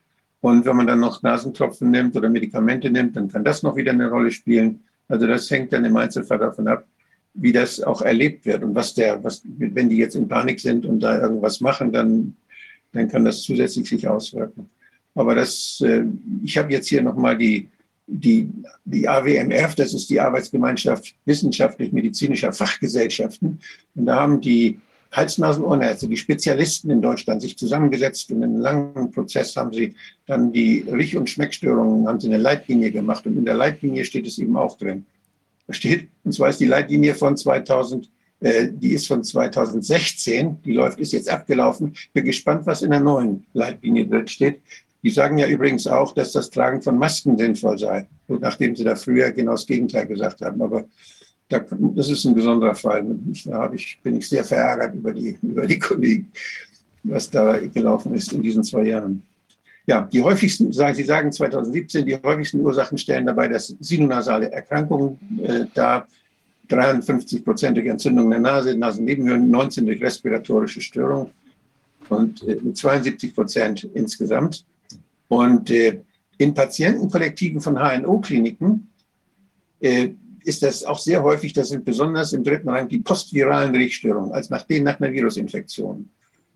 [0.41, 3.91] Und wenn man dann noch Nasentropfen nimmt oder Medikamente nimmt, dann kann das noch wieder
[3.91, 4.83] eine Rolle spielen.
[5.07, 6.85] Also das hängt dann im Einzelfall davon ab,
[7.33, 10.85] wie das auch erlebt wird und was der, was, wenn die jetzt in Panik sind
[10.85, 12.35] und da irgendwas machen, dann,
[12.93, 14.69] dann kann das zusätzlich sich auswirken.
[15.15, 16.05] Aber das, äh,
[16.43, 17.67] ich habe jetzt hier nochmal die,
[18.07, 18.49] die,
[18.85, 23.59] die AWMF, das ist die Arbeitsgemeinschaft wissenschaftlich-medizinischer Fachgesellschaften.
[23.95, 24.79] Und da haben die
[25.11, 29.95] Hals-Nasen-Ohrenärzte, die Spezialisten in Deutschland sich zusammengesetzt und in einem langen Prozess haben sie
[30.27, 34.27] dann die Riech- und Schmeckstörungen, haben sie eine Leitlinie gemacht und in der Leitlinie steht
[34.27, 35.05] es eben auch drin.
[35.67, 38.09] Da steht, und zwar ist die Leitlinie von 2000,
[38.41, 41.93] äh, die ist von 2016, die läuft, ist jetzt abgelaufen.
[42.13, 44.61] Bin gespannt, was in der neuen Leitlinie drin steht.
[45.01, 48.95] Die sagen ja übrigens auch, dass das Tragen von Masken sinnvoll sei, nachdem sie da
[48.95, 50.61] früher genau das Gegenteil gesagt haben.
[50.61, 50.85] Aber
[51.49, 53.05] das ist ein besonderer Fall.
[53.45, 56.31] Da ich, bin ich sehr verärgert über die, über die Kollegen,
[57.03, 59.23] was da gelaufen ist in diesen zwei Jahren.
[59.87, 65.65] Ja, die häufigsten, Sie sagen 2017, die häufigsten Ursachen stellen dabei das sinonasale Erkrankungen äh,
[65.73, 66.07] dar.
[66.69, 71.31] 53-prozentige Entzündung der Nase, Nasennebenhöhlen, 19 durch respiratorische Störung
[72.09, 74.65] und äh, 72 Prozent insgesamt.
[75.29, 76.01] Und äh,
[76.37, 78.87] in Patientenkollektiven von HNO-Kliniken
[79.79, 80.09] äh,
[80.49, 84.49] ist das auch sehr häufig, das sind besonders im dritten Rang die postviralen Riechstörungen, als
[84.49, 86.09] nach denen nach einer Virusinfektion.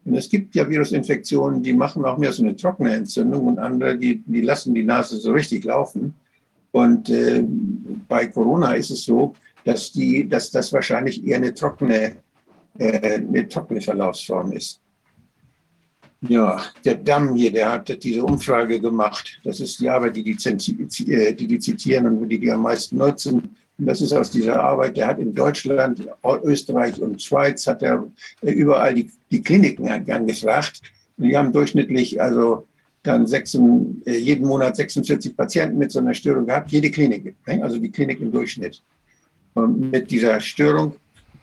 [0.05, 3.97] Und es gibt ja Virusinfektionen, die machen auch mehr so eine trockene Entzündung und andere,
[3.97, 6.13] die, die lassen die Nase so richtig laufen.
[6.71, 7.43] Und äh,
[8.07, 12.15] bei Corona ist es so, dass, die, dass das wahrscheinlich eher eine trockene,
[12.79, 14.81] äh, eine trockene Verlaufsform ist.
[16.27, 19.39] Ja, der Damm hier, der hat diese Umfrage gemacht.
[19.43, 22.97] Das ist die Arbeit, die die, äh, die, die zitieren und die die am meisten
[22.97, 23.55] nutzen.
[23.79, 26.07] Und das ist aus dieser Arbeit, der hat in Deutschland,
[26.43, 28.07] Österreich und Schweiz, hat er
[28.41, 30.81] überall die, die Kliniken angefragt.
[31.17, 32.67] Und die haben durchschnittlich also
[33.03, 37.61] dann sechs, äh, jeden Monat 46 Patienten mit so einer Störung gehabt, jede Klinik, ne?
[37.61, 38.81] also die Klinik im Durchschnitt
[39.55, 40.95] mit dieser Störung.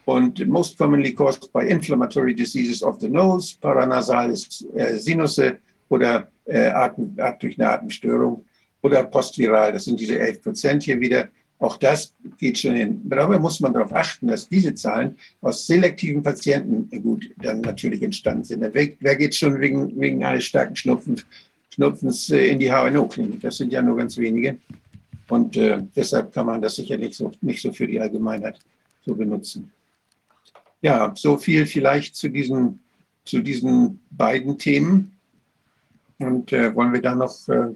[0.07, 6.69] Und most commonly caused by inflammatory diseases of the nose, paranasales äh, Sinusse oder äh,
[6.69, 8.45] Atem, durch eine Atemstörung
[8.83, 11.29] oder postviral, das sind diese 11 Prozent hier wieder.
[11.61, 13.03] Auch das geht schon hin.
[13.05, 18.45] Dabei muss man darauf achten, dass diese Zahlen aus selektiven Patienten gut dann natürlich entstanden
[18.45, 18.65] sind.
[18.73, 21.27] Wer, geht schon wegen, wegen eines starken Schnupfens,
[21.69, 23.43] Schnupfens äh, in die HNO-Klinik?
[23.43, 24.57] Das sind ja nur ganz wenige.
[25.29, 28.59] Und äh, deshalb kann man das sicherlich so, nicht so für die Allgemeinheit
[29.05, 29.71] so benutzen.
[30.81, 32.81] Ja, so viel vielleicht zu diesen,
[33.27, 35.15] zu diesen beiden Themen.
[36.19, 37.69] Und äh, wollen wir da noch, äh,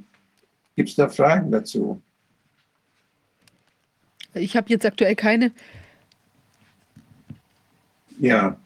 [0.75, 2.01] gibt es da Fragen dazu?
[4.35, 5.53] Ich habe jetzt aktuell keine.
[8.19, 8.57] Ja,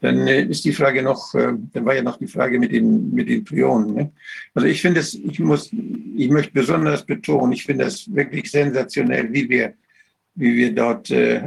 [0.00, 3.12] dann äh, ist die Frage noch, äh, dann war ja noch die Frage mit den,
[3.14, 3.94] mit den Prionen.
[3.94, 4.12] Ne?
[4.54, 9.32] Also ich finde es, ich muss, ich möchte besonders betonen, ich finde es wirklich sensationell,
[9.32, 9.74] wie wir,
[10.34, 11.42] wie wir dort äh,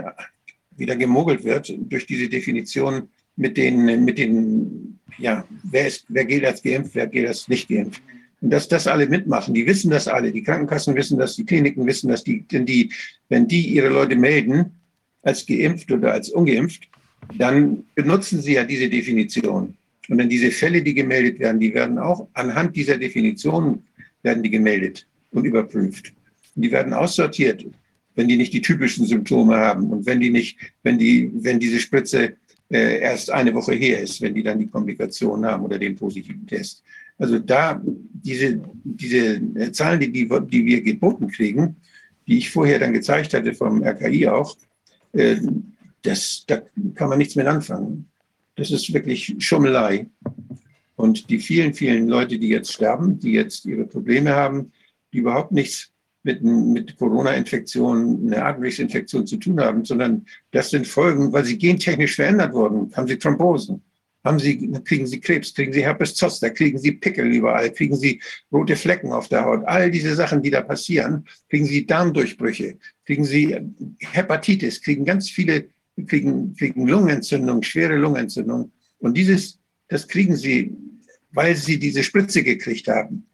[0.75, 6.45] wieder gemogelt wird durch diese Definition mit den, mit den, ja, wer ist, wer gilt
[6.45, 8.01] als geimpft, wer gilt als nicht geimpft.
[8.41, 11.85] Und dass das alle mitmachen, die wissen das alle, die Krankenkassen wissen das, die Kliniken
[11.85, 12.91] wissen das, die, denn die,
[13.27, 14.79] wenn die ihre Leute melden,
[15.21, 16.87] als geimpft oder als ungeimpft,
[17.37, 19.75] dann benutzen sie ja diese Definition.
[20.07, 23.83] Und dann diese Fälle, die gemeldet werden, die werden auch anhand dieser Definition
[24.23, 26.13] werden die gemeldet und überprüft.
[26.55, 27.65] Und die werden aussortiert,
[28.15, 31.79] wenn die nicht die typischen Symptome haben und wenn die nicht, wenn die, wenn diese
[31.79, 32.37] Spritze
[32.71, 36.45] äh, erst eine Woche her ist, wenn die dann die Komplikation haben oder den positiven
[36.47, 36.83] Test.
[37.19, 41.75] Also da diese, diese Zahlen, die, die, wir geboten kriegen,
[42.27, 44.57] die ich vorher dann gezeigt hatte vom RKI auch,
[45.13, 45.37] äh,
[46.01, 46.61] das, da
[46.95, 48.09] kann man nichts mit anfangen.
[48.55, 50.07] Das ist wirklich Schummelei.
[50.95, 54.71] Und die vielen, vielen Leute, die jetzt sterben, die jetzt ihre Probleme haben,
[55.13, 55.91] die überhaupt nichts
[56.23, 62.15] mit, mit Corona-Infektion, einer Atemwegsinfektion zu tun haben, sondern das sind Folgen, weil sie gentechnisch
[62.15, 62.91] verändert wurden.
[62.95, 63.81] Haben sie Thrombosen,
[64.23, 68.21] haben sie, kriegen sie Krebs, kriegen sie Herpes Zoster, kriegen sie Pickel überall, kriegen sie
[68.51, 69.63] rote Flecken auf der Haut.
[69.65, 73.57] All diese Sachen, die da passieren, kriegen sie Darmdurchbrüche, kriegen sie
[73.99, 75.69] Hepatitis, kriegen ganz viele
[76.07, 78.71] kriegen, kriegen Lungenentzündung, schwere Lungenentzündung.
[78.99, 80.73] Und dieses, das kriegen sie,
[81.31, 83.25] weil sie diese Spritze gekriegt haben.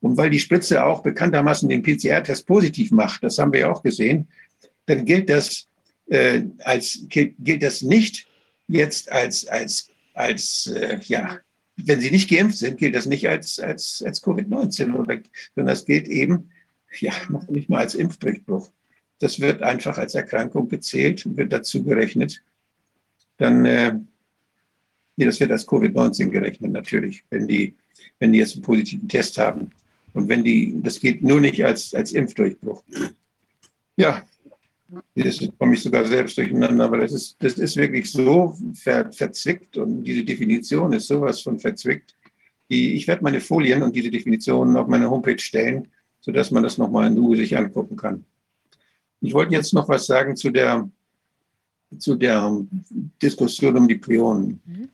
[0.00, 3.82] Und weil die Spritze auch bekanntermaßen den PCR-Test positiv macht, das haben wir ja auch
[3.82, 4.28] gesehen,
[4.86, 5.68] dann gilt das,
[6.06, 8.26] äh, als, gilt, gilt das nicht
[8.66, 11.38] jetzt als, als, als äh, ja,
[11.76, 15.24] wenn sie nicht geimpft sind, gilt das nicht als, als, als Covid-19, sondern
[15.66, 16.50] das gilt eben,
[17.00, 18.70] ja, noch nicht mal als Impfdurchbruch
[19.22, 22.42] das wird einfach als Erkrankung gezählt und wird dazu gerechnet.
[23.36, 23.94] Dann, äh,
[25.16, 27.76] nee, das wird als Covid-19 gerechnet natürlich, wenn die,
[28.18, 29.70] wenn die jetzt einen positiven Test haben.
[30.12, 32.82] Und wenn die, das geht nur nicht als, als Impfdurchbruch.
[33.96, 34.24] Ja,
[35.14, 39.76] das komme ich sogar selbst durcheinander, aber das ist, das ist wirklich so ver, verzwickt
[39.76, 42.14] und diese Definition ist sowas von verzwickt.
[42.70, 45.88] Die, ich werde meine Folien und diese Definitionen auf meine Homepage stellen,
[46.20, 48.24] sodass man das nochmal in Ruhe sich angucken kann.
[49.20, 50.88] Ich wollte jetzt noch was sagen zu der,
[51.98, 52.64] zu der
[53.22, 54.60] Diskussion um die Prionen.
[54.64, 54.88] Mhm.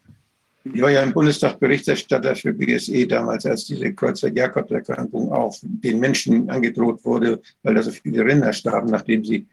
[0.74, 6.50] Ich war ja im Bundestag Berichterstatter für BSE damals, als diese Kreuzer-Jakobs-Erkrankung auch den Menschen
[6.50, 9.46] angedroht wurde, weil da so viele Rinder starben, nachdem sie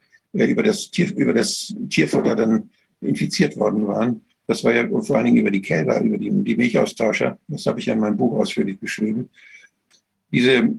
[0.44, 2.70] über, das Tier, über das Tierfutter dann
[3.02, 4.22] infiziert worden waren.
[4.48, 7.38] Das war ja vor allen Dingen über die Kälber, über die, die Milchaustauscher.
[7.48, 9.30] Das habe ich ja in meinem Buch ausführlich beschrieben.
[10.32, 10.76] Diese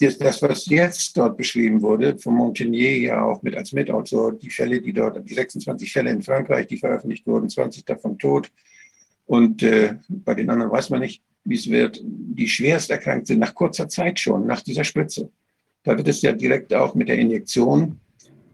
[0.00, 4.50] das, das, was jetzt dort beschrieben wurde, von Montagnier ja auch mit als Mitautor, die
[4.50, 8.50] Fälle, die dort, die 26 Fälle in Frankreich, die veröffentlicht wurden, 20 davon tot.
[9.26, 12.00] Und äh, bei den anderen weiß man nicht, wie es wird.
[12.02, 15.30] Die schwerst erkrankt sind nach kurzer Zeit schon, nach dieser Spritze.
[15.82, 17.98] Da wird es ja direkt auch mit der Injektion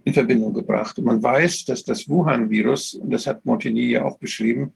[0.05, 0.99] in Verbindung gebracht.
[0.99, 4.73] Und man weiß, dass das Wuhan-Virus, und das hat Montagnier ja auch beschrieben,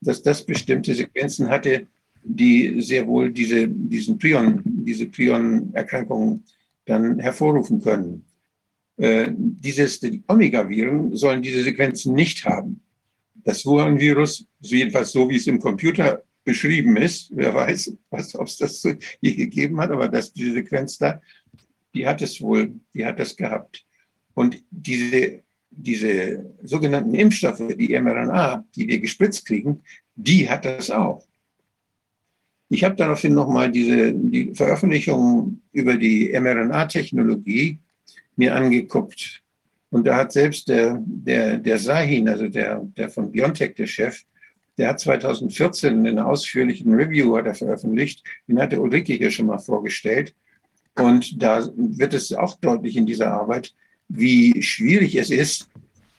[0.00, 1.86] dass das bestimmte Sequenzen hatte,
[2.22, 6.44] die sehr wohl diese, diesen Prion, diese Prion-Erkrankungen
[6.86, 8.24] dann hervorrufen können.
[8.96, 12.80] Äh, dieses, die Omega-Viren sollen diese Sequenzen nicht haben.
[13.44, 18.82] Das Wuhan-Virus, jedenfalls so wie es im Computer beschrieben ist, wer weiß, ob es das
[19.20, 21.20] je gegeben hat, aber dass diese Sequenz da,
[21.94, 23.84] die hat es wohl, die hat das gehabt.
[24.34, 29.82] Und diese, diese sogenannten Impfstoffe, die mRNA, die wir gespritzt kriegen,
[30.16, 31.24] die hat das auch.
[32.68, 37.78] Ich habe daraufhin nochmal diese, die Veröffentlichung über die mRNA-Technologie
[38.36, 39.42] mir angeguckt.
[39.90, 44.24] Und da hat selbst der, der, der Sahin, also der, der von BioNTech, der Chef,
[44.76, 48.24] der hat 2014 einen ausführlichen Review hat er veröffentlicht.
[48.48, 50.34] Den hatte Ulrike hier schon mal vorgestellt.
[50.96, 53.74] Und da wird es auch deutlich in dieser Arbeit,
[54.08, 55.68] wie schwierig es ist,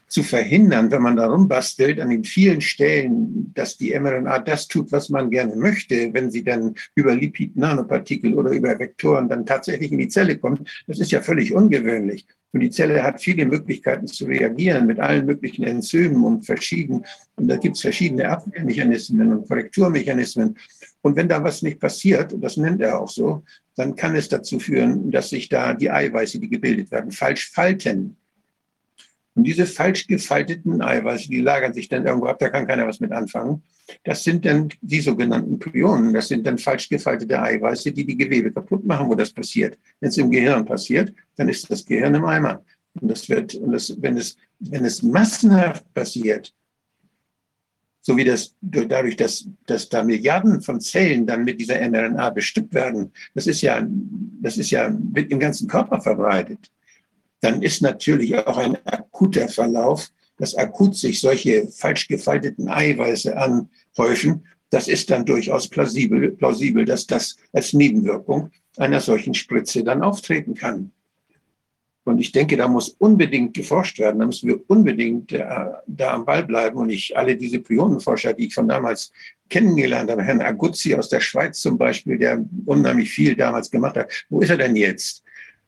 [0.07, 4.91] zu verhindern, wenn man darum bastelt, an den vielen Stellen, dass die mRNA das tut,
[4.91, 9.97] was man gerne möchte, wenn sie dann über Lipid-Nanopartikel oder über Vektoren dann tatsächlich in
[9.97, 12.25] die Zelle kommt, das ist ja völlig ungewöhnlich.
[12.55, 17.03] Und die Zelle hat viele Möglichkeiten zu reagieren mit allen möglichen Enzymen und verschieden.
[17.35, 20.55] Und da gibt es verschiedene Abwehrmechanismen und Korrekturmechanismen.
[21.05, 23.43] Und wenn da was nicht passiert, und das nennt er auch so,
[23.75, 28.17] dann kann es dazu führen, dass sich da die Eiweiße, die gebildet werden, falsch falten.
[29.35, 32.99] Und diese falsch gefalteten Eiweiße, die lagern sich dann irgendwo ab, da kann keiner was
[32.99, 33.61] mit anfangen.
[34.03, 36.11] Das sind dann die sogenannten Prionen.
[36.11, 39.77] Das sind dann falsch gefaltete Eiweiße, die die Gewebe kaputt machen, wo das passiert.
[39.99, 42.65] Wenn es im Gehirn passiert, dann ist das Gehirn im Eimer.
[42.99, 46.51] Und das wird, und das, wenn es, wenn es massenhaft passiert,
[48.05, 52.73] so wie das dadurch, dass, dass da Milliarden von Zellen dann mit dieser mRNA bestückt
[52.73, 53.83] werden, das ist ja,
[54.41, 56.69] das ist ja im ganzen Körper verbreitet
[57.45, 64.47] dann ist natürlich auch ein akuter Verlauf, dass akut sich solche falsch gefalteten Eiweiße anhäufen.
[64.71, 70.55] Das ist dann durchaus plausibel, plausibel, dass das als Nebenwirkung einer solchen Spritze dann auftreten
[70.55, 70.91] kann.
[72.05, 74.19] Und ich denke, da muss unbedingt geforscht werden.
[74.19, 75.43] Da müssen wir unbedingt äh,
[75.87, 76.77] da am Ball bleiben.
[76.77, 79.11] Und ich alle diese Prionenforscher, die ich von damals
[79.49, 84.25] kennengelernt habe, Herrn Aguzzi aus der Schweiz zum Beispiel, der unheimlich viel damals gemacht hat,
[84.29, 85.23] wo ist er denn jetzt?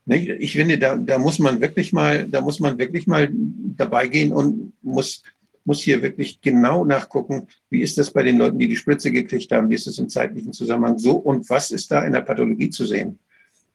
[0.06, 4.32] Ich finde, da, da muss man wirklich mal, da muss man wirklich mal dabei gehen
[4.32, 5.24] und muss,
[5.66, 9.52] muss hier wirklich genau nachgucken, wie ist das bei den Leuten, die die Spritze gekriegt
[9.52, 12.70] haben, wie ist das im zeitlichen Zusammenhang so und was ist da in der Pathologie
[12.70, 13.20] zu sehen.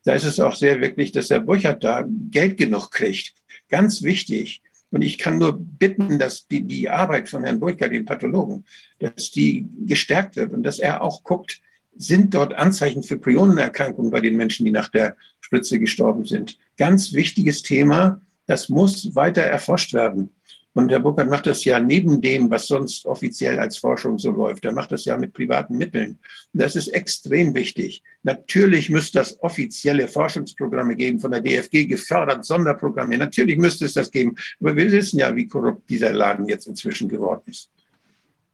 [0.04, 3.34] Da ist es auch sehr wirklich, dass der Burchard da Geld genug kriegt.
[3.68, 4.62] Ganz wichtig.
[4.90, 8.64] Und ich kann nur bitten, dass die, die Arbeit von Herrn Burchard, dem Pathologen,
[8.98, 11.60] dass die gestärkt wird und dass er auch guckt,
[11.96, 16.58] sind dort Anzeichen für Prionenerkrankungen bei den Menschen, die nach der Spritze gestorben sind.
[16.76, 20.30] Ganz wichtiges Thema, das muss weiter erforscht werden.
[20.74, 24.64] Und Herr Burkhardt macht das ja neben dem, was sonst offiziell als Forschung so läuft.
[24.64, 26.18] Er macht das ja mit privaten Mitteln.
[26.54, 28.02] Das ist extrem wichtig.
[28.22, 33.18] Natürlich müsste es offizielle Forschungsprogramme geben, von der DFG gefördert, Sonderprogramme.
[33.18, 34.34] Natürlich müsste es das geben.
[34.60, 37.70] Aber wir wissen ja, wie korrupt dieser Laden jetzt inzwischen geworden ist.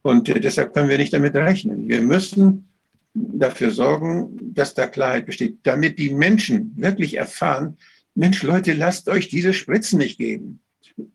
[0.01, 1.87] Und äh, deshalb können wir nicht damit rechnen.
[1.87, 2.67] Wir müssen
[3.13, 7.77] dafür sorgen, dass da Klarheit besteht, damit die Menschen wirklich erfahren,
[8.15, 10.59] Mensch, Leute, lasst euch diese Spritzen nicht geben.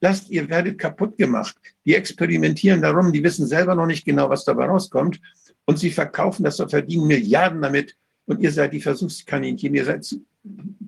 [0.00, 1.56] Lasst, ihr werdet kaputt gemacht.
[1.84, 5.20] Die experimentieren darum, die wissen selber noch nicht genau, was dabei rauskommt.
[5.64, 7.96] Und sie verkaufen das und verdienen Milliarden damit.
[8.26, 10.06] Und ihr seid die Versuchskaninchen, ihr seid,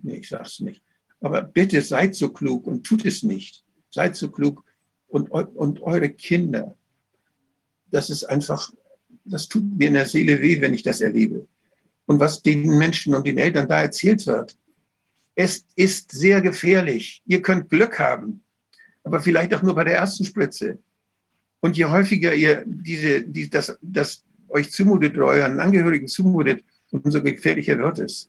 [0.02, 0.82] nee, ich sag's nicht.
[1.20, 3.64] Aber bitte seid so klug und tut es nicht.
[3.90, 4.64] Seid so klug
[5.08, 6.76] und, und eure Kinder.
[7.90, 8.70] Das ist einfach
[9.26, 11.46] das tut mir in der Seele weh, wenn ich das erlebe.
[12.06, 14.56] Und was den Menschen und den Eltern da erzählt wird,
[15.34, 17.22] es ist sehr gefährlich.
[17.26, 18.42] Ihr könnt Glück haben,
[19.06, 20.78] aber vielleicht auch nur bei der ersten Spritze.
[21.60, 27.22] Und je häufiger ihr diese, die, das, das euch zumutet oder euren Angehörigen zumutet, umso
[27.22, 28.28] gefährlicher wird es.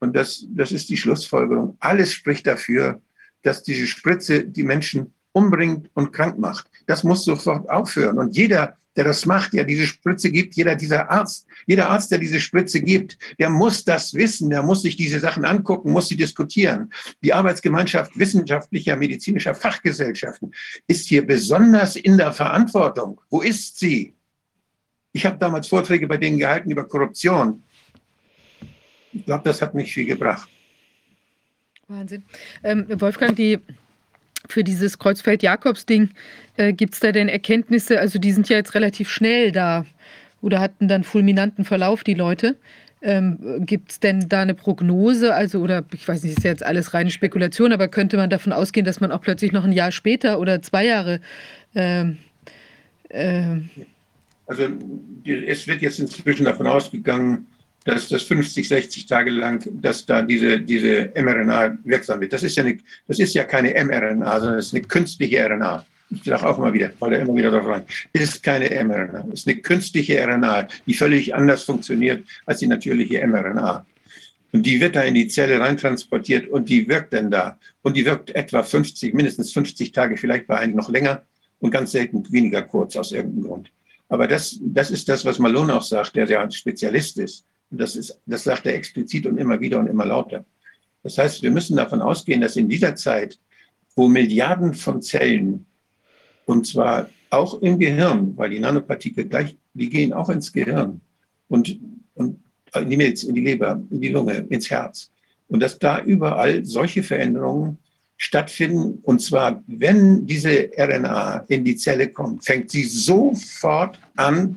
[0.00, 1.76] Und das, das ist die Schlussfolgerung.
[1.78, 3.00] Alles spricht dafür,
[3.42, 6.68] dass diese Spritze die Menschen umbringt und krank macht.
[6.86, 8.18] Das muss sofort aufhören.
[8.18, 12.18] Und jeder, der das macht, der diese Spritze gibt, jeder dieser Arzt, jeder Arzt, der
[12.18, 16.16] diese Spritze gibt, der muss das wissen, der muss sich diese Sachen angucken, muss sie
[16.16, 16.92] diskutieren.
[17.22, 20.52] Die Arbeitsgemeinschaft wissenschaftlicher, medizinischer Fachgesellschaften
[20.86, 23.20] ist hier besonders in der Verantwortung.
[23.30, 24.14] Wo ist sie?
[25.12, 27.62] Ich habe damals Vorträge bei denen gehalten über Korruption.
[29.12, 30.48] Ich glaube, das hat nicht viel gebracht.
[31.86, 32.24] Wahnsinn.
[32.62, 33.60] Ähm, Wolfgang, die,
[34.48, 36.10] für dieses Kreuzfeld-Jakobs-Ding,
[36.56, 38.00] äh, gibt es da denn Erkenntnisse?
[38.00, 39.86] Also die sind ja jetzt relativ schnell da
[40.40, 42.56] oder hatten dann fulminanten Verlauf, die Leute.
[43.00, 45.34] Ähm, Gibt es denn da eine Prognose?
[45.34, 48.52] Also, oder ich weiß nicht, ist ja jetzt alles reine Spekulation, aber könnte man davon
[48.52, 51.20] ausgehen, dass man auch plötzlich noch ein Jahr später oder zwei Jahre
[51.74, 52.18] ähm,
[53.10, 53.56] äh
[54.46, 54.68] also
[55.24, 57.46] es wird jetzt inzwischen davon ausgegangen,
[57.84, 62.32] dass das 50, 60 Tage lang, dass da diese, diese mRNA wirksam wird.
[62.32, 65.84] Das ist ja, eine, das ist ja keine mRNA, sondern es ist eine künstliche RNA.
[66.10, 67.84] Ich sage auch immer wieder, weil er immer wieder darauf rein.
[68.12, 73.84] Ist keine mRNA, ist eine künstliche RNA, die völlig anders funktioniert als die natürliche mRNA.
[74.52, 77.58] Und die wird da in die Zelle reintransportiert und die wirkt dann da.
[77.82, 81.22] Und die wirkt etwa 50, mindestens 50 Tage, vielleicht bei einigen noch länger
[81.58, 83.70] und ganz selten weniger kurz aus irgendeinem Grund.
[84.08, 87.44] Aber das, das ist das, was Malone auch sagt, der ja ein Spezialist ist.
[87.70, 90.44] Und das, ist, das sagt er explizit und immer wieder und immer lauter.
[91.02, 93.38] Das heißt, wir müssen davon ausgehen, dass in dieser Zeit,
[93.94, 95.66] wo Milliarden von Zellen,
[96.46, 101.00] und zwar auch im Gehirn, weil die Nanopartikel gleich, die gehen auch ins Gehirn
[101.48, 101.78] und,
[102.14, 102.40] und
[102.74, 105.10] in die Milz, in die Leber, in die Lunge, ins Herz.
[105.48, 107.78] Und dass da überall solche Veränderungen
[108.16, 109.00] stattfinden.
[109.02, 114.56] Und zwar, wenn diese RNA in die Zelle kommt, fängt sie sofort an,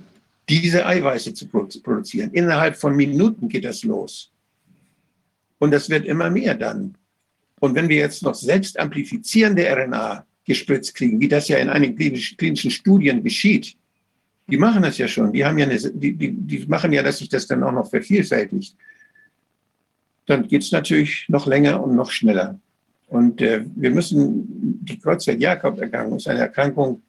[0.50, 2.32] diese Eiweiße zu produzieren.
[2.32, 4.32] Innerhalb von Minuten geht das los.
[5.60, 6.96] Und das wird immer mehr dann.
[7.60, 11.96] Und wenn wir jetzt noch selbst amplifizierende RNA gespritzt kriegen, wie das ja in einigen
[11.96, 13.76] klinischen Studien geschieht,
[14.50, 15.34] die machen das ja schon.
[15.34, 17.90] Die haben ja eine, die, die, die machen ja, dass sich das dann auch noch
[17.90, 18.76] vervielfältigt.
[20.26, 22.60] Dann geht es natürlich noch länger und noch schneller.
[23.08, 27.02] Und äh, wir müssen, die Kreuzfeld-Jakob-Erkrankung ist eine Erkrankung,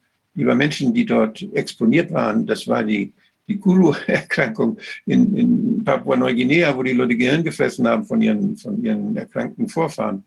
[0.45, 3.13] bei Menschen, die dort exponiert waren, das war die
[3.49, 9.17] die Kulu-Erkrankung in, in Papua-Neuguinea, wo die Leute Gehirn gefressen haben von ihren, von ihren
[9.17, 10.23] erkrankten Vorfahren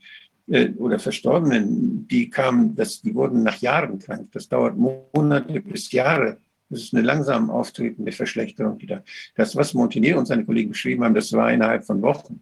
[0.49, 4.29] äh, oder Verstorbenen, die kamen, das, die wurden nach Jahren krank.
[4.33, 6.39] Das dauert Monate bis Jahre.
[6.69, 8.79] Das ist eine langsam auftretende Verschlechterung.
[8.79, 9.03] Die da,
[9.37, 12.41] das, was Montenegro und seine Kollegen beschrieben haben, das war innerhalb von Wochen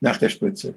[0.00, 0.74] nach der Spritze.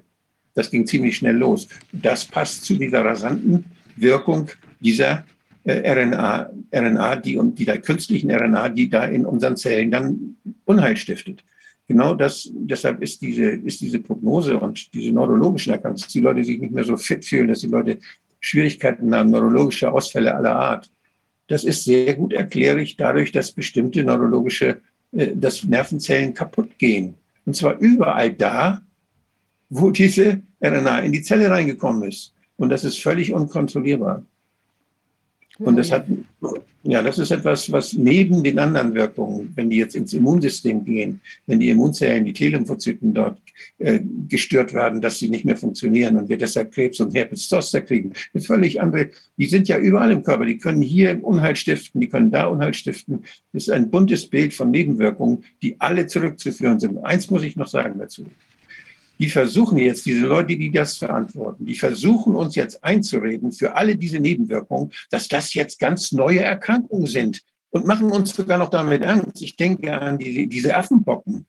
[0.54, 1.68] Das ging ziemlich schnell los.
[1.90, 3.64] Das passt zu dieser rasanten
[3.96, 4.48] Wirkung
[4.80, 5.24] dieser
[5.66, 10.96] RNA, RNA, die und die der künstlichen RNA, die da in unseren Zellen dann Unheil
[10.96, 11.44] stiftet.
[11.88, 16.44] Genau das, deshalb ist diese, ist diese Prognose und diese neurologischen Erkrankungen, dass die Leute
[16.44, 17.98] sich nicht mehr so fit fühlen, dass die Leute
[18.40, 20.90] Schwierigkeiten haben, neurologische Ausfälle aller Art.
[21.48, 24.80] Das ist sehr gut erklärlich dadurch, dass bestimmte neurologische,
[25.12, 27.14] äh, dass Nervenzellen kaputt gehen.
[27.44, 28.80] Und zwar überall da,
[29.68, 32.34] wo diese RNA in die Zelle reingekommen ist.
[32.56, 34.24] Und das ist völlig unkontrollierbar.
[35.58, 36.06] Und das hat,
[36.82, 41.20] ja, das ist etwas, was neben den anderen Wirkungen, wenn die jetzt ins Immunsystem gehen,
[41.46, 43.38] wenn die Immunzellen, die T-Lymphozyten dort
[43.78, 47.82] äh, gestört werden, dass sie nicht mehr funktionieren und wir deshalb Krebs und Herpes Zoster
[47.82, 49.10] kriegen, ist völlig andere.
[49.36, 50.46] Die sind ja überall im Körper.
[50.46, 53.24] Die können hier Unheil stiften, die können da Unheil stiften.
[53.52, 56.98] Das ist ein buntes Bild von Nebenwirkungen, die alle zurückzuführen sind.
[57.04, 58.26] Eins muss ich noch sagen dazu
[59.22, 63.96] die versuchen jetzt, diese Leute, die das verantworten, die versuchen uns jetzt einzureden für alle
[63.96, 69.04] diese Nebenwirkungen, dass das jetzt ganz neue Erkrankungen sind und machen uns sogar noch damit
[69.04, 69.40] Angst.
[69.40, 71.46] Ich denke an die, diese Affenpocken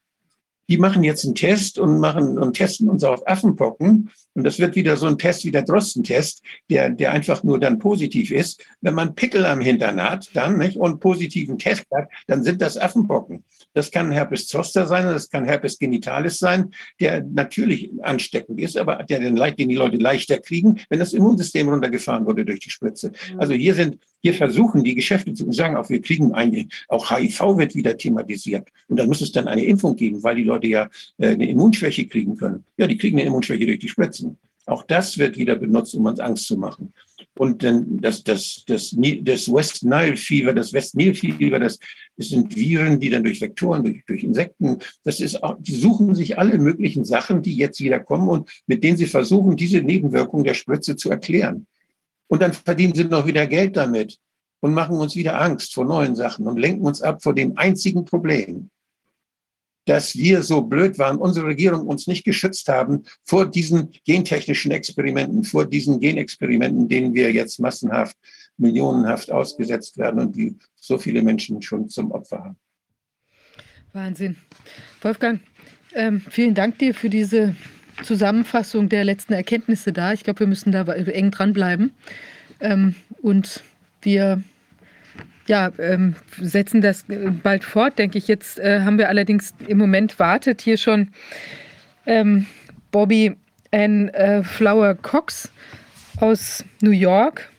[0.69, 4.10] die machen jetzt einen Test und machen und testen uns auf Affenpocken.
[4.34, 7.80] Und das wird wieder so ein Test wie der Drostentest, der, der einfach nur dann
[7.80, 8.66] positiv ist.
[8.82, 12.77] Wenn man Pickel am Hintern hat, dann, nicht, und positiven Test hat, dann sind das
[12.77, 13.43] Affenpocken.
[13.74, 19.03] Das kann Herpes zoster sein, das kann Herpes genitalis sein, der natürlich ansteckend ist, aber
[19.03, 23.11] der den, den die Leute leichter kriegen, wenn das Immunsystem runtergefahren wurde durch die Spritze.
[23.38, 27.58] Also hier sind hier versuchen die Geschäfte zu sagen, auch wir kriegen eine, auch HIV
[27.58, 28.69] wird wieder thematisiert.
[28.88, 32.08] Und dann muss es dann eine Impfung geben, weil die Leute ja äh, eine Immunschwäche
[32.08, 32.64] kriegen können.
[32.77, 34.38] Ja, die kriegen eine Immunschwäche durch die Spritzen.
[34.66, 36.93] Auch das wird wieder benutzt, um uns Angst zu machen.
[37.36, 41.80] Und dann das, das, das, das West Nile Fever, das West Nile Fever, das,
[42.16, 46.14] das sind Viren, die dann durch Vektoren, durch, durch Insekten, das ist auch, die suchen
[46.14, 50.44] sich alle möglichen Sachen, die jetzt wieder kommen und mit denen sie versuchen, diese Nebenwirkung
[50.44, 51.66] der Spritze zu erklären.
[52.28, 54.20] Und dann verdienen sie noch wieder Geld damit
[54.60, 58.06] und machen uns wieder Angst vor neuen Sachen und lenken uns ab vor dem einzigen
[58.06, 58.70] Problem,
[59.86, 65.44] dass wir so blöd waren, unsere Regierung uns nicht geschützt haben vor diesen gentechnischen Experimenten,
[65.44, 68.16] vor diesen Genexperimenten, denen wir jetzt massenhaft,
[68.58, 72.58] millionenhaft ausgesetzt werden und die so viele Menschen schon zum Opfer haben.
[73.92, 74.38] Wahnsinn.
[75.02, 75.42] Wolfgang,
[75.94, 77.56] ähm, vielen Dank dir für diese
[78.03, 80.14] Zusammenfassung der letzten Erkenntnisse da.
[80.14, 81.94] Ich glaube, wir müssen da eng dranbleiben.
[82.60, 83.64] Ähm, und
[84.02, 84.44] wir
[85.48, 88.28] ja, ähm, setzen das äh, bald fort, denke ich.
[88.28, 91.10] Jetzt äh, haben wir allerdings im Moment wartet hier schon
[92.06, 92.46] ähm,
[92.92, 93.36] Bobby
[93.72, 95.52] ein äh, Flower Cox
[96.18, 97.50] aus New York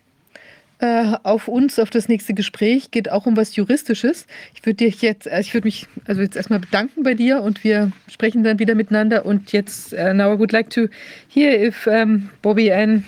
[0.79, 2.91] äh, auf uns, auf das nächste Gespräch.
[2.91, 4.27] Geht auch um was Juristisches.
[4.55, 7.65] Ich würde dich jetzt, äh, ich würde mich also jetzt erstmal bedanken bei dir und
[7.65, 9.27] wir sprechen dann wieder miteinander.
[9.27, 10.89] Und jetzt, uh, now I would like to
[11.29, 13.05] hear if um, Bobby Ann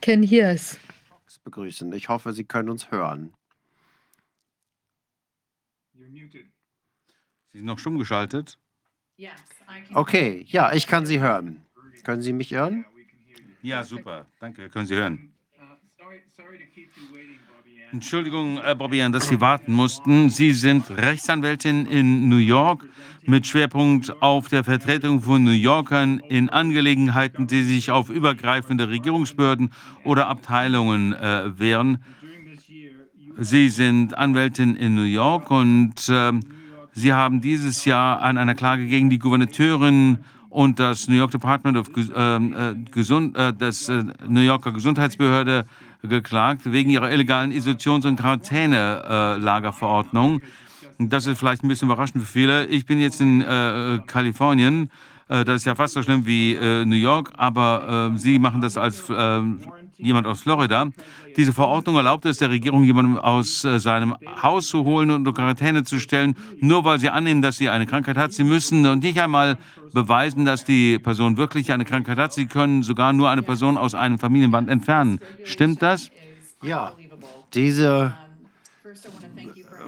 [0.00, 0.78] can hear us.
[1.44, 1.92] Begrüßen.
[1.92, 3.34] Ich hoffe, Sie können uns hören.
[6.14, 8.58] Sie sind noch stumm geschaltet.
[9.92, 11.64] Okay, ja, ich kann Sie hören.
[12.04, 12.84] Können Sie mich hören?
[13.62, 14.26] Ja, super.
[14.40, 15.32] Danke, können Sie hören.
[17.92, 20.28] Entschuldigung, äh, Bobby, dass Sie warten mussten.
[20.28, 22.84] Sie sind Rechtsanwältin in New York
[23.22, 29.72] mit Schwerpunkt auf der Vertretung von New Yorkern in Angelegenheiten, die sich auf übergreifende Regierungsbehörden
[30.02, 32.04] oder Abteilungen äh, wehren.
[33.38, 36.32] Sie sind Anwältin in New York und äh,
[36.92, 40.18] Sie haben dieses Jahr an einer Klage gegen die Gouverneurin
[40.50, 45.66] und das New York Department of ähm, äh, Gesund, äh, das äh, New Yorker Gesundheitsbehörde
[46.02, 50.40] geklagt wegen ihrer illegalen Isolations- und Quarantänelagerverordnung.
[50.98, 52.66] Das ist vielleicht ein bisschen überraschend für viele.
[52.66, 54.92] Ich bin jetzt in äh, Kalifornien.
[55.28, 59.10] Äh, das ist ja fast so schlimm wie New York, aber Sie machen das als
[59.96, 60.88] jemand aus Florida.
[61.36, 65.32] Diese Verordnung erlaubt es der Regierung, jemanden aus äh, seinem Haus zu holen und unter
[65.32, 68.32] Quarantäne zu stellen, nur weil sie annehmen, dass sie eine Krankheit hat.
[68.32, 69.58] Sie müssen nicht einmal
[69.92, 72.32] beweisen, dass die Person wirklich eine Krankheit hat.
[72.32, 75.20] Sie können sogar nur eine Person aus einem Familienband entfernen.
[75.44, 76.10] Stimmt das?
[76.62, 76.92] Ja,
[77.52, 78.14] diese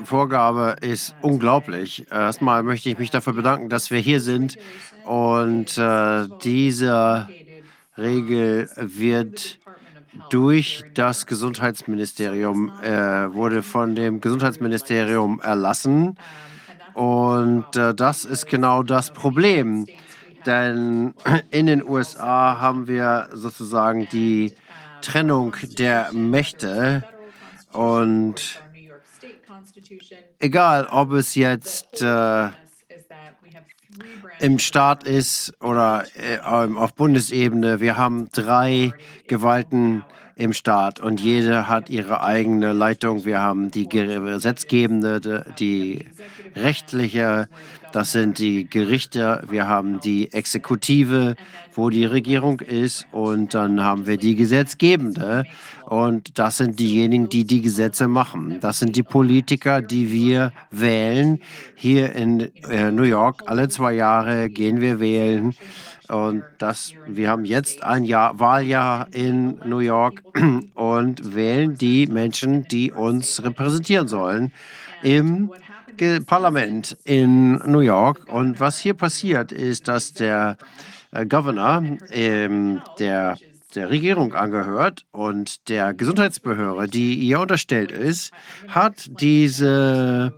[0.04, 2.06] Vorgabe ist unglaublich.
[2.10, 4.56] Erstmal möchte ich mich dafür bedanken, dass wir hier sind
[5.04, 7.28] und äh, diese
[7.96, 9.58] Regel wird
[10.30, 16.16] durch das Gesundheitsministerium, äh, wurde von dem Gesundheitsministerium erlassen.
[16.94, 19.86] Und äh, das ist genau das Problem.
[20.46, 21.14] Denn
[21.50, 24.54] in den USA haben wir sozusagen die
[25.02, 27.04] Trennung der Mächte.
[27.72, 28.62] Und
[30.38, 32.48] egal, ob es jetzt äh,
[34.40, 37.80] im Staat ist oder äh, auf Bundesebene.
[37.80, 38.92] Wir haben drei
[39.26, 40.04] Gewalten
[40.36, 43.24] im Staat und jede hat ihre eigene Leitung.
[43.24, 46.06] Wir haben die gesetzgebende, die
[46.54, 47.48] rechtliche,
[47.96, 51.34] das sind die Gerichte, wir haben die Exekutive,
[51.74, 55.44] wo die Regierung ist und dann haben wir die Gesetzgebende
[55.86, 58.58] und das sind diejenigen, die die Gesetze machen.
[58.60, 61.40] Das sind die Politiker, die wir wählen.
[61.74, 65.54] Hier in äh, New York alle zwei Jahre gehen wir wählen.
[66.08, 70.22] Und das, wir haben jetzt ein Jahr, Wahljahr in New York
[70.74, 74.52] und wählen die Menschen, die uns repräsentieren sollen
[75.02, 75.50] im
[76.26, 78.32] Parlament in New York.
[78.32, 80.56] Und was hier passiert, ist, dass der
[81.12, 83.36] äh, Governor, ähm, der
[83.74, 88.32] der Regierung angehört und der Gesundheitsbehörde, die ihr unterstellt ist,
[88.68, 90.32] hat diese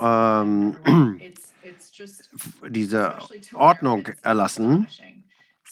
[0.00, 0.76] ähm,
[2.68, 3.14] diese
[3.52, 4.86] Ordnung erlassen.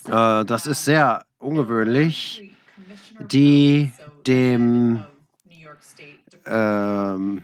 [0.07, 2.57] Äh, das ist sehr ungewöhnlich,
[3.21, 3.93] die
[4.27, 5.05] dem
[6.45, 7.43] ähm,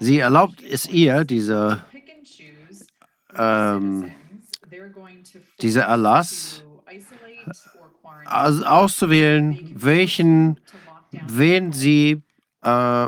[0.00, 1.84] sie erlaubt es ihr, diese
[3.36, 4.10] ähm,
[5.60, 6.64] dieser Erlass
[8.26, 10.60] auszuwählen, welchen,
[11.10, 12.22] wen sie
[12.62, 13.06] äh,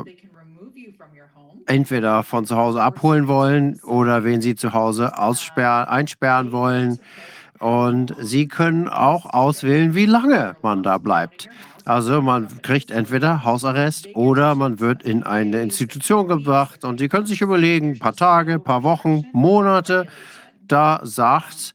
[1.65, 6.99] entweder von zu Hause abholen wollen oder wen sie zu Hause einsperren wollen.
[7.59, 11.49] Und sie können auch auswählen, wie lange man da bleibt.
[11.85, 17.25] Also man kriegt entweder Hausarrest oder man wird in eine Institution gebracht und sie können
[17.25, 20.07] sich überlegen, ein paar Tage, ein paar Wochen, Monate.
[20.65, 21.73] Da sagt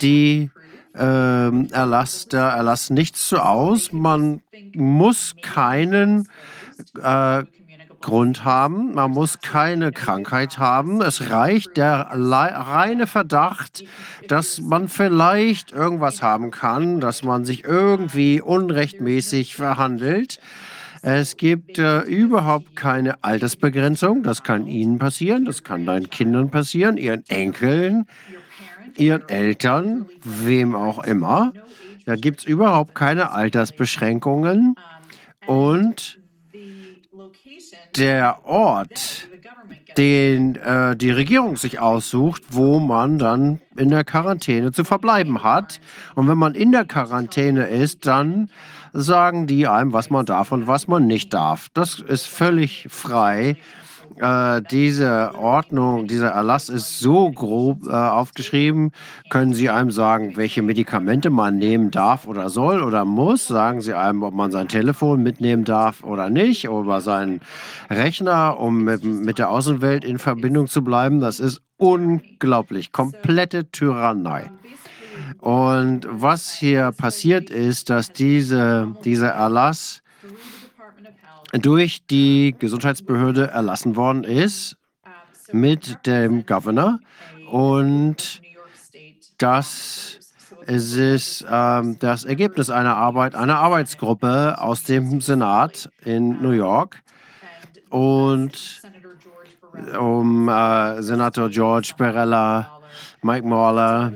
[0.00, 0.50] die
[0.94, 3.92] ähm, Erlass, der Erlass nichts zu aus.
[3.92, 4.42] Man
[4.74, 6.28] muss keinen
[7.02, 7.42] äh,
[8.00, 11.02] Grund haben, man muss keine Krankheit haben.
[11.02, 13.84] Es reicht der reine Verdacht,
[14.28, 20.40] dass man vielleicht irgendwas haben kann, dass man sich irgendwie unrechtmäßig verhandelt.
[21.02, 24.22] Es gibt äh, überhaupt keine Altersbegrenzung.
[24.22, 28.06] Das kann Ihnen passieren, das kann deinen Kindern passieren, Ihren Enkeln,
[28.96, 31.52] Ihren Eltern, wem auch immer.
[32.04, 34.74] Da gibt es überhaupt keine Altersbeschränkungen.
[35.46, 36.19] Und
[37.96, 39.28] der Ort,
[39.96, 45.80] den äh, die Regierung sich aussucht, wo man dann in der Quarantäne zu verbleiben hat.
[46.14, 48.50] Und wenn man in der Quarantäne ist, dann
[48.92, 51.68] sagen die einem, was man darf und was man nicht darf.
[51.74, 53.56] Das ist völlig frei.
[54.16, 58.92] Äh, diese Ordnung, dieser Erlass ist so grob äh, aufgeschrieben.
[59.30, 63.46] Können Sie einem sagen, welche Medikamente man nehmen darf oder soll oder muss?
[63.46, 67.40] Sagen Sie einem, ob man sein Telefon mitnehmen darf oder nicht, oder seinen
[67.88, 71.20] Rechner, um mit, mit der Außenwelt in Verbindung zu bleiben.
[71.20, 72.92] Das ist unglaublich.
[72.92, 74.50] Komplette Tyrannei.
[75.38, 79.99] Und was hier passiert ist, dass diese, dieser Erlass
[81.52, 84.76] durch die Gesundheitsbehörde erlassen worden ist
[85.52, 87.00] mit dem Governor.
[87.50, 88.40] Und
[89.38, 90.20] das
[90.66, 97.02] es ist ähm, das Ergebnis einer Arbeit, einer Arbeitsgruppe aus dem Senat in New York.
[97.88, 98.80] Und
[99.98, 102.80] um äh, Senator George Perella,
[103.22, 104.12] Mike Mauler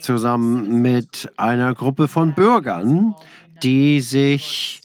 [0.00, 3.14] zusammen mit einer Gruppe von Bürgern,
[3.62, 4.81] die sich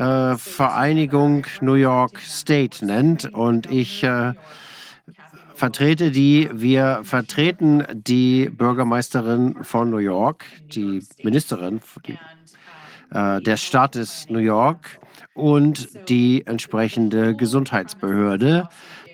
[0.00, 3.32] äh, Vereinigung New York State nennt.
[3.34, 4.32] Und ich äh,
[5.54, 12.18] vertrete die, wir vertreten die Bürgermeisterin von New York, die Ministerin die,
[13.10, 14.98] äh, des Staates New York
[15.34, 18.68] und die entsprechende Gesundheitsbehörde.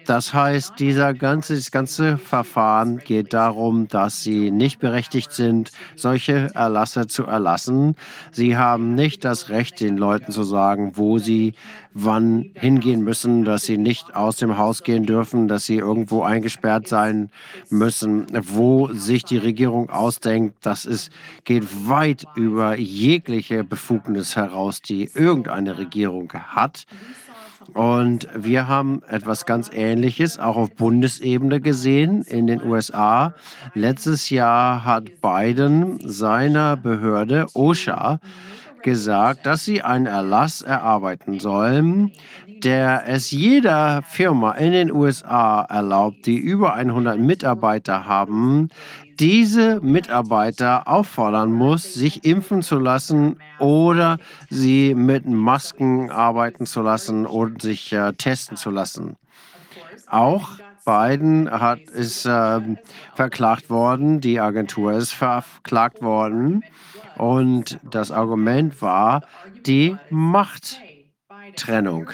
[0.06, 6.54] Das heißt, dieser ganze, das ganze Verfahren geht darum, dass sie nicht berechtigt sind, solche
[6.54, 7.96] Erlasse zu erlassen.
[8.30, 11.54] Sie haben nicht das Recht, den Leuten zu sagen, wo sie
[11.92, 16.86] wann hingehen müssen, dass sie nicht aus dem Haus gehen dürfen, dass sie irgendwo eingesperrt
[16.86, 17.30] sein
[17.70, 20.58] müssen, wo sich die Regierung ausdenkt.
[20.60, 21.10] Das ist,
[21.44, 26.86] geht weit über jegliche Befugnis heraus, die irgendeine Regierung hat.
[27.74, 33.34] Und wir haben etwas ganz Ähnliches auch auf Bundesebene gesehen in den USA.
[33.74, 38.20] Letztes Jahr hat Biden seiner Behörde OSHA
[38.82, 42.12] gesagt, dass sie einen Erlass erarbeiten sollen,
[42.62, 48.68] der es jeder Firma in den USA erlaubt, die über 100 Mitarbeiter haben,
[49.18, 54.18] diese Mitarbeiter auffordern muss, sich impfen zu lassen oder
[54.50, 59.16] sie mit Masken arbeiten zu lassen und sich äh, testen zu lassen.
[60.08, 60.50] Auch
[60.84, 62.60] Biden hat, ist äh,
[63.14, 66.62] verklagt worden, die Agentur ist verklagt worden
[67.16, 69.22] und das Argument war
[69.66, 72.10] die Machttrennung.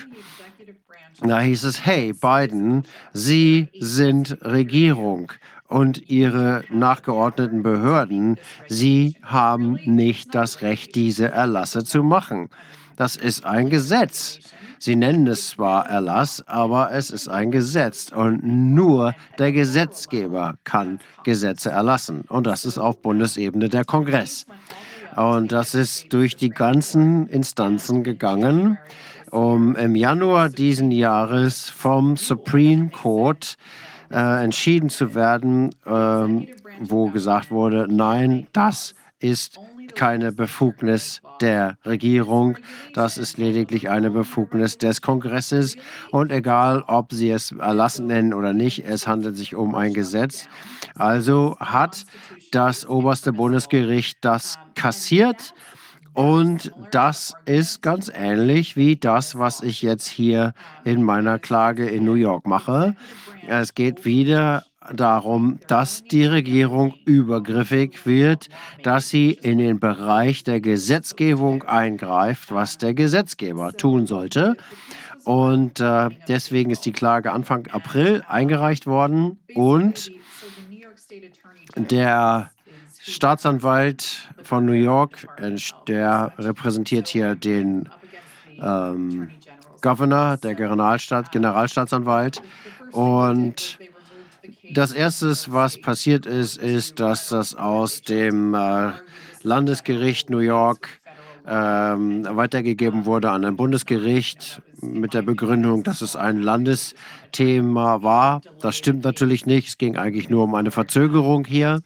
[1.21, 5.33] Da hieß es, hey Biden, Sie sind Regierung
[5.73, 8.37] und ihre nachgeordneten Behörden,
[8.69, 12.51] sie haben nicht das Recht, diese Erlasse zu machen.
[12.97, 14.39] Das ist ein Gesetz.
[14.79, 21.01] Sie nennen es zwar Erlass, aber es ist ein Gesetz und nur der Gesetzgeber kann
[21.25, 22.23] Gesetze erlassen.
[22.29, 24.45] Und das ist auf Bundesebene der Kongress.
[25.17, 28.77] Und das ist durch die ganzen Instanzen gegangen,
[29.31, 33.57] um im Januar diesen Jahres vom Supreme Court
[34.17, 36.49] entschieden zu werden, ähm,
[36.81, 39.59] wo gesagt wurde, nein, das ist
[39.95, 42.57] keine Befugnis der Regierung,
[42.95, 45.77] das ist lediglich eine Befugnis des Kongresses.
[46.11, 50.49] Und egal, ob Sie es erlassen nennen oder nicht, es handelt sich um ein Gesetz.
[50.95, 52.05] Also hat
[52.53, 55.55] das oberste Bundesgericht das kassiert.
[56.15, 60.53] Und das ist ganz ähnlich wie das, was ich jetzt hier
[60.85, 62.95] in meiner Klage in New York mache.
[63.49, 68.49] Es geht wieder darum, dass die Regierung übergriffig wird,
[68.83, 74.57] dass sie in den Bereich der Gesetzgebung eingreift, was der Gesetzgeber tun sollte.
[75.25, 80.11] Und äh, deswegen ist die Klage Anfang April eingereicht worden und
[81.77, 82.51] der
[83.05, 85.57] Staatsanwalt von New York, äh,
[85.89, 87.89] der repräsentiert hier den
[88.61, 89.31] ähm,
[89.81, 92.41] Governor, der Generalstaat, Generalstaatsanwalt.
[92.93, 93.79] Und
[94.73, 98.93] das Erste, was passiert ist, ist, dass das aus dem äh,
[99.43, 100.89] Landesgericht New York
[101.45, 108.43] ähm, weitergegeben wurde an ein Bundesgericht mit der Begründung, dass es ein Landesthema war.
[108.61, 109.69] Das stimmt natürlich nicht.
[109.69, 111.81] Es ging eigentlich nur um eine Verzögerung hier.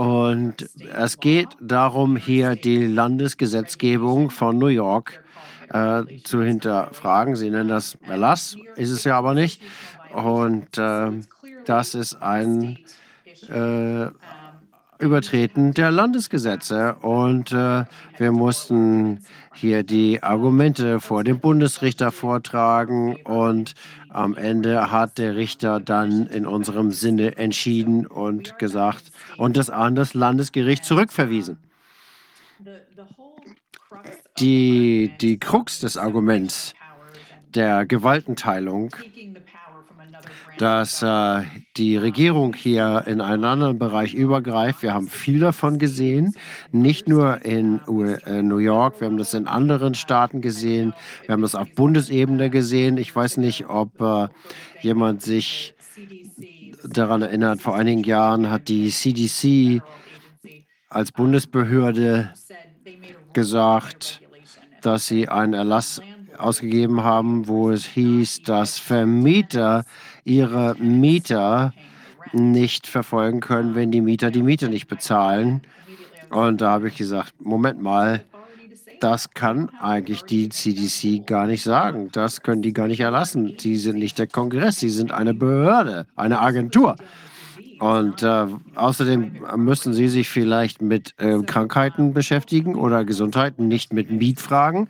[0.00, 5.22] Und es geht darum, hier die Landesgesetzgebung von New York
[5.74, 7.36] äh, zu hinterfragen.
[7.36, 9.60] Sie nennen das Erlass, ist es ja aber nicht.
[10.14, 11.10] Und äh,
[11.66, 12.78] das ist ein
[13.50, 14.06] äh,
[14.98, 16.94] Übertreten der Landesgesetze.
[17.02, 17.84] Und äh,
[18.16, 23.16] wir mussten hier die Argumente vor dem Bundesrichter vortragen.
[23.24, 23.74] Und
[24.12, 29.94] am Ende hat der Richter dann in unserem Sinne entschieden und gesagt und das an
[29.94, 31.58] das Landesgericht zurückverwiesen.
[34.38, 36.74] Die, die Krux des Arguments
[37.54, 38.94] der Gewaltenteilung
[40.60, 41.42] dass äh,
[41.80, 44.82] die Regierung hier in einen anderen Bereich übergreift.
[44.82, 46.34] Wir haben viel davon gesehen,
[46.72, 47.80] nicht nur in
[48.26, 50.92] äh, New York, wir haben das in anderen Staaten gesehen,
[51.24, 52.98] wir haben das auf Bundesebene gesehen.
[52.98, 54.28] Ich weiß nicht, ob äh,
[54.82, 55.74] jemand sich
[56.86, 59.82] daran erinnert, vor einigen Jahren hat die CDC
[60.90, 62.34] als Bundesbehörde
[63.32, 64.20] gesagt,
[64.82, 66.02] dass sie einen Erlass
[66.36, 69.84] ausgegeben haben, wo es hieß, dass Vermieter
[70.24, 71.72] ihre Mieter
[72.32, 75.62] nicht verfolgen können, wenn die Mieter die Miete nicht bezahlen.
[76.30, 78.24] Und da habe ich gesagt, Moment mal,
[79.00, 82.10] das kann eigentlich die CDC gar nicht sagen.
[82.12, 83.56] Das können die gar nicht erlassen.
[83.58, 86.96] Sie sind nicht der Kongress, sie sind eine Behörde, eine Agentur.
[87.80, 94.10] Und äh, außerdem müssen sie sich vielleicht mit äh, Krankheiten beschäftigen oder Gesundheit, nicht mit
[94.10, 94.88] Mietfragen.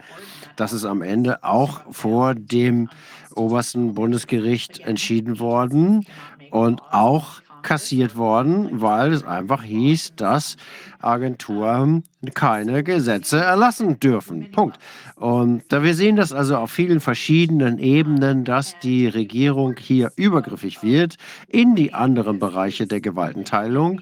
[0.57, 2.89] Das ist am Ende auch vor dem
[3.36, 6.07] obersten Bundesgericht entschieden worden
[6.50, 10.57] und auch kassiert worden, weil es einfach hieß, dass
[11.00, 14.50] Agenturen keine Gesetze erlassen dürfen.
[14.50, 14.78] Punkt.
[15.17, 20.83] Und da wir sehen das also auf vielen verschiedenen Ebenen, dass die Regierung hier übergriffig
[20.83, 21.17] wird
[21.49, 24.00] in die anderen Bereiche der Gewaltenteilung.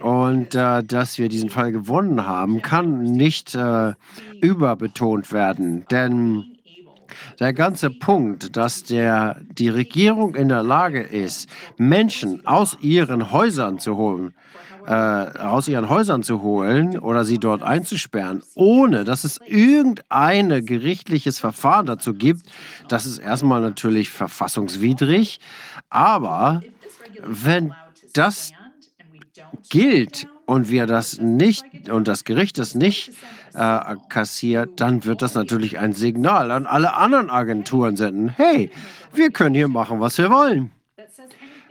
[0.00, 3.94] Und äh, dass wir diesen Fall gewonnen haben, kann nicht äh,
[4.42, 5.86] überbetont werden.
[5.90, 6.55] Denn
[7.40, 13.78] der ganze Punkt, dass der, die Regierung in der Lage ist, Menschen aus ihren Häusern
[13.78, 14.34] zu holen,
[14.86, 21.38] äh, aus ihren Häusern zu holen oder sie dort einzusperren, ohne dass es irgendein gerichtliches
[21.38, 22.46] Verfahren dazu gibt,
[22.88, 25.40] das ist erstmal natürlich verfassungswidrig.
[25.90, 26.62] Aber
[27.22, 27.74] wenn
[28.12, 28.52] das
[29.68, 33.12] gilt und wir das nicht und das Gericht das nicht
[33.56, 38.28] äh, kassiert, dann wird das natürlich ein Signal an alle anderen Agenturen senden.
[38.28, 38.70] Hey,
[39.14, 40.70] wir können hier machen, was wir wollen.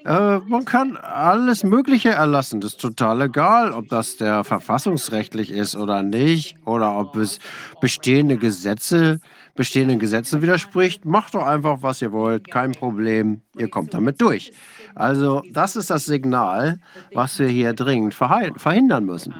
[0.06, 2.62] Äh, man kann alles Mögliche erlassen.
[2.62, 7.40] Das ist total egal, ob das der verfassungsrechtlich ist oder nicht, oder ob es
[7.82, 9.20] bestehende Gesetze,
[9.56, 11.06] bestehenden Gesetzen widerspricht.
[11.06, 12.52] Macht doch einfach, was ihr wollt.
[12.52, 13.42] Kein Problem.
[13.58, 14.54] Ihr kommt damit durch.
[14.94, 16.80] Also, das ist das Signal,
[17.14, 19.34] was wir hier dringend verhindern müssen.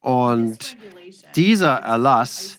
[0.00, 0.76] Und
[1.34, 2.58] dieser Erlass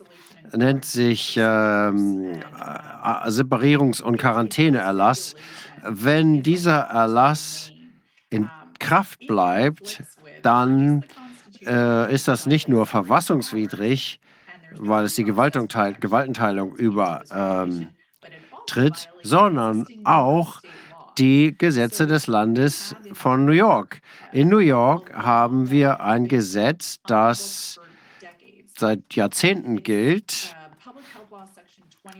[0.53, 5.35] nennt sich ähm, äh, Separierungs- und Quarantäneerlass.
[5.83, 7.71] Wenn dieser Erlass
[8.29, 10.03] in Kraft bleibt,
[10.41, 11.05] dann
[11.65, 14.19] äh, ist das nicht nur verfassungswidrig,
[14.75, 17.87] weil es die Gewaltenteilung übertritt, ähm,
[19.23, 20.61] sondern auch
[21.17, 24.01] die Gesetze des Landes von New York.
[24.31, 27.80] In New York haben wir ein Gesetz, das
[28.81, 30.53] seit Jahrzehnten gilt.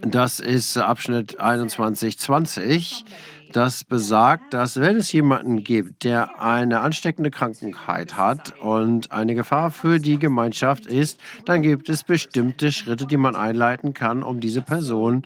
[0.02, 3.04] Das ist Abschnitt 2120.
[3.52, 9.72] Das besagt, dass wenn es jemanden gibt, der eine ansteckende Krankheit hat und eine Gefahr
[9.72, 14.62] für die Gemeinschaft ist, dann gibt es bestimmte Schritte, die man einleiten kann, um diese
[14.62, 15.24] Person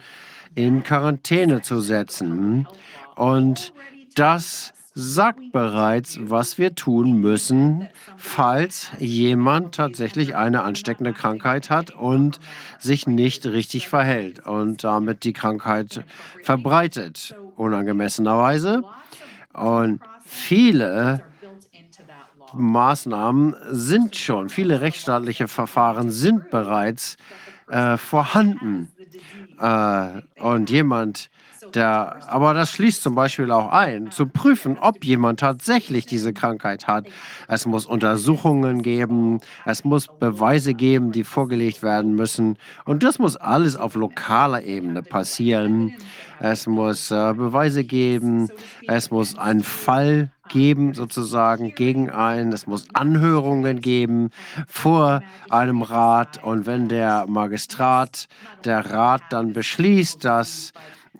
[0.56, 2.68] in Quarantäne zu setzen.
[3.16, 3.74] Und
[4.16, 12.40] das sagt bereits, was wir tun müssen, falls jemand tatsächlich eine ansteckende Krankheit hat und
[12.80, 16.06] sich nicht richtig verhält und damit die Krankheit
[16.43, 18.83] verbreitet, unangemessenerweise.
[19.53, 21.22] Und viele
[22.53, 27.17] Maßnahmen sind schon, viele rechtsstaatliche Verfahren sind bereits
[27.67, 28.93] äh, vorhanden.
[29.59, 31.30] Äh, und jemand,
[31.76, 36.88] der, aber das schließt zum Beispiel auch ein, zu prüfen, ob jemand tatsächlich diese Krankheit
[36.88, 37.08] hat.
[37.48, 42.58] Es muss Untersuchungen geben, es muss Beweise geben, die vorgelegt werden müssen.
[42.86, 45.94] Und das muss alles auf lokaler Ebene passieren.
[46.40, 48.50] Es muss äh, Beweise geben,
[48.88, 52.52] es muss einen Fall geben, sozusagen gegen einen.
[52.52, 54.30] Es muss Anhörungen geben
[54.68, 56.44] vor einem Rat.
[56.44, 58.28] Und wenn der Magistrat,
[58.64, 60.72] der Rat dann beschließt, dass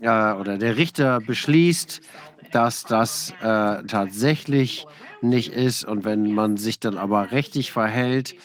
[0.02, 2.02] äh, oder der Richter beschließt,
[2.52, 4.86] dass das äh, tatsächlich
[5.22, 8.36] nicht ist und wenn man sich dann aber richtig verhält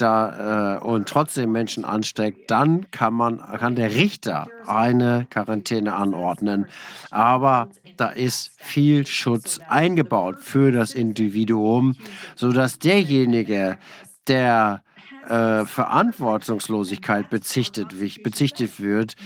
[0.00, 6.66] da, äh, und trotzdem Menschen ansteckt, dann kann man kann der Richter eine Quarantäne anordnen.
[7.10, 11.96] Aber da ist viel Schutz eingebaut für das Individuum,
[12.34, 13.78] sodass derjenige,
[14.26, 14.82] der
[15.28, 17.88] äh, Verantwortungslosigkeit bezichtet,
[18.22, 19.16] bezichtet wird,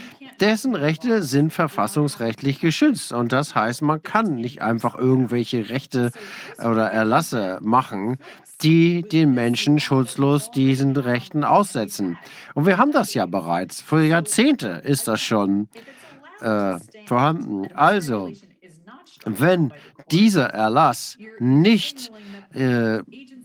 [0.41, 3.13] dessen Rechte sind verfassungsrechtlich geschützt.
[3.13, 6.11] Und das heißt, man kann nicht einfach irgendwelche Rechte
[6.59, 8.19] oder Erlasse machen,
[8.63, 12.19] die den Menschen schutzlos diesen Rechten aussetzen.
[12.55, 13.81] Und wir haben das ja bereits.
[13.81, 15.69] Vor Jahrzehnten ist das schon
[16.41, 17.69] äh, vorhanden.
[17.75, 18.31] Also,
[19.25, 19.73] Wenn
[20.11, 22.13] dieser Erlass nicht
[22.53, 23.01] äh,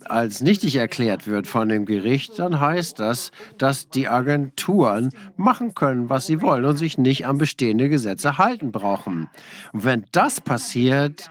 [0.05, 6.09] als nichtig erklärt wird von dem Gericht, dann heißt das, dass die Agenturen machen können,
[6.09, 9.29] was sie wollen und sich nicht an bestehende Gesetze halten brauchen.
[9.73, 11.29] Und wenn das passiert,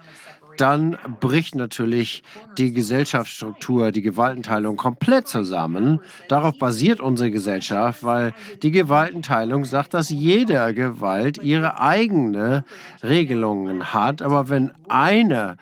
[0.60, 2.22] dann bricht natürlich
[2.56, 6.00] die Gesellschaftsstruktur, die Gewaltenteilung komplett zusammen.
[6.28, 12.64] Darauf basiert unsere Gesellschaft, weil die Gewaltenteilung sagt, dass jede Gewalt ihre eigene
[13.02, 14.20] Regelungen hat.
[14.20, 15.56] Aber wenn eine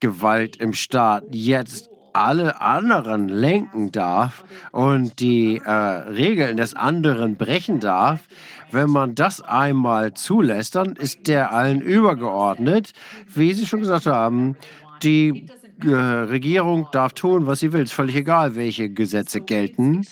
[0.00, 7.80] Gewalt im Staat jetzt alle anderen lenken darf und die äh, Regeln des anderen brechen
[7.80, 8.20] darf,
[8.70, 12.92] wenn man das einmal zulässt, dann ist der allen übergeordnet.
[13.34, 14.56] Wie Sie schon gesagt haben,
[15.02, 15.46] die
[15.84, 17.82] äh, Regierung darf tun, was sie will.
[17.82, 20.06] Es ist völlig egal, welche Gesetze gelten.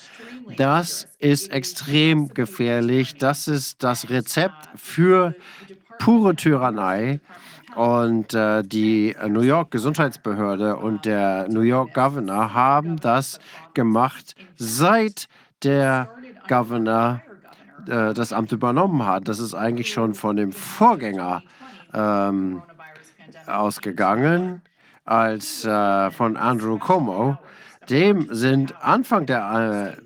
[0.56, 3.16] Das ist extrem gefährlich.
[3.16, 5.34] Das ist das Rezept für
[5.98, 7.20] pure Tyrannei.
[7.76, 13.38] Und äh, die New York Gesundheitsbehörde und der New York Governor haben das
[13.74, 15.28] gemacht, seit
[15.62, 16.08] der
[16.48, 17.22] Governor
[17.86, 19.28] äh, das Amt übernommen hat.
[19.28, 21.42] Das ist eigentlich schon von dem Vorgänger
[21.94, 22.62] ähm,
[23.46, 24.62] ausgegangen,
[25.04, 27.38] als äh, von Andrew Cuomo.
[27.88, 29.96] Dem sind Anfang der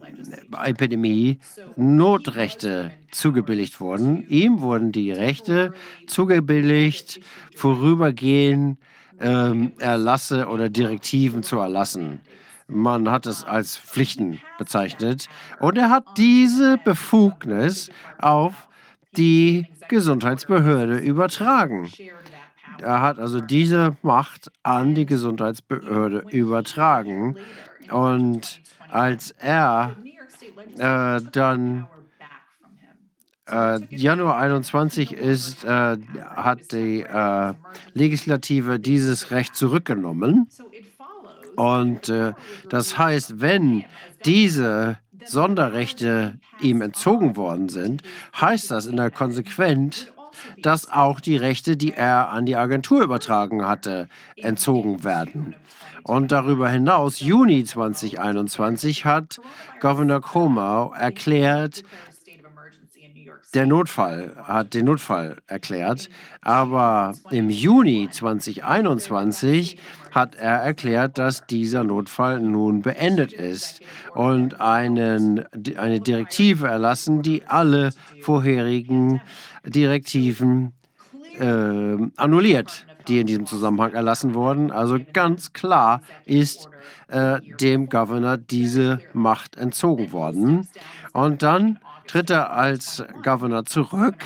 [0.56, 1.38] äh, Epidemie
[1.76, 4.28] Notrechte zugebilligt worden.
[4.28, 5.72] Ihm wurden die Rechte
[6.06, 7.20] zugebilligt,
[7.54, 8.78] vorübergehend
[9.20, 12.20] ähm, Erlasse oder Direktiven zu erlassen.
[12.66, 15.28] Man hat es als Pflichten bezeichnet.
[15.60, 18.68] Und er hat diese Befugnis auf
[19.16, 21.90] die Gesundheitsbehörde übertragen.
[22.80, 27.36] Er hat also diese Macht an die Gesundheitsbehörde übertragen.
[27.90, 28.60] Und
[28.90, 29.96] als er
[30.78, 31.86] äh, dann
[33.50, 35.96] äh, Januar 21 ist, äh,
[36.34, 37.54] hat die äh,
[37.92, 40.48] Legislative dieses Recht zurückgenommen.
[41.56, 42.32] Und äh,
[42.68, 43.84] das heißt, wenn
[44.24, 48.02] diese Sonderrechte ihm entzogen worden sind,
[48.38, 50.08] heißt das in der Konsequenz,
[50.60, 55.54] dass auch die Rechte, die er an die Agentur übertragen hatte, entzogen werden.
[56.02, 59.40] Und darüber hinaus, Juni 2021, hat
[59.80, 61.82] Governor Cuomo erklärt,
[63.54, 66.08] der Notfall hat den Notfall erklärt,
[66.40, 69.78] aber im Juni 2021
[70.10, 73.80] hat er erklärt, dass dieser Notfall nun beendet ist
[74.14, 75.44] und einen,
[75.76, 77.90] eine Direktive erlassen, die alle
[78.22, 79.20] vorherigen
[79.64, 80.72] Direktiven
[81.38, 84.70] äh, annulliert, die in diesem Zusammenhang erlassen wurden.
[84.70, 86.68] Also ganz klar ist
[87.08, 90.68] äh, dem Governor diese Macht entzogen worden.
[91.12, 94.16] Und dann tritt er als Governor zurück.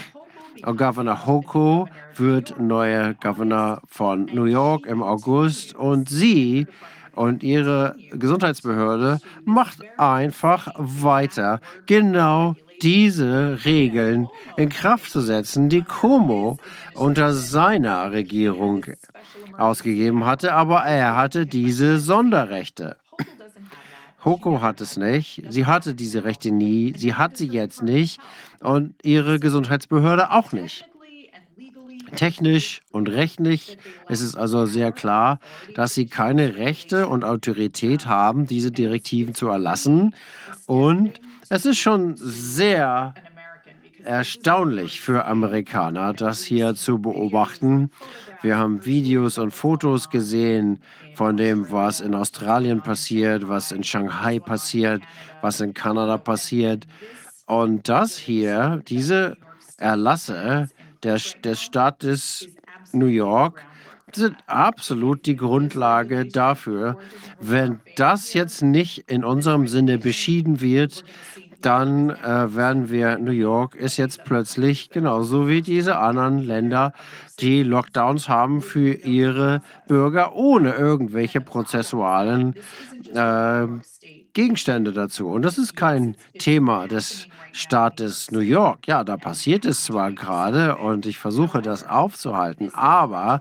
[0.63, 6.67] Governor Hoko wird neuer Governor von New York im August und sie
[7.15, 16.59] und ihre Gesundheitsbehörde macht einfach weiter, genau diese Regeln in Kraft zu setzen, die Como
[16.95, 18.87] unter seiner Regierung
[19.57, 22.97] ausgegeben hatte, aber er hatte diese Sonderrechte.
[24.25, 25.43] Hoko hat es nicht.
[25.49, 26.95] Sie hatte diese Rechte nie.
[26.97, 28.21] Sie hat sie jetzt nicht.
[28.61, 30.85] Und ihre Gesundheitsbehörde auch nicht.
[32.17, 33.77] Technisch und rechtlich
[34.09, 35.41] ist es also sehr klar,
[35.75, 40.15] dass sie keine Rechte und Autorität haben, diese Direktiven zu erlassen.
[40.67, 43.15] Und es ist schon sehr
[44.05, 47.91] erstaunlich für Amerikaner, das hier zu beobachten.
[48.41, 50.79] Wir haben Videos und Fotos gesehen
[51.15, 55.03] von dem, was in Australien passiert, was in Shanghai passiert,
[55.43, 56.87] was in Kanada passiert.
[57.47, 59.37] Und das hier, diese
[59.79, 60.69] Erlasse
[61.03, 62.49] der, des Staates
[62.93, 63.63] New York,
[64.15, 66.97] sind absolut die Grundlage dafür.
[67.41, 71.05] Wenn das jetzt nicht in unserem Sinne beschieden wird,
[71.61, 76.93] dann äh, werden wir, New York ist jetzt plötzlich genauso wie diese anderen Länder,
[77.41, 82.55] die Lockdowns haben für ihre Bürger ohne irgendwelche prozessualen
[83.13, 83.67] äh,
[84.33, 85.29] Gegenstände dazu.
[85.29, 88.87] Und das ist kein Thema des Staates New York.
[88.87, 93.41] Ja, da passiert es zwar gerade und ich versuche das aufzuhalten, aber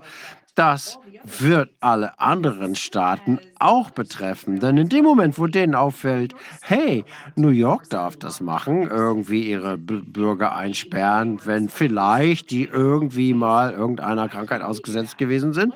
[0.58, 4.60] das wird alle anderen Staaten auch betreffen.
[4.60, 7.04] Denn in dem Moment, wo denen auffällt, hey,
[7.36, 13.72] New York darf das machen, irgendwie ihre B Bürger einsperren, wenn vielleicht die irgendwie mal
[13.72, 15.74] irgendeiner Krankheit ausgesetzt gewesen sind,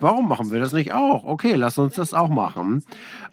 [0.00, 1.24] warum machen wir das nicht auch?
[1.24, 2.84] Okay, lass uns das auch machen.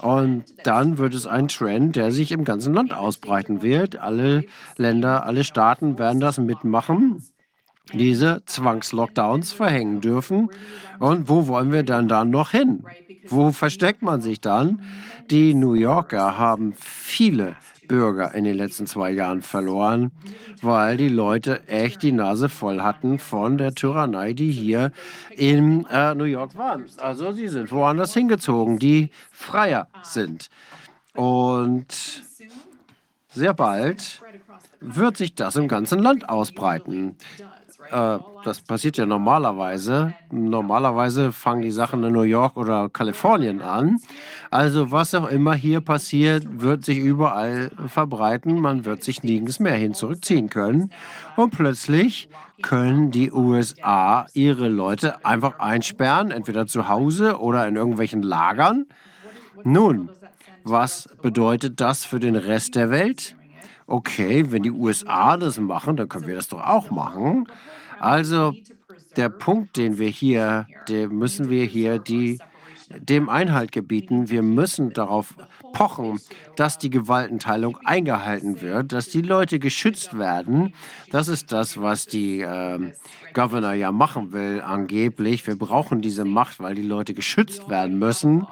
[0.02, 3.98] Und dann wird es ein Trend, der sich im ganzen Land ausbreiten wird.
[3.98, 4.44] Alle
[4.78, 7.24] Länder, alle Staaten werden das mitmachen.
[7.94, 10.50] Diese Zwangslockdowns verhängen dürfen.
[11.00, 12.84] Und wo wollen wir dann dann noch hin?
[13.28, 14.82] Wo versteckt man sich dann?
[15.30, 17.56] Die New Yorker haben viele
[17.88, 20.12] Bürger in den letzten zwei Jahren verloren,
[20.62, 24.92] weil die Leute echt die Nase voll hatten von der Tyrannei, die hier
[25.36, 26.80] in äh, New York war.
[26.98, 30.50] Also sie sind woanders hingezogen, die freier sind.
[31.16, 32.24] Und
[33.32, 34.22] sehr bald
[34.80, 37.18] wird sich das im ganzen Land ausbreiten.
[37.92, 40.14] Äh, das passiert ja normalerweise.
[40.32, 44.00] Normalerweise fangen die Sachen in New York oder Kalifornien an.
[44.50, 48.60] Also was auch immer hier passiert, wird sich überall verbreiten.
[48.60, 50.92] Man wird sich nirgends mehr hin zurückziehen können.
[51.36, 52.30] Und plötzlich
[52.62, 58.86] können die USA ihre Leute einfach einsperren, entweder zu Hause oder in irgendwelchen Lagern.
[59.64, 60.10] Nun,
[60.64, 63.36] was bedeutet das für den Rest der Welt?
[63.88, 67.48] Okay, wenn die USA das machen, dann können wir das doch auch machen.
[68.00, 68.54] Also
[69.16, 72.40] der Punkt, den wir hier, dem müssen wir hier die,
[72.90, 74.30] dem Einhalt gebieten.
[74.30, 75.36] Wir müssen darauf
[75.74, 76.20] pochen,
[76.56, 80.74] dass die Gewaltenteilung eingehalten wird, dass die Leute geschützt werden.
[81.12, 82.94] Das ist das, was die äh,
[83.34, 85.46] Governor ja machen will, angeblich.
[85.46, 88.48] Wir brauchen diese Macht, weil die Leute geschützt werden müssen.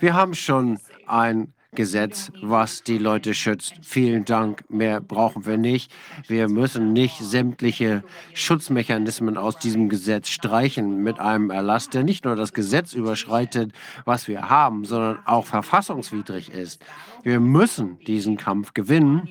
[0.00, 3.74] Wir haben schon ein Gesetz, was die Leute schützt.
[3.82, 5.92] Vielen Dank, mehr brauchen wir nicht.
[6.26, 12.36] Wir müssen nicht sämtliche Schutzmechanismen aus diesem Gesetz streichen mit einem Erlass, der nicht nur
[12.36, 13.72] das Gesetz überschreitet,
[14.06, 16.82] was wir haben, sondern auch verfassungswidrig ist.
[17.22, 19.28] Wir müssen diesen Kampf gewinnen,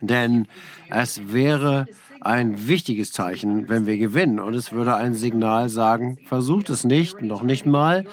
[0.00, 0.46] denn
[0.88, 1.86] es wäre
[2.20, 4.40] ein wichtiges Zeichen, wenn wir gewinnen.
[4.40, 8.04] Und es würde ein Signal sagen, versucht es nicht, noch nicht mal.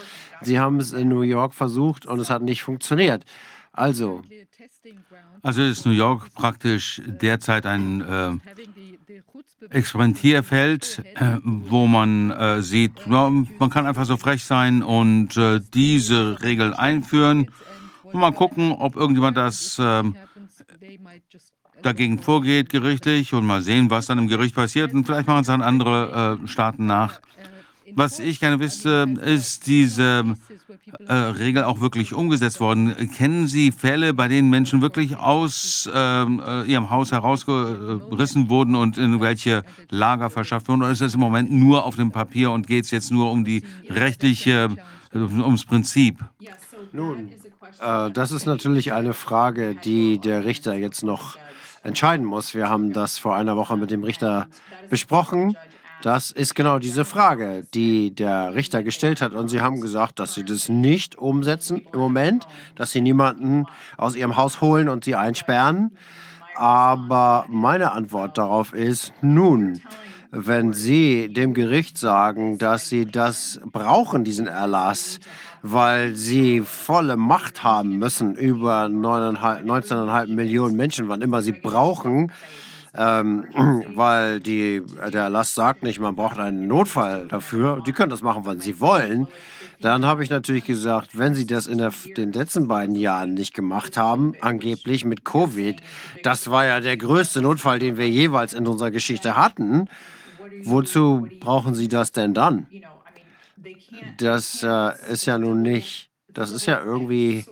[0.43, 3.25] Sie haben es in New York versucht und es hat nicht funktioniert.
[3.72, 4.22] Also.
[5.41, 8.31] Also ist New York praktisch derzeit ein äh,
[9.69, 16.41] Experimentierfeld, äh, wo man äh, sieht, man kann einfach so frech sein und äh, diese
[16.41, 17.51] Regel einführen
[18.03, 20.15] und mal gucken, ob irgendjemand das ähm,
[21.81, 25.47] dagegen vorgeht gerichtlich und mal sehen, was dann im Gericht passiert und vielleicht machen es
[25.47, 27.19] dann andere äh, Staaten nach.
[27.95, 30.35] Was ich gerne wüsste, ist diese
[31.07, 32.95] äh, Regel auch wirklich umgesetzt worden?
[33.15, 38.97] Kennen Sie Fälle, bei denen Menschen wirklich aus ähm, äh, ihrem Haus herausgerissen wurden und
[38.97, 40.81] in welche Lager verschafft wurden?
[40.81, 43.45] Oder ist das im Moment nur auf dem Papier und geht es jetzt nur um
[43.45, 44.69] die rechtliche,
[45.13, 46.19] äh, ums Prinzip?
[46.91, 47.30] Nun,
[47.80, 51.38] äh, das ist natürlich eine Frage, die der Richter jetzt noch
[51.83, 52.53] entscheiden muss.
[52.53, 54.47] Wir haben das vor einer Woche mit dem Richter
[54.89, 55.55] besprochen.
[56.03, 59.32] Das ist genau diese Frage, die der Richter gestellt hat.
[59.32, 64.17] Und Sie haben gesagt, dass Sie das nicht umsetzen im Moment, dass Sie niemanden aus
[64.17, 65.98] Ihrem Haus holen und Sie einsperren.
[66.57, 69.80] Aber meine Antwort darauf ist, nun,
[70.30, 75.22] wenn Sie dem Gericht sagen, dass Sie das brauchen, diesen Erlass,
[75.61, 82.30] weil Sie volle Macht haben müssen über 19,5 Millionen Menschen, wann immer Sie brauchen,
[82.95, 83.45] ähm,
[83.95, 84.81] weil die,
[85.11, 87.81] der Erlass sagt nicht, man braucht einen Notfall dafür.
[87.85, 89.27] Die können das machen, wann sie wollen.
[89.81, 93.53] Dann habe ich natürlich gesagt, wenn Sie das in der, den letzten beiden Jahren nicht
[93.53, 95.81] gemacht haben, angeblich mit Covid,
[96.23, 99.89] das war ja der größte Notfall, den wir jeweils in unserer Geschichte hatten.
[100.63, 102.67] Wozu brauchen Sie das denn dann?
[104.17, 107.45] Das äh, ist ja nun nicht, das ist ja irgendwie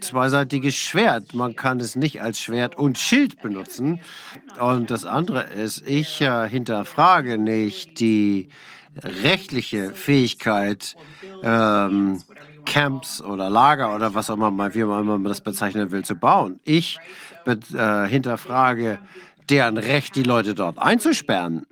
[0.00, 1.34] zweiseitiges Schwert.
[1.34, 4.00] Man kann es nicht als Schwert und Schild benutzen.
[4.60, 8.48] Und das andere ist, ich äh, hinterfrage nicht die
[8.96, 10.96] rechtliche Fähigkeit,
[11.42, 12.22] ähm,
[12.66, 16.60] Camps oder Lager oder was auch immer, wie man das bezeichnen will, zu bauen.
[16.64, 16.98] Ich
[17.46, 18.98] äh, hinterfrage
[19.48, 21.66] deren Recht, die Leute dort einzusperren.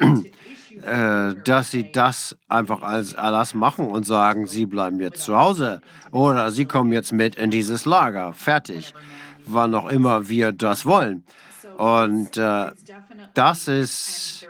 [0.83, 5.81] Äh, dass sie das einfach als Erlass machen und sagen, sie bleiben jetzt zu Hause
[6.11, 8.33] oder sie kommen jetzt mit in dieses Lager.
[8.33, 8.95] Fertig.
[9.47, 11.25] Wann auch immer wir das wollen.
[11.79, 12.73] Und äh,
[13.35, 14.47] das ist,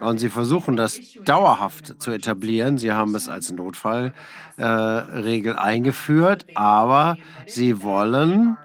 [0.00, 2.78] und sie versuchen das dauerhaft zu etablieren.
[2.78, 7.16] Sie haben es als Notfallregel äh, eingeführt, aber
[7.46, 8.56] sie wollen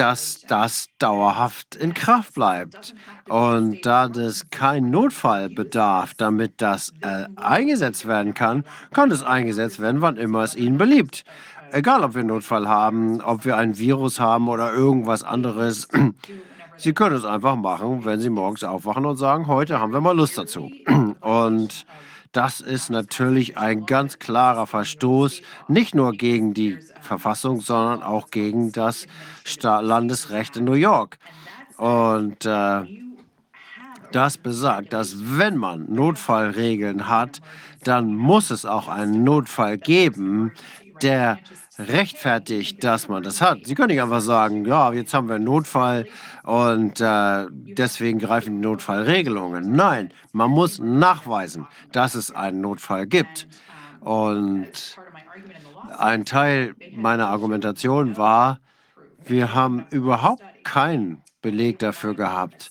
[0.00, 2.94] dass das dauerhaft in Kraft bleibt.
[3.30, 9.78] Und da das kein Notfall bedarf, damit das äh, eingesetzt werden kann, kann es eingesetzt
[9.78, 11.24] werden, wann immer es Ihnen beliebt.
[11.70, 15.86] Egal, ob wir einen Notfall haben, ob wir ein Virus haben oder irgendwas anderes.
[16.76, 20.16] Sie können es einfach machen, wenn Sie morgens aufwachen und sagen, heute haben wir mal
[20.16, 20.68] Lust dazu.
[21.20, 21.86] Und
[22.32, 28.72] das ist natürlich ein ganz klarer Verstoß, nicht nur gegen die Verfassung, sondern auch gegen
[28.72, 29.06] das
[29.62, 31.18] Landesrecht in New York.
[31.76, 32.82] Und äh,
[34.12, 37.40] das besagt, dass wenn man Notfallregeln hat,
[37.84, 40.52] dann muss es auch einen Notfall geben,
[41.02, 41.38] der
[41.78, 43.60] rechtfertigt, dass man das hat.
[43.64, 46.06] Sie können nicht einfach sagen, ja, jetzt haben wir einen Notfall
[46.42, 49.72] und äh, deswegen greifen die Notfallregelungen.
[49.74, 53.48] Nein, man muss nachweisen, dass es einen Notfall gibt.
[54.00, 54.96] Und
[55.98, 58.58] ein Teil meiner Argumentation war,
[59.24, 62.70] wir haben überhaupt keinen Beleg dafür gehabt,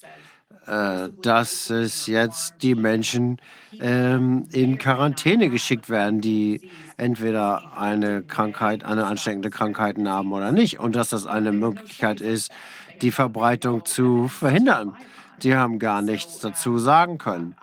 [1.22, 3.38] dass es jetzt die Menschen
[3.80, 10.80] ähm, in Quarantäne geschickt werden, die entweder eine Krankheit, eine ansteckende Krankheit haben oder nicht.
[10.80, 12.52] Und dass das eine Möglichkeit ist,
[13.02, 14.96] die Verbreitung zu verhindern.
[15.42, 17.56] Die haben gar nichts dazu sagen können.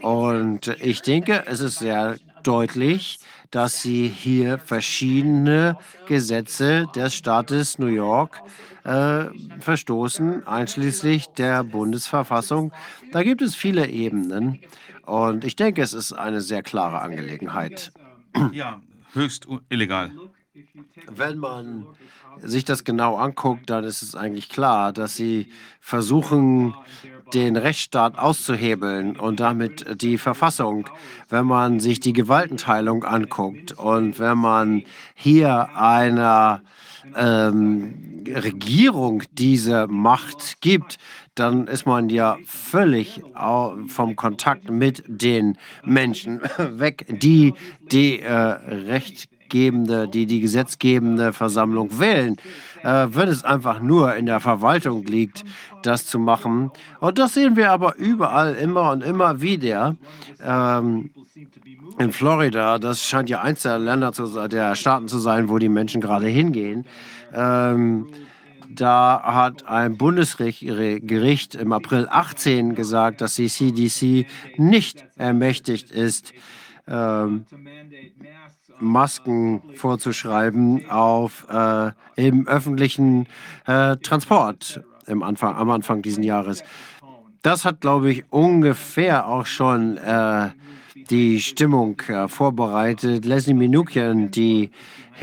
[0.00, 3.20] Und ich denke, es ist sehr deutlich,
[3.54, 8.42] dass sie hier verschiedene Gesetze des Staates New York
[8.82, 9.26] äh,
[9.60, 12.72] verstoßen, einschließlich der Bundesverfassung.
[13.12, 14.58] Da gibt es viele Ebenen.
[15.06, 17.92] Und ich denke, es ist eine sehr klare Angelegenheit.
[18.50, 18.80] Ja,
[19.12, 20.10] höchst illegal.
[21.08, 21.86] Wenn man
[22.42, 26.74] sich das genau anguckt, dann ist es eigentlich klar, dass sie versuchen,
[27.34, 30.88] den Rechtsstaat auszuhebeln und damit die Verfassung.
[31.28, 36.62] Wenn man sich die Gewaltenteilung anguckt und wenn man hier einer
[37.16, 40.98] ähm, Regierung diese Macht gibt,
[41.34, 43.22] dann ist man ja völlig
[43.88, 52.36] vom Kontakt mit den Menschen weg, die die äh, rechtgebende, die die gesetzgebende Versammlung wählen.
[52.84, 55.42] Äh, wenn es einfach nur in der Verwaltung liegt,
[55.82, 56.70] das zu machen.
[57.00, 59.96] Und das sehen wir aber überall immer und immer wieder.
[60.44, 61.10] Ähm,
[61.98, 65.70] in Florida, das scheint ja eins der Länder zu, der Staaten zu sein, wo die
[65.70, 66.84] Menschen gerade hingehen.
[67.32, 68.06] Ähm,
[68.68, 76.34] da hat ein Bundesgericht im April 18 gesagt, dass die CDC nicht ermächtigt ist,
[76.86, 77.46] ähm,
[78.80, 83.26] Masken vorzuschreiben auf, äh, im öffentlichen
[83.66, 86.62] äh, Transport im Anfang, am Anfang dieses Jahres.
[87.42, 90.50] Das hat, glaube ich, ungefähr auch schon äh,
[91.10, 93.24] die Stimmung äh, vorbereitet.
[93.24, 94.70] Leslie Minukian, die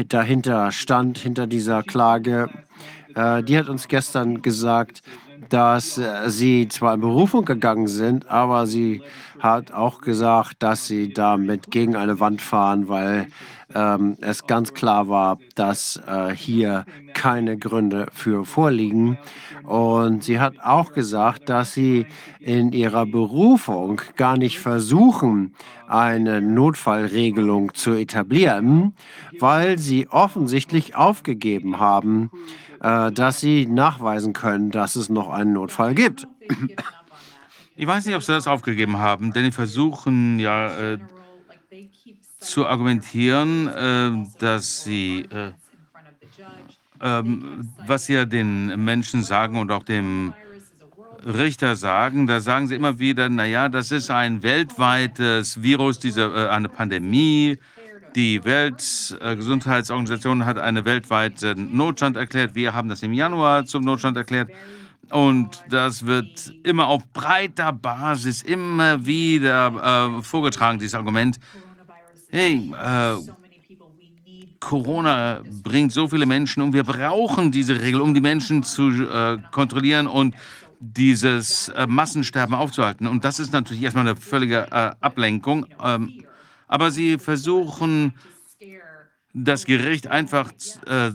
[0.08, 2.50] dahinter stand, hinter dieser Klage,
[3.16, 5.02] äh, die hat uns gestern gesagt,
[5.50, 9.02] dass äh, sie zwar in Berufung gegangen sind, aber sie
[9.40, 13.28] hat auch gesagt, dass sie damit gegen eine Wand fahren, weil
[13.74, 19.18] ähm, es ganz klar war, dass äh, hier keine Gründe für vorliegen.
[19.64, 22.06] Und sie hat auch gesagt, dass sie
[22.40, 25.54] in ihrer Berufung gar nicht versuchen,
[25.88, 28.94] eine Notfallregelung zu etablieren,
[29.40, 32.32] weil sie offensichtlich aufgegeben haben,
[32.82, 36.28] äh, dass sie nachweisen können, dass es noch einen Notfall gibt.
[37.76, 40.98] Ich weiß nicht, ob Sie das aufgegeben haben, denn Sie versuchen ja äh,
[42.40, 45.52] zu argumentieren, äh, dass Sie, äh,
[47.02, 50.34] ähm, was Sie ja den Menschen sagen und auch dem
[51.26, 56.50] Richter sagen, da sagen sie immer wieder, naja, das ist ein weltweites Virus, diese, äh,
[56.50, 57.58] eine Pandemie.
[58.16, 62.56] Die Weltgesundheitsorganisation hat einen weltweiten Notstand erklärt.
[62.56, 64.50] Wir haben das im Januar zum Notstand erklärt.
[65.10, 71.38] Und das wird immer auf breiter Basis immer wieder äh, vorgetragen, dieses Argument.
[72.30, 73.16] Hey, äh,
[74.60, 79.38] Corona bringt so viele Menschen und wir brauchen diese Regel, um die Menschen zu äh,
[79.52, 80.36] kontrollieren und
[80.80, 83.08] dieses äh, Massensterben aufzuhalten.
[83.08, 85.66] Und das ist natürlich erstmal eine völlige äh, Ablenkung.
[85.84, 86.24] Ähm,
[86.72, 88.14] aber sie versuchen,
[89.34, 90.52] das Gericht einfach
[90.88, 91.12] äh,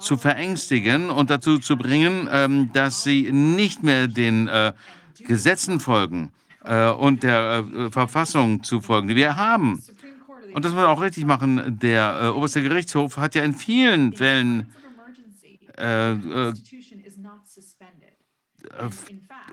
[0.00, 4.72] zu verängstigen und dazu zu bringen, ähm, dass sie nicht mehr den äh,
[5.20, 6.32] Gesetzen folgen
[6.64, 9.80] äh, und der äh, Verfassung zu folgen, die wir haben.
[10.52, 11.78] Und das muss man auch richtig machen.
[11.78, 14.72] Der äh, oberste Gerichtshof hat ja in vielen Fällen
[15.76, 16.16] äh,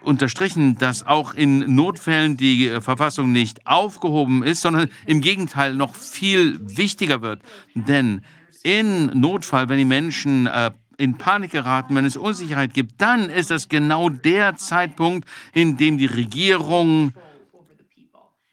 [0.03, 5.95] unterstrichen, dass auch in Notfällen die äh, Verfassung nicht aufgehoben ist, sondern im Gegenteil noch
[5.95, 7.41] viel wichtiger wird.
[7.73, 8.21] Denn
[8.63, 13.51] in Notfall, wenn die Menschen äh, in Panik geraten, wenn es Unsicherheit gibt, dann ist
[13.51, 17.13] das genau der Zeitpunkt, in dem die Regierung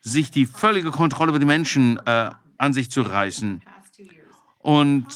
[0.01, 3.63] sich die völlige Kontrolle über die Menschen äh, an sich zu reißen.
[4.59, 5.07] Und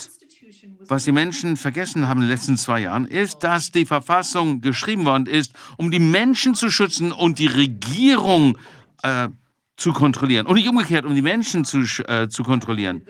[0.88, 5.04] was die Menschen vergessen haben in den letzten zwei Jahren, ist, dass die Verfassung geschrieben
[5.04, 8.58] worden ist, um die Menschen zu schützen und die Regierung
[9.02, 9.28] äh,
[9.76, 10.46] zu kontrollieren.
[10.46, 13.02] Und nicht umgekehrt, um die Menschen zu, äh, zu kontrollieren.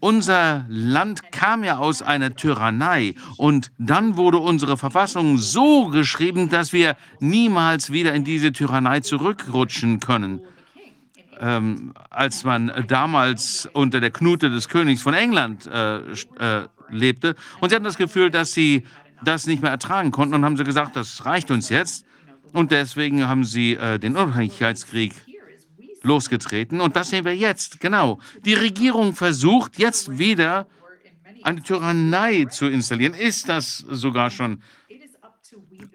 [0.00, 6.72] Unser Land kam ja aus einer Tyrannei und dann wurde unsere Verfassung so geschrieben, dass
[6.72, 10.42] wir niemals wieder in diese Tyrannei zurückrutschen können.
[11.38, 17.36] Ähm, als man damals unter der Knute des Königs von England äh, äh, lebte.
[17.60, 18.86] Und sie hatten das Gefühl, dass sie
[19.22, 22.06] das nicht mehr ertragen konnten und haben sie gesagt, das reicht uns jetzt.
[22.52, 25.12] Und deswegen haben sie äh, den Unabhängigkeitskrieg
[26.02, 26.80] losgetreten.
[26.80, 28.18] Und das sehen wir jetzt, genau.
[28.44, 30.66] Die Regierung versucht jetzt wieder
[31.42, 33.14] eine Tyrannei zu installieren.
[33.14, 34.62] Ist das sogar schon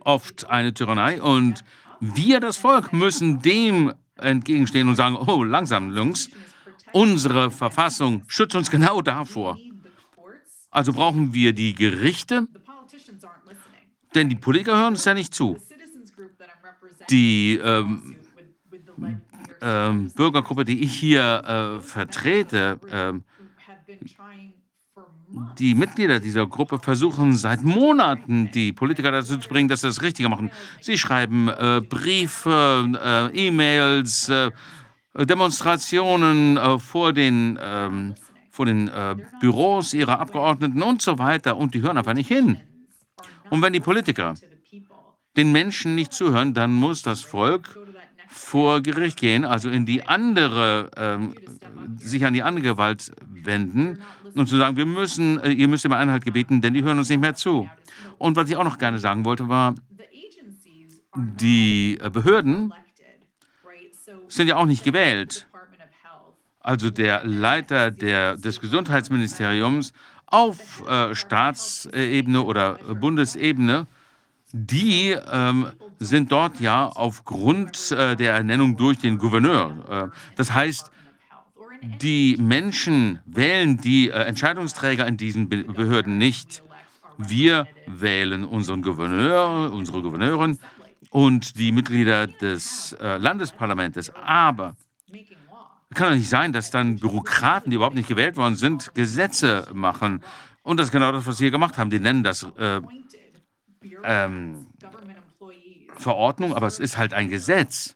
[0.02, 1.22] oft eine Tyrannei?
[1.22, 1.64] Und
[2.00, 6.30] wir, das Volk, müssen dem entgegenstehen und sagen, oh, langsam, Jungs,
[6.92, 9.58] unsere Verfassung schützt uns genau davor.
[10.70, 12.48] Also brauchen wir die Gerichte,
[14.16, 15.58] denn die Politiker hören uns ja nicht zu.
[17.10, 18.16] Die ähm,
[19.62, 23.31] ähm, Bürgergruppe, die ich hier äh, vertrete, äh,
[25.58, 30.02] die Mitglieder dieser Gruppe versuchen seit Monaten, die Politiker dazu zu bringen, dass sie das
[30.02, 30.52] Richtige machen.
[30.82, 34.52] Sie schreiben äh, Briefe, äh, E-Mails, äh,
[35.16, 38.16] Demonstrationen äh, vor den, ähm,
[38.50, 41.58] vor den äh, Büros ihrer Abgeordneten und so weiter.
[41.58, 42.58] Und die hören einfach nicht hin.
[43.50, 44.36] Und wenn die Politiker
[45.38, 47.78] den Menschen nicht zuhören, dann muss das Volk
[48.32, 51.36] vor Gericht gehen, also in die andere, ähm,
[51.98, 54.02] sich an die andere Gewalt wenden
[54.36, 57.10] und zu sagen, wir müssen, äh, ihr müsst immer Einhalt gebieten, denn die hören uns
[57.10, 57.70] nicht mehr zu.
[58.18, 59.76] Und was ich auch noch gerne sagen wollte, war,
[61.16, 62.74] die äh, Behörden
[64.30, 65.48] sind ja auch nicht gewählt.
[66.62, 69.94] Also der Leiter der, des Gesundheitsministeriums
[70.28, 73.88] auf äh, Staatsebene oder Bundesebene,
[74.54, 75.68] die ähm,
[76.00, 80.12] sind dort ja aufgrund äh, der Ernennung durch den Gouverneur.
[80.12, 80.92] Äh, das heißt,
[81.82, 86.64] die Menschen wählen die äh, Entscheidungsträger in diesen Be Behörden nicht.
[87.18, 90.60] Wir wählen unseren Gouverneur, unsere Gouverneurin
[91.10, 94.12] und die Mitglieder des äh, Landesparlamentes.
[94.24, 94.76] Aber
[95.94, 100.24] kann doch nicht sein, dass dann Bürokraten, die überhaupt nicht gewählt worden sind, Gesetze machen.
[100.64, 101.90] Und das ist genau das, was sie hier gemacht haben.
[101.90, 102.82] Die nennen das äh,
[104.04, 104.68] ähm,
[105.98, 107.96] Verordnung, aber es ist halt ein Gesetz.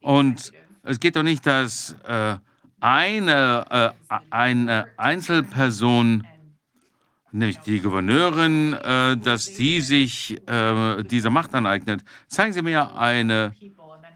[0.00, 0.52] Und
[0.82, 2.36] es geht doch nicht, dass äh,
[2.80, 6.26] eine, äh, eine Einzelperson,
[7.30, 12.02] nämlich die Gouverneurin, äh, dass die sich äh, diese Macht aneignet.
[12.26, 13.54] Zeigen Sie mir eine,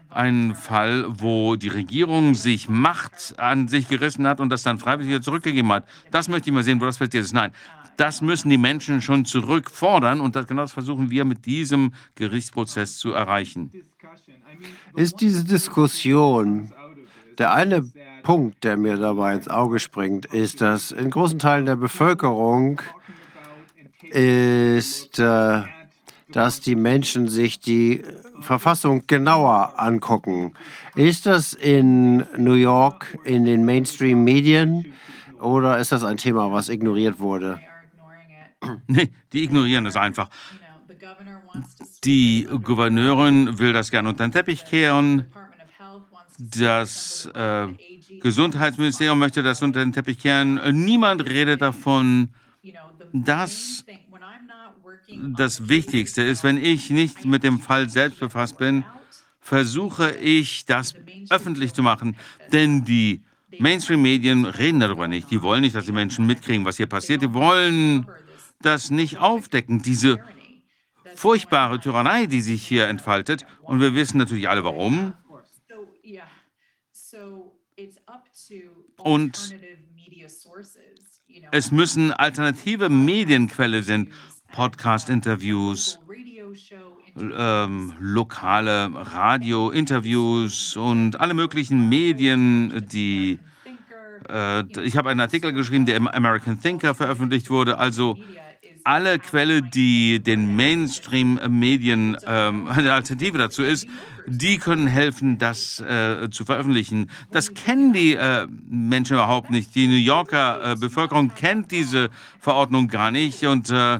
[0.09, 5.11] einen Fall, wo die Regierung sich Macht an sich gerissen hat und das dann freiwillig
[5.11, 5.85] wieder zurückgegeben hat.
[6.11, 7.33] Das möchte ich mal sehen, wo das passiert ist.
[7.33, 7.53] Nein,
[7.97, 12.97] das müssen die Menschen schon zurückfordern und das, genau das versuchen wir mit diesem Gerichtsprozess
[12.97, 13.71] zu erreichen.
[14.95, 16.71] Ist diese Diskussion
[17.37, 17.83] der eine
[18.23, 22.81] Punkt, der mir dabei ins Auge springt, ist, dass in großen Teilen der Bevölkerung
[24.09, 25.61] ist, äh,
[26.31, 28.03] dass die Menschen sich die
[28.41, 30.53] Verfassung genauer angucken.
[30.95, 34.93] Ist das in New York in den Mainstream-Medien
[35.39, 37.59] oder ist das ein Thema, was ignoriert wurde?
[38.87, 40.29] Nee, die ignorieren es einfach.
[42.03, 45.27] Die Gouverneurin will das gerne unter den Teppich kehren.
[46.37, 47.67] Das äh,
[48.21, 50.59] Gesundheitsministerium möchte das unter den Teppich kehren.
[50.85, 52.29] Niemand redet davon,
[53.11, 53.85] dass
[55.33, 58.83] das Wichtigste ist, wenn ich nicht mit dem Fall selbst befasst bin,
[59.39, 60.93] versuche ich, das
[61.29, 62.17] öffentlich zu machen.
[62.51, 63.23] Denn die
[63.59, 65.31] Mainstream-Medien reden darüber nicht.
[65.31, 67.21] Die wollen nicht, dass die Menschen mitkriegen, was hier passiert.
[67.21, 68.05] Die wollen
[68.61, 70.19] das nicht aufdecken, diese
[71.15, 73.45] furchtbare Tyrannei, die sich hier entfaltet.
[73.61, 75.13] Und wir wissen natürlich alle warum.
[78.97, 79.55] Und
[81.51, 84.11] es müssen alternative Medienquelle sind,
[84.51, 85.99] Podcast-Interviews,
[87.15, 93.39] ähm, lokale Radio-Interviews und alle möglichen Medien, die
[94.29, 97.77] äh, ich habe einen Artikel geschrieben, der im American Thinker veröffentlicht wurde.
[97.77, 98.17] Also
[98.87, 103.85] alle Quelle, die den Mainstream-Medien ähm, eine Alternative dazu ist,
[104.27, 107.09] die können helfen, das äh, zu veröffentlichen.
[107.31, 109.75] Das kennen die äh, Menschen überhaupt nicht.
[109.75, 112.09] Die New Yorker äh, Bevölkerung kennt diese
[112.39, 113.43] Verordnung gar nicht.
[113.43, 113.99] Und äh,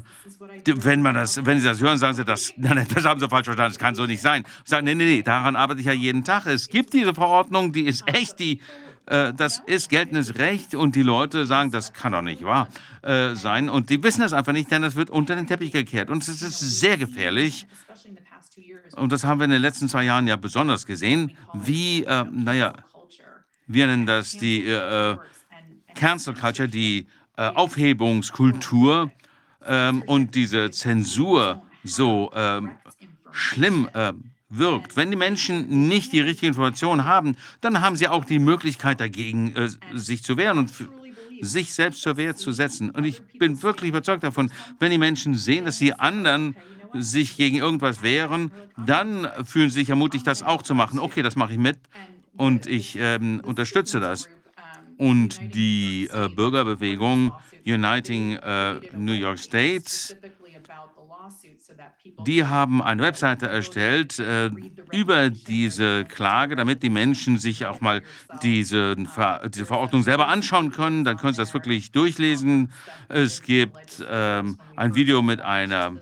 [0.65, 3.73] wenn man das, wenn sie das hören, sagen sie, das, das haben sie falsch verstanden,
[3.73, 4.45] das kann so nicht sein.
[4.63, 6.45] Sagen, nee, nee, nee, daran arbeite ich ja jeden Tag.
[6.45, 8.61] Es gibt diese Verordnung, die ist echt, die
[9.05, 12.69] äh, das ist geltendes Recht und die Leute sagen, das kann doch nicht wahr
[13.07, 13.69] äh, sein.
[13.69, 16.09] Und die wissen das einfach nicht, denn das wird unter den Teppich gekehrt.
[16.09, 17.65] Und es ist sehr gefährlich.
[18.95, 22.73] Und das haben wir in den letzten zwei Jahren ja besonders gesehen, wie, äh, naja,
[23.67, 25.17] wir nennen das die äh,
[25.95, 29.11] Cancel Culture, die äh, Aufhebungskultur
[29.65, 32.71] ähm, und diese Zensur so ähm,
[33.31, 34.13] schlimm äh,
[34.49, 34.95] wirkt.
[34.97, 39.55] Wenn die Menschen nicht die richtige Information haben, dann haben sie auch die Möglichkeit dagegen,
[39.55, 40.71] äh, sich zu wehren und
[41.39, 42.89] sich selbst zur Wehr zu setzen.
[42.91, 46.57] Und ich bin wirklich überzeugt davon, wenn die Menschen sehen, dass die anderen
[46.93, 50.99] sich gegen irgendwas wehren, dann fühlen sie sich ermutigt, das auch zu machen.
[50.99, 51.79] Okay, das mache ich mit
[52.37, 54.29] und ich ähm, unterstütze das.
[54.97, 60.15] Und die äh, Bürgerbewegung Uniting äh, New York State,
[62.25, 64.49] die haben eine Webseite erstellt äh,
[64.91, 68.01] über diese Klage, damit die Menschen sich auch mal
[68.41, 71.03] diese, diese Verordnung selber anschauen können.
[71.03, 72.71] Dann können sie das wirklich durchlesen.
[73.09, 75.97] Es gibt ähm, ein Video mit einer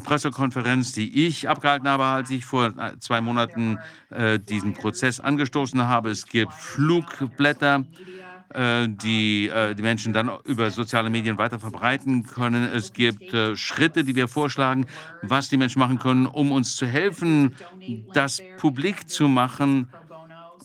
[0.00, 3.78] Pressekonferenz, die ich abgehalten habe, als ich vor äh, zwei Monaten
[4.10, 6.10] äh, diesen Prozess angestoßen habe.
[6.10, 8.23] Es gibt Flugblätter, äh,
[8.54, 12.70] die äh, die Menschen dann über soziale Medien weiter verbreiten können.
[12.72, 14.86] Es gibt äh, Schritte, die wir vorschlagen,
[15.22, 17.56] was die Menschen machen können, um uns zu helfen,
[18.12, 19.88] das publik zu machen.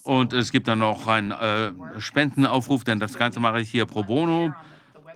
[0.04, 4.04] Und es gibt dann noch einen äh, Spendenaufruf, denn das Ganze mache ich hier pro
[4.04, 4.54] bono.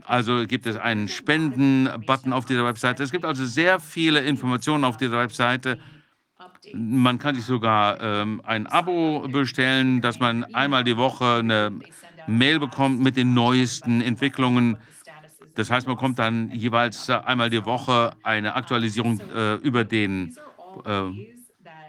[0.05, 3.03] Also gibt es einen Spenden-Button auf dieser Webseite.
[3.03, 5.79] Es gibt also sehr viele Informationen auf dieser Webseite.
[6.73, 11.71] Man kann sich sogar ähm, ein Abo bestellen, dass man einmal die Woche eine
[12.27, 14.77] Mail bekommt mit den neuesten Entwicklungen.
[15.55, 20.35] Das heißt, man bekommt dann jeweils einmal die Woche eine Aktualisierung äh, über den
[20.85, 21.11] äh,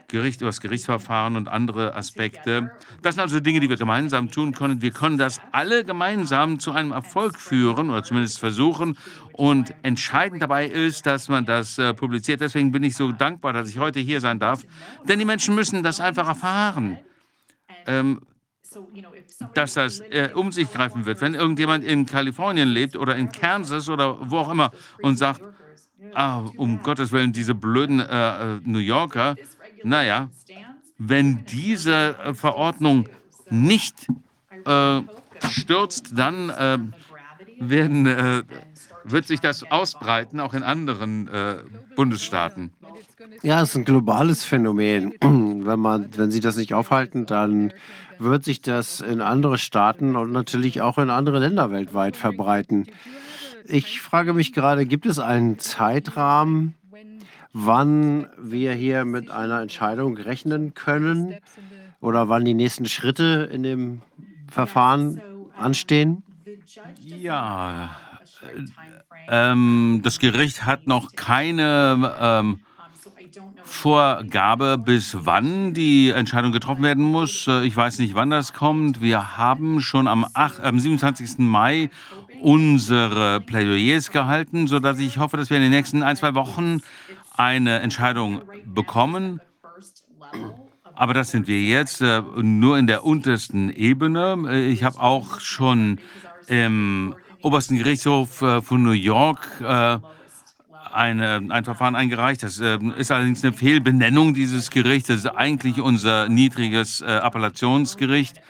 [0.08, 2.70] Gericht, über das Gerichtsverfahren und andere Aspekte.
[3.02, 4.82] Das sind also Dinge, die wir gemeinsam tun können.
[4.82, 8.96] Wir können das alle gemeinsam zu einem Erfolg führen oder zumindest versuchen.
[9.32, 12.40] Und entscheidend dabei ist, dass man das äh, publiziert.
[12.40, 14.62] Deswegen bin ich so dankbar, dass ich heute hier sein darf.
[15.08, 16.98] Denn die Menschen müssen das einfach erfahren.
[17.86, 18.20] Ähm,
[19.54, 21.20] dass das äh, um sich greifen wird.
[21.20, 24.70] Wenn irgendjemand in Kalifornien lebt oder in Kansas oder wo auch immer
[25.02, 25.42] und sagt,
[26.14, 28.04] ah, um Gottes Willen, diese blöden äh,
[28.56, 29.36] äh New Yorker,
[29.82, 30.30] naja,
[30.98, 33.08] wenn diese äh, Verordnung
[33.50, 34.06] nicht
[34.64, 35.00] äh,
[35.50, 36.78] stürzt, dann äh,
[37.58, 38.06] werden,
[39.04, 41.56] wird sich das ausbreiten, auch in anderen äh,
[41.94, 42.72] Bundesstaaten.
[43.42, 45.14] Ja, es ist ein globales Phänomen.
[45.20, 47.72] Wenn, man, wenn Sie das nicht aufhalten, dann
[48.18, 52.86] wird sich das in andere Staaten und natürlich auch in andere Länder weltweit verbreiten.
[53.66, 56.74] Ich frage mich gerade, gibt es einen Zeitrahmen,
[57.52, 61.36] wann wir hier mit einer Entscheidung rechnen können
[62.00, 64.02] oder wann die nächsten Schritte in dem
[64.50, 65.20] Verfahren
[65.56, 66.22] anstehen?
[67.00, 67.96] Ja,
[69.28, 72.60] ähm, das Gericht hat noch keine ähm,
[73.64, 77.46] Vorgabe, bis wann die Entscheidung getroffen werden muss.
[77.46, 79.00] Äh, ich weiß nicht, wann das kommt.
[79.00, 81.38] Wir haben schon am, 8, am 27.
[81.38, 81.90] Mai
[82.40, 86.82] unsere Plädoyers gehalten, sodass ich hoffe, dass wir in den nächsten ein, zwei Wochen
[87.36, 89.40] eine Entscheidung bekommen.
[90.94, 94.36] Aber das sind wir jetzt äh, nur in der untersten Ebene.
[94.48, 95.98] Äh, ich habe auch schon
[96.46, 97.14] im
[97.44, 99.98] obersten Gerichtshof äh, von New York äh,
[100.92, 102.42] eine, ein Verfahren eingereicht.
[102.42, 105.08] Das äh, ist allerdings eine Fehlbenennung dieses Gerichts.
[105.08, 108.40] Das ist eigentlich unser niedriges Appellationsgericht.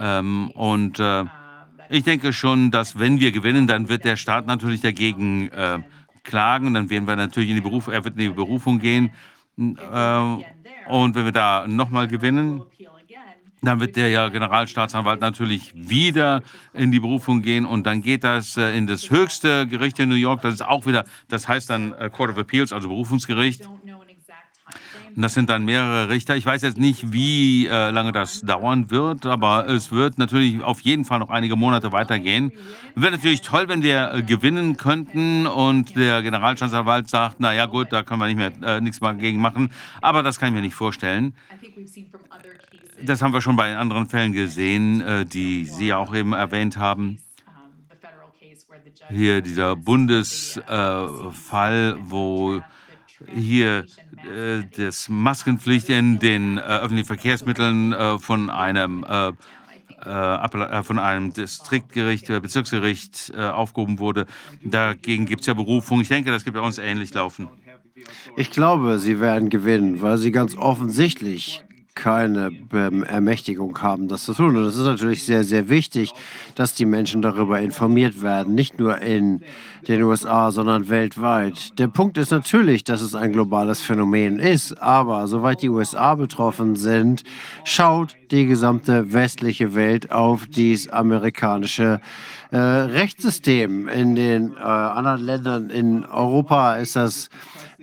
[0.00, 1.02] Ähm, und
[1.90, 5.50] ich denke schon, dass wenn wir gewinnen, dann wird der Staat natürlich dagegen
[6.22, 6.74] klagen.
[6.74, 9.10] Dann werden wir natürlich in die Berufung, er wird in die Berufung gehen.
[9.56, 12.62] Und wenn wir da nochmal gewinnen,
[13.64, 18.56] dann wird der ja Generalstaatsanwalt natürlich wieder in die Berufung gehen und dann geht das
[18.56, 20.42] äh, in das höchste Gericht in New York.
[20.42, 23.62] Das ist auch wieder, das heißt dann äh, Court of Appeals, also Berufungsgericht.
[25.16, 26.36] Und das sind dann mehrere Richter.
[26.36, 30.80] Ich weiß jetzt nicht, wie äh, lange das dauern wird, aber es wird natürlich auf
[30.80, 32.50] jeden Fall noch einige Monate weitergehen.
[32.96, 38.02] Wäre natürlich toll, wenn wir gewinnen könnten und der Generalstaatsanwalt sagt, na ja gut, da
[38.02, 39.70] können wir nicht mehr äh, nichts mehr gegen machen.
[40.00, 41.34] Aber das kann ich mir nicht vorstellen.
[43.04, 47.18] Das haben wir schon bei anderen Fällen gesehen, äh, die Sie auch eben erwähnt haben.
[49.10, 52.62] Hier dieser Bundesfall, wo
[53.34, 53.84] hier
[54.24, 59.32] äh, das Maskenpflicht in den äh, öffentlichen Verkehrsmitteln äh, von einem äh,
[60.02, 64.26] äh, von einem Distriktgericht, Bezirksgericht aufgehoben wurde.
[64.62, 66.02] Dagegen gibt es ja Berufung.
[66.02, 67.48] Ich denke, das wird bei uns ähnlich laufen.
[68.36, 74.56] Ich glaube, Sie werden gewinnen, weil Sie ganz offensichtlich keine Ermächtigung haben, das zu tun.
[74.56, 76.12] Und es ist natürlich sehr, sehr wichtig,
[76.54, 79.42] dass die Menschen darüber informiert werden, nicht nur in
[79.86, 81.78] den USA, sondern weltweit.
[81.78, 86.76] Der Punkt ist natürlich, dass es ein globales Phänomen ist, aber soweit die USA betroffen
[86.76, 87.22] sind,
[87.64, 92.00] schaut die gesamte westliche Welt auf dieses amerikanische
[92.50, 93.88] äh, Rechtssystem.
[93.88, 97.28] In den äh, anderen Ländern in Europa ist das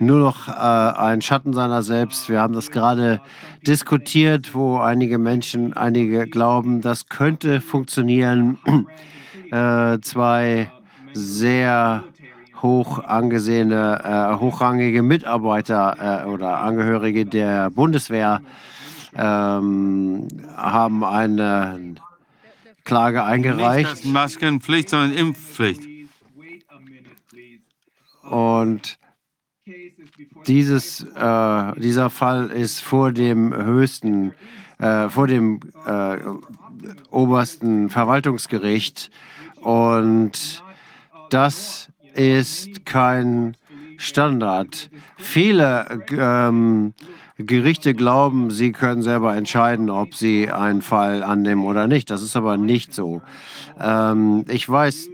[0.01, 2.27] nur noch äh, ein Schatten seiner selbst.
[2.27, 3.21] Wir haben das gerade
[3.65, 8.57] diskutiert, wo einige Menschen, einige glauben, das könnte funktionieren.
[9.51, 10.71] äh, zwei
[11.13, 12.03] sehr
[12.61, 18.41] hoch angesehene, äh, hochrangige Mitarbeiter äh, oder Angehörige der Bundeswehr
[19.15, 21.95] ähm, haben eine
[22.83, 24.03] Klage eingereicht.
[24.03, 25.81] Nicht Maskenpflicht, sondern Impfpflicht.
[28.23, 28.97] Und
[30.47, 34.33] dieses, äh, dieser Fall ist vor dem höchsten,
[34.79, 36.17] äh, vor dem äh,
[37.09, 39.11] obersten Verwaltungsgericht
[39.61, 40.63] und
[41.29, 43.55] das ist kein
[43.97, 44.89] Standard.
[45.17, 46.93] Viele ähm,
[47.37, 52.09] Gerichte glauben, sie können selber entscheiden, ob sie einen Fall annehmen oder nicht.
[52.09, 53.21] Das ist aber nicht so.
[53.79, 55.09] Ähm, ich weiß,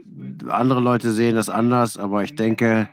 [0.50, 2.90] andere Leute sehen das anders, aber ich denke,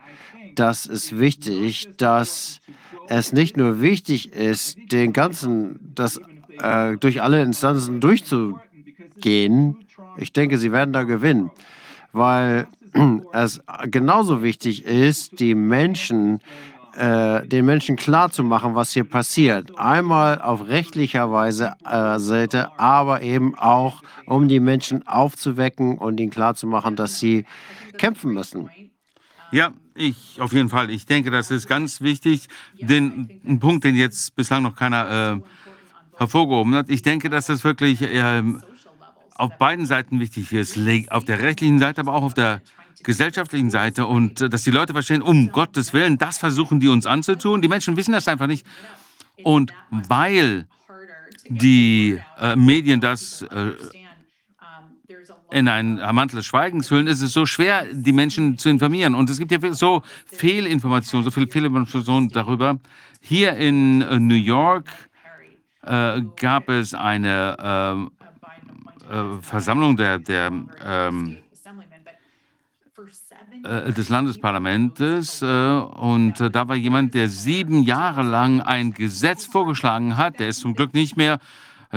[0.54, 2.60] das ist wichtig, dass
[3.08, 6.20] es nicht nur wichtig ist, den ganzen, das
[6.60, 9.76] äh, durch alle Instanzen durchzugehen.
[10.16, 11.50] Ich denke, sie werden da gewinnen,
[12.12, 12.66] weil
[13.32, 16.40] es genauso wichtig ist, die Menschen,
[16.96, 19.78] äh, den Menschen klarzumachen, was hier passiert.
[19.78, 26.30] Einmal auf rechtlicher Weise äh, Seite, aber eben auch, um die Menschen aufzuwecken und ihnen
[26.30, 27.44] klarzumachen, dass sie
[27.98, 28.70] kämpfen müssen.
[29.54, 30.90] Ja, ich auf jeden Fall.
[30.90, 32.48] Ich denke, das ist ganz wichtig.
[32.76, 36.90] Den ein Punkt, den jetzt bislang noch keiner äh, hervorgehoben hat.
[36.90, 38.42] Ich denke, dass das wirklich äh,
[39.36, 40.76] auf beiden Seiten wichtig ist.
[41.08, 42.62] Auf der rechtlichen Seite, aber auch auf der
[43.04, 44.06] gesellschaftlichen Seite.
[44.06, 47.62] Und äh, dass die Leute verstehen, um Gottes Willen, das versuchen die uns anzutun.
[47.62, 48.66] Die Menschen wissen das einfach nicht.
[49.44, 50.66] Und weil
[51.48, 53.70] die äh, Medien das äh,
[55.54, 59.14] in einen Mantel des Schweigens hüllen, ist es so schwer, die Menschen zu informieren.
[59.14, 62.80] Und es gibt ja so Fehlinformationen, so viele Fehlinformationen darüber.
[63.20, 64.88] Hier in äh, New York
[65.82, 68.10] äh, gab es eine
[69.08, 70.50] äh, äh Versammlung der, der
[70.84, 71.38] ähm,
[73.62, 80.16] äh, des Landesparlamentes äh, und da war jemand, der sieben Jahre lang ein Gesetz vorgeschlagen
[80.16, 80.40] hat.
[80.40, 81.38] Der ist zum Glück nicht mehr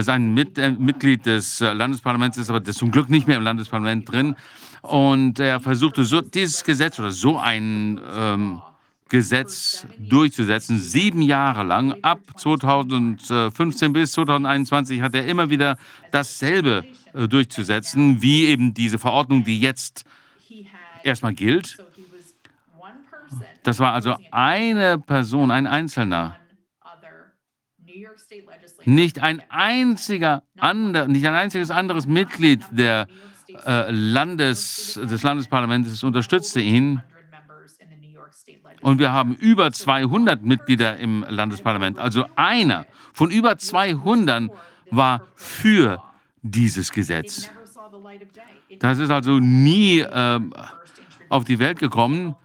[0.01, 3.43] ist ein Mit äh, Mitglied des äh, Landesparlaments, ist aber zum Glück nicht mehr im
[3.43, 4.35] Landesparlament drin.
[4.81, 8.61] Und er versuchte so dieses Gesetz oder so ein ähm,
[9.09, 11.95] Gesetz durchzusetzen, sieben Jahre lang.
[12.01, 15.77] Ab 2015 bis 2021 hat er immer wieder
[16.11, 20.05] dasselbe äh, durchzusetzen, wie eben diese Verordnung, die jetzt
[21.03, 21.77] erstmal gilt.
[23.63, 26.37] Das war also eine Person, ein Einzelner.
[28.87, 33.07] Nicht ein einziger ander, nicht ein einziges anderes Mitglied der,
[33.65, 37.03] äh, Landes, des Landesparlaments unterstützte ihn.
[38.79, 41.99] Und wir haben über 200 Mitglieder im Landesparlament.
[41.99, 44.51] Also einer von über 200
[44.91, 46.01] war für
[46.41, 47.49] dieses Gesetz.
[48.79, 50.39] Das ist also nie äh,
[51.27, 52.37] auf die Welt gekommen.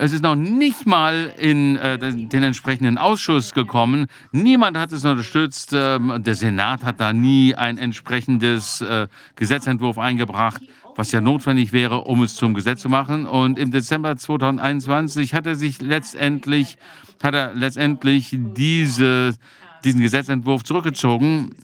[0.00, 4.06] Es ist noch nicht mal in äh, den entsprechenden Ausschuss gekommen.
[4.30, 5.72] Niemand hat es unterstützt.
[5.72, 10.62] Ähm, der Senat hat da nie ein entsprechendes äh, Gesetzentwurf eingebracht,
[10.94, 13.26] was ja notwendig wäre, um es zum Gesetz zu machen.
[13.26, 16.76] Und im Dezember 2021 hat er sich letztendlich,
[17.20, 19.34] hat er letztendlich diese,
[19.82, 21.56] diesen Gesetzentwurf zurückgezogen.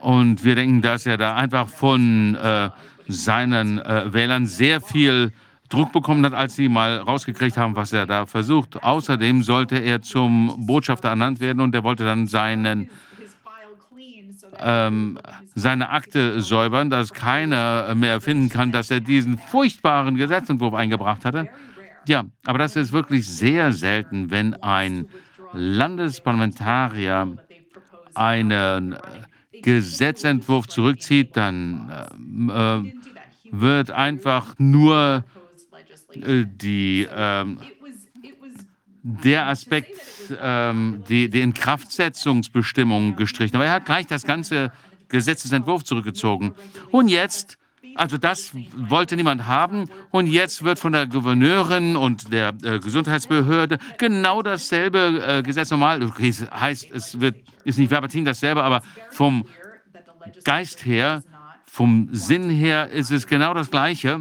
[0.00, 2.70] Und wir denken, dass er da einfach von äh,
[3.06, 5.32] seinen äh, Wählern sehr viel
[5.68, 8.82] Druck bekommen hat, als sie mal rausgekriegt haben, was er da versucht.
[8.82, 12.90] Außerdem sollte er zum Botschafter ernannt werden und er wollte dann seinen,
[14.58, 15.18] ähm,
[15.54, 21.48] seine Akte säubern, dass keiner mehr finden kann, dass er diesen furchtbaren Gesetzentwurf eingebracht hatte.
[22.06, 25.08] Ja, aber das ist wirklich sehr selten, wenn ein
[25.52, 27.36] Landesparlamentarier
[28.14, 28.96] einen
[29.62, 31.90] Gesetzentwurf zurückzieht, dann
[32.50, 32.92] äh, äh
[33.52, 35.24] wird einfach nur
[36.22, 37.58] die, ähm,
[39.02, 39.92] der Aspekt,
[40.40, 43.56] ähm, die, die Inkraftsetzungsbestimmungen gestrichen.
[43.56, 44.72] Aber er hat gleich das ganze
[45.08, 46.54] Gesetzesentwurf zurückgezogen.
[46.90, 47.58] Und jetzt
[47.98, 49.88] Also das wollte niemand haben.
[50.10, 56.02] Und jetzt wird von der Gouverneurin und der äh, Gesundheitsbehörde genau dasselbe äh, Gesetz normal.
[56.02, 59.46] Okay, es heißt, es wird, ist nicht verbatim dasselbe, aber vom
[60.44, 61.22] Geist her,
[61.66, 64.20] vom Sinn her ist es genau das Gleiche.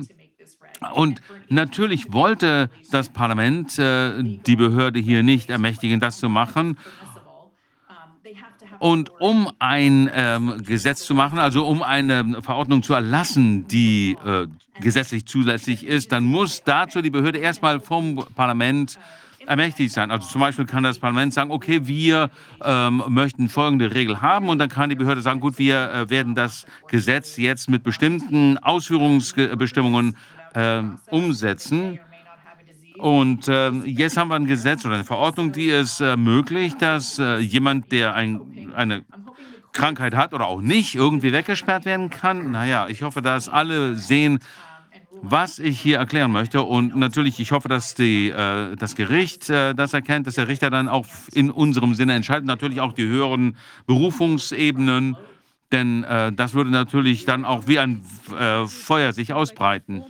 [0.93, 6.77] Und natürlich wollte das Parlament äh, die Behörde hier nicht ermächtigen, das zu machen.
[8.79, 14.47] Und um ein ähm, Gesetz zu machen, also um eine Verordnung zu erlassen, die äh,
[14.81, 18.99] gesetzlich zulässig ist, dann muss dazu die Behörde erstmal vom Parlament
[19.47, 20.11] ermächtigt sein.
[20.11, 22.29] Also zum Beispiel kann das Parlament sagen, okay, wir
[22.63, 26.35] ähm, möchten folgende Regel haben und dann kann die Behörde sagen, gut, wir äh, werden
[26.35, 30.15] das Gesetz jetzt mit bestimmten Ausführungsbestimmungen äh,
[31.09, 31.99] umsetzen.
[32.97, 37.39] Und äh, jetzt haben wir ein Gesetz oder eine Verordnung, die es ermöglicht, dass äh,
[37.39, 39.03] jemand, der ein, eine
[39.73, 42.51] Krankheit hat oder auch nicht, irgendwie weggesperrt werden kann.
[42.51, 44.39] Naja, ich hoffe, dass alle sehen,
[45.21, 46.61] was ich hier erklären möchte.
[46.61, 50.69] Und natürlich, ich hoffe, dass die, äh, das Gericht äh, das erkennt, dass der Richter
[50.69, 52.45] dann auch in unserem Sinne entscheidet.
[52.45, 55.17] Natürlich auch die höheren Berufungsebenen,
[55.71, 58.03] denn äh, das würde natürlich dann auch wie ein
[58.37, 60.03] äh, Feuer sich ausbreiten.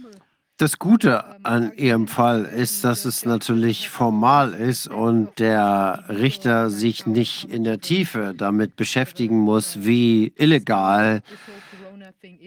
[0.57, 7.05] Das Gute an Ihrem Fall ist, dass es natürlich formal ist und der Richter sich
[7.05, 11.23] nicht in der Tiefe damit beschäftigen muss, wie illegal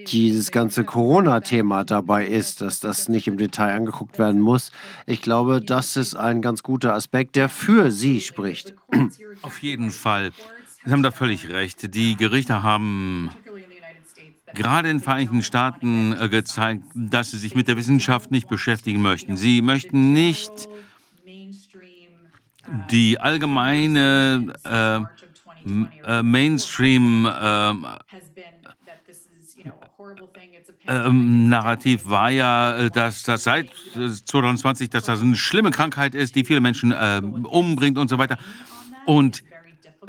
[0.07, 4.73] dieses ganze Corona-Thema dabei ist, dass das nicht im Detail angeguckt werden muss.
[5.05, 8.75] Ich glaube, das ist ein ganz guter Aspekt, der für Sie spricht.
[9.43, 10.31] Auf jeden Fall.
[10.85, 11.95] Sie haben da völlig recht.
[11.95, 13.31] Die Gerichte haben
[14.55, 19.02] gerade in den Vereinigten Staaten äh, gezeigt, dass sie sich mit der Wissenschaft nicht beschäftigen
[19.02, 19.36] möchten.
[19.36, 20.68] Sie möchten nicht
[22.91, 25.01] die allgemeine äh,
[26.05, 27.73] äh, Mainstream äh,
[30.89, 36.35] ähm, Narrativ war ja, äh, dass das seit 2020, dass das eine schlimme Krankheit ist,
[36.35, 38.39] die viele Menschen äh, umbringt und so weiter.
[39.05, 39.43] Und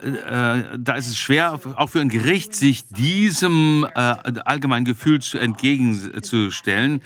[0.02, 5.38] äh, da ist es schwer, auch für ein Gericht, sich diesem äh, allgemeinen Gefühl zu,
[5.38, 7.02] entgegenzustellen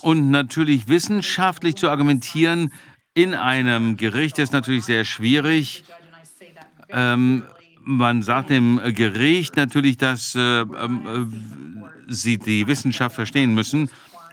[0.00, 2.72] und natürlich wissenschaftlich zu argumentieren
[3.14, 5.84] in einem Gericht ist natürlich sehr schwierig.
[6.88, 7.44] Ähm,
[7.80, 10.66] man sagt dem Gericht natürlich, dass äh, äh,
[12.08, 13.90] sie die Wissenschaft verstehen müssen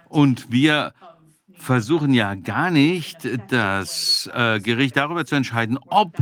[0.10, 0.94] und wir
[1.54, 3.18] versuchen ja gar nicht,
[3.50, 6.18] das äh, Gericht darüber zu entscheiden, ob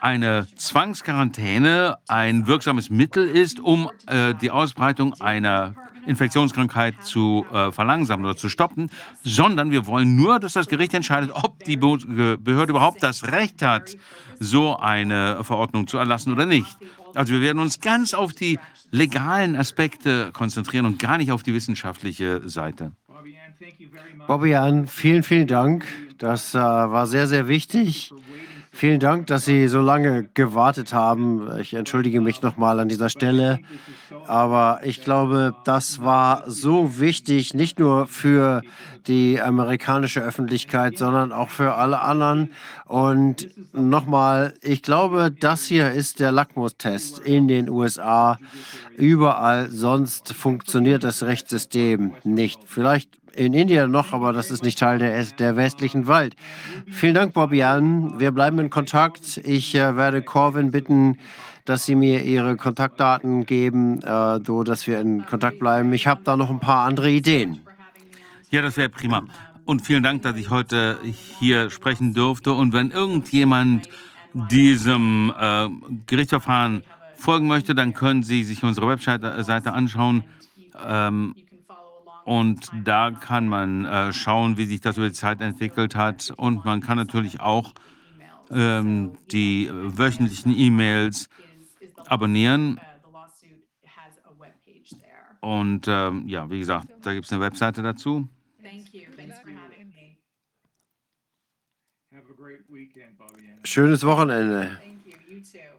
[0.00, 5.74] eine Zwangsquarantäne ein wirksames Mittel ist, um äh, die Ausbreitung einer
[6.06, 8.90] Infektionskrankheit zu äh, verlangsamen oder zu stoppen,
[9.22, 13.62] sondern wir wollen nur, dass das Gericht entscheidet, ob die Be Behörde überhaupt das Recht
[13.62, 13.96] hat,
[14.40, 16.76] so eine Verordnung zu erlassen oder nicht.
[17.14, 18.58] Also wir werden uns ganz auf die
[18.90, 22.92] legalen Aspekte konzentrieren und gar nicht auf die wissenschaftliche Seite.
[24.26, 25.86] Bobby vielen, vielen Dank.
[26.18, 28.12] Das äh, war sehr, sehr wichtig.
[28.78, 31.50] Vielen Dank, dass Sie so lange gewartet haben.
[31.58, 33.58] Ich entschuldige mich nochmal an dieser Stelle.
[34.28, 38.62] Aber ich glaube, das war so wichtig, nicht nur für
[39.08, 42.52] die amerikanische Öffentlichkeit, sondern auch für alle anderen.
[42.84, 48.38] Und nochmal, ich glaube, das hier ist der Lackmustest in den USA.
[48.96, 52.60] Überall sonst funktioniert das Rechtssystem nicht.
[52.64, 56.34] Vielleicht in Indien noch, aber das ist nicht Teil der, der westlichen Welt.
[56.90, 58.18] Vielen Dank, Bobbian.
[58.18, 59.40] Wir bleiben in Kontakt.
[59.44, 61.18] Ich äh, werde Corvin bitten,
[61.64, 65.92] dass Sie mir Ihre Kontaktdaten geben, äh, so dass wir in Kontakt bleiben.
[65.92, 67.60] Ich habe da noch ein paar andere Ideen.
[68.50, 69.24] Ja, das wäre prima.
[69.64, 72.52] Und vielen Dank, dass ich heute hier sprechen durfte.
[72.54, 73.88] Und wenn irgendjemand
[74.32, 75.68] diesem äh,
[76.06, 76.82] Gerichtsverfahren
[77.16, 80.24] folgen möchte, dann können Sie sich unsere Webseite anschauen.
[80.86, 81.34] Ähm,
[82.28, 86.30] und da kann man äh, schauen, wie sich das über die Zeit entwickelt hat.
[86.36, 87.72] Und man kann natürlich auch
[88.50, 91.30] ähm, die wöchentlichen E-Mails
[92.04, 92.78] abonnieren.
[95.40, 98.28] Und ähm, ja, wie gesagt, da gibt es eine Webseite dazu.
[103.64, 104.78] Schönes Wochenende.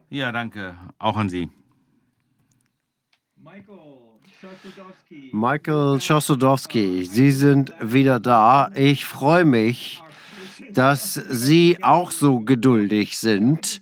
[0.10, 0.76] Ja, danke.
[0.98, 1.48] Auch an Sie.
[5.32, 8.72] Michael Schosodowski, Sie sind wieder da.
[8.74, 10.02] Ich freue mich,
[10.72, 13.82] dass Sie auch so geduldig sind.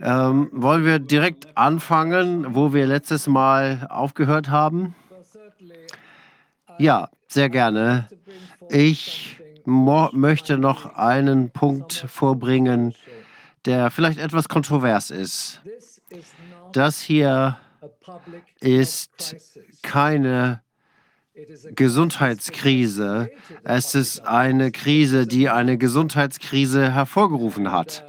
[0.00, 4.94] Ähm, wollen wir direkt anfangen, wo wir letztes Mal aufgehört haben?
[6.78, 8.08] Ja, sehr gerne.
[8.70, 12.94] Ich möchte noch einen Punkt vorbringen,
[13.64, 15.60] der vielleicht etwas kontrovers ist.
[16.72, 17.58] Das hier
[18.60, 19.36] ist
[19.82, 20.62] keine
[21.74, 23.30] Gesundheitskrise.
[23.62, 28.04] Es ist eine Krise, die eine Gesundheitskrise hervorgerufen hat.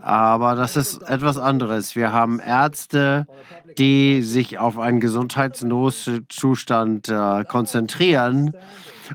[0.00, 1.94] Aber das ist etwas anderes.
[1.94, 3.28] Wir haben Ärzte,
[3.78, 8.56] die sich auf einen Gesundheitsnotzustand äh, konzentrieren,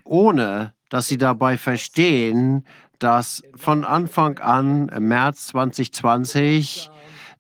[0.06, 2.66] ohne dass sie dabei verstehen,
[3.00, 6.90] dass von Anfang an im März 2020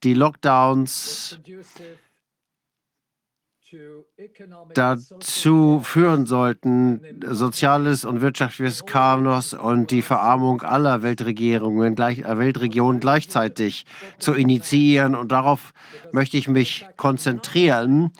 [0.03, 1.39] die Lockdowns
[4.73, 12.99] dazu führen sollten, soziales und wirtschaftliches Chaos und die Verarmung aller Weltregierungen, gleich, äh, Weltregionen
[12.99, 13.85] gleichzeitig
[14.19, 15.15] zu initiieren.
[15.15, 15.73] Und darauf
[16.11, 18.11] möchte ich mich konzentrieren,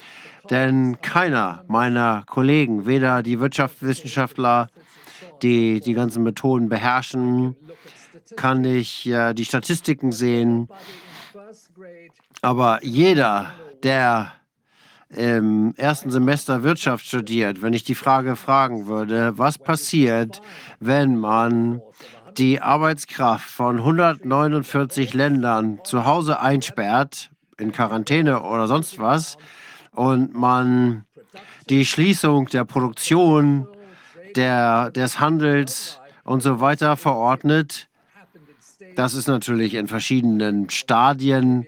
[0.50, 4.70] denn keiner meiner Kollegen, weder die Wirtschaftswissenschaftler,
[5.42, 7.56] die die ganzen Methoden beherrschen,
[8.36, 10.68] kann ich äh, die Statistiken sehen.
[12.42, 13.54] Aber jeder,
[13.84, 14.34] der
[15.10, 20.42] im ersten Semester Wirtschaft studiert, wenn ich die Frage fragen würde, was passiert,
[20.80, 21.82] wenn man
[22.38, 29.38] die Arbeitskraft von 149 Ländern zu Hause einsperrt, in Quarantäne oder sonst was,
[29.92, 31.06] und man
[31.70, 33.68] die Schließung der Produktion,
[34.36, 37.88] der, des Handels und so weiter verordnet.
[38.96, 41.66] Das ist natürlich in verschiedenen Stadien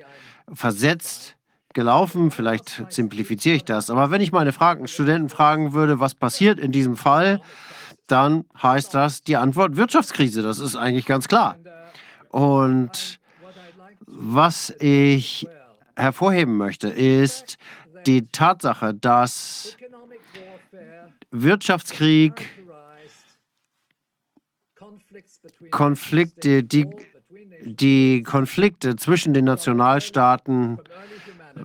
[0.54, 1.36] versetzt
[1.74, 2.32] gelaufen.
[2.32, 3.90] Vielleicht simplifiziere ich das.
[3.90, 7.42] Aber wenn ich meine Fragen, Studenten fragen würde, was passiert in diesem Fall,
[8.08, 10.42] dann heißt das die Antwort Wirtschaftskrise.
[10.42, 11.58] Das ist eigentlich ganz klar.
[12.30, 13.20] Und
[14.06, 15.48] was ich
[15.96, 17.58] hervorheben möchte, ist
[18.06, 19.78] die Tatsache, dass
[21.32, 22.50] Wirtschaftskrieg
[25.72, 26.88] Konflikte, die,
[27.64, 30.80] die Konflikte zwischen den Nationalstaaten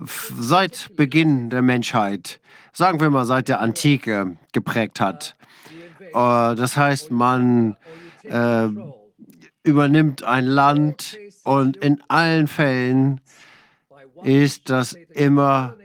[0.05, 2.39] seit Beginn der Menschheit,
[2.73, 5.35] sagen wir mal seit der Antike, geprägt hat.
[5.99, 7.77] Äh, das heißt, man
[8.23, 8.67] äh,
[9.63, 13.21] übernimmt ein Land und in allen Fällen
[14.23, 15.75] ist das immer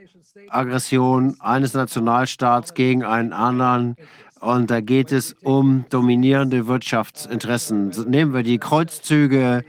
[0.49, 3.95] Aggression eines Nationalstaats gegen einen anderen.
[4.39, 7.89] Und da geht es um dominierende Wirtschaftsinteressen.
[8.07, 9.63] Nehmen wir die Kreuzzüge,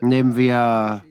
[0.00, 1.02] nehmen wir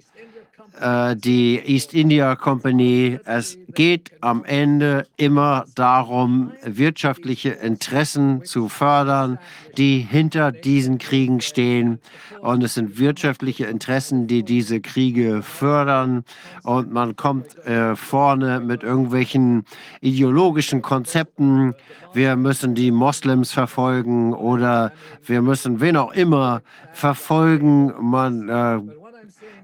[1.16, 3.20] die East India Company.
[3.26, 9.40] Es geht am Ende immer darum, wirtschaftliche Interessen zu fördern,
[9.78, 12.00] die hinter diesen Kriegen stehen.
[12.42, 16.24] Und es sind wirtschaftliche Interessen, die diese Kriege fördern.
[16.64, 19.66] Und man kommt äh, vorne mit irgendwelchen
[20.02, 21.76] ideologischen Konzepten.
[22.14, 24.92] Wir müssen die Moslems verfolgen oder
[25.26, 26.62] wir müssen wen auch immer
[26.94, 27.94] verfolgen.
[28.00, 28.80] Man äh,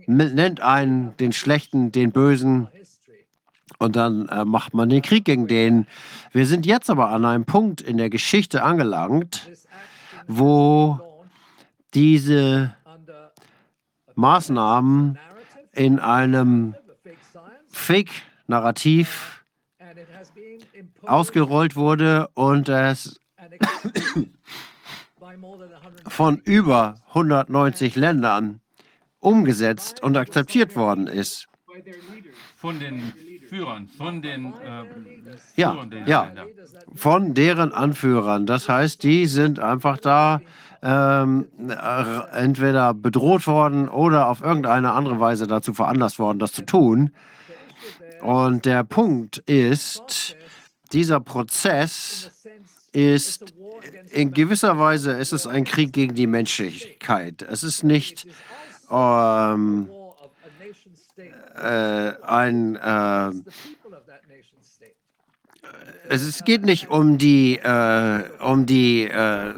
[0.07, 2.67] nennt einen den Schlechten, den Bösen
[3.79, 5.87] und dann äh, macht man den Krieg gegen den.
[6.31, 9.49] Wir sind jetzt aber an einem Punkt in der Geschichte angelangt,
[10.27, 10.99] wo
[11.93, 12.75] diese
[14.15, 15.19] Maßnahmen
[15.71, 16.75] in einem
[17.69, 19.43] Fake-Narrativ
[21.01, 23.19] ausgerollt wurde und es
[26.07, 28.61] von über 190 Ländern
[29.23, 31.47] umgesetzt und akzeptiert worden ist.
[32.57, 33.13] Von den
[33.49, 34.85] Führern, von den äh,
[35.55, 36.31] ja, ja,
[36.95, 38.45] von deren Anführern.
[38.45, 40.41] Das heißt, die sind einfach da
[40.81, 46.65] ähm, äh, entweder bedroht worden oder auf irgendeine andere Weise dazu veranlasst worden, das zu
[46.65, 47.11] tun.
[48.21, 50.35] Und der Punkt ist,
[50.91, 52.31] dieser Prozess
[52.91, 53.53] ist
[54.11, 57.41] in gewisser Weise ist es ein Krieg gegen die Menschlichkeit.
[57.41, 58.27] Es ist nicht
[58.93, 59.89] ähm,
[61.55, 63.31] äh, ein äh,
[66.09, 69.53] es geht nicht um die, äh, um die äh,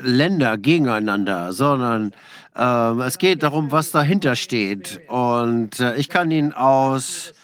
[0.00, 2.12] Länder gegeneinander, sondern
[2.56, 5.00] äh, es geht darum, was dahinter steht.
[5.08, 7.34] Und äh, ich kann Ihnen aus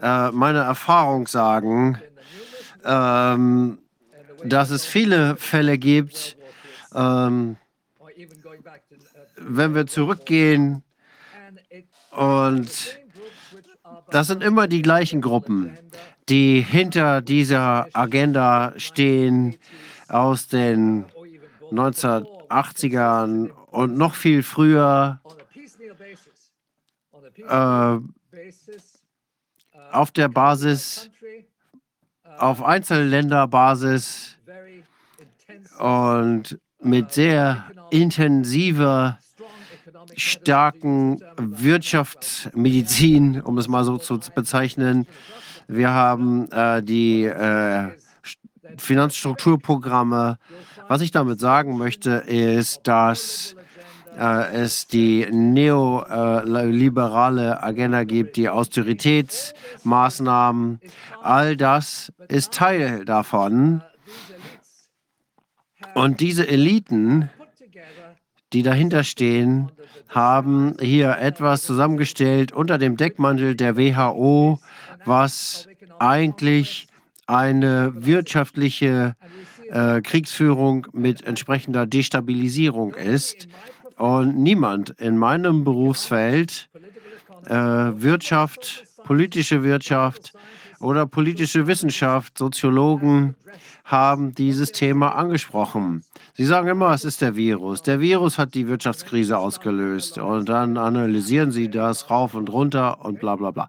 [0.00, 1.98] äh, meiner Erfahrung sagen,
[2.84, 3.78] ähm,
[4.44, 6.36] dass es viele Fälle gibt,
[6.94, 7.56] ähm,
[9.46, 10.82] wenn wir zurückgehen
[12.10, 12.70] und
[14.10, 15.76] das sind immer die gleichen Gruppen,
[16.28, 19.56] die hinter dieser Agenda stehen
[20.08, 21.06] aus den
[21.70, 25.20] 1980ern und noch viel früher
[27.48, 27.98] äh,
[29.90, 31.10] auf der Basis,
[32.38, 34.36] auf Einzelländerbasis
[35.78, 39.18] und mit sehr intensiver
[40.16, 45.06] starken Wirtschaftsmedizin, um es mal so zu bezeichnen.
[45.68, 47.90] Wir haben äh, die äh,
[48.76, 50.38] Finanzstrukturprogramme.
[50.88, 53.56] Was ich damit sagen möchte, ist, dass
[54.18, 60.80] äh, es die neoliberale Agenda gibt, die Austeritätsmaßnahmen.
[61.22, 63.82] All das ist Teil davon.
[65.94, 67.28] Und diese Eliten,
[68.52, 69.70] die dahinter stehen,
[70.12, 74.60] haben hier etwas zusammengestellt unter dem Deckmantel der WHO,
[75.04, 75.68] was
[75.98, 76.86] eigentlich
[77.26, 79.16] eine wirtschaftliche
[79.70, 83.48] äh, Kriegsführung mit entsprechender Destabilisierung ist.
[83.96, 86.68] Und niemand in meinem Berufsfeld,
[87.46, 90.34] äh, Wirtschaft, politische Wirtschaft
[90.78, 93.34] oder politische Wissenschaft, Soziologen,
[93.84, 96.04] haben dieses Thema angesprochen.
[96.34, 97.82] Sie sagen immer, es ist der Virus.
[97.82, 100.16] Der Virus hat die Wirtschaftskrise ausgelöst.
[100.16, 103.68] Und dann analysieren Sie das rauf und runter und bla bla bla.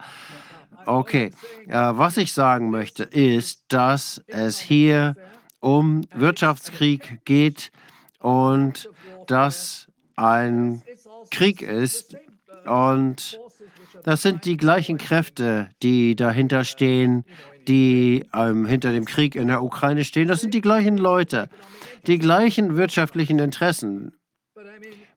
[0.86, 1.32] Okay,
[1.68, 5.16] äh, was ich sagen möchte, ist, dass es hier
[5.60, 7.72] um Wirtschaftskrieg geht
[8.20, 8.90] und
[9.28, 10.82] dass ein
[11.32, 12.16] Krieg ist.
[12.66, 13.40] Und
[14.04, 17.26] das sind die gleichen Kräfte, die dahinter stehen,
[17.68, 20.28] die ähm, hinter dem Krieg in der Ukraine stehen.
[20.28, 21.50] Das sind die gleichen Leute,
[22.08, 24.14] die gleichen wirtschaftlichen Interessen.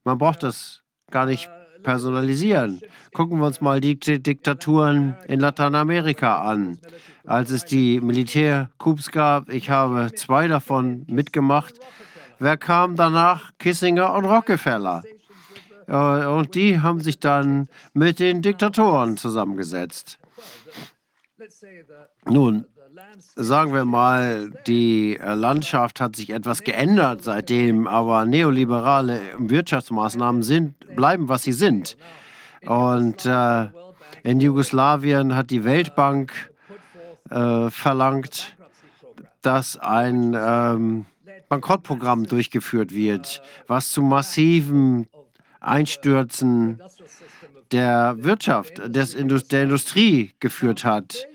[0.05, 1.51] Man braucht das gar nicht
[1.83, 2.81] personalisieren.
[3.13, 6.79] Gucken wir uns mal die Diktaturen in Lateinamerika an.
[7.25, 11.75] Als es die Militärcoups gab, ich habe zwei davon mitgemacht.
[12.39, 13.53] Wer kam danach?
[13.59, 15.03] Kissinger und Rockefeller.
[15.89, 20.19] Äh, und die haben sich dann mit den Diktatoren zusammengesetzt.
[22.25, 22.67] Nun,
[23.35, 30.79] sagen wir mal, die äh, Landschaft hat sich etwas geändert seitdem, aber neoliberale Wirtschaftsmaßnahmen sind,
[30.97, 31.97] bleiben, was sie sind.
[32.67, 33.69] Und äh,
[34.23, 36.33] in Jugoslawien hat die Weltbank
[37.31, 38.57] äh, verlangt,
[39.43, 41.07] dass ein ähm,
[41.49, 45.09] Bankrottprogramm durchgeführt wird, was zu massiven
[45.61, 46.81] Einstürzen
[47.73, 51.27] der Wirtschaft, des Indust der Industrie geführt hat.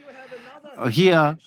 [0.90, 1.38] Hier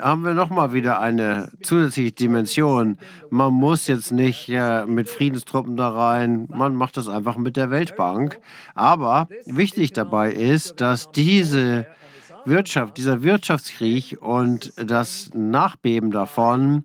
[0.00, 2.98] haben wir nochmal wieder eine zusätzliche Dimension.
[3.30, 7.70] Man muss jetzt nicht äh, mit Friedenstruppen da rein, man macht das einfach mit der
[7.70, 8.38] Weltbank.
[8.74, 11.86] Aber wichtig dabei ist, dass diese
[12.44, 16.84] Wirtschaft, dieser Wirtschaftskrieg und das Nachbeben davon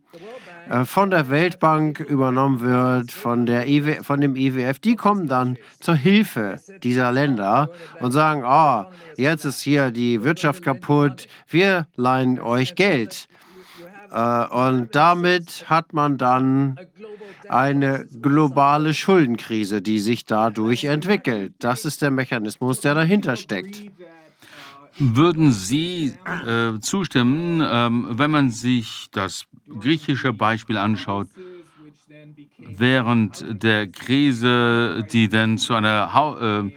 [0.85, 5.95] von der Weltbank übernommen wird, von, der IW, von dem IWF, die kommen dann zur
[5.95, 7.69] Hilfe dieser Länder
[7.99, 13.27] und sagen, oh, jetzt ist hier die Wirtschaft kaputt, wir leihen euch Geld.
[14.13, 16.79] Äh, und damit hat man dann
[17.49, 21.53] eine globale Schuldenkrise, die sich dadurch entwickelt.
[21.59, 23.83] Das ist der Mechanismus, der dahinter steckt.
[24.99, 26.13] Würden Sie
[26.45, 29.45] äh, zustimmen, ähm, wenn man sich das
[29.79, 31.27] griechische Beispiel anschaut,
[32.57, 36.71] während der Krise, die dann zu einer ha äh,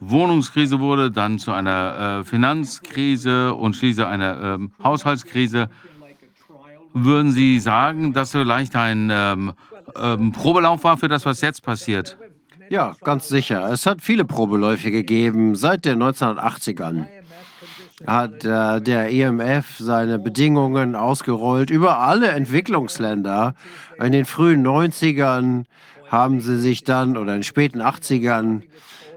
[0.00, 5.70] Wohnungskrise wurde, dann zu einer äh, Finanzkrise und schließlich einer ähm, Haushaltskrise,
[6.92, 9.52] würden Sie sagen, dass vielleicht ein ähm,
[9.96, 12.18] ähm, Probelauf war für das, was jetzt passiert?
[12.68, 13.70] Ja, ganz sicher.
[13.70, 17.06] Es hat viele Probeläufe gegeben seit den 1980ern
[18.06, 23.54] hat äh, der IMF e seine Bedingungen ausgerollt über alle Entwicklungsländer.
[24.02, 25.64] In den frühen 90ern
[26.08, 28.62] haben sie sich dann, oder in den späten 80ern,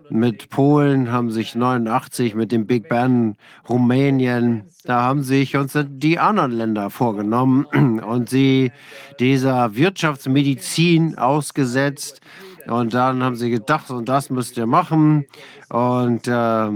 [0.09, 3.37] mit Polen haben sich 89 mit dem Big Ben,
[3.67, 7.65] Rumänien, da haben sich uns die anderen Länder vorgenommen
[8.05, 8.71] und sie
[9.19, 12.21] dieser Wirtschaftsmedizin ausgesetzt.
[12.67, 15.25] Und dann haben sie gedacht, und das müsst ihr machen.
[15.69, 16.69] Und äh,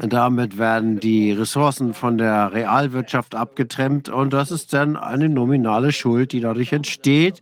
[0.00, 6.32] damit werden die Ressourcen von der Realwirtschaft abgetrennt und das ist dann eine nominale Schuld,
[6.32, 7.40] die dadurch entsteht.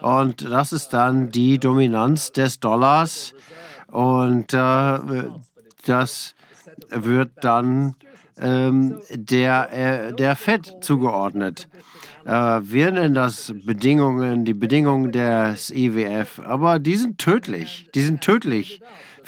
[0.00, 3.34] Und das ist dann die Dominanz des Dollars
[3.88, 4.98] und äh,
[5.84, 6.34] das
[6.90, 7.94] wird dann
[8.38, 11.68] ähm, der, äh, der FED zugeordnet.
[12.24, 12.30] Äh,
[12.62, 17.88] wir nennen das Bedingungen, die Bedingungen des IWF, aber die sind tödlich.
[17.94, 18.80] Die sind tödlich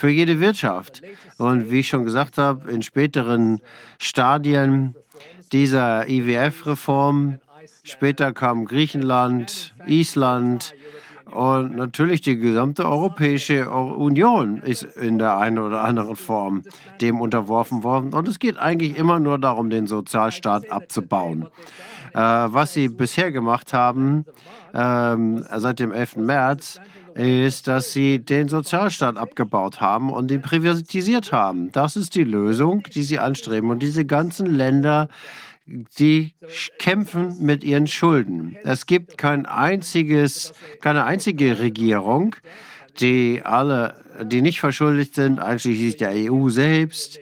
[0.03, 1.01] für jede Wirtschaft.
[1.37, 3.61] Und wie ich schon gesagt habe, in späteren
[3.99, 4.95] Stadien
[5.53, 7.39] dieser IWF-Reform,
[7.85, 10.75] später kam Griechenland, Island
[11.31, 16.63] und natürlich die gesamte Europäische Union ist in der einen oder anderen Form
[16.99, 18.13] dem unterworfen worden.
[18.13, 21.47] Und es geht eigentlich immer nur darum, den Sozialstaat abzubauen.
[22.13, 24.25] Äh, was sie bisher gemacht haben,
[24.73, 26.17] ähm, seit dem 11.
[26.17, 26.81] März,
[27.15, 31.71] ist, dass sie den Sozialstaat abgebaut haben und ihn privatisiert haben.
[31.71, 33.69] Das ist die Lösung, die sie anstreben.
[33.69, 35.09] Und diese ganzen Länder
[35.89, 36.33] Sie
[36.77, 38.57] kämpfen mit ihren Schulden.
[38.63, 42.35] Es gibt kein einziges, keine einzige Regierung,
[42.99, 47.19] die alle, die nicht verschuldet sind, einschließlich der EU selbst.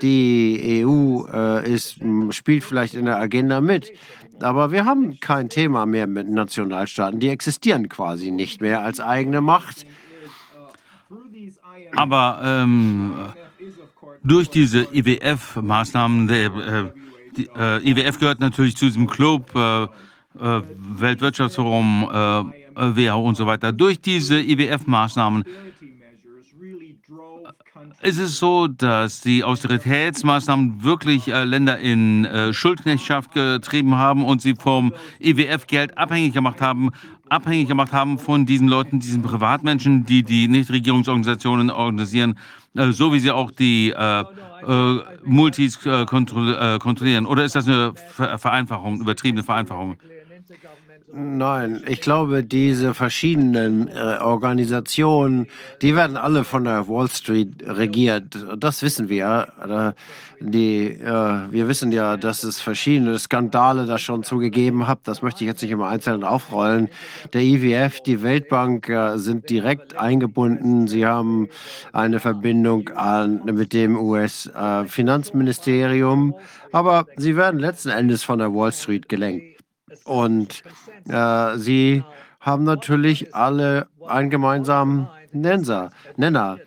[0.00, 1.98] Die EU äh, ist,
[2.30, 3.92] spielt vielleicht in der Agenda mit.
[4.40, 7.20] Aber wir haben kein Thema mehr mit Nationalstaaten.
[7.20, 9.86] Die existieren quasi nicht mehr als eigene Macht.
[11.96, 13.14] Aber ähm,
[14.22, 16.90] durch diese IWF-Maßnahmen, der äh,
[17.36, 19.88] die, äh, IWF gehört natürlich zu diesem Club, äh, äh,
[20.76, 23.72] Weltwirtschaftsforum, äh, WHO und so weiter.
[23.72, 25.44] Durch diese IWF-Maßnahmen
[28.04, 34.42] ist es so, dass die Austeritätsmaßnahmen wirklich äh, Länder in äh, Schuldknechtschaft getrieben haben und
[34.42, 36.90] sie vom IWF-Geld abhängig gemacht haben,
[37.30, 42.38] abhängig gemacht haben von diesen Leuten, diesen Privatmenschen, die die Nichtregierungsorganisationen organisieren,
[42.76, 47.24] äh, so wie sie auch die äh, äh, Multis äh, kontroll kontrollieren.
[47.24, 47.94] Oder ist das eine
[48.36, 49.96] Vereinfachung, übertriebene Vereinfachung?
[51.16, 55.46] Nein, ich glaube, diese verschiedenen äh, Organisationen,
[55.80, 58.36] die werden alle von der Wall Street regiert.
[58.58, 59.46] Das wissen wir.
[59.62, 59.92] Äh,
[60.40, 64.98] die, äh, wir wissen ja, dass es verschiedene Skandale da schon zugegeben hat.
[65.04, 66.88] Das möchte ich jetzt nicht im Einzelnen aufrollen.
[67.32, 70.88] Der IWF, die Weltbank äh, sind direkt eingebunden.
[70.88, 71.48] Sie haben
[71.92, 76.34] eine Verbindung an, mit dem US-Finanzministerium.
[76.72, 79.53] Aber sie werden letzten Endes von der Wall Street gelenkt.
[80.04, 80.62] Und
[81.08, 82.04] äh, sie
[82.40, 85.90] haben natürlich alle einen gemeinsamen Nenner.
[86.16, 86.58] Nenner.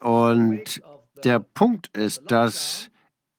[0.00, 0.82] Und
[1.24, 2.90] der Punkt ist, dass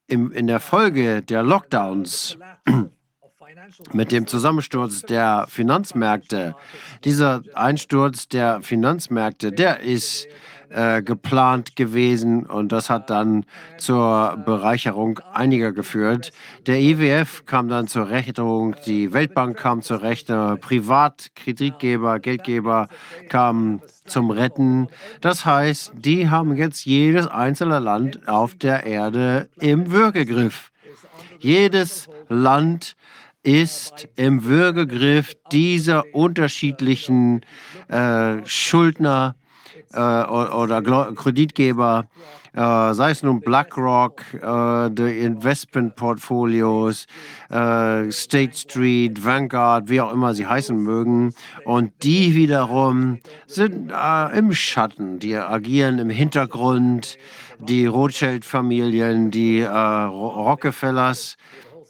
[0.08, 2.38] im, in der Folge der Lockdowns
[3.94, 6.56] mit dem Zusammensturz der Finanzmärkte,
[7.04, 10.28] dieser Einsturz der Finanzmärkte, der ist
[10.74, 13.46] äh, geplant gewesen und das hat dann
[13.78, 16.32] zur Bereicherung einiger geführt.
[16.66, 22.88] Der IWF kam dann zur Rechnung, die Weltbank kam zur Rechnung, Privatkreditgeber, Geldgeber
[23.30, 24.88] kamen zum Retten.
[25.22, 30.72] Das heißt, die haben jetzt jedes einzelne Land auf der Erde im Würgegriff.
[31.40, 32.96] Jedes Land
[33.44, 37.42] ist im Würgegriff dieser unterschiedlichen
[37.90, 39.36] äh, Schuldner
[39.94, 42.06] äh, oder Kreditgeber,
[42.54, 47.08] äh, sei es nun BlackRock, äh, die Investmentportfolios,
[47.50, 51.34] äh, State Street, Vanguard, wie auch immer sie heißen mögen.
[51.66, 57.18] Und die wiederum sind äh, im Schatten, die agieren im Hintergrund.
[57.60, 61.38] Die Rothschild-Familien, die äh, Rockefellers,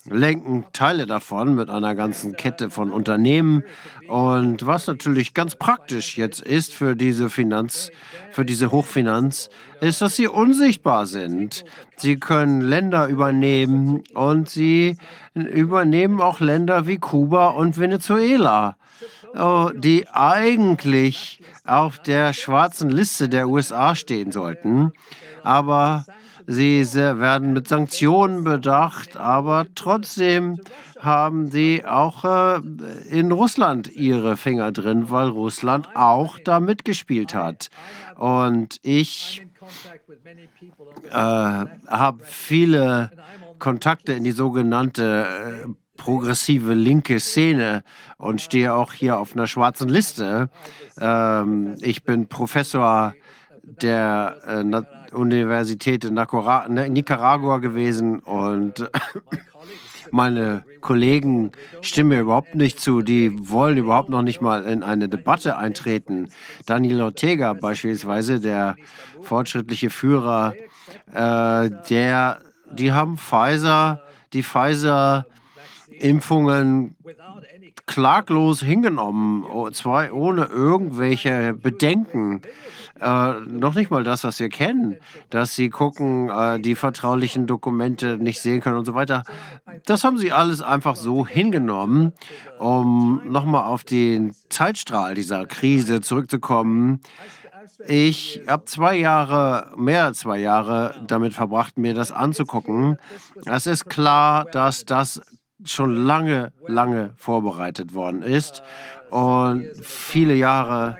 [0.09, 3.63] lenken Teile davon mit einer ganzen Kette von Unternehmen.
[4.07, 7.91] Und was natürlich ganz praktisch jetzt ist für diese Finanz,
[8.31, 9.49] für diese Hochfinanz,
[9.79, 11.65] ist, dass sie unsichtbar sind.
[11.97, 14.97] Sie können Länder übernehmen und sie
[15.33, 18.75] übernehmen auch Länder wie Kuba und Venezuela,
[19.35, 24.91] oh, die eigentlich auf der schwarzen Liste der USA stehen sollten.
[25.43, 26.05] Aber
[26.47, 30.59] Sie werden mit Sanktionen bedacht, aber trotzdem
[30.99, 32.61] haben sie auch äh,
[33.09, 37.69] in Russland ihre Finger drin, weil Russland auch da mitgespielt hat.
[38.15, 39.45] Und ich
[41.09, 43.11] äh, habe viele
[43.59, 45.25] Kontakte in die sogenannte
[45.65, 47.83] äh, progressive linke Szene
[48.17, 50.49] und stehe auch hier auf einer schwarzen Liste.
[50.99, 53.13] Ähm, ich bin Professor
[53.63, 54.63] der äh,
[55.13, 58.89] Universität in ne, Nicaragua gewesen und
[60.11, 61.51] meine Kollegen
[61.81, 63.01] stimmen mir überhaupt nicht zu.
[63.01, 66.29] Die wollen überhaupt noch nicht mal in eine Debatte eintreten.
[66.65, 68.75] Daniel Ortega beispielsweise, der
[69.21, 70.53] fortschrittliche Führer,
[71.13, 72.39] äh, der,
[72.71, 74.01] die haben Pfizer,
[74.33, 76.95] die Pfizer-Impfungen
[77.85, 82.41] klaglos hingenommen, zwar ohne irgendwelche Bedenken
[83.03, 84.97] äh, noch nicht mal das, was wir kennen,
[85.29, 89.23] dass sie gucken, äh, die vertraulichen Dokumente nicht sehen können und so weiter.
[89.85, 92.13] Das haben sie alles einfach so hingenommen,
[92.59, 97.01] um nochmal auf den Zeitstrahl dieser Krise zurückzukommen.
[97.87, 102.97] Ich habe zwei Jahre, mehr als zwei Jahre damit verbracht, mir das anzugucken.
[103.45, 105.21] Es ist klar, dass das
[105.65, 108.63] schon lange, lange vorbereitet worden ist
[109.09, 110.97] und viele Jahre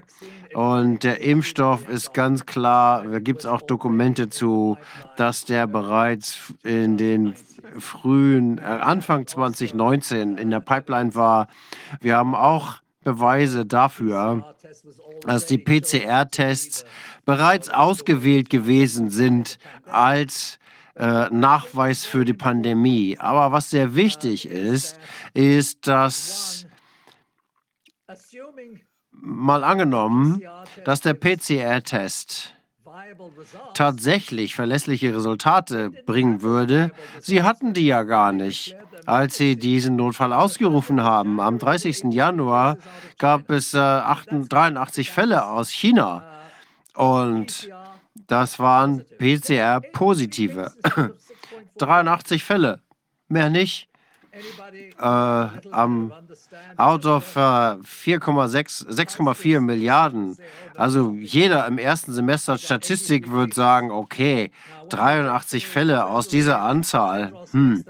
[0.53, 4.77] und der Impfstoff ist ganz klar, da gibt es auch Dokumente zu,
[5.17, 7.35] dass der bereits in den
[7.80, 11.48] frühen, äh, Anfang 2019 in der Pipeline war.
[12.01, 14.56] Wir haben auch Beweise dafür,
[15.25, 16.85] dass die PCR-Tests
[17.25, 20.59] bereits ausgewählt gewesen sind, als
[20.95, 23.17] äh, Nachweis für die Pandemie.
[23.19, 24.99] Aber was sehr wichtig ist,
[25.33, 26.67] ist, dass
[29.24, 30.42] mal angenommen,
[30.85, 32.53] dass der PCR-Test
[33.74, 36.92] tatsächlich verlässliche Resultate bringen würde.
[37.22, 41.40] Sie hatten die ja gar nicht, als sie diesen Notfall ausgerufen haben.
[41.40, 42.14] Am 30.
[42.14, 42.77] Januar
[43.18, 46.24] gab es äh, 83 Fälle aus China
[46.95, 47.69] und
[48.27, 50.74] das waren PCR-positive.
[51.77, 52.80] 83 Fälle,
[53.27, 53.90] mehr nicht.
[55.00, 56.12] Äh, am
[56.78, 60.38] out of äh, 4,6, 6,4 Milliarden.
[60.76, 64.50] Also jeder im ersten Semester Statistik wird sagen, okay,
[64.90, 67.32] 83 Fälle aus dieser Anzahl.
[67.52, 67.84] Hm.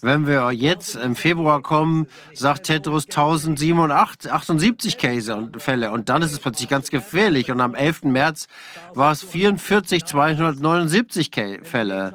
[0.00, 6.32] Wenn wir jetzt im Februar kommen, sagt Tedros 1078 Case und Fälle und dann ist
[6.32, 7.50] es plötzlich ganz gefährlich.
[7.50, 8.04] Und am 11.
[8.04, 8.46] März
[8.94, 11.30] war es 44 279
[11.64, 12.14] Fälle.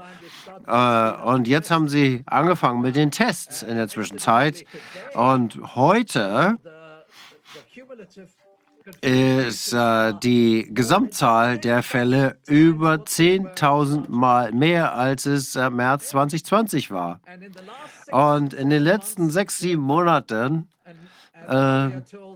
[0.68, 4.66] Äh, und jetzt haben sie angefangen mit den Tests in der Zwischenzeit.
[5.14, 6.58] Und heute
[9.02, 16.92] ist äh, die Gesamtzahl der Fälle über 10.000 Mal mehr, als es äh, März 2020
[16.92, 17.22] war.
[18.12, 20.68] Und in den letzten sechs, sieben Monaten
[21.48, 21.90] äh,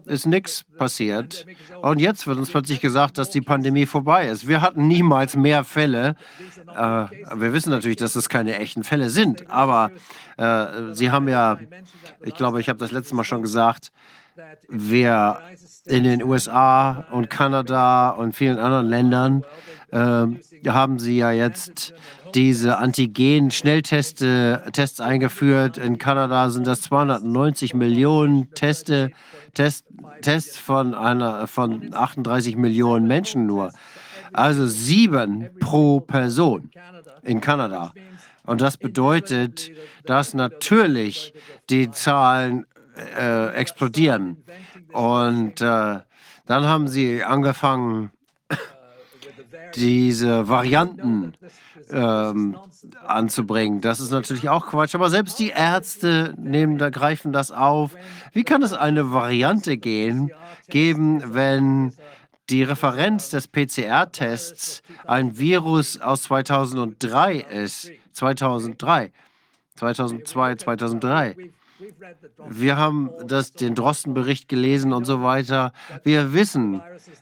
[0.06, 1.46] ist nichts passiert.
[1.82, 4.48] Und jetzt wird uns plötzlich gesagt, dass die Pandemie vorbei ist.
[4.48, 6.16] Wir hatten niemals mehr Fälle.
[6.76, 9.50] Äh, wir wissen natürlich, dass es keine echten Fälle sind.
[9.50, 9.92] Aber
[10.38, 11.60] äh, Sie haben ja,
[12.24, 13.92] ich glaube, ich habe das letzte Mal schon gesagt,
[14.70, 15.40] wir
[15.86, 19.44] in den USA und Kanada und vielen anderen Ländern
[19.92, 21.94] äh, haben sie ja jetzt
[22.34, 24.24] diese Antigen-Schnelltests
[24.72, 25.78] Tests eingeführt.
[25.78, 29.12] In Kanada sind das 290 Millionen Teste,
[29.54, 29.86] Test,
[30.22, 33.72] Tests von, einer, von 38 Millionen Menschen nur.
[34.34, 36.70] Also sieben pro Person
[37.24, 37.94] in Kanada.
[38.46, 39.72] Und das bedeutet,
[40.06, 41.34] dass natürlich
[41.70, 42.66] die Zahlen
[43.18, 44.44] äh, explodieren.
[44.94, 46.00] Und äh,
[46.46, 48.12] dann haben sie angefangen,
[49.76, 51.34] diese Varianten
[51.92, 52.58] ähm,
[53.06, 53.82] anzubringen.
[53.82, 57.92] Das ist natürlich auch Quatsch, aber selbst die Ärzte nehmen, da greifen das auf.
[58.34, 60.32] Wie kann es eine Variante gehen,
[60.70, 61.94] geben, wenn
[62.50, 67.92] die Referenz des PCR-Tests ein Virus aus 2003 ist?
[68.14, 69.12] 2003,
[69.76, 71.36] 2002, 2003.
[72.50, 75.74] Wir haben das, den Drosten-Bericht gelesen und so weiter.
[76.04, 76.82] Wir wissen,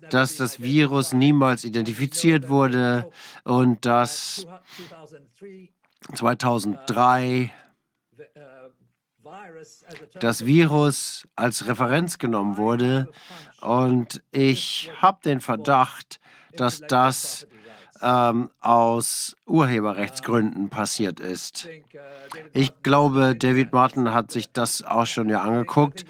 [0.09, 3.11] dass das Virus niemals identifiziert wurde
[3.43, 4.47] und dass
[6.13, 7.51] 2003
[10.19, 13.09] das Virus als Referenz genommen wurde.
[13.61, 16.19] Und ich habe den Verdacht,
[16.55, 17.47] dass das
[18.01, 21.67] ähm, aus Urheberrechtsgründen passiert ist.
[22.53, 26.05] Ich glaube, David Martin hat sich das auch schon ja angeguckt.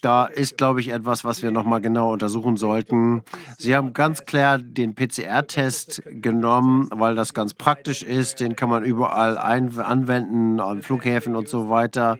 [0.00, 3.22] Da ist, glaube ich, etwas, was wir nochmal genau untersuchen sollten.
[3.56, 8.40] Sie haben ganz klar den PCR-Test genommen, weil das ganz praktisch ist.
[8.40, 12.18] Den kann man überall anwenden, an Flughäfen und so weiter.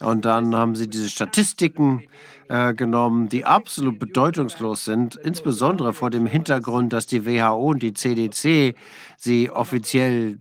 [0.00, 2.02] Und dann haben sie diese Statistiken
[2.48, 7.94] äh, genommen, die absolut bedeutungslos sind, insbesondere vor dem Hintergrund, dass die WHO und die
[7.94, 8.74] CDC
[9.16, 10.38] sie offiziell,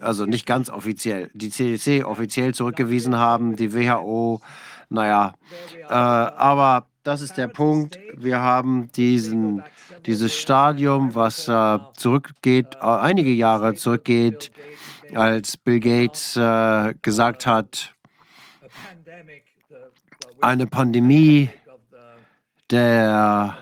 [0.00, 4.40] also nicht ganz offiziell, die CDC offiziell zurückgewiesen haben, die WHO,
[4.88, 5.34] naja,
[5.88, 8.00] äh, aber das ist der Punkt.
[8.16, 9.62] Wir haben diesen,
[10.06, 14.50] dieses Stadium, was äh, zurückgeht, äh, einige Jahre zurückgeht,
[15.14, 17.94] als Bill Gates äh, gesagt hat,
[20.40, 21.50] eine Pandemie
[22.70, 23.56] der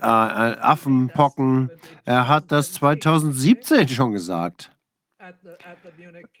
[0.00, 1.70] äh, Affenpocken.
[2.04, 4.70] Er hat das 2017 schon gesagt.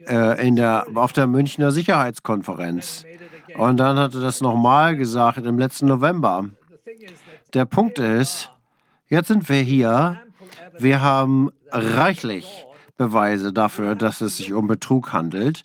[0.06, 3.04] Äh, in der, auf der Münchner Sicherheitskonferenz.
[3.56, 6.50] Und dann hat er das nochmal gesagt im letzten November.
[7.54, 8.50] Der Punkt ist,
[9.08, 10.20] jetzt sind wir hier.
[10.78, 12.66] Wir haben reichlich
[12.96, 15.62] Beweise dafür, dass es sich um Betrug handelt.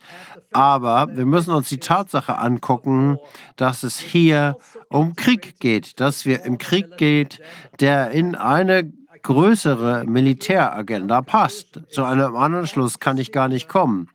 [0.51, 3.17] Aber wir müssen uns die Tatsache angucken,
[3.55, 4.57] dass es hier
[4.89, 7.39] um Krieg geht, dass wir im Krieg geht,
[7.79, 8.91] der in eine
[9.23, 11.79] größere Militäragenda passt.
[11.89, 14.09] Zu einem anderen Schluss kann ich gar nicht kommen.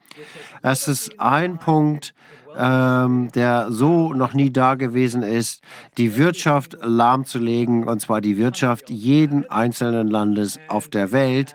[0.63, 2.15] Es ist ein Punkt,
[2.59, 5.63] ähm, der so noch nie da gewesen ist,
[5.99, 11.55] die Wirtschaft lahmzulegen, und zwar die Wirtschaft jeden einzelnen Landes auf der Welt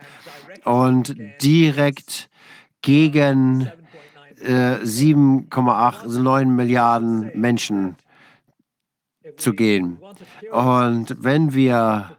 [0.63, 2.29] und direkt
[2.81, 3.71] gegen
[4.41, 7.95] äh, 7,89 Milliarden Menschen
[9.37, 9.99] zu gehen.
[10.51, 12.17] Und wenn wir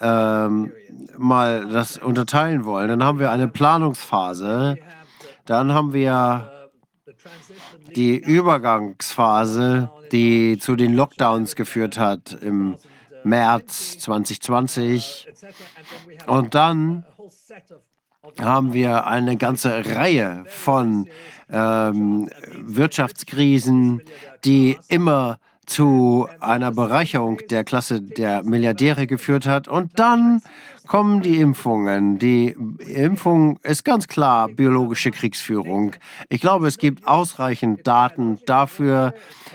[0.00, 0.72] ähm,
[1.16, 4.76] mal das unterteilen wollen, dann haben wir eine Planungsphase,
[5.44, 6.50] dann haben wir
[7.94, 12.76] die Übergangsphase, die zu den Lockdowns geführt hat im
[13.24, 15.28] März 2020.
[16.26, 17.04] Und dann
[18.40, 21.08] haben wir eine ganze Reihe von
[21.52, 24.02] ähm, Wirtschaftskrisen,
[24.44, 29.68] die immer zu einer Bereicherung der Klasse der Milliardäre geführt hat.
[29.68, 30.42] Und dann
[30.86, 32.18] kommen die Impfungen.
[32.18, 35.94] Die Impfung ist ganz klar biologische Kriegsführung.
[36.28, 39.14] Ich glaube, es gibt ausreichend Daten dafür,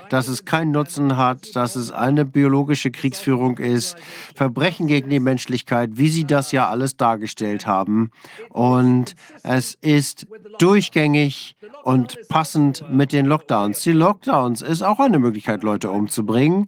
[0.09, 3.97] dass es keinen Nutzen hat, dass es eine biologische Kriegsführung ist,
[4.35, 8.11] Verbrechen gegen die Menschlichkeit, wie Sie das ja alles dargestellt haben.
[8.49, 10.27] Und es ist
[10.59, 13.81] durchgängig und passend mit den Lockdowns.
[13.81, 16.67] Die Lockdowns ist auch eine Möglichkeit, Leute umzubringen.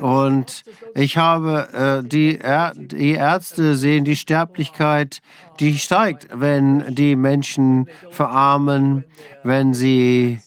[0.00, 5.20] Und ich habe äh, die, Ä die Ärzte sehen die Sterblichkeit,
[5.60, 9.04] die steigt, wenn die Menschen verarmen,
[9.42, 10.40] wenn sie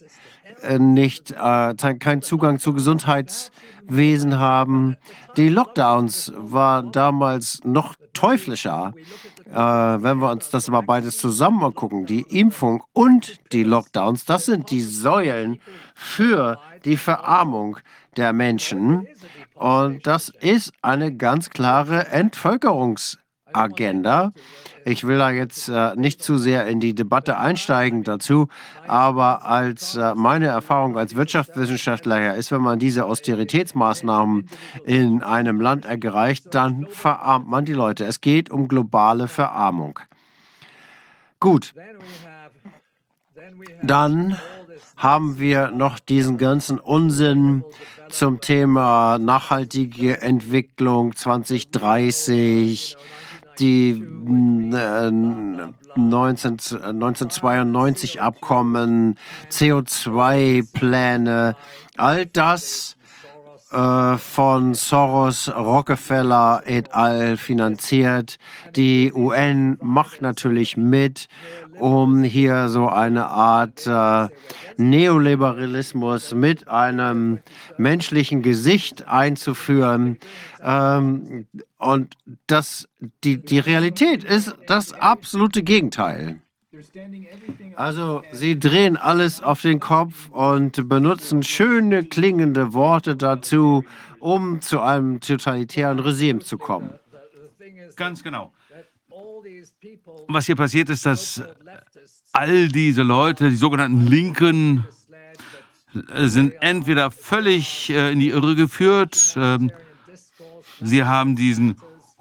[0.61, 4.97] äh, nicht äh, keinen Zugang zu Gesundheitswesen haben.
[5.37, 8.93] Die Lockdowns waren damals noch teuflischer.
[9.49, 14.45] Äh, wenn wir uns das mal beides zusammen angucken, die Impfung und die Lockdowns, das
[14.45, 15.59] sind die Säulen
[15.93, 17.77] für die Verarmung
[18.17, 19.07] der Menschen.
[19.61, 24.33] Und das ist eine ganz klare Entvölkerungsagenda.
[24.85, 28.47] Ich will da jetzt äh, nicht zu sehr in die Debatte einsteigen dazu,
[28.87, 34.49] aber als äh, meine Erfahrung als Wirtschaftswissenschaftler ist, wenn man diese Austeritätsmaßnahmen
[34.83, 38.05] in einem Land erreicht, dann verarmt man die Leute.
[38.05, 39.99] Es geht um globale Verarmung.
[41.39, 41.75] Gut.
[43.83, 44.37] Dann
[45.01, 47.63] haben wir noch diesen ganzen Unsinn
[48.09, 52.97] zum Thema nachhaltige Entwicklung 2030,
[53.57, 59.17] die äh, 19, 1992 Abkommen,
[59.49, 61.55] CO2-Pläne,
[61.97, 62.95] all das
[63.71, 67.37] äh, von Soros, Rockefeller et al.
[67.37, 68.37] finanziert.
[68.75, 71.29] Die UN macht natürlich mit,
[71.81, 74.29] um hier so eine Art äh,
[74.77, 77.39] Neoliberalismus mit einem
[77.77, 80.17] menschlichen Gesicht einzuführen.
[80.61, 82.15] Ähm, und
[82.47, 82.87] das,
[83.23, 86.39] die, die Realität ist das absolute Gegenteil.
[87.75, 93.83] Also sie drehen alles auf den Kopf und benutzen schöne klingende Worte dazu,
[94.19, 96.91] um zu einem totalitären Regime zu kommen.
[97.95, 98.51] Ganz genau.
[100.27, 101.41] Was hier passiert ist, dass
[102.31, 104.85] all diese Leute, die sogenannten Linken,
[105.93, 109.71] äh, sind entweder völlig äh, in die Irre geführt, ähm,
[110.79, 111.75] sie haben diesen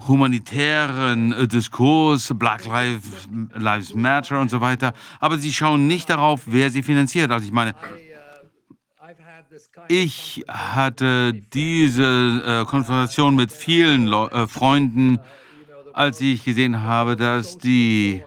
[0.08, 6.42] humanitären äh, Diskurs, Black Lives, Lives Matter und so weiter, aber sie schauen nicht darauf,
[6.46, 7.30] wer sie finanziert.
[7.30, 7.74] Also ich meine,
[9.88, 15.18] ich hatte diese Konfrontation mit vielen Le Freunden,
[15.92, 18.22] als ich gesehen habe, dass die,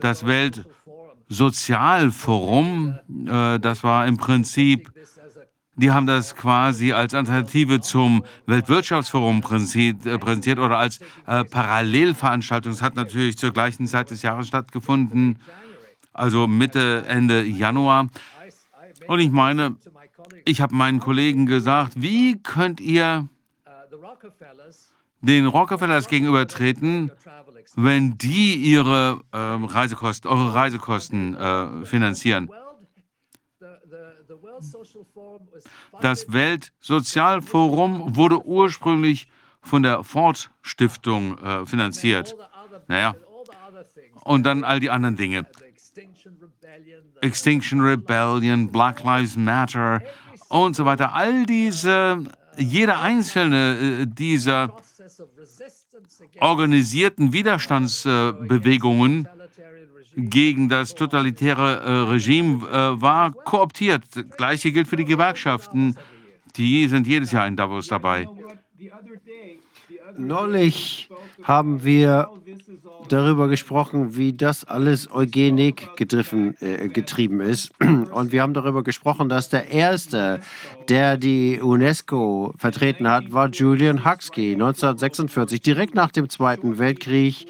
[0.00, 4.90] das Weltsozialforum, äh, das war im Prinzip
[5.74, 12.72] die haben das quasi als Alternative zum Weltwirtschaftsforum äh, präsentiert oder als äh, Parallelveranstaltung.
[12.72, 15.38] Es hat natürlich zur gleichen Zeit des Jahres stattgefunden,
[16.12, 18.08] also Mitte, Ende Januar.
[19.08, 19.76] Und ich meine,
[20.44, 23.28] ich habe meinen Kollegen gesagt, wie könnt ihr
[25.22, 27.10] den Rockefellers gegenübertreten,
[27.74, 32.50] wenn die ihre äh, Reisekosten, eure Reisekosten äh, finanzieren?
[36.00, 39.28] Das Weltsozialforum wurde ursprünglich
[39.62, 42.36] von der Ford Stiftung äh, finanziert.
[42.88, 43.14] Naja.
[44.24, 45.46] Und dann all die anderen Dinge.
[47.20, 50.02] Extinction Rebellion, Black Lives Matter
[50.48, 51.14] und so weiter.
[51.14, 52.24] All diese,
[52.56, 54.76] jede einzelne äh, dieser
[56.40, 59.28] organisierten Widerstandsbewegungen
[60.14, 64.04] gegen das totalitäre äh, Regime äh, war kooptiert.
[64.36, 65.96] Gleiche gilt für die Gewerkschaften.
[66.56, 68.26] Die sind jedes Jahr in Davos dabei.
[70.16, 71.08] Neulich
[71.42, 72.30] haben wir
[73.08, 77.72] darüber gesprochen, wie das alles Eugenik getrieben, äh, getrieben ist.
[77.80, 80.40] Und wir haben darüber gesprochen, dass der Erste,
[80.88, 87.46] der die UNESCO vertreten hat, war Julian Huxley 1946, direkt nach dem Zweiten Weltkrieg,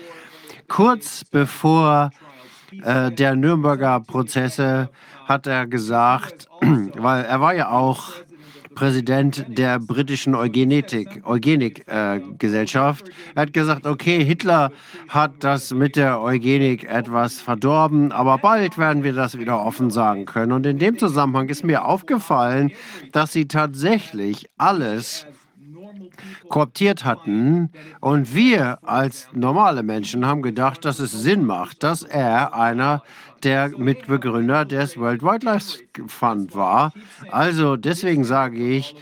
[0.68, 2.10] kurz bevor
[2.82, 4.88] äh, der Nürnberger Prozesse
[5.26, 8.10] hat er gesagt, weil er war ja auch
[8.74, 13.10] Präsident der britischen Eugenetik, Eugenik-Gesellschaft.
[13.34, 14.72] er hat gesagt, okay, Hitler
[15.08, 20.24] hat das mit der Eugenik etwas verdorben, aber bald werden wir das wieder offen sagen
[20.24, 20.52] können.
[20.52, 22.72] Und in dem Zusammenhang ist mir aufgefallen,
[23.12, 25.26] dass sie tatsächlich alles
[26.52, 27.70] kooptiert hatten.
[28.00, 33.02] Und wir als normale Menschen haben gedacht, dass es Sinn macht, dass er einer
[33.42, 36.92] der Mitbegründer des World Wildlife Fund war.
[37.30, 38.94] Also deswegen sage ich,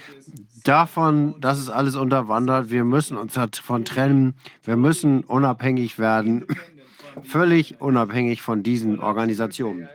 [0.63, 6.47] davon, dass es alles unterwandert, wir müssen uns davon trennen, wir müssen unabhängig werden,
[7.25, 9.89] völlig unabhängig von diesen Organisationen.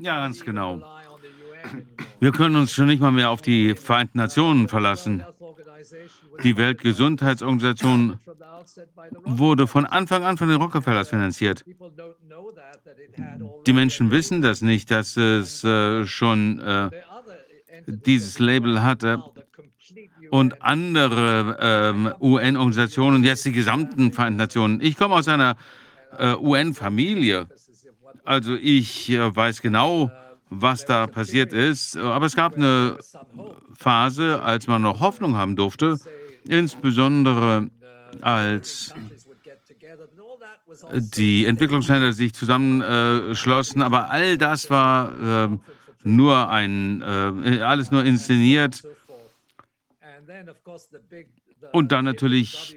[0.00, 0.82] Ja, ganz genau.
[2.20, 5.24] Wir können uns schon nicht mal mehr auf die Vereinten Nationen verlassen.
[6.42, 8.18] Die Weltgesundheitsorganisation
[9.24, 11.64] wurde von Anfang an von den Rockefellers finanziert.
[13.66, 16.90] Die Menschen wissen das nicht, dass es äh, schon äh,
[17.86, 19.22] dieses Label hatte.
[20.30, 24.80] Und andere ähm, UN-Organisationen, jetzt die gesamten Vereinten Nationen.
[24.80, 25.56] Ich komme aus einer
[26.16, 27.48] äh, UN-Familie.
[28.24, 30.12] Also ich weiß genau,
[30.50, 31.96] was da passiert ist.
[31.96, 32.98] Aber es gab eine
[33.78, 35.98] Phase, als man noch Hoffnung haben durfte,
[36.44, 37.70] insbesondere
[38.20, 38.92] als
[40.92, 43.82] die Entwicklungsländer sich zusammenschlossen.
[43.82, 45.58] Aber all das war äh,
[46.02, 48.82] nur ein, äh, alles nur inszeniert.
[51.72, 52.76] Und dann natürlich,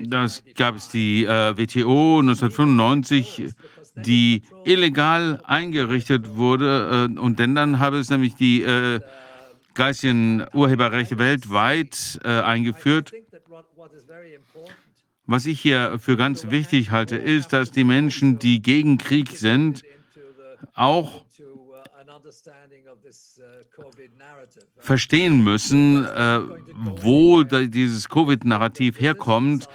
[0.00, 3.52] das gab es die äh, WTO 1995
[3.94, 7.08] die illegal eingerichtet wurde.
[7.14, 9.00] Äh, und denn dann habe es nämlich die äh,
[9.74, 13.12] geistigen Urheberrechte weltweit äh, eingeführt.
[15.26, 19.82] Was ich hier für ganz wichtig halte, ist, dass die Menschen, die gegen Krieg sind,
[20.74, 21.24] auch
[24.78, 26.40] verstehen müssen, äh,
[26.74, 29.68] wo dieses Covid-Narrativ herkommt.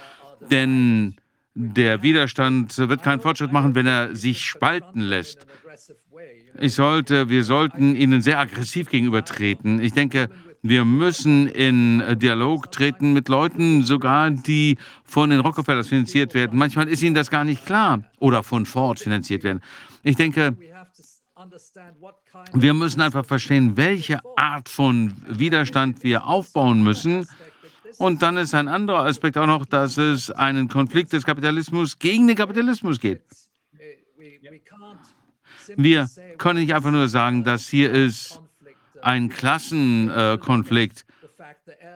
[0.50, 1.16] Denn
[1.60, 5.44] der Widerstand wird keinen Fortschritt machen, wenn er sich spalten lässt.
[6.60, 9.80] Ich sollte, wir sollten ihnen sehr aggressiv gegenübertreten.
[9.80, 10.28] Ich denke,
[10.62, 16.56] wir müssen in Dialog treten mit Leuten, sogar die von den Rockefellers finanziert werden.
[16.56, 19.60] Manchmal ist ihnen das gar nicht klar oder von Ford finanziert werden.
[20.04, 20.56] Ich denke,
[22.52, 27.26] wir müssen einfach verstehen, welche Art von Widerstand wir aufbauen müssen,
[27.96, 32.26] und dann ist ein anderer Aspekt auch noch, dass es einen Konflikt des Kapitalismus gegen
[32.26, 33.22] den Kapitalismus geht.
[35.76, 36.08] Wir
[36.38, 38.40] können nicht einfach nur sagen, dass hier ist
[39.02, 41.04] ein Klassenkonflikt,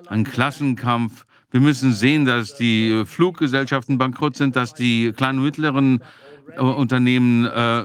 [0.09, 1.25] ein Klassenkampf.
[1.51, 6.03] Wir müssen sehen, dass die Fluggesellschaften bankrott sind, dass die kleinen und mittleren
[6.57, 7.85] äh, Unternehmen äh,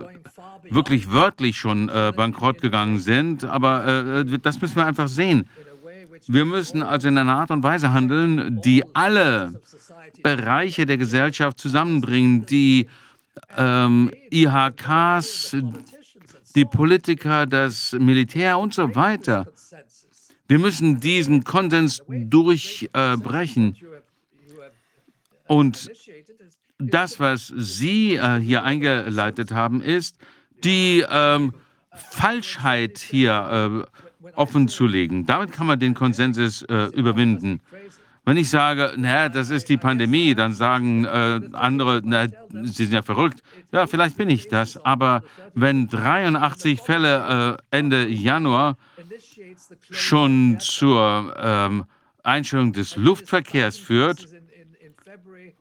[0.69, 3.43] wirklich wörtlich schon äh, bankrott gegangen sind.
[3.43, 5.49] Aber äh, das müssen wir einfach sehen.
[6.27, 9.61] Wir müssen also in einer Art und Weise handeln, die alle
[10.23, 12.87] Bereiche der Gesellschaft zusammenbringen, die
[13.55, 15.55] ähm, IHKs,
[16.55, 19.45] die Politiker, das Militär und so weiter.
[20.47, 23.75] Wir müssen diesen Konsens durchbrechen.
[23.75, 25.91] Äh, und
[26.79, 30.17] das, was Sie äh, hier eingeleitet haben, ist
[30.63, 31.53] die ähm,
[31.91, 35.25] Falschheit hier äh, offen zu legen.
[35.25, 37.61] Damit kann man den Konsensus äh, überwinden.
[38.27, 42.91] Wenn ich sage, naja, das ist die Pandemie, dann sagen äh, andere, na, sie sind
[42.91, 43.41] ja verrückt.
[43.71, 44.83] Ja, vielleicht bin ich das.
[44.83, 45.23] Aber
[45.53, 48.75] wenn 83 Fälle äh, Ende Januar
[49.89, 51.85] schon zur ähm,
[52.21, 54.27] Einstellung des Luftverkehrs führt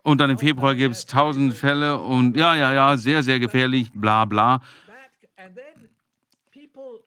[0.02, 3.92] und dann im Februar gibt es 1000 Fälle und ja, ja, ja, sehr, sehr gefährlich,
[3.94, 4.60] bla, bla.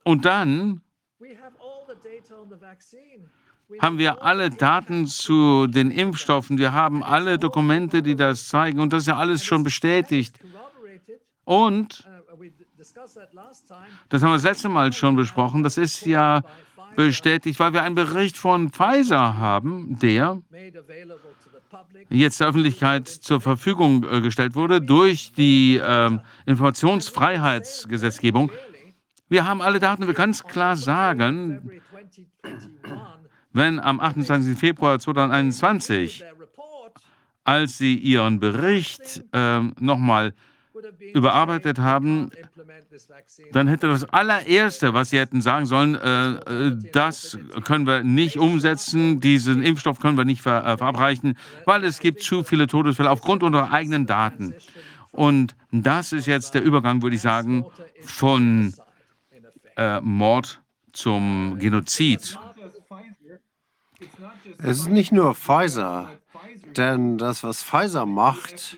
[0.04, 0.82] Und dann
[3.80, 6.58] haben wir alle Daten zu den Impfstoffen.
[6.58, 8.80] Wir haben alle Dokumente, die das zeigen.
[8.80, 10.40] Und das ist ja alles schon bestätigt.
[11.46, 12.04] Und,
[14.10, 16.44] das haben wir das letzte Mal schon besprochen, das ist ja
[16.96, 20.42] bestätigt, weil wir einen Bericht von Pfizer haben, der
[22.10, 28.52] jetzt der Öffentlichkeit zur Verfügung äh, gestellt wurde durch die äh, Informationsfreiheitsgesetzgebung.
[29.30, 31.82] Wir haben alle Daten, wir können es klar sagen,
[33.52, 34.58] wenn am 28.
[34.58, 36.24] Februar 2021,
[37.44, 40.34] als Sie Ihren Bericht äh, nochmal
[41.14, 42.30] überarbeitet haben,
[43.52, 48.38] dann hätte das allererste, was Sie hätten sagen sollen, äh, äh, das können wir nicht
[48.38, 53.10] umsetzen, diesen Impfstoff können wir nicht ver äh, verabreichen, weil es gibt zu viele Todesfälle
[53.10, 54.54] aufgrund unserer eigenen Daten.
[55.12, 57.66] Und das ist jetzt der Übergang, würde ich sagen,
[58.04, 58.74] von
[59.76, 60.62] äh, Mord
[60.94, 62.38] zum Genozid.
[64.58, 66.10] Es ist nicht nur Pfizer,
[66.78, 68.78] denn das, was Pfizer macht,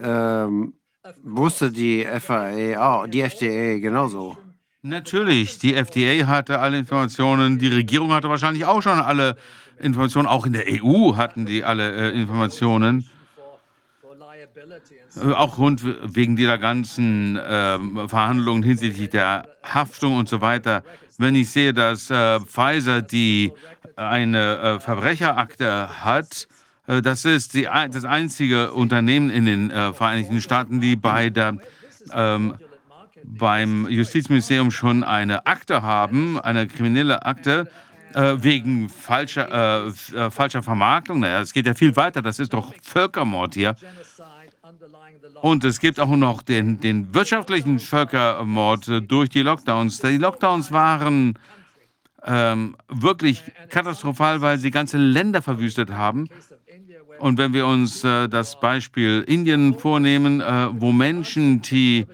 [0.00, 0.74] ähm,
[1.22, 4.36] wusste die FAA die FDA genauso.
[4.82, 9.36] Natürlich, die FDA hatte alle Informationen, die Regierung hatte wahrscheinlich auch schon alle
[9.78, 13.08] Informationen, auch in der EU hatten die alle äh, Informationen.
[15.16, 20.82] Äh, auch rund wegen dieser ganzen äh, Verhandlungen hinsichtlich der Haftung und so weiter.
[21.18, 23.52] Wenn ich sehe, dass äh, Pfizer die
[23.96, 26.48] eine äh, Verbrecherakte hat,
[26.86, 31.56] äh, das ist die, das einzige Unternehmen in den äh, Vereinigten Staaten, die bei der
[32.12, 32.54] ähm,
[33.24, 37.68] beim Justizministerium schon eine Akte haben, eine kriminelle Akte,
[38.14, 41.20] äh, wegen falscher, äh, äh, falscher Vermarktung.
[41.20, 43.76] Naja, es geht ja viel weiter, das ist doch Völkermord hier.
[45.40, 50.00] Und es gibt auch noch den, den wirtschaftlichen Völkermord durch die Lockdowns.
[50.00, 51.38] Die Lockdowns waren
[52.24, 56.28] ähm, wirklich katastrophal, weil sie ganze Länder verwüstet haben.
[57.18, 62.06] Und wenn wir uns äh, das Beispiel Indien vornehmen, äh, wo Menschen, die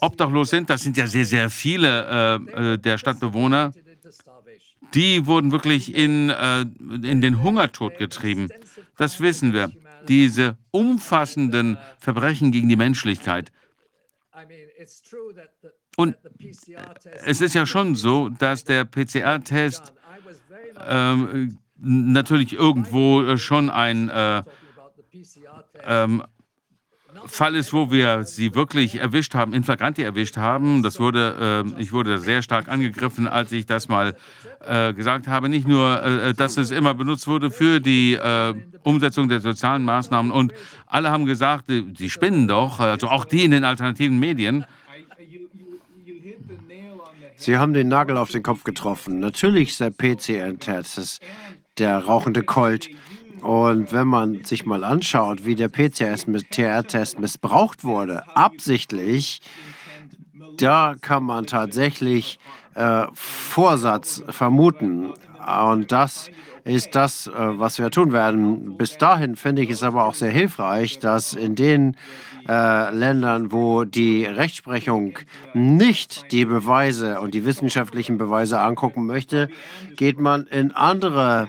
[0.00, 3.72] obdachlos sind, das sind ja sehr, sehr viele äh, äh der Stadtbewohner,
[4.94, 8.48] die wurden wirklich in, äh, in den Hungertod getrieben.
[8.96, 9.70] Das wissen wir.
[10.08, 13.52] Diese umfassenden Verbrechen gegen die Menschlichkeit.
[15.96, 16.16] Und
[17.24, 19.92] es ist ja schon so, dass der PCR-Test
[20.86, 24.42] ähm, natürlich irgendwo schon ein äh,
[25.84, 26.22] ähm,
[27.26, 30.82] Fall ist, wo wir sie wirklich erwischt haben, in flagranti erwischt haben.
[30.82, 34.16] Das wurde, äh, ich wurde sehr stark angegriffen, als ich das mal
[34.66, 35.48] äh, gesagt habe.
[35.48, 40.32] Nicht nur, äh, dass es immer benutzt wurde für die äh, Umsetzung der sozialen Maßnahmen
[40.32, 40.52] und
[40.86, 44.64] alle haben gesagt, sie spinnen doch, also auch die in den alternativen Medien.
[47.36, 49.20] Sie haben den Nagel auf den Kopf getroffen.
[49.20, 51.20] Natürlich ist der PCR-Test
[51.78, 52.88] der rauchende Colt.
[53.46, 59.40] Und wenn man sich mal anschaut, wie der PCR-Test missbraucht wurde, absichtlich,
[60.56, 62.40] da kann man tatsächlich
[62.74, 65.12] äh, Vorsatz vermuten.
[65.64, 66.28] Und das
[66.64, 68.76] ist das, äh, was wir tun werden.
[68.76, 71.96] Bis dahin finde ich es aber auch sehr hilfreich, dass in den
[72.48, 75.20] äh, Ländern, wo die Rechtsprechung
[75.54, 79.50] nicht die Beweise und die wissenschaftlichen Beweise angucken möchte,
[79.94, 81.48] geht man in andere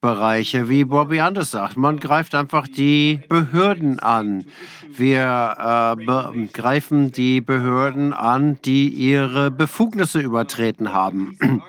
[0.00, 1.76] Bereiche, wie Bobby Anders sagt.
[1.76, 4.46] Man greift einfach die Behörden an.
[4.88, 11.38] Wir äh, greifen die Behörden an, die ihre Befugnisse übertreten haben.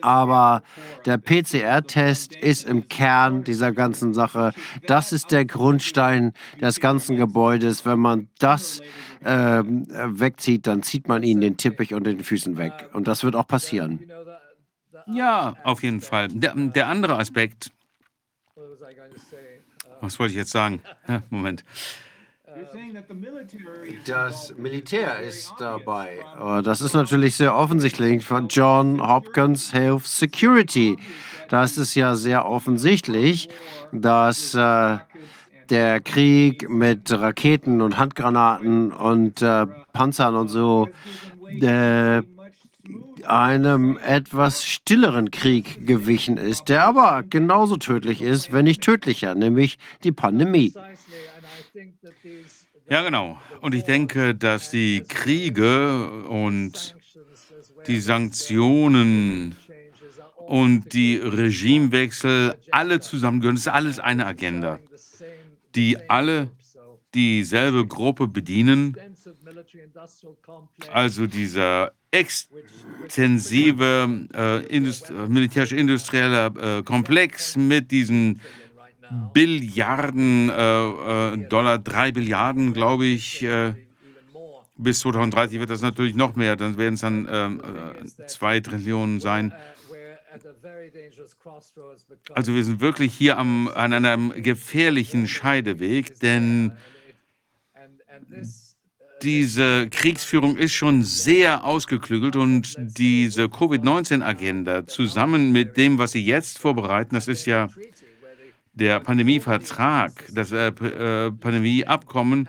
[0.00, 0.62] Aber
[1.04, 4.52] der PCR-Test ist im Kern dieser ganzen Sache.
[4.86, 7.84] Das ist der Grundstein des ganzen Gebäudes.
[7.84, 8.80] Wenn man das
[9.22, 12.88] äh, wegzieht, dann zieht man ihnen den Teppich unter den Füßen weg.
[12.92, 14.00] Und das wird auch passieren.
[15.06, 16.28] Ja, auf jeden Fall.
[16.28, 17.70] Der, der andere Aspekt.
[20.00, 20.82] Was wollte ich jetzt sagen?
[21.30, 21.64] Moment.
[24.06, 26.24] Das Militär ist dabei.
[26.64, 30.96] Das ist natürlich sehr offensichtlich von John Hopkins Health Security.
[31.48, 33.48] Das ist ja sehr offensichtlich,
[33.92, 34.98] dass äh,
[35.70, 40.88] der Krieg mit Raketen und Handgranaten und äh, Panzern und so
[41.60, 42.22] äh,
[43.26, 49.78] einem etwas stilleren Krieg gewichen ist, der aber genauso tödlich ist, wenn nicht tödlicher, nämlich
[50.04, 50.72] die Pandemie.
[52.88, 53.38] Ja, genau.
[53.60, 56.94] Und ich denke, dass die Kriege und
[57.86, 59.56] die Sanktionen
[60.36, 63.56] und die Regimewechsel alle zusammengehören.
[63.56, 64.78] Das ist alles eine Agenda,
[65.74, 66.50] die alle
[67.14, 68.96] dieselbe Gruppe bedienen.
[70.92, 78.40] Also dieser extensive äh, Indust militärisch-industrieller äh, Komplex mit diesen
[79.32, 83.42] Billiarden äh, äh, Dollar, drei Billiarden, glaube ich.
[83.42, 83.74] Äh,
[84.78, 89.20] bis 2030 wird das natürlich noch mehr, dann werden es dann ähm, äh, zwei Trillionen
[89.20, 89.54] sein.
[92.34, 96.72] Also wir sind wirklich hier am, an einem gefährlichen Scheideweg, denn
[99.22, 106.58] diese Kriegsführung ist schon sehr ausgeklügelt und diese Covid-19-Agenda zusammen mit dem, was Sie jetzt
[106.58, 107.68] vorbereiten, das ist ja
[108.74, 112.48] der Pandemievertrag, das äh, äh, Pandemieabkommen,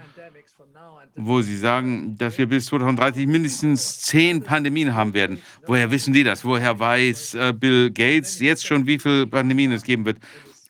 [1.16, 5.42] wo Sie sagen, dass wir bis 2030 mindestens zehn Pandemien haben werden.
[5.66, 6.44] Woher wissen die das?
[6.44, 10.18] Woher weiß äh, Bill Gates jetzt schon, wie viele Pandemien es geben wird?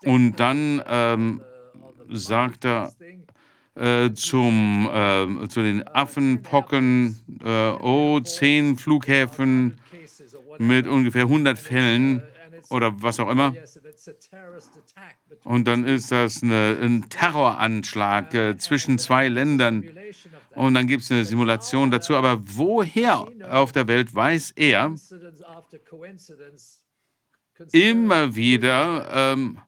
[0.03, 1.42] Und dann ähm,
[2.09, 2.93] sagt er,
[3.78, 9.80] äh, zum, äh, zu den Affenpocken, äh, oh, zehn Flughäfen
[10.58, 12.24] mit ungefähr 100 Fällen
[12.70, 13.54] oder was auch immer.
[15.44, 19.84] Und dann ist das eine, ein Terroranschlag äh, zwischen zwei Ländern.
[20.56, 22.16] Und dann gibt es eine Simulation dazu.
[22.16, 24.94] Aber woher auf der Welt weiß er
[27.72, 29.60] immer wieder ähm,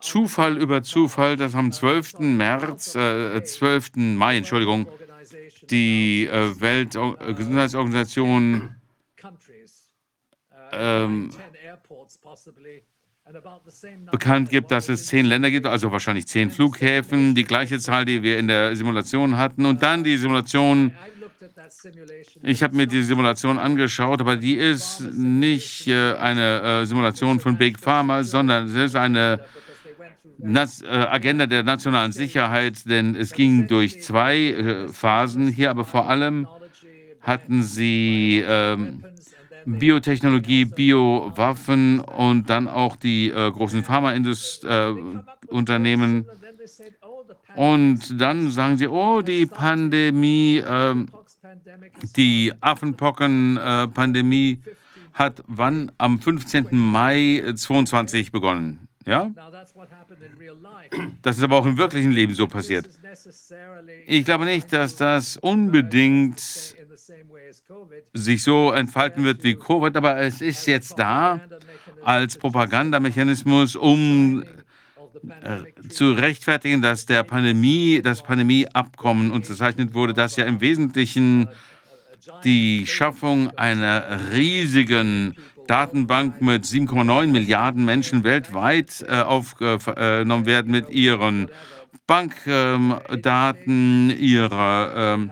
[0.00, 2.36] Zufall über Zufall, dass am 12.
[2.36, 4.16] März, äh, 12.
[4.16, 4.86] Mai, Entschuldigung,
[5.70, 8.76] die äh, Weltgesundheitsorganisation
[10.72, 11.30] ähm,
[14.10, 18.22] bekannt gibt, dass es zehn Länder gibt, also wahrscheinlich zehn Flughäfen, die gleiche Zahl, die
[18.22, 19.64] wir in der Simulation hatten.
[19.64, 20.94] Und dann die Simulation,
[22.42, 27.56] ich habe mir die Simulation angeschaut, aber die ist nicht äh, eine äh, Simulation von
[27.56, 29.63] Big Pharma, sondern es ist eine äh,
[30.84, 36.48] Agenda der nationalen Sicherheit, denn es ging durch zwei äh, Phasen hier, aber vor allem
[37.20, 39.04] hatten sie ähm,
[39.66, 46.26] Biotechnologie, Biowaffen und dann auch die äh, großen Pharmaunternehmen.
[46.26, 46.30] Äh,
[47.56, 50.94] und dann sagen sie, oh, die Pandemie, äh,
[52.16, 54.70] die Affenpocken-Pandemie äh,
[55.14, 55.92] hat wann?
[55.96, 56.66] Am 15.
[56.72, 58.88] Mai 22 begonnen.
[59.06, 59.30] Ja?
[61.22, 62.88] Das ist aber auch im wirklichen Leben so passiert.
[64.06, 66.40] Ich glaube nicht, dass das unbedingt
[68.12, 71.40] sich so entfalten wird wie Covid, aber es ist jetzt da
[72.02, 74.44] als Propagandamechanismus, um
[75.42, 81.48] äh, zu rechtfertigen, dass der Pandemie, das Pandemieabkommen unterzeichnet wurde, das ja im Wesentlichen
[82.42, 91.48] die Schaffung einer riesigen Datenbank mit 7,9 Milliarden Menschen weltweit äh, aufgenommen werden mit ihren
[92.06, 95.30] Bankdaten, ähm, ihrer ähm,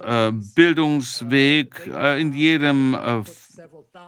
[0.00, 1.86] äh, Bildungsweg.
[1.86, 3.22] Äh, in jedem äh,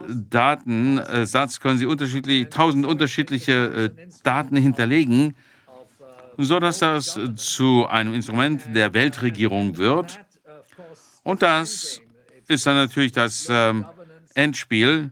[0.07, 5.35] Datensatz können Sie unterschiedlich, tausend unterschiedliche äh, Daten hinterlegen,
[6.37, 10.19] sodass das zu einem Instrument der Weltregierung wird.
[11.23, 12.01] Und das
[12.47, 13.85] ist dann natürlich das ähm,
[14.33, 15.11] Endspiel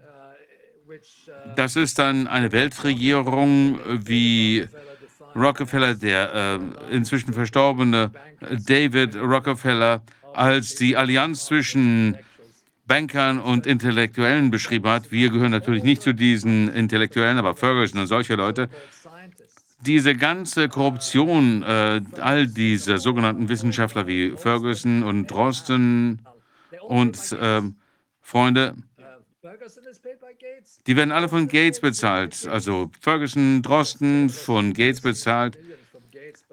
[1.55, 4.67] das ist dann eine Weltregierung wie
[5.35, 8.11] Rockefeller, der äh, inzwischen verstorbene
[8.65, 10.01] David Rockefeller,
[10.33, 12.17] als die Allianz zwischen
[12.87, 15.11] Bankern und Intellektuellen beschrieben hat.
[15.11, 18.69] Wir gehören natürlich nicht zu diesen Intellektuellen, aber Ferguson und solche Leute.
[19.79, 26.19] Diese ganze Korruption, äh, all diese sogenannten Wissenschaftler wie Ferguson und Drosten
[26.81, 27.61] und äh,
[28.21, 28.75] Freunde,
[30.85, 32.47] die werden alle von Gates bezahlt.
[32.47, 35.57] Also Ferguson, Drosten von Gates bezahlt.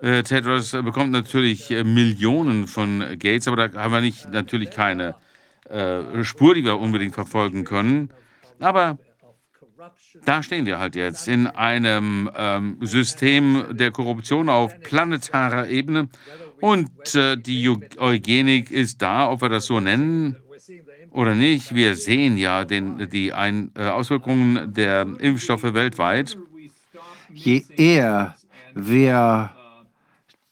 [0.00, 5.16] Äh, Tedros bekommt natürlich äh, Millionen von Gates, aber da haben wir nicht, natürlich keine
[5.68, 8.10] äh, Spur, die wir unbedingt verfolgen können.
[8.58, 8.96] Aber
[10.24, 16.08] da stehen wir halt jetzt in einem ähm, System der Korruption auf planetarer Ebene.
[16.60, 17.68] Und äh, die
[17.98, 20.36] Eugenik ist da, ob wir das so nennen
[21.10, 21.74] oder nicht.
[21.74, 26.36] Wir sehen ja den, die Ein äh, Auswirkungen der Impfstoffe weltweit.
[27.32, 28.36] Je eher
[28.74, 29.50] wir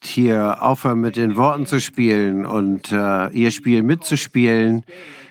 [0.02, 4.84] hier aufhören mit den Worten zu spielen und äh, ihr Spiel mitzuspielen,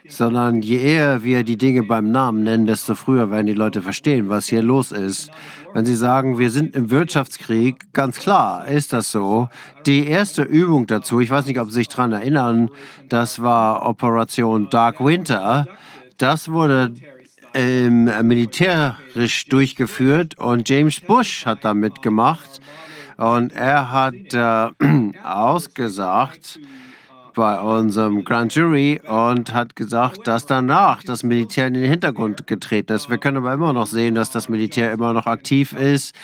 [0.07, 4.29] sondern je eher wir die Dinge beim Namen nennen, desto früher werden die Leute verstehen,
[4.29, 5.31] was hier los ist.
[5.75, 9.49] Wenn Sie sagen, wir sind im Wirtschaftskrieg, ganz klar ist das so.
[9.85, 12.69] Die erste Übung dazu, ich weiß nicht, ob Sie sich daran erinnern,
[13.09, 15.67] das war Operation Dark Winter.
[16.17, 16.93] Das wurde
[17.53, 22.61] ähm, militärisch durchgeführt und James Bush hat da mitgemacht.
[23.17, 26.57] Und er hat äh, ausgesagt,
[27.35, 32.93] bei unserem Grand Jury und hat gesagt, dass danach das Militär in den Hintergrund getreten
[32.93, 33.09] ist.
[33.09, 36.15] Wir können aber immer noch sehen, dass das Militär immer noch aktiv ist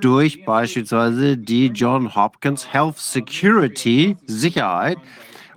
[0.00, 4.98] durch beispielsweise die John Hopkins Health Security Sicherheit.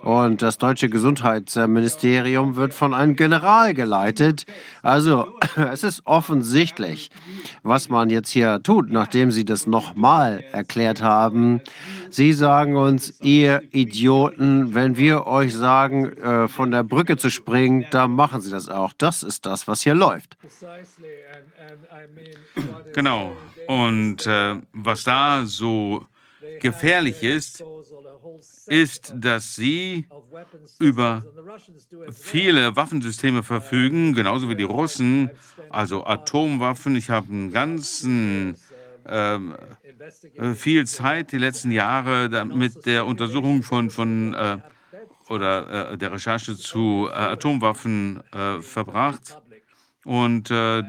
[0.02, 4.46] Und das deutsche Gesundheitsministerium wird von einem General geleitet.
[4.82, 5.38] Also
[5.72, 7.10] es ist offensichtlich,
[7.62, 11.60] was man jetzt hier tut, nachdem Sie das nochmal erklärt haben.
[12.10, 17.86] Sie sagen uns, ihr Idioten, wenn wir euch sagen, äh, von der Brücke zu springen,
[17.90, 18.92] dann machen Sie das auch.
[18.98, 20.36] Das ist das, was hier läuft.
[22.92, 23.36] Genau.
[23.68, 26.04] Und äh, was da so
[26.60, 27.62] gefährlich ist,
[28.66, 30.06] ist, dass sie
[30.78, 31.24] über
[32.12, 35.30] viele Waffensysteme verfügen, genauso wie die Russen,
[35.70, 36.96] also Atomwaffen.
[36.96, 38.56] Ich habe einen ganzen
[39.06, 39.54] ähm,
[40.36, 44.58] äh, viel Zeit die letzten Jahre mit der Untersuchung von, von äh,
[45.28, 49.41] oder äh, der Recherche zu äh, Atomwaffen äh, verbracht.
[50.04, 50.82] Und äh,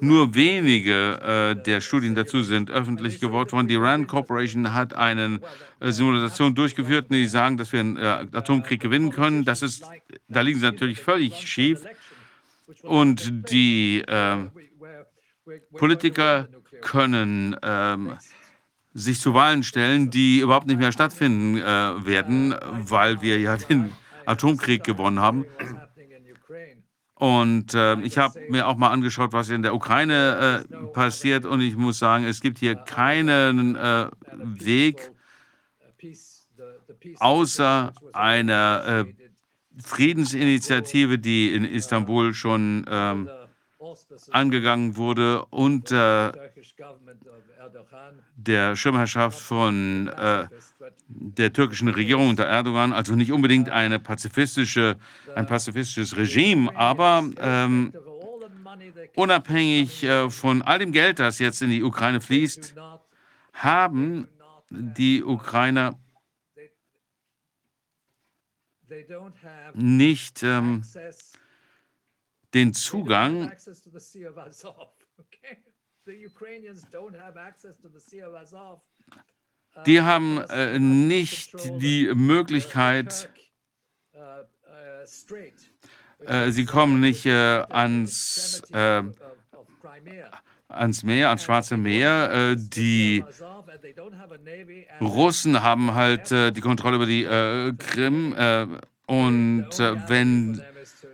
[0.00, 3.68] nur wenige äh, der Studien dazu sind öffentlich geworden worden.
[3.68, 5.40] Die Rand Corporation hat eine
[5.80, 9.44] äh, Simulation durchgeführt, die sagen, dass wir einen äh, Atomkrieg gewinnen können.
[9.44, 9.84] Das ist,
[10.28, 11.84] da liegen sie natürlich völlig schief.
[12.82, 14.36] Und die äh,
[15.76, 16.48] Politiker
[16.80, 18.14] können ähm,
[18.94, 21.62] sich zu Wahlen stellen, die überhaupt nicht mehr stattfinden äh,
[22.06, 23.92] werden, weil wir ja den
[24.26, 25.46] Atomkrieg gewonnen haben.
[27.22, 31.46] Und äh, ich habe mir auch mal angeschaut, was in der Ukraine äh, passiert.
[31.46, 35.12] Und ich muss sagen, es gibt hier keinen äh, Weg
[37.20, 39.14] außer einer äh,
[39.80, 43.30] Friedensinitiative, die in Istanbul schon ähm,
[44.32, 46.32] angegangen wurde unter
[48.34, 50.48] der Schirmherrschaft von äh,
[51.14, 54.96] der türkischen Regierung unter Erdogan, also nicht unbedingt eine pazifistische,
[55.34, 57.92] ein pazifistisches Regime, aber ähm,
[59.14, 62.74] unabhängig äh, von all dem Geld, das jetzt in die Ukraine fließt,
[63.52, 64.28] haben
[64.70, 65.98] die Ukrainer
[69.74, 70.82] nicht ähm,
[72.54, 73.50] den Zugang
[79.86, 83.28] die haben äh, nicht die Möglichkeit,
[86.26, 89.02] äh, sie kommen nicht äh, ans, äh,
[90.68, 92.30] ans Meer, ans Schwarze Meer.
[92.32, 93.24] Äh, die
[95.00, 97.24] Russen haben halt äh, die Kontrolle über die
[97.78, 98.34] Krim
[99.06, 100.62] und wenn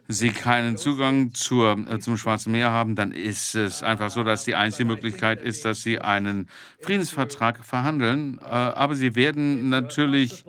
[0.08, 4.44] sie keinen Zugang zur, äh, zum Schwarzen Meer haben, dann ist es einfach so, dass
[4.44, 6.48] die einzige Möglichkeit ist, dass sie einen
[6.80, 8.38] Friedensvertrag verhandeln.
[8.40, 10.44] Äh, aber sie werden natürlich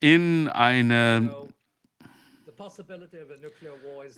[0.00, 1.34] in eine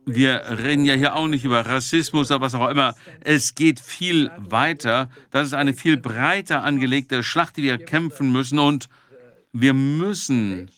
[0.06, 2.94] wir reden ja hier auch nicht über Rassismus oder was auch immer.
[3.20, 5.10] Es geht viel weiter.
[5.30, 8.58] Das ist eine viel breiter angelegte Schlacht, die wir kämpfen müssen.
[8.58, 8.88] Und
[9.54, 10.68] wir müssen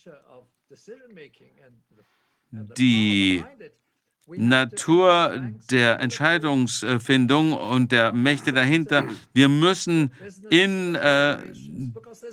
[2.51, 3.43] die
[4.29, 5.41] Natur
[5.71, 10.13] der Entscheidungsfindung und der Mächte dahinter, wir müssen
[10.51, 11.39] in, äh,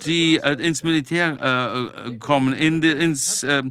[0.04, 3.62] die, äh, ins Militär äh, kommen, in die, ins, äh,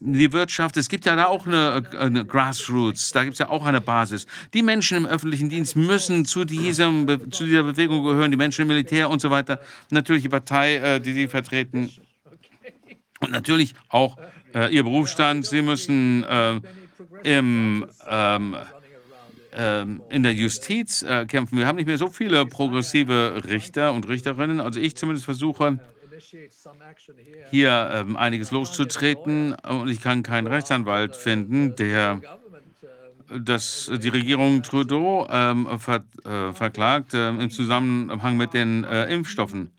[0.00, 0.76] die Wirtschaft.
[0.76, 4.26] Es gibt ja da auch eine, eine Grassroots, da gibt es ja auch eine Basis.
[4.54, 8.68] Die Menschen im öffentlichen Dienst müssen zu, diesem, zu dieser Bewegung gehören, die Menschen im
[8.68, 9.60] Militär und so weiter.
[9.90, 11.90] Natürlich die Partei, äh, die sie vertreten,
[13.20, 14.16] und natürlich auch
[14.54, 15.46] äh, Ihr Berufsstand.
[15.46, 16.60] Sie müssen äh,
[17.22, 18.56] im, ähm,
[19.52, 21.58] äh, in der Justiz äh, kämpfen.
[21.58, 24.60] Wir haben nicht mehr so viele progressive Richter und Richterinnen.
[24.60, 25.78] Also ich zumindest versuche,
[27.50, 29.54] hier ähm, einiges loszutreten.
[29.54, 32.20] Und ich kann keinen Rechtsanwalt finden, der
[33.28, 39.72] das, die Regierung Trudeau ähm, ver, äh, verklagt äh, im Zusammenhang mit den äh, Impfstoffen.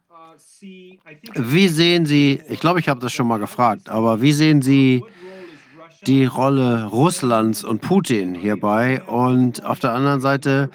[0.61, 5.03] Wie sehen Sie, ich glaube, ich habe das schon mal gefragt, aber wie sehen Sie
[6.05, 9.01] die Rolle Russlands und Putin hierbei?
[9.03, 10.69] Und auf der anderen Seite,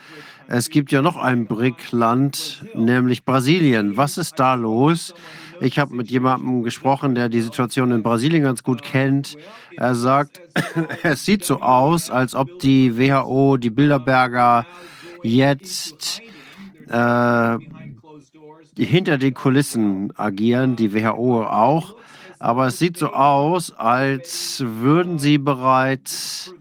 [0.49, 3.97] es gibt ja noch ein BRIC-Land, nämlich Brasilien.
[3.97, 5.15] Was ist da los?
[5.61, 9.36] Ich habe mit jemandem gesprochen, der die Situation in Brasilien ganz gut kennt.
[9.77, 10.41] Er sagt,
[11.02, 14.67] es sieht so aus, als ob die WHO, die Bilderberger
[15.23, 16.20] jetzt
[16.89, 17.59] äh,
[18.76, 21.97] hinter den Kulissen agieren, die WHO auch.
[22.39, 26.52] Aber es sieht so aus, als würden sie bereits,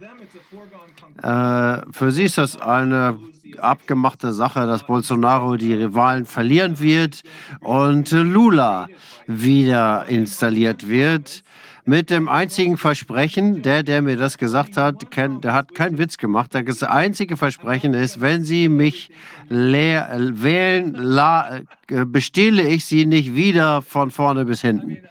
[1.23, 3.17] äh, für sie ist das eine
[3.57, 7.23] abgemachte Sache, dass Bolsonaro die Rivalen verlieren wird
[7.59, 8.87] und Lula
[9.27, 11.43] wieder installiert wird.
[11.83, 16.51] Mit dem einzigen Versprechen, der, der mir das gesagt hat, der hat keinen Witz gemacht.
[16.53, 19.09] Das einzige Versprechen ist, wenn Sie mich
[19.51, 24.97] wählen, la, äh, bestehle ich Sie nicht wieder von vorne bis hinten.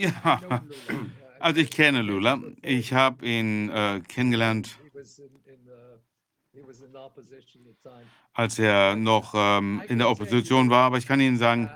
[0.00, 0.62] Ja,
[1.40, 2.38] also ich kenne Lula.
[2.62, 4.78] Ich habe ihn äh, kennengelernt,
[8.32, 10.84] als er noch ähm, in der Opposition war.
[10.84, 11.68] Aber ich kann Ihnen sagen,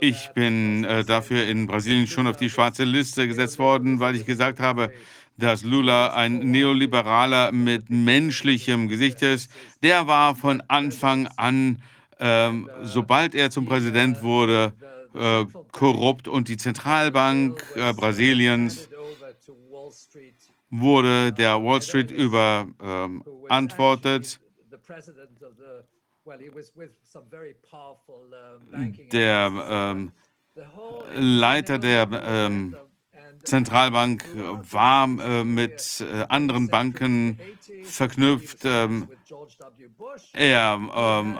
[0.00, 4.26] ich bin äh, dafür in Brasilien schon auf die schwarze Liste gesetzt worden, weil ich
[4.26, 4.92] gesagt habe,
[5.36, 9.50] dass Lula ein Neoliberaler mit menschlichem Gesicht ist.
[9.82, 11.82] Der war von Anfang an,
[12.18, 14.72] ähm, sobald er zum Präsident wurde,
[15.14, 18.88] äh, korrupt und die Zentralbank äh, Brasiliens
[20.70, 24.40] wurde der Wall Street überantwortet.
[29.12, 30.12] Der ähm,
[31.14, 32.74] Leiter der ähm,
[33.44, 34.24] Zentralbank
[34.70, 37.38] war äh, mit äh, anderen Banken
[37.84, 38.64] verknüpft.
[38.64, 39.08] Ähm,
[40.32, 41.38] er ähm,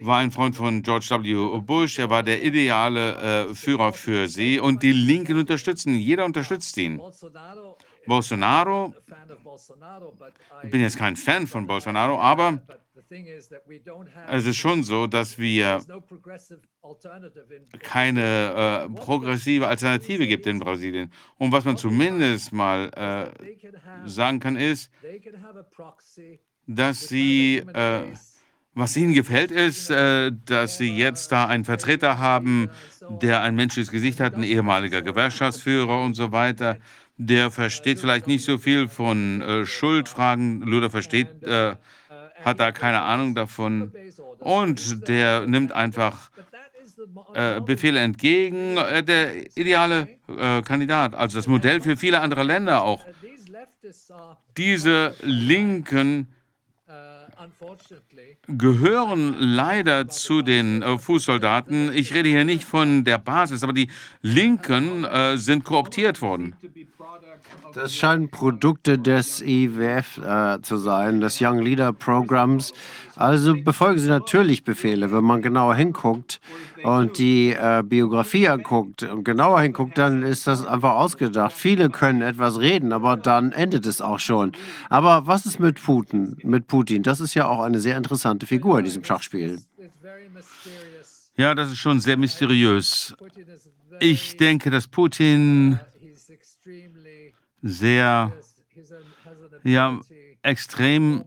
[0.00, 1.60] war ein Freund von George W.
[1.60, 1.98] Bush.
[1.98, 5.94] Er war der ideale äh, Führer für sie und die Linken unterstützen.
[5.94, 7.00] Jeder unterstützt ihn.
[8.06, 8.94] Bolsonaro,
[10.64, 12.60] ich bin jetzt kein Fan von Bolsonaro, aber
[14.28, 15.80] es ist schon so, dass wir
[17.80, 21.12] keine äh, progressive Alternative gibt in Brasilien.
[21.38, 24.90] Und was man zumindest mal äh, sagen kann, ist,
[26.66, 28.02] dass sie, äh,
[28.74, 32.70] was ihnen gefällt, ist, äh, dass sie jetzt da einen Vertreter haben,
[33.20, 36.78] der ein menschliches Gesicht hat, ein ehemaliger Gewerkschaftsführer und so weiter.
[37.16, 40.62] Der versteht vielleicht nicht so viel von äh, Schuldfragen.
[40.62, 41.74] Lula versteht, äh,
[42.44, 43.92] hat da keine Ahnung davon.
[44.38, 46.30] Und der nimmt einfach
[47.34, 48.76] äh, Befehle entgegen.
[48.76, 53.04] Äh, der ideale äh, Kandidat, also das Modell für viele andere Länder auch.
[54.56, 56.28] Diese Linken
[58.46, 61.92] gehören leider zu den äh, Fußsoldaten.
[61.94, 63.90] Ich rede hier nicht von der Basis, aber die
[64.22, 66.54] Linken äh, sind kooptiert worden.
[67.74, 72.72] Das scheinen Produkte des IWF äh, zu sein, des Young Leader Programms.
[73.14, 75.12] Also befolgen sie natürlich Befehle.
[75.12, 76.40] Wenn man genauer hinguckt
[76.82, 81.52] und die äh, Biografie anguckt und genauer hinguckt, dann ist das einfach ausgedacht.
[81.52, 84.52] Viele können etwas reden, aber dann endet es auch schon.
[84.88, 86.38] Aber was ist mit Putin?
[86.42, 87.02] Mit Putin?
[87.02, 89.62] Das ist ja auch eine sehr interessante Figur in diesem Schachspiel.
[91.36, 93.14] Ja, das ist schon sehr mysteriös.
[94.00, 95.78] Ich denke, dass Putin
[97.62, 98.32] sehr,
[99.64, 100.00] ja,
[100.42, 101.24] extrem,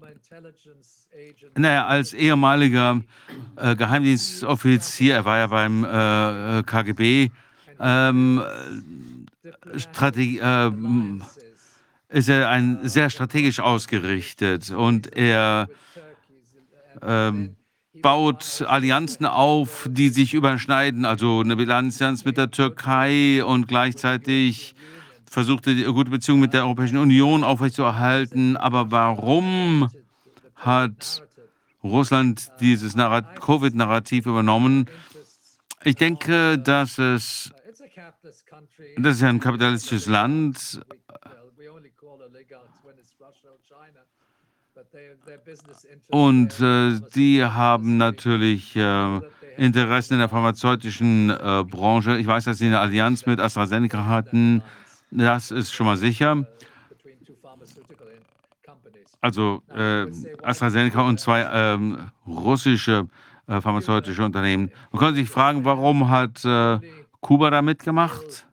[1.55, 3.01] naja, als ehemaliger
[3.55, 7.29] äh, Geheimdienstoffizier, er war ja beim äh, KGB,
[7.79, 8.43] ähm,
[9.77, 10.71] Strategie, äh,
[12.09, 15.67] ist er ein, sehr strategisch ausgerichtet und er
[17.01, 17.55] ähm,
[18.01, 24.75] baut Allianzen auf, die sich überschneiden, also eine Allianz mit der Türkei und gleichzeitig
[25.33, 28.55] versuchte, die gute Beziehung mit der Europäischen Union aufrechtzuerhalten.
[28.55, 29.89] Aber warum
[30.55, 31.23] hat
[31.83, 34.85] Russland dieses Covid-Narrativ übernommen?
[35.83, 37.51] Ich denke, dass es,
[38.97, 40.79] das ist ja ein kapitalistisches Land.
[46.07, 49.19] Und äh, die haben natürlich äh,
[49.57, 52.17] Interessen in der pharmazeutischen äh, Branche.
[52.17, 54.61] Ich weiß, dass sie eine Allianz mit AstraZeneca hatten.
[55.16, 56.45] Das ist schon mal sicher.
[59.22, 60.08] Also äh,
[60.42, 63.08] AstraZeneca und zwei ähm, russische
[63.48, 64.72] äh, pharmazeutische Unternehmen.
[64.92, 66.80] Man kann sich fragen, warum hat äh,
[67.22, 68.45] Kuba da mitgemacht?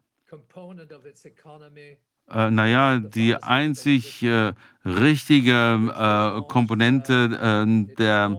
[2.30, 4.52] Äh, naja, die einzig äh,
[4.84, 8.38] richtige äh, Komponente äh, der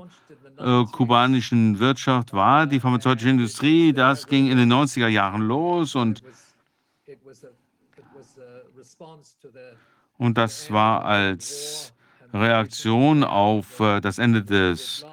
[0.58, 3.94] äh, kubanischen Wirtschaft war die pharmazeutische Industrie.
[3.94, 6.22] Das ging in den 90er Jahren los und
[10.18, 11.94] und das war als
[12.34, 15.06] Reaktion auf äh, das Ende des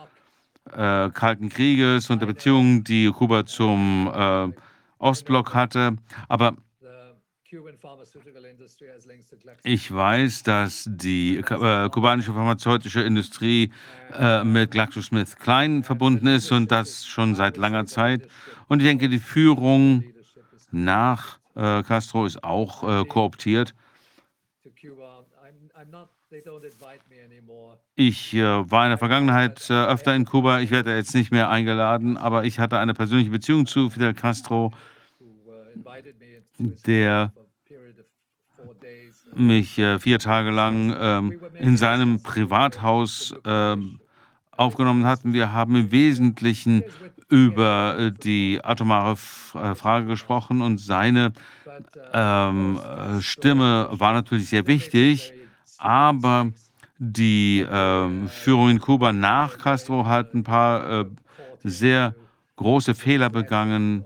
[0.72, 4.48] äh, Kalten Krieges und der Beziehungen, die Kuba zum äh,
[4.98, 5.96] Ostblock hatte.
[6.28, 6.54] Aber
[9.62, 13.72] Ich weiß, dass die äh, kubanische pharmazeutische Industrie
[14.12, 18.28] äh, mit GlaxoSmithKline verbunden ist und das schon seit langer Zeit.
[18.68, 20.04] Und ich denke, die Führung
[20.70, 21.38] nach
[21.82, 23.74] Castro ist auch äh, kooptiert.
[27.94, 30.60] Ich äh, war in der Vergangenheit äh, öfter in Kuba.
[30.60, 34.72] Ich werde jetzt nicht mehr eingeladen, aber ich hatte eine persönliche Beziehung zu Fidel Castro,
[36.86, 37.32] der
[39.34, 44.00] mich äh, vier Tage lang ähm, in seinem Privathaus ähm,
[44.50, 45.20] aufgenommen hat.
[45.22, 46.82] Wir haben im Wesentlichen
[47.28, 49.16] über äh, die atomare
[49.54, 51.32] äh, Frage gesprochen und seine
[52.12, 55.32] ähm, äh, Stimme war natürlich sehr wichtig,
[55.76, 56.52] aber
[56.98, 61.04] die äh, Führung in Kuba nach Castro hat ein paar äh,
[61.62, 62.14] sehr
[62.56, 64.04] große Fehler begangen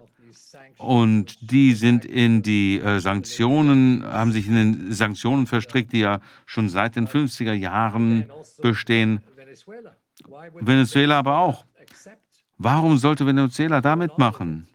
[0.76, 6.20] und die sind in die äh, Sanktionen, haben sich in den Sanktionen verstrickt, die ja
[6.44, 8.26] schon seit den 50er Jahren
[8.60, 9.20] bestehen.
[10.60, 11.64] Venezuela aber auch.
[12.62, 14.68] Warum sollte Venezuela da mitmachen?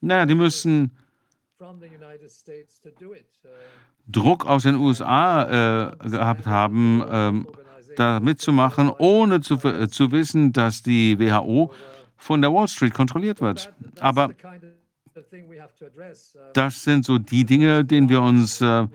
[0.00, 0.90] Naja, die müssen
[4.08, 10.52] Druck aus den USA äh, gehabt haben, äh, da mitzumachen, ohne zu, äh, zu wissen,
[10.52, 11.72] dass die WHO
[12.16, 13.72] von der Wall Street kontrolliert wird.
[14.00, 14.30] Aber
[16.52, 18.86] das sind so die Dinge, denen wir uns, äh,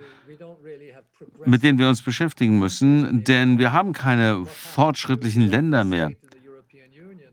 [1.44, 6.12] mit denen wir uns beschäftigen müssen, denn wir haben keine fortschrittlichen Länder mehr.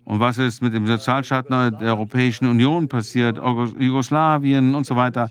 [0.04, 5.30] Und was ist mit dem Sozialstaat der Europäischen Union passiert, Jugoslawien und so weiter?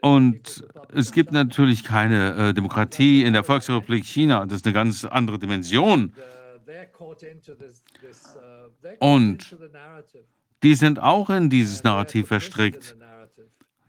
[0.00, 4.44] Und es gibt natürlich keine äh, Demokratie in der Volksrepublik China.
[4.46, 6.12] Das ist eine ganz andere Dimension.
[8.98, 9.56] Und
[10.62, 12.96] die sind auch in dieses Narrativ verstrickt.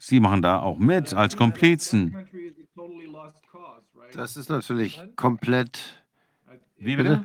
[0.06, 2.28] Sie machen da auch mit als Komplizen.
[4.12, 6.04] Das ist natürlich komplett.
[6.76, 7.24] Wie bitte?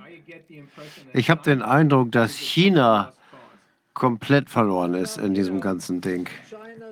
[1.13, 3.13] Ich habe den Eindruck, dass China
[3.95, 6.29] komplett verloren ist in diesem ganzen Ding.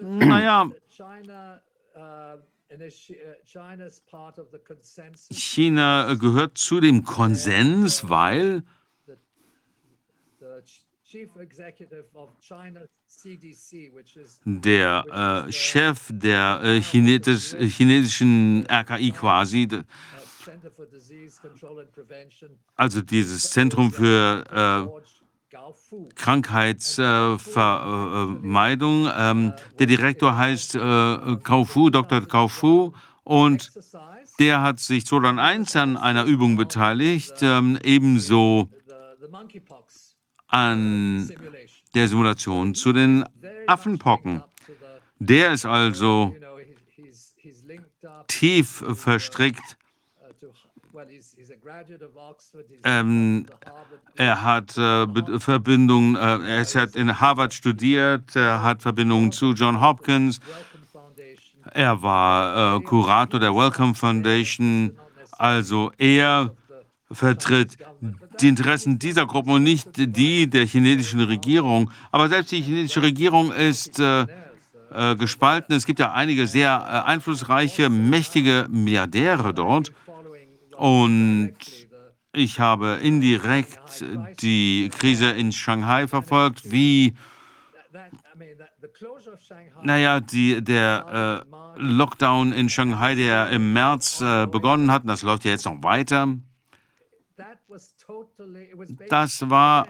[0.02, 0.68] Naja,
[5.30, 8.64] China gehört zu dem Konsens, weil
[14.44, 19.68] der äh, Chef der äh, Chinetis, chinesischen RKI quasi,
[22.76, 24.86] also dieses Zentrum für äh,
[26.14, 29.10] Krankheitsvermeidung.
[29.16, 32.26] Ähm, der Direktor heißt äh, Kaufu, Dr.
[32.26, 32.92] Kaufu,
[33.24, 33.72] und
[34.38, 38.68] der hat sich 2001 an einer Übung beteiligt, ähm, ebenso
[40.48, 41.30] an
[41.94, 43.24] der Simulation zu den
[43.66, 44.42] Affenpocken.
[45.18, 46.34] Der ist also
[48.26, 49.76] tief verstrickt.
[52.84, 53.46] Ähm,
[54.14, 59.80] er hat äh, Verbindungen, äh, er hat in Harvard studiert, er hat Verbindungen zu John
[59.80, 60.40] Hopkins,
[61.72, 64.96] er war äh, Kurator der Wellcome Foundation,
[65.32, 66.54] also er
[67.10, 67.76] vertritt
[68.40, 71.90] die Interessen dieser Gruppe und nicht die der chinesischen Regierung.
[72.10, 74.26] Aber selbst die chinesische Regierung ist äh,
[74.92, 75.74] äh, gespalten.
[75.74, 79.92] Es gibt ja einige sehr äh, einflussreiche, mächtige Milliardäre dort.
[80.76, 81.54] Und
[82.32, 84.04] ich habe indirekt
[84.40, 87.14] die Krise in Shanghai verfolgt, wie
[89.82, 95.22] naja, die, der äh, Lockdown in Shanghai, der im März äh, begonnen hat, und das
[95.22, 96.28] läuft ja jetzt noch weiter,
[99.08, 99.86] das war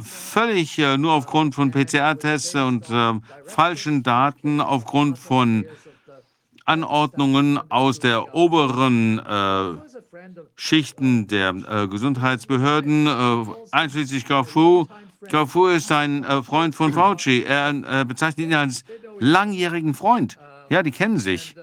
[0.00, 3.14] völlig äh, nur aufgrund von PCR-Tests und äh,
[3.46, 5.66] falschen Daten, aufgrund von
[6.66, 9.74] Anordnungen aus der oberen äh,
[10.56, 14.88] Schichten der äh, Gesundheitsbehörden, äh, einschließlich Carrefour.
[15.30, 17.44] Carrefour ist ein äh, Freund von Fauci.
[17.44, 18.84] Er bezeichnet ihn als
[19.20, 20.38] langjährigen Freund.
[20.68, 21.54] Ja, die kennen sich.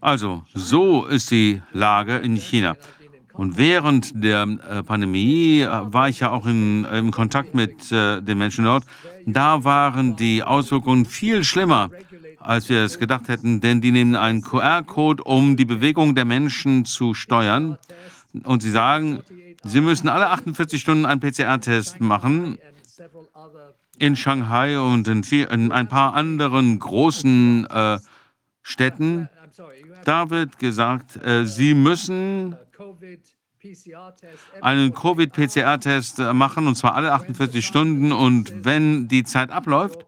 [0.00, 2.76] Also, so ist die Lage in China.
[3.32, 8.20] Und während der äh, Pandemie äh, war ich ja auch in, in Kontakt mit äh,
[8.20, 8.84] den Menschen dort.
[9.26, 11.90] Da waren die Auswirkungen viel schlimmer,
[12.38, 16.84] als wir es gedacht hätten, denn die nehmen einen QR-Code, um die Bewegung der Menschen
[16.84, 17.78] zu steuern.
[18.44, 19.22] Und sie sagen,
[19.64, 22.58] sie müssen alle 48 Stunden einen PCR-Test machen
[23.98, 27.98] in Shanghai und in, viel, in ein paar anderen großen äh,
[28.62, 29.28] Städten.
[30.04, 32.56] Da wird gesagt, äh, sie müssen
[34.60, 38.12] einen Covid-PCR-Test äh, machen, und zwar alle 48 Stunden.
[38.12, 40.06] Und wenn die Zeit abläuft,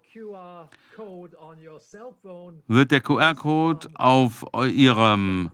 [2.67, 5.51] wird der QR-Code auf ihrem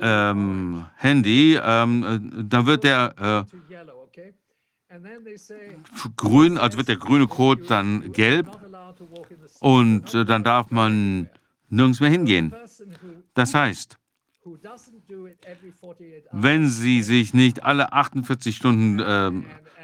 [0.00, 3.56] ähm, Handy, ähm, da wird der äh,
[6.16, 8.48] grün, also wird der grüne Code dann gelb
[9.60, 11.28] und äh, dann darf man
[11.68, 12.54] nirgends mehr hingehen.
[13.34, 13.98] Das heißt,
[16.32, 19.32] wenn Sie sich nicht alle 48 Stunden äh,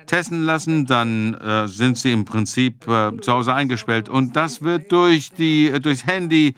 [0.06, 4.08] testen lassen, dann äh, sind Sie im Prinzip äh, zu Hause eingesperrt.
[4.08, 6.54] Und das wird durch die, äh, durchs Handy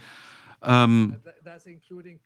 [0.62, 1.16] ähm,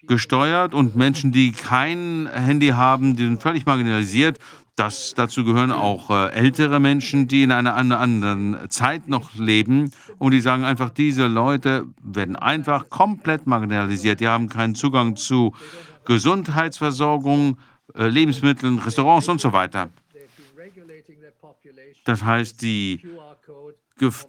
[0.06, 4.38] gesteuert und Menschen, die kein Handy haben, die sind völlig marginalisiert.
[4.78, 9.90] Das, dazu gehören auch äh, ältere Menschen, die in einer, anderen Zeit noch leben.
[10.18, 14.20] Und die sagen einfach, diese Leute werden einfach komplett marginalisiert.
[14.20, 15.52] Die haben keinen Zugang zu
[16.04, 17.58] Gesundheitsversorgung,
[17.96, 19.90] äh, Lebensmitteln, Restaurants und so weiter.
[22.04, 23.02] Das heißt, die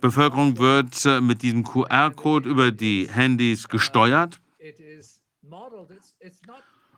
[0.02, 4.42] Bevölkerung wird äh, mit diesem QR-Code über die Handys gesteuert.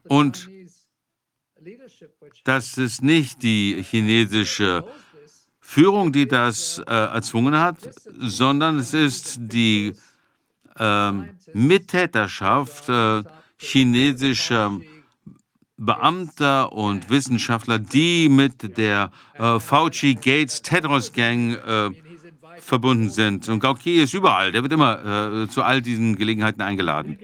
[0.08, 0.50] Und
[2.44, 4.84] das ist nicht die chinesische
[5.60, 7.78] Führung, die das äh, erzwungen hat,
[8.20, 9.94] sondern es ist die
[10.78, 11.12] äh,
[11.54, 13.24] Mittäterschaft äh,
[13.58, 14.80] chinesischer
[15.78, 21.90] Beamter und Wissenschaftler, die mit der äh, Fauci Gates Tedros Gang äh,
[22.60, 23.50] verbunden sind.
[23.50, 27.18] Und Gauki ist überall, der wird immer äh, zu all diesen Gelegenheiten eingeladen.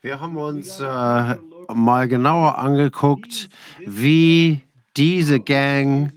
[0.00, 1.34] Wir haben uns äh,
[1.74, 3.48] mal genauer angeguckt,
[3.84, 4.60] wie
[4.96, 6.12] diese Gang,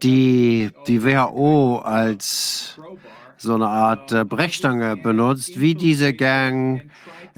[0.00, 2.78] die die WHO als
[3.36, 6.88] so eine Art äh, Brechstange benutzt, wie diese Gang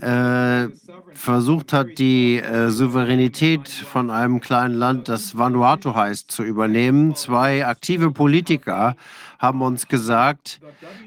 [0.02, 0.68] äh,
[1.14, 7.14] versucht hat, die äh, Souveränität von einem kleinen Land, das Vanuatu heißt, zu übernehmen.
[7.14, 8.94] Zwei aktive Politiker
[9.38, 10.60] haben uns gesagt,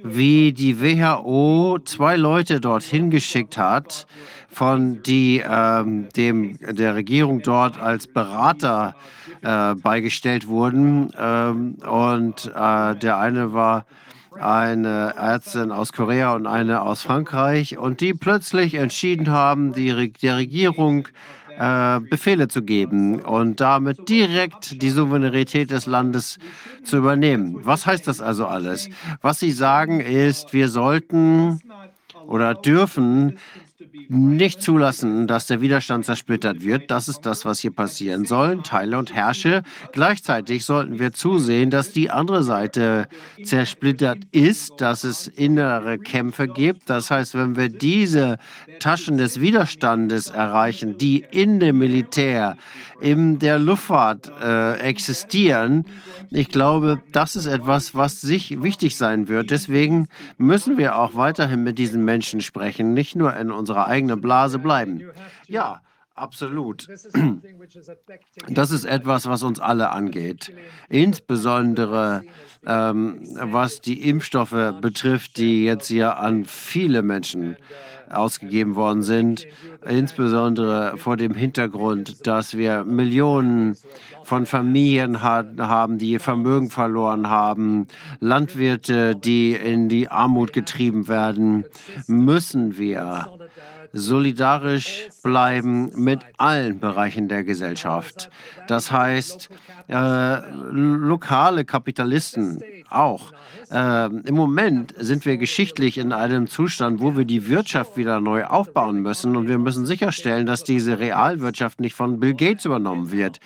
[0.04, 4.08] wie die WHO zwei Leute dorthin geschickt hat,
[4.52, 8.96] von die ähm, dem der Regierung dort als Berater
[9.42, 11.12] äh, beigestellt wurden.
[11.18, 13.86] Ähm, und äh, der eine war
[14.40, 20.38] eine Ärztin aus Korea und eine aus Frankreich und die plötzlich entschieden haben, die, der
[20.38, 21.08] Regierung
[21.58, 26.40] äh, Befehle zu geben und damit direkt die Souveränität des Landes
[26.84, 27.60] zu übernehmen.
[27.64, 28.90] Was heißt das also alles?
[29.22, 31.60] Was sie sagen ist, wir sollten
[32.26, 33.38] oder dürfen
[34.10, 36.92] nicht zulassen, dass der Widerstand zersplittert wird.
[36.92, 38.62] Das ist das, was hier passieren soll.
[38.64, 39.64] Teile und herrsche.
[39.92, 43.08] Gleichzeitig sollten wir zusehen, dass die andere Seite
[43.44, 46.90] zersplittert ist, dass es innere Kämpfe gibt.
[46.90, 48.38] Das heißt, wenn wir diese
[48.80, 52.58] Taschen des Widerstandes erreichen, die in dem Militär,
[53.00, 55.86] in der Luftfahrt äh, existieren,
[56.30, 59.52] ich glaube, das ist etwas, was sich wichtig sein wird.
[59.52, 60.08] Deswegen
[60.38, 65.04] müssen wir auch weiterhin mit diesen Menschen sprechen, nicht nur in unserer eigenen Blase bleiben.
[65.48, 65.82] Ja,
[66.16, 66.88] absolut.
[68.50, 70.54] Das ist etwas, was uns alle angeht.
[70.90, 72.24] Insbesondere
[72.66, 77.58] ähm, was die Impfstoffe betrifft, die jetzt hier an viele Menschen
[78.10, 79.48] ausgegeben worden sind,
[79.86, 83.78] insbesondere vor dem Hintergrund, dass wir Millionen
[84.24, 87.88] von Familien haben, die ihr Vermögen verloren haben,
[88.20, 91.66] Landwirte, die in die Armut getrieben werden,
[92.08, 93.28] müssen wir
[93.94, 98.30] solidarisch bleiben mit allen Bereichen der Gesellschaft.
[98.68, 99.50] Das heißt,
[99.90, 100.38] äh,
[100.72, 103.32] lokale Kapitalisten auch.
[103.72, 108.46] Äh, Im Moment sind wir geschichtlich in einem Zustand, wo wir die Wirtschaft wieder neu
[108.46, 113.40] aufbauen müssen und wir müssen sicherstellen, dass diese Realwirtschaft nicht von Bill Gates übernommen wird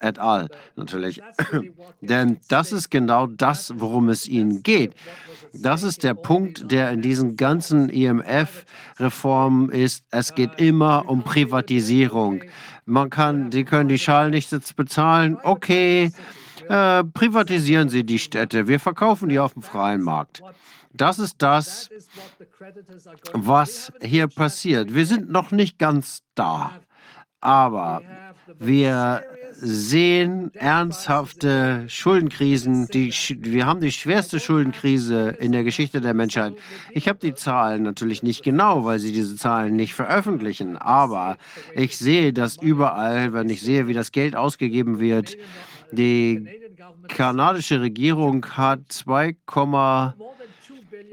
[0.00, 0.48] et al.
[0.76, 1.20] natürlich.
[2.00, 4.94] Denn das ist genau das, worum es ihnen geht.
[5.52, 10.04] Das ist der Punkt, der in diesen ganzen IMF-Reformen ist.
[10.10, 12.42] Es geht immer um Privatisierung.
[12.84, 15.38] Man kann, Sie können die Schalen nicht bezahlen.
[15.42, 16.12] Okay,
[16.68, 18.68] äh, privatisieren Sie die Städte.
[18.68, 20.42] Wir verkaufen die auf dem freien Markt.
[20.92, 21.88] Das ist das,
[23.32, 24.92] was hier passiert.
[24.94, 26.72] Wir sind noch nicht ganz da,
[27.40, 28.02] aber
[28.58, 29.22] wir
[29.62, 32.88] sehen ernsthafte Schuldenkrisen.
[32.88, 36.54] Die, wir haben die schwerste Schuldenkrise in der Geschichte der Menschheit.
[36.92, 40.76] Ich habe die Zahlen natürlich nicht genau, weil sie diese Zahlen nicht veröffentlichen.
[40.76, 41.36] Aber
[41.74, 45.36] ich sehe das überall, wenn ich sehe, wie das Geld ausgegeben wird.
[45.92, 46.46] Die
[47.08, 49.36] kanadische Regierung hat 2,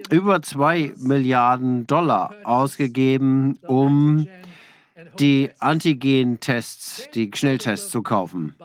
[0.09, 4.27] über 2 Milliarden Dollar ausgegeben, um
[5.20, 8.56] die Antigen-Tests, die Schnelltests zu kaufen.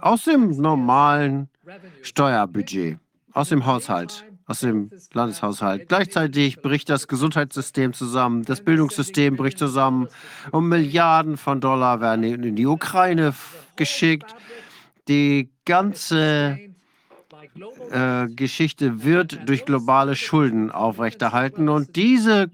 [0.00, 1.48] Aus dem normalen
[2.02, 2.98] Steuerbudget,
[3.32, 5.88] aus dem Haushalt, aus dem Landeshaushalt.
[5.88, 10.08] Gleichzeitig bricht das Gesundheitssystem zusammen, das Bildungssystem bricht zusammen
[10.50, 13.34] und Milliarden von Dollar werden in die Ukraine
[13.76, 14.34] geschickt.
[15.08, 16.58] Die ganze
[17.90, 22.50] äh, Geschichte wird durch globale Schulden aufrechterhalten und diese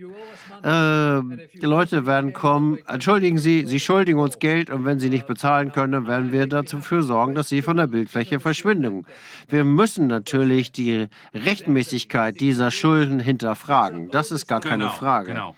[0.63, 5.27] äh, die Leute werden kommen, entschuldigen Sie, Sie schuldigen uns Geld und wenn Sie nicht
[5.27, 9.07] bezahlen können, werden wir dafür sorgen, dass Sie von der Bildfläche verschwinden.
[9.49, 14.11] Wir müssen natürlich die Rechtmäßigkeit dieser Schulden hinterfragen.
[14.11, 15.29] Das ist gar keine Genau, Frage.
[15.29, 15.57] Genau.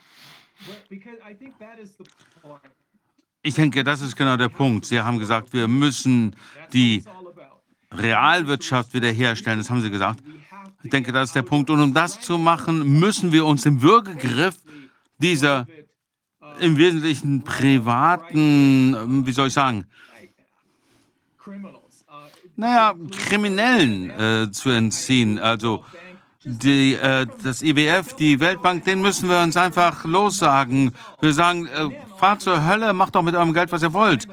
[3.43, 4.85] Ich denke, das ist genau der Punkt.
[4.87, 6.37] Sie haben gesagt, wir müssen
[6.73, 7.03] die
[7.93, 9.59] Realwirtschaft wiederherstellen.
[9.59, 10.21] Das haben Sie gesagt.
[10.83, 11.69] Ich denke, das ist der Punkt.
[11.71, 14.57] Und um das zu machen, müssen wir uns im Würgegriff
[15.21, 15.67] dieser
[16.59, 19.87] im Wesentlichen privaten, ähm, wie soll ich sagen,
[22.57, 22.95] naja,
[23.27, 25.39] Kriminellen äh, zu entziehen.
[25.39, 25.83] Also
[26.45, 30.93] die, äh, das IWF, die Weltbank, den müssen wir uns einfach lossagen.
[31.21, 34.29] Wir sagen, äh, fahrt zur Hölle, macht doch mit eurem Geld, was ihr wollt.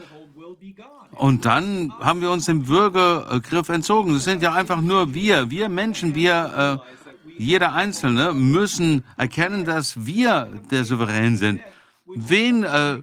[1.11, 4.13] Und dann haben wir uns dem Würgegriff entzogen.
[4.13, 6.96] Das sind ja einfach nur wir, wir Menschen, wir, äh,
[7.37, 11.61] jeder Einzelne müssen erkennen, dass wir der Souverän sind.
[12.15, 12.99] Wen äh,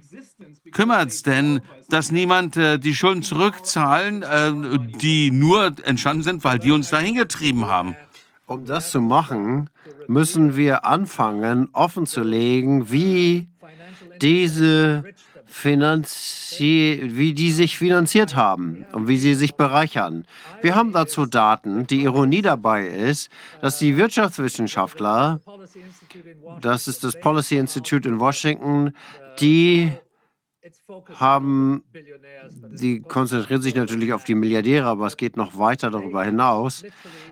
[0.71, 6.59] kümmert es denn, dass niemand äh, die Schulden zurückzahlen, äh, die nur entstanden sind, weil
[6.59, 7.95] die uns dahin getrieben haben?
[8.47, 9.69] Um das zu machen,
[10.07, 13.47] müssen wir anfangen, offenzulegen, wie
[14.21, 15.03] diese
[15.63, 20.25] wie die sich finanziert haben und wie sie sich bereichern.
[20.61, 21.87] Wir haben dazu Daten.
[21.87, 23.29] Die Ironie dabei ist,
[23.61, 25.39] dass die Wirtschaftswissenschaftler,
[26.61, 28.93] das ist das Policy Institute in Washington,
[29.39, 29.91] die
[31.15, 31.83] haben,
[32.73, 36.83] die konzentrieren sich natürlich auf die Milliardäre, aber es geht noch weiter darüber hinaus.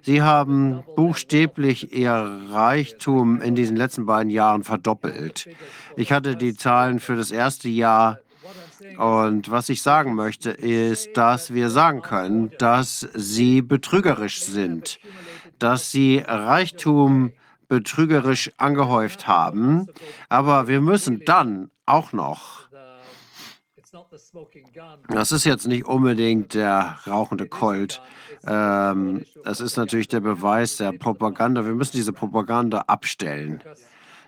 [0.01, 2.13] Sie haben buchstäblich ihr
[2.49, 5.49] Reichtum in diesen letzten beiden Jahren verdoppelt.
[5.95, 8.19] Ich hatte die Zahlen für das erste Jahr
[8.97, 14.99] und was ich sagen möchte, ist, dass wir sagen können, dass sie betrügerisch sind,
[15.59, 17.31] dass sie Reichtum
[17.67, 19.87] betrügerisch angehäuft haben.
[20.29, 22.62] Aber wir müssen dann auch noch
[25.07, 28.01] das ist jetzt nicht unbedingt der rauchende Colt.
[28.45, 31.65] Ähm, das ist natürlich der Beweis der Propaganda.
[31.65, 33.61] Wir müssen diese Propaganda abstellen.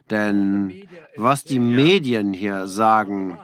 [0.10, 3.38] Denn was die Medien hier sagen,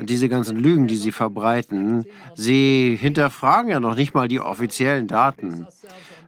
[0.00, 5.66] diese ganzen Lügen, die sie verbreiten, sie hinterfragen ja noch nicht mal die offiziellen Daten.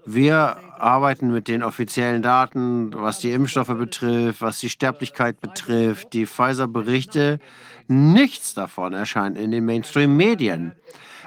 [0.07, 6.27] Wir arbeiten mit den offiziellen Daten, was die Impfstoffe betrifft, was die Sterblichkeit betrifft, die
[6.27, 7.41] Pfizer-Berichte.
[7.89, 10.73] Nichts davon erscheint in den Mainstream-Medien.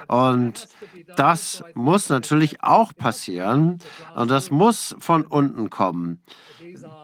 [0.08, 0.68] Und
[1.16, 3.78] das muss natürlich auch passieren
[4.14, 6.20] und das muss von unten kommen.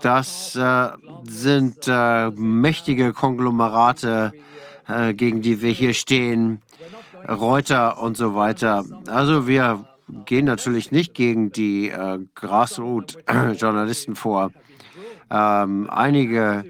[0.03, 0.89] Das äh,
[1.25, 4.33] sind äh, mächtige Konglomerate,
[4.87, 6.63] äh, gegen die wir hier stehen,
[7.29, 8.85] Reuter und so weiter.
[9.07, 9.85] Also wir
[10.25, 14.53] gehen natürlich nicht gegen die äh, Grassroot-Journalisten vor.
[15.31, 16.65] Ähm, einige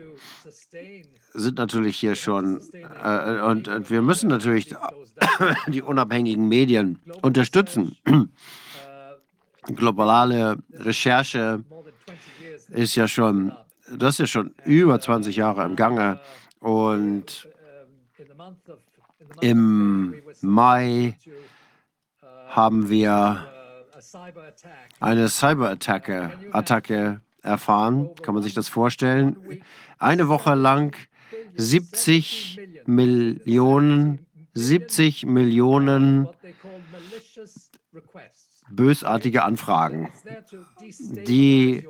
[1.38, 2.60] sind natürlich hier schon
[3.02, 4.74] äh, und, und wir müssen natürlich
[5.68, 7.96] die unabhängigen Medien unterstützen.
[9.62, 11.62] Globale Recherche
[12.68, 13.52] ist ja schon,
[13.90, 16.20] das ist ja schon über 20 Jahre im Gange
[16.60, 17.48] und
[19.40, 21.16] im Mai
[22.48, 23.46] haben wir
[25.00, 28.10] eine Cyberattacke Attacke erfahren.
[28.22, 29.36] Kann man sich das vorstellen?
[29.98, 30.96] Eine Woche lang
[31.58, 36.28] 70 Millionen, 70 Millionen
[38.70, 40.10] bösartige Anfragen,
[41.26, 41.84] die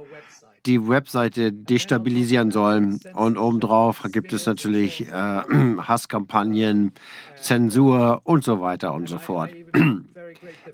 [0.66, 3.00] die Webseite destabilisieren sollen.
[3.14, 6.92] Und obendrauf gibt es natürlich äh, Hasskampagnen,
[7.40, 9.50] Zensur und so weiter und so fort.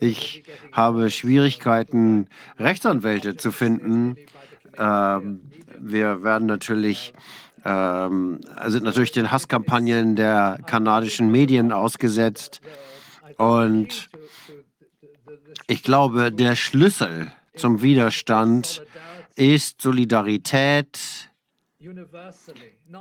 [0.01, 2.27] Ich habe Schwierigkeiten,
[2.59, 4.17] Rechtsanwälte zu finden.
[4.77, 5.41] Ähm,
[5.79, 7.15] wir werden natürlich
[7.65, 12.61] ähm, sind natürlich den Hasskampagnen der kanadischen Medien ausgesetzt.
[13.37, 14.11] Und
[15.67, 18.83] ich glaube, der Schlüssel zum Widerstand
[19.37, 21.31] ist Solidarität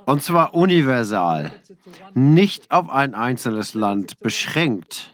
[0.06, 1.52] und zwar universal,
[2.14, 5.14] nicht auf ein einzelnes Land beschränkt.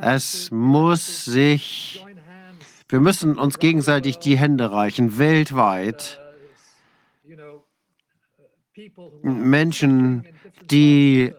[0.00, 2.04] Es muss sich,
[2.88, 6.20] wir müssen uns gegenseitig die Hände reichen, weltweit.
[9.22, 10.24] Menschen,
[10.70, 11.32] die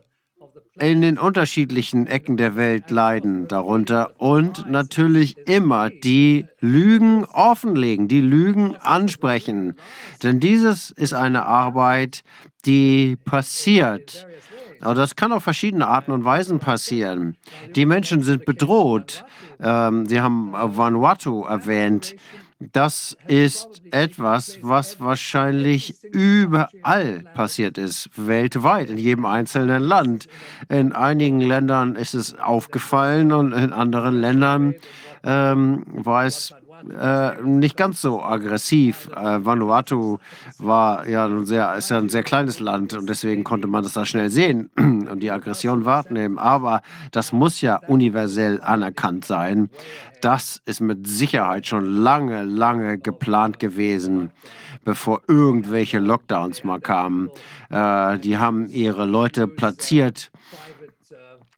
[0.79, 8.21] in den unterschiedlichen Ecken der Welt leiden darunter und natürlich immer die Lügen offenlegen, die
[8.21, 9.75] Lügen ansprechen.
[10.23, 12.23] Denn dieses ist eine Arbeit,
[12.65, 14.25] die passiert.
[14.81, 17.35] Aber das kann auf verschiedene Arten und Weisen passieren.
[17.75, 19.25] Die Menschen sind bedroht.
[19.61, 22.15] Ähm, Sie haben Vanuatu erwähnt.
[22.59, 30.27] Das ist etwas, was wahrscheinlich überall passiert ist, weltweit, in jedem einzelnen Land.
[30.67, 34.75] In einigen Ländern ist es aufgefallen und in anderen Ländern
[35.23, 36.53] ähm, war es
[36.99, 39.09] äh, nicht ganz so aggressiv.
[39.15, 40.19] Äh, Vanuatu
[40.57, 43.93] war ja ein sehr, ist ja ein sehr kleines Land und deswegen konnte man das
[43.93, 46.37] da schnell sehen und die Aggression wahrnehmen.
[46.37, 46.81] Aber
[47.11, 49.69] das muss ja universell anerkannt sein.
[50.21, 54.31] Das ist mit Sicherheit schon lange, lange geplant gewesen,
[54.83, 57.29] bevor irgendwelche Lockdowns mal kamen.
[57.69, 60.31] Äh, die haben ihre Leute platziert.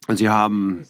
[0.08, 0.84] Sie haben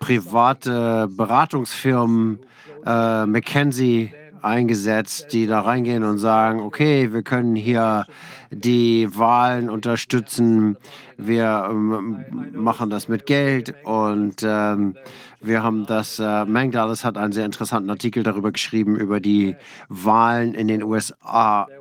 [0.00, 2.40] private Beratungsfirmen
[2.88, 8.06] äh, McKenzie eingesetzt, die da reingehen und sagen, okay, wir können hier
[8.50, 10.76] die Wahlen unterstützen,
[11.16, 14.94] wir ähm, machen das mit Geld und ähm,
[15.40, 19.56] wir haben das, äh, Mangdalis hat einen sehr interessanten Artikel darüber geschrieben, über die
[19.88, 21.66] Wahlen in den USA.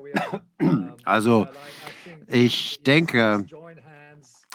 [1.05, 1.47] Also
[2.27, 3.45] ich denke,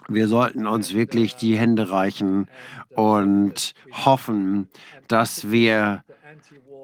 [0.09, 2.49] wir sollten uns wirklich die Hände reichen
[2.91, 3.73] und
[4.05, 4.69] hoffen,
[5.09, 6.05] dass wir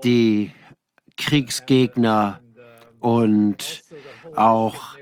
[0.04, 0.52] die
[1.16, 2.40] Kriegsgegner
[3.00, 3.82] und
[4.34, 4.98] auch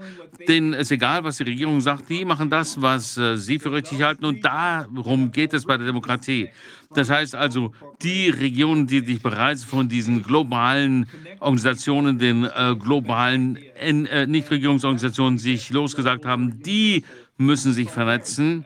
[0.48, 4.02] denen es egal, was die Regierung sagt, die machen das, was äh, sie für richtig
[4.02, 6.48] halten und darum geht es bei der Demokratie.
[6.94, 7.72] Das heißt also,
[8.02, 11.06] die Regionen, die sich bereits von diesen globalen
[11.40, 17.04] Organisationen, den äh, globalen äh, Nichtregierungsorganisationen sich losgesagt haben, die
[17.36, 18.64] müssen sich vernetzen.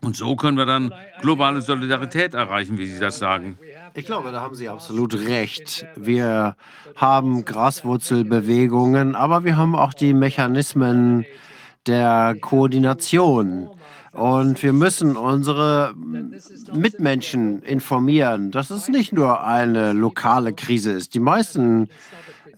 [0.00, 3.56] Und so können wir dann globale Solidarität erreichen, wie Sie das sagen.
[3.94, 5.86] Ich glaube, da haben Sie absolut recht.
[5.96, 6.56] Wir
[6.96, 11.26] haben Graswurzelbewegungen, aber wir haben auch die Mechanismen
[11.86, 13.68] der Koordination.
[14.12, 15.94] Und wir müssen unsere
[16.72, 21.14] Mitmenschen informieren, dass es nicht nur eine lokale Krise ist.
[21.14, 21.84] Die meisten,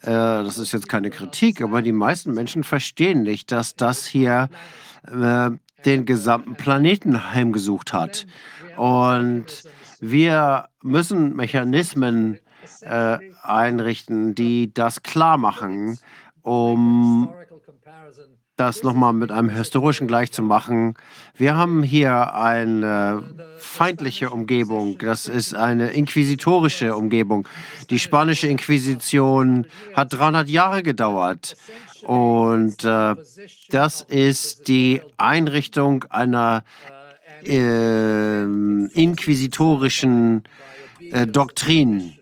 [0.03, 4.49] äh, das ist jetzt keine Kritik, aber die meisten Menschen verstehen nicht, dass das hier
[5.07, 5.51] äh,
[5.85, 8.27] den gesamten Planeten heimgesucht hat.
[8.77, 9.47] Und
[10.01, 12.39] wir müssen Mechanismen
[12.81, 15.99] äh, einrichten, die das klar machen,
[16.43, 17.33] um
[18.57, 20.95] das nochmal mit einem historischen gleich zu machen.
[21.35, 23.23] Wir haben hier eine
[23.59, 24.97] feindliche Umgebung.
[24.99, 27.49] Das ist eine inquisitorische Umgebung.
[27.91, 31.57] Die spanische Inquisition hat 300 Jahre gedauert.
[32.03, 33.17] Und äh,
[33.71, 36.63] das ist die Einrichtung einer
[37.47, 40.45] äh, inquisitorischen
[41.11, 42.15] äh, Doktrin.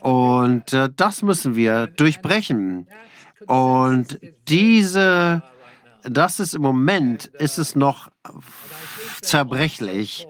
[0.00, 2.86] Und äh, das müssen wir durchbrechen.
[3.46, 5.42] Und diese,
[6.02, 8.10] das ist im Moment, ist es noch
[9.20, 10.26] zerbrechlich.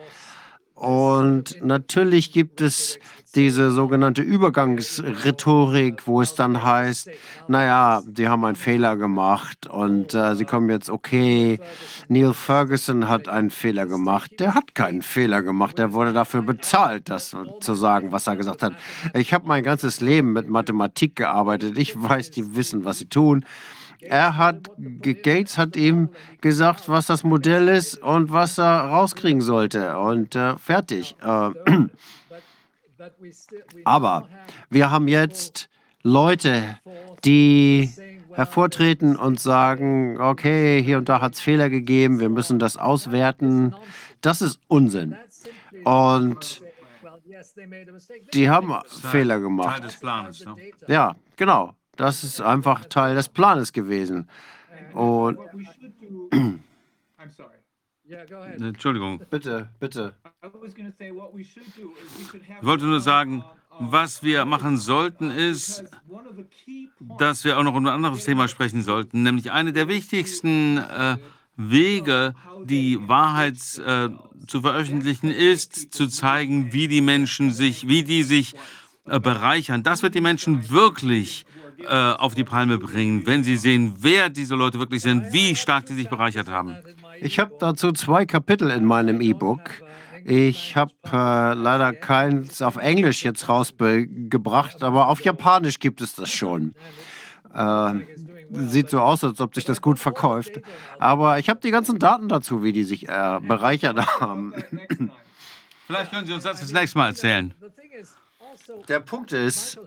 [0.75, 2.99] Und natürlich gibt es
[3.35, 7.11] diese sogenannte Übergangsrhetorik, wo es dann heißt,
[7.49, 11.59] naja, sie haben einen Fehler gemacht und äh, sie kommen jetzt, okay,
[12.09, 14.33] Neil Ferguson hat einen Fehler gemacht.
[14.39, 18.63] Der hat keinen Fehler gemacht, der wurde dafür bezahlt, das zu sagen, was er gesagt
[18.63, 18.75] hat.
[19.15, 23.45] Ich habe mein ganzes Leben mit Mathematik gearbeitet, ich weiß, die wissen, was sie tun.
[24.01, 29.99] Er hat, Gates hat ihm gesagt, was das Modell ist und was er rauskriegen sollte.
[29.99, 31.17] Und äh, fertig.
[31.23, 31.51] Äh,
[33.85, 34.29] aber
[34.71, 35.69] wir haben jetzt
[36.03, 36.79] Leute,
[37.25, 37.91] die
[38.33, 43.75] hervortreten und sagen, okay, hier und da hat es Fehler gegeben, wir müssen das auswerten.
[44.21, 45.17] Das ist Unsinn.
[45.85, 46.63] Und
[48.33, 48.75] die haben
[49.11, 49.99] Fehler gemacht.
[50.03, 50.73] Ne?
[50.89, 51.75] Ja, genau.
[51.97, 54.29] Das ist einfach Teil des Planes gewesen.
[54.95, 55.39] Und
[58.61, 59.21] Entschuldigung.
[59.31, 60.15] Bitte, bitte.
[62.61, 63.45] Ich wollte nur sagen,
[63.79, 65.85] was wir machen sollten, ist,
[67.19, 71.17] dass wir auch noch über ein anderes Thema sprechen sollten, nämlich eine der wichtigsten äh,
[71.57, 74.11] Wege, die Wahrheit äh,
[74.47, 78.55] zu veröffentlichen, ist, zu zeigen, wie die Menschen sich, wie die sich
[79.07, 79.83] äh, bereichern.
[79.83, 81.45] Das wird die Menschen wirklich
[81.79, 85.89] äh, auf die Palme bringen, wenn sie sehen, wer diese Leute wirklich sind, wie stark
[85.89, 86.77] sie sich bereichert haben.
[87.21, 89.61] Ich habe dazu zwei Kapitel in meinem E-Book.
[90.25, 96.31] Ich habe äh, leider keins auf Englisch jetzt rausgebracht, aber auf Japanisch gibt es das
[96.31, 96.75] schon.
[97.55, 97.93] Äh,
[98.51, 100.61] sieht so aus, als ob sich das gut verkauft.
[100.99, 104.55] Aber ich habe die ganzen Daten dazu, wie die sich äh, bereichert haben.
[105.87, 107.53] Vielleicht können Sie uns das das nächste Mal erzählen.
[108.89, 109.79] Der Punkt ist,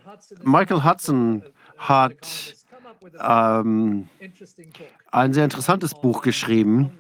[0.43, 1.41] Michael Hudson
[1.77, 2.55] hat
[3.19, 4.07] ähm,
[5.11, 6.91] ein sehr interessantes Buch geschrieben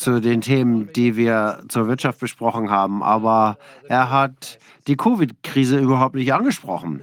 [0.00, 3.02] zu den Themen, die wir zur Wirtschaft besprochen haben.
[3.02, 7.02] Aber er hat die Covid-Krise überhaupt nicht angesprochen.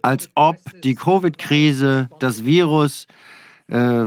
[0.00, 3.08] Als ob die Covid-Krise, das Virus
[3.66, 4.04] äh,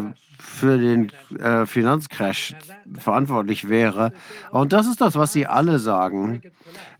[0.54, 2.56] für den äh, Finanzcrash
[2.98, 4.14] verantwortlich wäre.
[4.52, 6.42] Und das ist das, was sie alle sagen.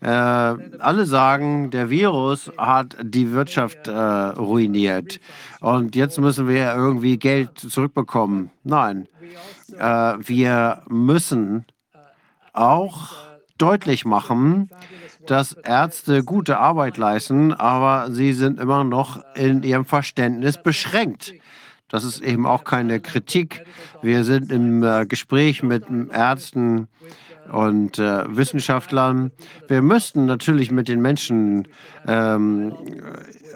[0.00, 5.20] Äh, alle sagen, der Virus hat die Wirtschaft äh, ruiniert.
[5.60, 8.50] Und jetzt müssen wir irgendwie Geld zurückbekommen.
[8.64, 9.08] Nein,
[9.78, 11.64] äh, wir müssen
[12.52, 13.12] auch
[13.56, 14.68] deutlich machen,
[15.26, 21.34] dass Ärzte gute Arbeit leisten, aber sie sind immer noch in ihrem Verständnis beschränkt.
[21.94, 23.64] Das ist eben auch keine Kritik.
[24.02, 26.88] Wir sind im äh, Gespräch mit Ärzten
[27.52, 29.30] und äh, Wissenschaftlern.
[29.68, 31.68] Wir müssten natürlich mit den Menschen
[32.08, 32.74] ähm,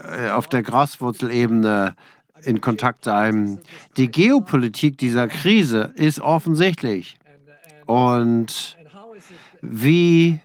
[0.05, 1.97] äh, auf der Graswurzelebene
[2.45, 3.59] in Kontakt sein.
[3.97, 7.19] Die Geopolitik dieser Krise ist offensichtlich.
[7.87, 8.77] Und
[9.63, 10.39] wie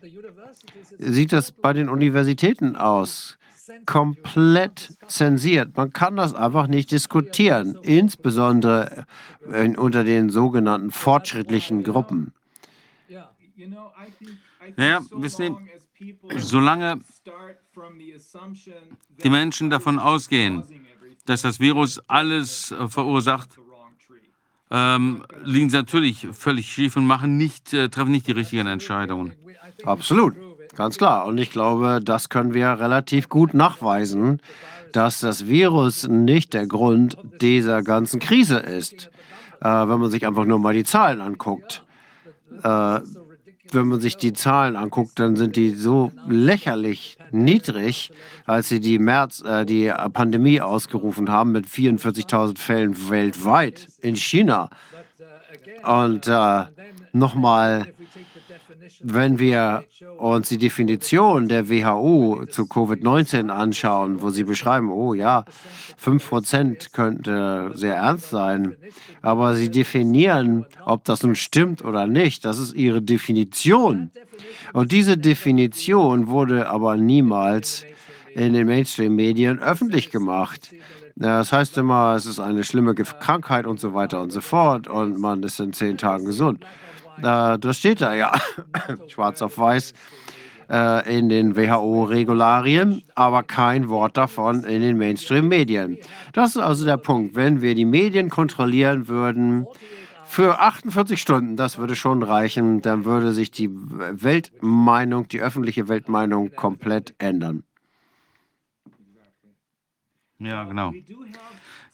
[0.97, 3.37] sieht das bei den Universitäten aus?
[3.85, 5.75] Komplett zensiert.
[5.75, 9.05] Man kann das einfach nicht diskutieren, insbesondere
[9.51, 12.33] in, unter den sogenannten fortschrittlichen Gruppen.
[14.75, 15.57] Naja, wissen
[15.99, 17.01] Sie, solange
[19.23, 20.63] die Menschen davon ausgehen,
[21.25, 23.49] dass das Virus alles äh, verursacht,
[24.71, 29.33] ähm, liegen sie natürlich völlig schief und machen nicht, äh, treffen nicht die richtigen Entscheidungen.
[29.83, 30.35] Absolut.
[30.75, 31.25] Ganz klar.
[31.25, 34.39] Und ich glaube, das können wir relativ gut nachweisen,
[34.91, 39.09] dass das Virus nicht der Grund dieser ganzen Krise ist.
[39.61, 41.83] Äh, wenn man sich einfach nur mal die Zahlen anguckt.
[42.63, 42.99] Äh,
[43.71, 48.11] wenn man sich die Zahlen anguckt, dann sind die so lächerlich niedrig,
[48.45, 54.69] als sie die März, äh, die Pandemie ausgerufen haben mit 44.000 Fällen weltweit in China.
[55.83, 56.65] Und äh,
[57.13, 57.93] nochmal
[59.01, 59.83] wenn wir
[60.17, 65.45] uns die Definition der WHO zu Covid-19 anschauen, wo sie beschreiben, oh ja,
[66.03, 68.75] 5% könnte sehr ernst sein,
[69.21, 72.45] aber sie definieren, ob das nun stimmt oder nicht.
[72.45, 74.11] Das ist ihre Definition.
[74.73, 77.85] Und diese Definition wurde aber niemals
[78.35, 80.71] in den Mainstream-Medien öffentlich gemacht.
[81.15, 85.19] Das heißt immer, es ist eine schlimme Krankheit und so weiter und so fort und
[85.19, 86.65] man ist in zehn Tagen gesund.
[87.17, 88.33] Äh, das steht da ja,
[89.07, 89.93] schwarz auf weiß,
[90.69, 95.97] äh, in den WHO-Regularien, aber kein Wort davon in den Mainstream-Medien.
[96.33, 97.35] Das ist also der Punkt.
[97.35, 99.67] Wenn wir die Medien kontrollieren würden,
[100.25, 106.55] für 48 Stunden, das würde schon reichen, dann würde sich die Weltmeinung, die öffentliche Weltmeinung
[106.55, 107.63] komplett ändern.
[110.39, 110.91] Ja, genau.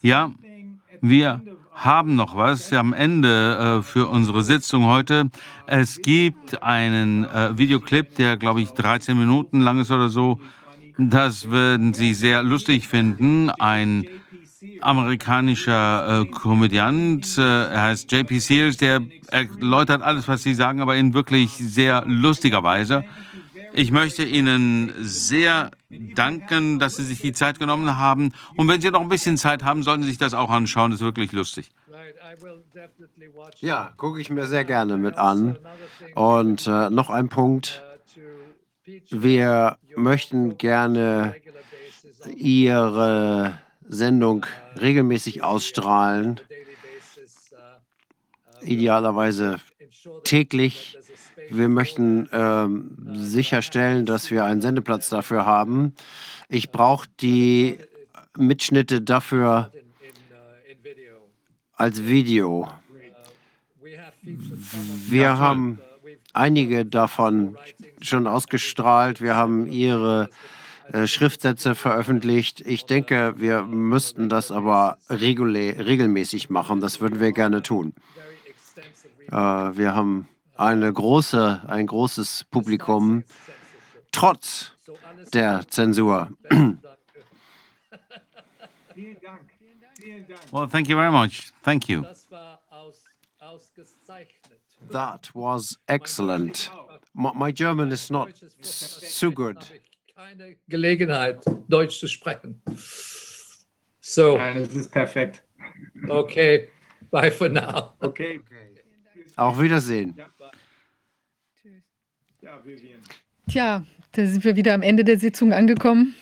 [0.01, 0.31] Ja,
[1.01, 1.41] wir
[1.79, 5.29] haben noch was am Ende äh, für unsere Sitzung heute.
[5.65, 10.39] Es gibt einen äh, Videoclip, der, glaube ich, 13 Minuten lang ist oder so.
[10.97, 13.49] Das würden Sie sehr lustig finden.
[13.49, 14.05] Ein
[14.81, 20.97] amerikanischer äh, Komödiant, äh, er heißt JP Sears, der erläutert alles, was Sie sagen, aber
[20.97, 23.05] in wirklich sehr lustiger Weise.
[23.73, 28.33] Ich möchte Ihnen sehr danken, dass Sie sich die Zeit genommen haben.
[28.55, 30.91] Und wenn Sie noch ein bisschen Zeit haben, sollten Sie sich das auch anschauen.
[30.91, 31.71] Das ist wirklich lustig.
[33.59, 35.57] Ja, gucke ich mir sehr gerne mit an.
[36.15, 37.83] Und äh, noch ein Punkt.
[39.09, 41.35] Wir möchten gerne
[42.35, 44.45] Ihre Sendung
[44.79, 46.39] regelmäßig ausstrahlen.
[48.61, 49.57] Idealerweise
[50.23, 50.98] täglich
[51.51, 55.93] wir möchten ähm, sicherstellen, dass wir einen Sendeplatz dafür haben.
[56.47, 57.79] Ich brauche die
[58.37, 59.71] Mitschnitte dafür
[61.75, 62.69] als Video.
[64.21, 65.79] Wir haben
[66.33, 67.57] einige davon
[68.01, 69.21] schon ausgestrahlt.
[69.21, 70.29] Wir haben Ihre
[70.91, 72.61] äh, Schriftsätze veröffentlicht.
[72.61, 76.81] Ich denke, wir müssten das aber regelmäßig machen.
[76.81, 77.93] Das würden wir gerne tun.
[79.31, 80.27] Äh, wir haben
[80.59, 83.23] eine große, ein großes Publikum,
[84.11, 84.71] trotz
[85.33, 86.29] der Zensur.
[90.51, 91.51] Well, thank you very much.
[91.63, 92.05] Thank you.
[94.91, 96.69] That was excellent.
[97.13, 98.29] My, my German is not
[98.61, 99.57] so good.
[100.15, 102.61] Keine Gelegenheit, Deutsch zu sprechen.
[104.01, 105.43] So, Nein, das ist perfekt.
[106.09, 106.69] okay,
[107.11, 107.93] bye for now.
[108.01, 108.39] Okay.
[109.39, 110.15] Auf Wiedersehen.
[113.49, 116.13] Tja, da sind wir wieder am Ende der Sitzung angekommen.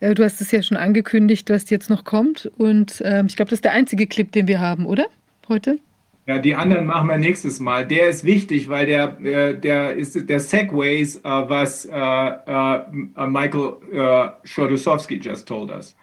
[0.00, 2.50] Äh, Du hast es ja schon angekündigt, was jetzt noch kommt.
[2.58, 5.06] Und ähm, ich glaube, das ist der einzige Clip, den wir haben, oder?
[5.48, 5.78] Heute?
[6.26, 7.86] Ja, die anderen machen wir nächstes Mal.
[7.86, 13.76] Der ist wichtig, weil der, äh, der ist der Segways, äh, was äh, äh, Michael
[13.92, 15.94] äh, Schodosowski just told us.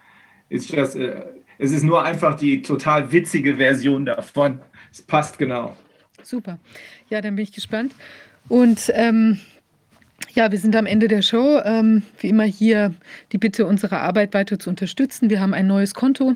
[0.47, 4.61] It's just, es ist nur einfach die total witzige Version davon.
[4.91, 5.75] Es passt genau.
[6.23, 6.59] Super.
[7.09, 7.93] Ja, dann bin ich gespannt.
[8.47, 9.39] Und ähm,
[10.33, 11.59] ja, wir sind am Ende der Show.
[11.65, 12.93] Ähm, wie immer hier
[13.31, 15.29] die Bitte, unsere Arbeit weiter zu unterstützen.
[15.29, 16.35] Wir haben ein neues Konto.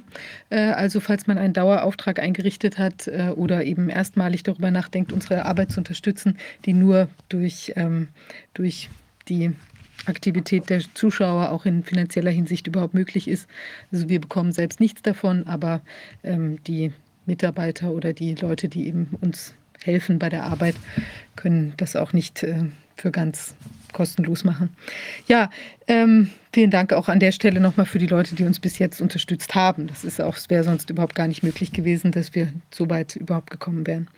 [0.49, 5.45] Äh, also falls man einen Dauerauftrag eingerichtet hat äh, oder eben erstmalig darüber nachdenkt, unsere
[5.45, 8.09] Arbeit zu unterstützen, die nur durch, ähm,
[8.53, 8.89] durch
[9.29, 9.53] die
[10.07, 13.47] Aktivität der Zuschauer auch in finanzieller Hinsicht überhaupt möglich ist.
[13.91, 15.81] Also wir bekommen selbst nichts davon, aber
[16.23, 16.91] ähm, die
[17.25, 20.75] Mitarbeiter oder die Leute, die eben uns helfen bei der Arbeit,
[21.35, 23.55] können das auch nicht äh, für ganz
[23.93, 24.69] kostenlos machen.
[25.27, 25.49] Ja,
[25.87, 29.01] ähm, vielen Dank auch an der Stelle nochmal für die Leute, die uns bis jetzt
[29.01, 29.87] unterstützt haben.
[29.87, 33.51] Das ist auch, wäre sonst überhaupt gar nicht möglich gewesen, dass wir so weit überhaupt
[33.51, 34.09] gekommen wären.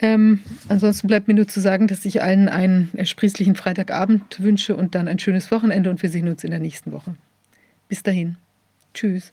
[0.00, 4.94] Ähm, ansonsten bleibt mir nur zu sagen, dass ich allen einen ersprießlichen Freitagabend wünsche und
[4.94, 7.14] dann ein schönes Wochenende und wir sehen uns in der nächsten Woche.
[7.88, 8.36] Bis dahin.
[8.94, 9.32] Tschüss.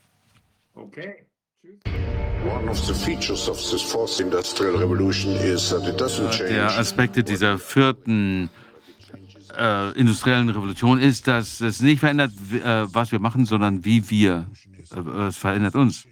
[0.76, 1.24] Okay.
[2.46, 6.54] One of the features of this fourth industrial revolution is that it doesn't change.
[6.54, 8.50] Der Aspekte dieser vierten
[9.58, 14.46] äh, industriellen Revolution ist, dass es nicht verändert, äh, was wir machen, sondern wie wir.
[14.96, 16.06] Äh, es verändert uns.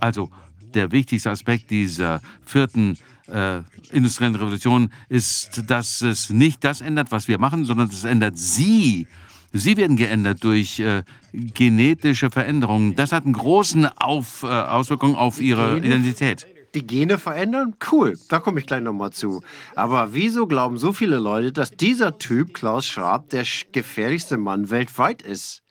[0.00, 0.30] Also
[0.74, 3.60] der wichtigste Aspekt dieser vierten äh,
[3.92, 9.06] industriellen Revolution ist, dass es nicht das ändert, was wir machen, sondern es ändert sie.
[9.52, 11.02] Sie werden geändert durch äh,
[11.32, 12.96] genetische Veränderungen.
[12.96, 15.86] Das hat einen großen auf, äh, Auswirkungen auf ihre Gene?
[15.86, 16.46] Identität.
[16.74, 17.76] Die Gene verändern?
[17.90, 19.42] Cool, da komme ich gleich nochmal zu.
[19.74, 25.20] Aber wieso glauben so viele Leute, dass dieser Typ, Klaus Schwab, der gefährlichste Mann weltweit
[25.20, 25.62] ist?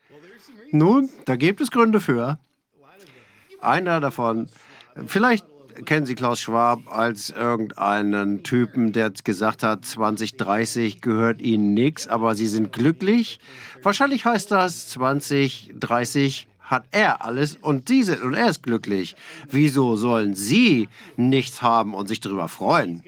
[0.72, 2.38] Nun, da gibt es Gründe für.
[3.62, 4.48] Einer davon,
[5.08, 5.46] vielleicht
[5.86, 12.36] kennen Sie Klaus Schwab als irgendeinen Typen, der gesagt hat, 2030 gehört Ihnen nichts, aber
[12.36, 13.40] Sie sind glücklich.
[13.84, 19.16] Wahrscheinlich heißt das 2030 hat er alles und Sie sind und er ist glücklich.
[19.50, 23.04] Wieso sollen Sie nichts haben und sich darüber freuen?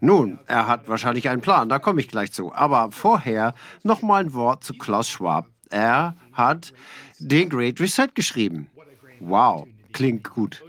[0.00, 2.52] Nun, er hat wahrscheinlich einen Plan, da komme ich gleich zu.
[2.52, 5.46] Aber vorher noch mal ein Wort zu Klaus Schwab.
[5.70, 6.72] Er hat
[7.18, 8.68] den Great Reset geschrieben.
[9.20, 10.62] Wow, klingt gut.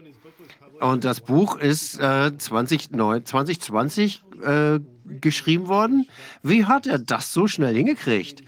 [0.79, 4.79] Und das Buch ist äh, 2009, 2020 äh,
[5.19, 6.07] geschrieben worden.
[6.43, 8.43] Wie hat er das so schnell hingekriegt?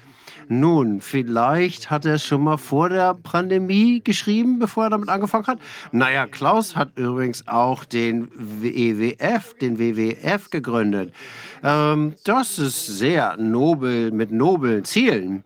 [0.51, 5.45] Nun, vielleicht hat er es schon mal vor der Pandemie geschrieben, bevor er damit angefangen
[5.45, 5.59] hat.
[5.91, 11.13] Naja, Klaus hat übrigens auch den WWF, den WWF gegründet.
[11.63, 15.43] Ähm, das ist sehr nobel, mit noblen Zielen.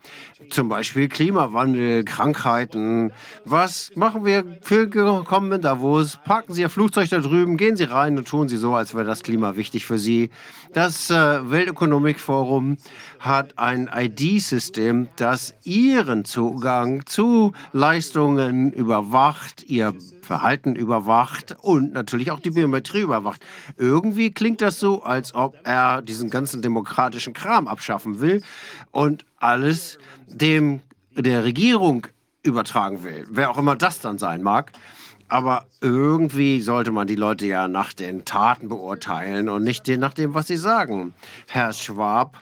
[0.49, 3.11] Zum Beispiel Klimawandel, Krankheiten.
[3.45, 6.19] Was machen wir für gekommen in Davos?
[6.25, 9.05] Parken Sie Ihr Flugzeug da drüben, gehen Sie rein und tun Sie so, als wäre
[9.05, 10.29] das Klima wichtig für Sie.
[10.73, 12.77] Das äh, Weltökonomikforum
[13.23, 22.41] hat ein ID-System, das Ihren Zugang zu Leistungen überwacht, Ihr Verhalten überwacht und natürlich auch
[22.41, 23.43] die Biometrie überwacht.
[23.77, 28.43] Irgendwie klingt das so, als ob er diesen ganzen demokratischen Kram abschaffen will
[28.91, 30.81] und alles dem
[31.15, 32.07] der Regierung
[32.43, 34.73] übertragen will, wer auch immer das dann sein mag.
[35.29, 40.33] Aber irgendwie sollte man die Leute ja nach den Taten beurteilen und nicht nach dem,
[40.33, 41.13] was sie sagen.
[41.47, 42.37] Herr Schwab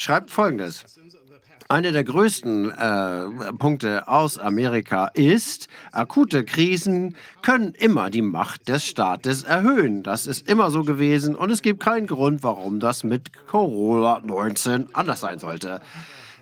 [0.00, 0.84] schreibt Folgendes.
[1.68, 8.84] Einer der größten äh, Punkte aus Amerika ist, akute Krisen können immer die Macht des
[8.84, 10.02] Staates erhöhen.
[10.02, 15.20] Das ist immer so gewesen und es gibt keinen Grund, warum das mit Corona-19 anders
[15.20, 15.80] sein sollte.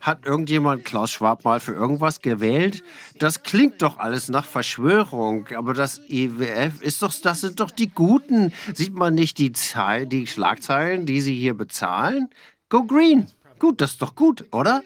[0.01, 2.83] Hat irgendjemand Klaus Schwab mal für irgendwas gewählt?
[3.19, 7.91] Das klingt doch alles nach Verschwörung, aber das IWF ist doch, das sind doch die
[7.91, 8.55] Guten.
[8.73, 12.31] Sieht man nicht die, Zahl, die Schlagzeilen, die sie hier bezahlen?
[12.71, 13.27] Go Green.
[13.59, 14.83] Gut, das ist doch gut, oder?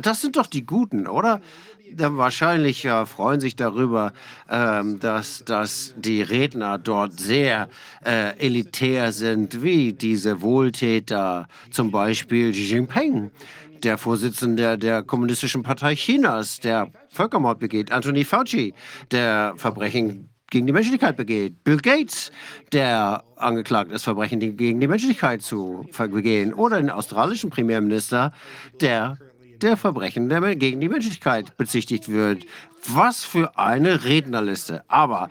[0.00, 1.40] Das sind doch die Guten, oder?
[1.94, 4.12] Dann wahrscheinlich äh, freuen sich darüber,
[4.48, 7.68] ähm, dass, dass die Redner dort sehr
[8.04, 13.30] äh, elitär sind, wie diese Wohltäter, zum Beispiel Xi Jinping,
[13.82, 18.72] der Vorsitzende der Kommunistischen Partei Chinas, der Völkermord begeht, Anthony Fauci,
[19.10, 21.64] der Verbrechen gegen die Menschlichkeit begeht.
[21.64, 22.30] Bill Gates,
[22.72, 26.52] der angeklagt ist, Verbrechen gegen die Menschlichkeit zu begehen.
[26.52, 28.32] Oder den australischen Premierminister,
[28.80, 29.16] der
[29.62, 32.44] der Verbrechen der, gegen die Menschlichkeit bezichtigt wird.
[32.86, 34.84] Was für eine Rednerliste.
[34.88, 35.30] Aber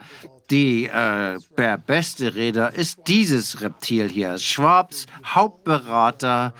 [0.50, 4.38] die, äh, der beste Redner ist dieses Reptil hier.
[4.38, 6.52] Schwabs Hauptberater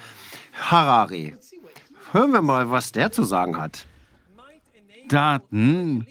[0.53, 1.35] Harari.
[2.13, 3.87] Hören wir mal, was der zu sagen hat.
[5.09, 6.07] Daten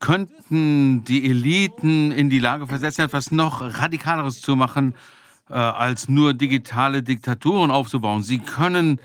[0.00, 4.94] könnten die Eliten in die Lage versetzen, etwas noch Radikaleres zu machen,
[5.50, 8.22] äh, als nur digitale Diktaturen aufzubauen.
[8.22, 9.00] Sie können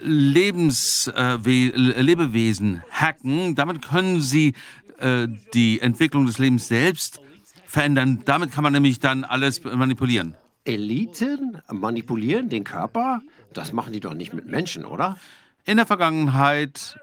[0.00, 3.54] Lebens, äh, Lebewesen hacken.
[3.54, 4.54] Damit können sie
[4.98, 7.20] äh, die Entwicklung des Lebens selbst
[7.66, 8.22] verändern.
[8.24, 10.34] Damit kann man nämlich dann alles manipulieren.
[10.64, 13.22] Eliten manipulieren den Körper?
[13.52, 15.16] Das machen die doch nicht mit Menschen, oder?
[15.64, 16.98] In der Vergangenheit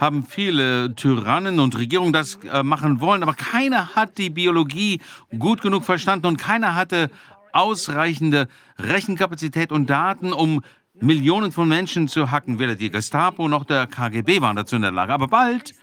[0.00, 5.00] haben viele Tyrannen und Regierungen das äh, machen wollen, aber keiner hat die Biologie
[5.38, 7.10] gut genug verstanden und keiner hatte
[7.52, 10.62] ausreichende Rechenkapazität und Daten, um
[10.94, 12.58] Millionen von Menschen zu hacken.
[12.58, 15.12] Weder die Gestapo noch der KGB waren dazu in der Lage.
[15.12, 15.74] Aber bald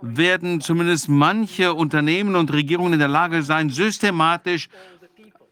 [0.00, 4.68] werden zumindest manche Unternehmen und Regierungen in der Lage sein, systematisch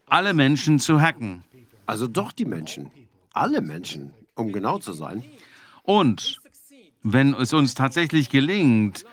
[0.07, 1.43] alle Menschen zu hacken.
[1.85, 2.91] Also doch die Menschen.
[3.33, 5.23] Alle Menschen, um genau zu sein.
[5.83, 6.39] Und
[7.03, 9.05] wenn es uns tatsächlich gelingt,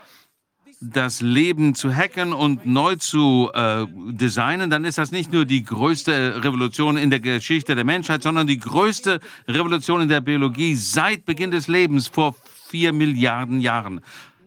[0.81, 5.65] das Leben zu hacken und neu zu äh, designen, dann ist das nicht nur die
[5.65, 11.25] größte Revolution in der Geschichte der Menschheit, sondern die größte Revolution in der Biologie seit
[11.25, 12.35] Beginn des Lebens vor
[12.69, 14.01] vier Milliarden Jahren.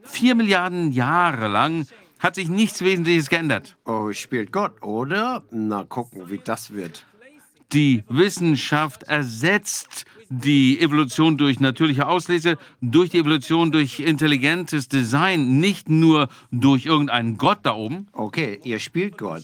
[0.04, 1.88] Vier Milliarden Jahre lang
[2.20, 3.76] hat sich nichts Wesentliches geändert.
[3.86, 5.44] Oh, spielt Gott, oder?
[5.52, 7.06] Na, gucken, wie das wird.
[7.74, 15.90] Die Wissenschaft ersetzt die Evolution durch natürliche Auslese, durch die Evolution durch intelligentes Design, nicht
[15.90, 18.08] nur durch irgendeinen Gott da oben.
[18.14, 19.44] Okay, ihr spielt Gott.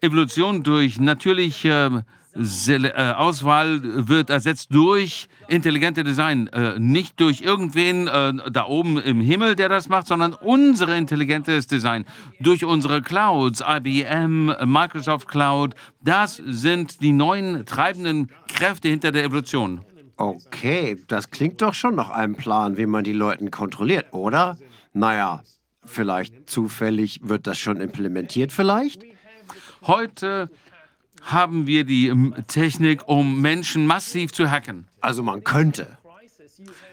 [0.00, 6.48] Evolution durch natürliche äh, Auswahl wird ersetzt durch intelligente Design.
[6.48, 11.66] Äh, nicht durch irgendwen äh, da oben im Himmel, der das macht, sondern unsere intelligentes
[11.66, 12.04] Design.
[12.40, 15.74] Durch unsere Clouds, IBM, Microsoft Cloud.
[16.00, 19.80] Das sind die neuen treibenden Kräfte hinter der Evolution.
[20.16, 24.56] Okay, das klingt doch schon nach einem Plan, wie man die Leute kontrolliert, oder?
[24.92, 25.42] Naja,
[25.84, 29.02] vielleicht zufällig wird das schon implementiert, vielleicht?
[29.82, 30.50] Heute
[31.24, 34.86] haben wir die ähm, Technik, um Menschen massiv zu hacken.
[35.00, 35.98] Also man könnte.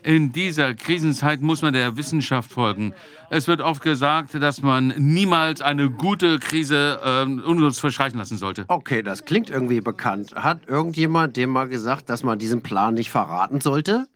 [0.03, 2.93] In dieser Krisenzeit muss man der Wissenschaft folgen.
[3.29, 8.65] Es wird oft gesagt, dass man niemals eine gute Krise äh, ungenutzt verschreiten lassen sollte.
[8.67, 10.33] Okay, das klingt irgendwie bekannt.
[10.33, 14.07] Hat irgendjemand dem mal gesagt, dass man diesen Plan nicht verraten sollte?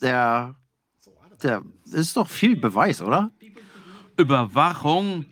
[0.00, 0.56] Der,
[1.42, 1.62] der
[1.92, 3.30] ist doch viel Beweis, oder?
[4.16, 5.24] Überwachung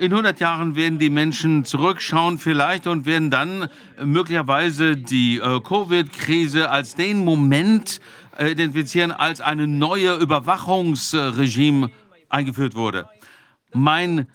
[0.00, 3.68] in 100 Jahren werden die Menschen zurückschauen vielleicht und werden dann
[4.02, 8.00] möglicherweise die äh, Covid-Krise als den Moment
[8.38, 11.90] äh, identifizieren, als ein neues Überwachungsregime
[12.30, 13.10] eingeführt wurde.
[13.74, 14.26] Mein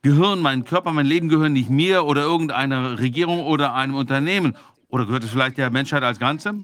[0.00, 4.56] Gehirn, mein Körper, mein Leben gehören nicht mir oder irgendeiner Regierung oder einem Unternehmen.
[4.88, 6.54] Oder gehört es vielleicht der Menschheit als Ganze?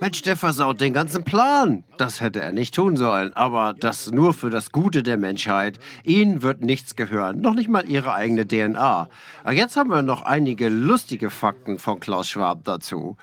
[0.00, 1.82] Mensch, der versaut den ganzen Plan.
[1.96, 5.80] Das hätte er nicht tun sollen, aber das nur für das Gute der Menschheit.
[6.04, 9.08] Ihnen wird nichts gehören, noch nicht mal Ihre eigene DNA.
[9.42, 13.16] Aber jetzt haben wir noch einige lustige Fakten von Klaus Schwab dazu.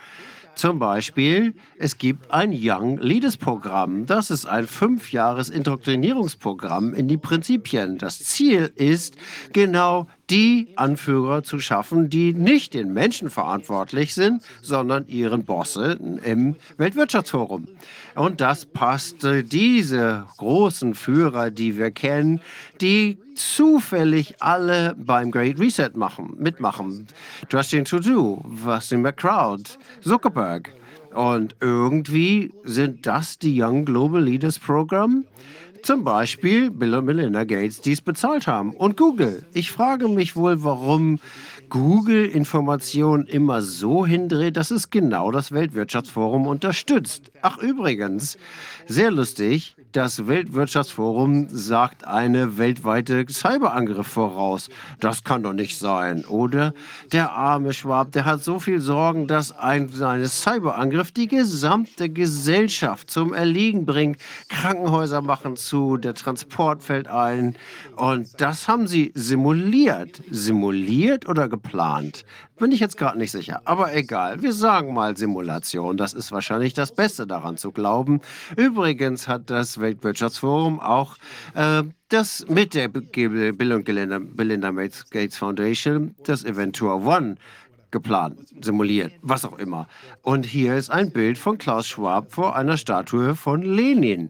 [0.55, 4.05] Zum Beispiel, es gibt ein Young Leaders Programm.
[4.05, 7.97] Das ist ein fünfjahres Indoktrinierungsprogramm in die Prinzipien.
[7.97, 9.15] Das Ziel ist,
[9.51, 16.55] genau die Anführer zu schaffen, die nicht den Menschen verantwortlich sind, sondern ihren Bossen im
[16.77, 17.67] Weltwirtschaftsforum.
[18.15, 22.41] Und das passt diese großen Führer, die wir kennen,
[22.81, 27.07] die zufällig alle beim Great Reset machen, mitmachen.
[27.49, 30.73] Justin Trudeau, Justin McCrowd, Zuckerberg.
[31.13, 35.25] Und irgendwie sind das die Young Global Leaders Program.
[35.85, 38.71] Zum Beispiel Bill und Melinda Gates, die es bezahlt haben.
[38.71, 39.45] Und Google.
[39.53, 41.19] Ich frage mich wohl, warum
[41.69, 47.31] Google Informationen immer so hindreht, dass es genau das Weltwirtschaftsforum unterstützt.
[47.43, 48.39] Ach übrigens,
[48.87, 54.67] sehr lustig, das Weltwirtschaftsforum sagt eine weltweite Cyberangriff voraus.
[54.99, 56.73] Das kann doch nicht sein, oder?
[57.13, 63.09] Der arme Schwab, der hat so viel Sorgen, dass ein seine Cyberangriff die gesamte Gesellschaft
[63.09, 64.17] zum Erliegen bringt.
[64.49, 67.55] Krankenhäuser machen zu, der Transport fällt ein.
[67.95, 70.21] Und das haben sie simuliert.
[70.29, 72.25] Simuliert oder geplant?
[72.57, 73.61] Bin ich jetzt gerade nicht sicher.
[73.65, 75.97] Aber egal, wir sagen mal Simulation.
[75.97, 78.21] Das ist wahrscheinlich das Beste daran zu glauben.
[78.55, 81.17] Übrigens hat das Weltwirtschaftsforum auch
[81.53, 87.35] äh, das mit der Bill und Belinda, Belinda Gates Foundation, das Eventur One,
[87.91, 89.87] geplant, simuliert, was auch immer.
[90.21, 94.29] Und hier ist ein Bild von Klaus Schwab vor einer Statue von Lenin.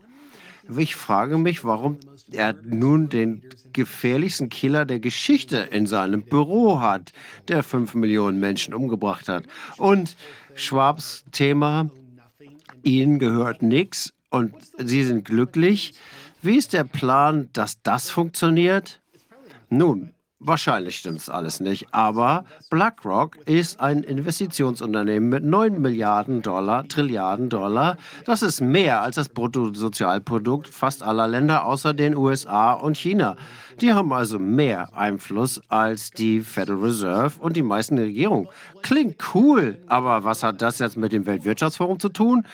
[0.77, 1.99] Ich frage mich, warum
[2.31, 3.43] er nun den
[3.73, 7.11] gefährlichsten Killer der Geschichte in seinem Büro hat,
[7.47, 9.43] der fünf Millionen Menschen umgebracht hat.
[9.77, 10.15] Und
[10.55, 11.89] Schwabs Thema,
[12.83, 15.93] ihnen gehört nichts und sie sind glücklich.
[16.41, 19.01] Wie ist der Plan, dass das funktioniert?
[19.69, 20.14] Nun,
[20.47, 27.49] Wahrscheinlich stimmt es alles nicht, aber BlackRock ist ein Investitionsunternehmen mit 9 Milliarden Dollar, Trilliarden
[27.49, 27.97] Dollar.
[28.25, 33.37] Das ist mehr als das Bruttosozialprodukt fast aller Länder außer den USA und China.
[33.81, 38.47] Die haben also mehr Einfluss als die Federal Reserve und die meisten Regierungen.
[38.83, 42.45] Klingt cool, aber was hat das jetzt mit dem Weltwirtschaftsforum zu tun?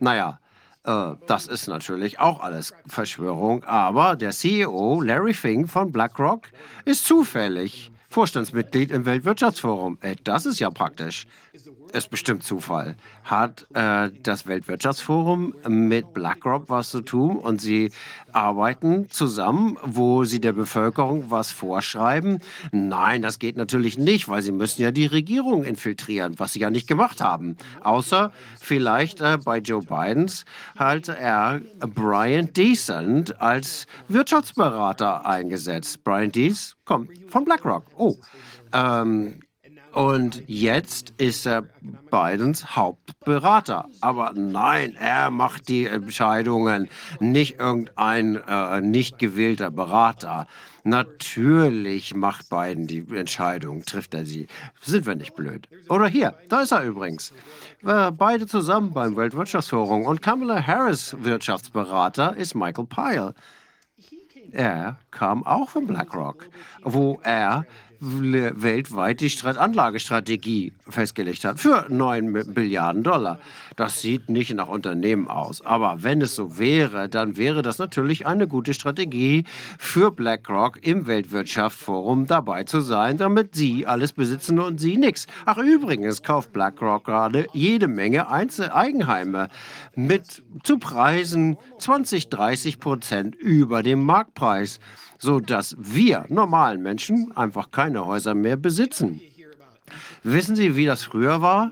[0.00, 0.40] Naja,
[0.88, 6.46] äh, das ist natürlich auch alles Verschwörung, aber der CEO Larry Fink von BlackRock
[6.84, 9.98] ist zufällig Vorstandsmitglied im Weltwirtschaftsforum.
[10.00, 11.26] Ey, das ist ja praktisch
[11.92, 17.90] ist bestimmt Zufall, hat äh, das Weltwirtschaftsforum mit BlackRock was zu tun und sie
[18.32, 22.40] arbeiten zusammen, wo sie der Bevölkerung was vorschreiben.
[22.72, 26.70] Nein, das geht natürlich nicht, weil sie müssen ja die Regierung infiltrieren, was sie ja
[26.70, 27.56] nicht gemacht haben.
[27.82, 30.44] Außer vielleicht äh, bei Joe Bidens
[30.76, 36.04] hat er Brian Decent als Wirtschaftsberater eingesetzt.
[36.04, 37.84] Brian Dees kommt von BlackRock.
[37.96, 38.16] Oh,
[38.72, 39.40] ähm,
[39.92, 41.62] und jetzt ist er
[42.10, 43.86] Bidens Hauptberater.
[44.00, 46.88] Aber nein, er macht die Entscheidungen,
[47.20, 50.46] nicht irgendein äh, nicht gewählter Berater.
[50.84, 54.46] Natürlich macht Biden die Entscheidung, trifft er sie.
[54.80, 55.68] Sind wir nicht blöd?
[55.88, 57.32] Oder hier, da ist er übrigens.
[57.84, 60.06] Äh, beide zusammen beim Weltwirtschaftsforum.
[60.06, 63.34] Und Kamala Harris Wirtschaftsberater ist Michael Pyle.
[64.52, 66.46] Er kam auch von BlackRock,
[66.82, 67.66] wo er
[68.00, 73.38] weltweit die Anlagestrategie festgelegt hat für 9 Milliarden Dollar.
[73.76, 75.64] Das sieht nicht nach Unternehmen aus.
[75.64, 79.44] Aber wenn es so wäre, dann wäre das natürlich eine gute Strategie
[79.78, 85.26] für BlackRock im Weltwirtschaftsforum dabei zu sein, damit sie alles besitzen und sie nichts.
[85.46, 89.48] Ach übrigens kauft BlackRock gerade jede Menge Einzel Eigenheime
[89.96, 94.78] mit zu Preisen 20, 30 Prozent über dem Marktpreis
[95.18, 99.20] so dass wir normalen Menschen einfach keine Häuser mehr besitzen.
[100.22, 101.70] Wissen Sie, wie das früher war?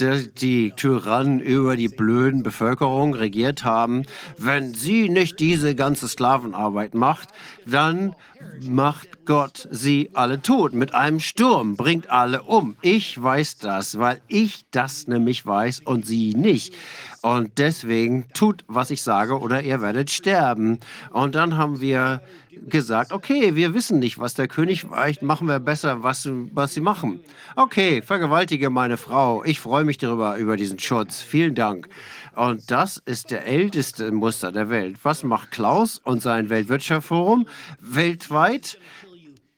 [0.00, 4.04] die Tyrannen über die blöden Bevölkerung regiert haben.
[4.38, 7.28] Wenn sie nicht diese ganze Sklavenarbeit macht,
[7.66, 8.14] dann
[8.60, 12.76] macht Gott sie alle tot mit einem Sturm, bringt alle um.
[12.82, 16.74] Ich weiß das, weil ich das nämlich weiß und sie nicht.
[17.22, 20.80] Und deswegen tut, was ich sage, oder ihr werdet sterben.
[21.10, 22.20] Und dann haben wir
[22.68, 26.80] gesagt, okay, wir wissen nicht, was der König vielleicht machen wir besser, was, was sie
[26.80, 27.20] machen.
[27.56, 29.44] Okay, vergewaltige meine Frau.
[29.44, 31.20] Ich freue mich darüber, über diesen Schutz.
[31.20, 31.88] Vielen Dank.
[32.34, 34.96] Und das ist der älteste Muster der Welt.
[35.02, 37.46] Was macht Klaus und sein Weltwirtschaftsforum
[37.80, 38.78] weltweit?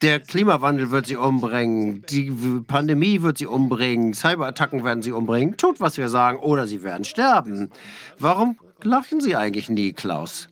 [0.02, 2.30] Der Klimawandel wird sie umbringen, die
[2.66, 5.56] Pandemie wird sie umbringen, Cyberattacken werden sie umbringen.
[5.56, 7.70] Tut, was wir sagen, oder sie werden sterben.
[8.18, 10.48] Warum lachen Sie eigentlich nie, Klaus?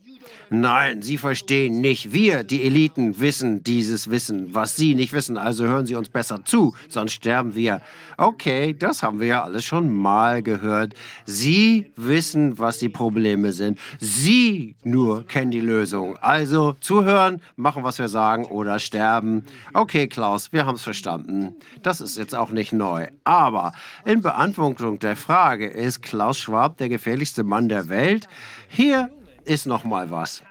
[0.49, 2.13] Nein, Sie verstehen nicht.
[2.13, 5.37] Wir, die Eliten, wissen dieses Wissen, was Sie nicht wissen.
[5.37, 7.81] Also hören Sie uns besser zu, sonst sterben wir.
[8.17, 10.93] Okay, das haben wir ja alles schon mal gehört.
[11.25, 13.79] Sie wissen, was die Probleme sind.
[13.99, 16.17] Sie nur kennen die Lösung.
[16.17, 19.43] Also zuhören, machen, was wir sagen oder sterben.
[19.73, 21.55] Okay, Klaus, wir haben es verstanden.
[21.81, 23.07] Das ist jetzt auch nicht neu.
[23.23, 23.73] Aber
[24.05, 28.27] in Beantwortung der Frage, ist Klaus Schwab der gefährlichste Mann der Welt?
[28.67, 29.09] Hier
[29.45, 30.43] ist noch mal was.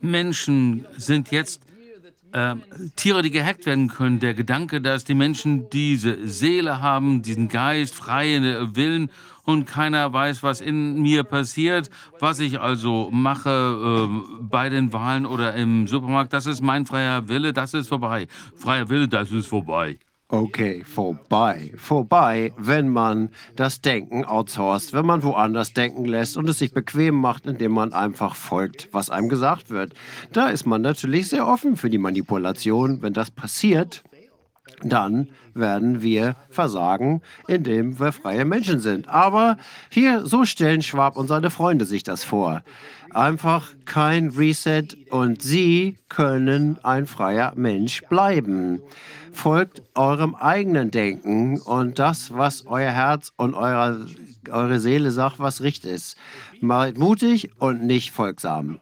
[0.00, 1.62] Menschen sind jetzt
[2.32, 2.54] äh,
[2.96, 4.20] Tiere, die gehackt werden können.
[4.20, 9.10] Der Gedanke, dass die Menschen diese Seele haben, diesen Geist, freien Willen
[9.44, 15.24] und keiner weiß, was in mir passiert, was ich also mache äh, bei den Wahlen
[15.24, 18.26] oder im Supermarkt, das ist mein freier Wille, das ist vorbei.
[18.56, 19.98] Freier Wille, das ist vorbei.
[20.28, 21.72] Okay, vorbei.
[21.76, 27.14] Vorbei, wenn man das Denken outsourced, wenn man woanders denken lässt und es sich bequem
[27.14, 29.94] macht, indem man einfach folgt, was einem gesagt wird.
[30.32, 33.02] Da ist man natürlich sehr offen für die Manipulation.
[33.02, 34.02] Wenn das passiert,
[34.82, 39.08] dann werden wir versagen, indem wir freie Menschen sind.
[39.08, 39.58] Aber
[39.90, 42.62] hier, so stellen Schwab und seine Freunde sich das vor.
[43.10, 48.82] Einfach kein Reset und Sie können ein freier Mensch bleiben.
[49.36, 54.06] Folgt eurem eigenen Denken und das, was euer Herz und eure,
[54.50, 56.16] eure Seele sagt, was richtig ist.
[56.62, 58.80] Seid mutig und nicht folgsam.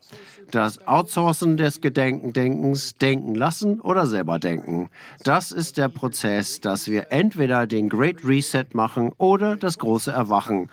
[0.53, 4.91] Das Outsourcen des Gedenkendenkens, denken lassen oder selber denken.
[5.25, 10.71] Das ist der Prozess, dass wir entweder den Great Reset machen oder das große Erwachen.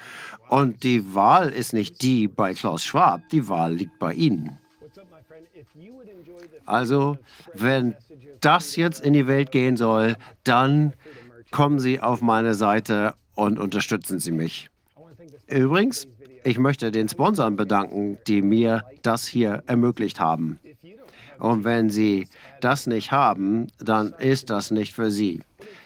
[0.47, 4.59] Und die Wahl ist nicht die bei Klaus Schwab, die Wahl liegt bei Ihnen.
[6.65, 7.17] Also,
[7.55, 7.95] wenn
[8.41, 10.93] das jetzt in die Welt gehen soll, dann
[11.51, 14.69] kommen Sie auf meine Seite und unterstützen Sie mich.
[15.47, 16.07] Übrigens,
[16.43, 20.59] ich möchte den Sponsoren bedanken, die mir das hier ermöglicht haben.
[21.39, 22.27] Und wenn Sie
[22.61, 25.41] das nicht haben, dann ist das nicht für Sie.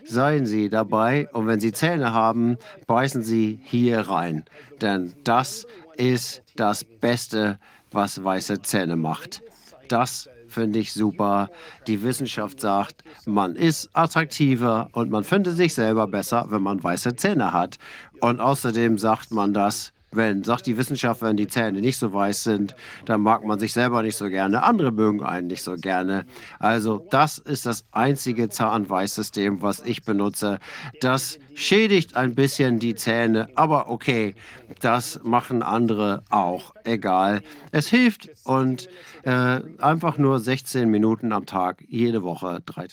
[0.05, 2.57] Seien Sie dabei und wenn Sie Zähne haben,
[2.87, 4.43] beißen Sie hier rein.
[4.81, 7.57] Denn das ist das Beste,
[7.91, 9.41] was weiße Zähne macht.
[9.87, 11.49] Das finde ich super.
[11.85, 17.15] Die Wissenschaft sagt, man ist attraktiver und man findet sich selber besser, wenn man weiße
[17.15, 17.77] Zähne hat.
[18.21, 22.43] Und außerdem sagt man das, wenn, sagt die Wissenschaft, wenn die Zähne nicht so weiß
[22.43, 24.63] sind, dann mag man sich selber nicht so gerne.
[24.63, 26.25] Andere mögen einen nicht so gerne.
[26.59, 30.59] Also das ist das einzige Zahnweißsystem, was ich benutze.
[31.01, 34.35] Das schädigt ein bisschen die Zähne, aber okay,
[34.81, 36.73] das machen andere auch.
[36.83, 37.41] Egal.
[37.71, 38.89] Es hilft und
[39.23, 42.87] äh, einfach nur 16 Minuten am Tag, jede Woche drei.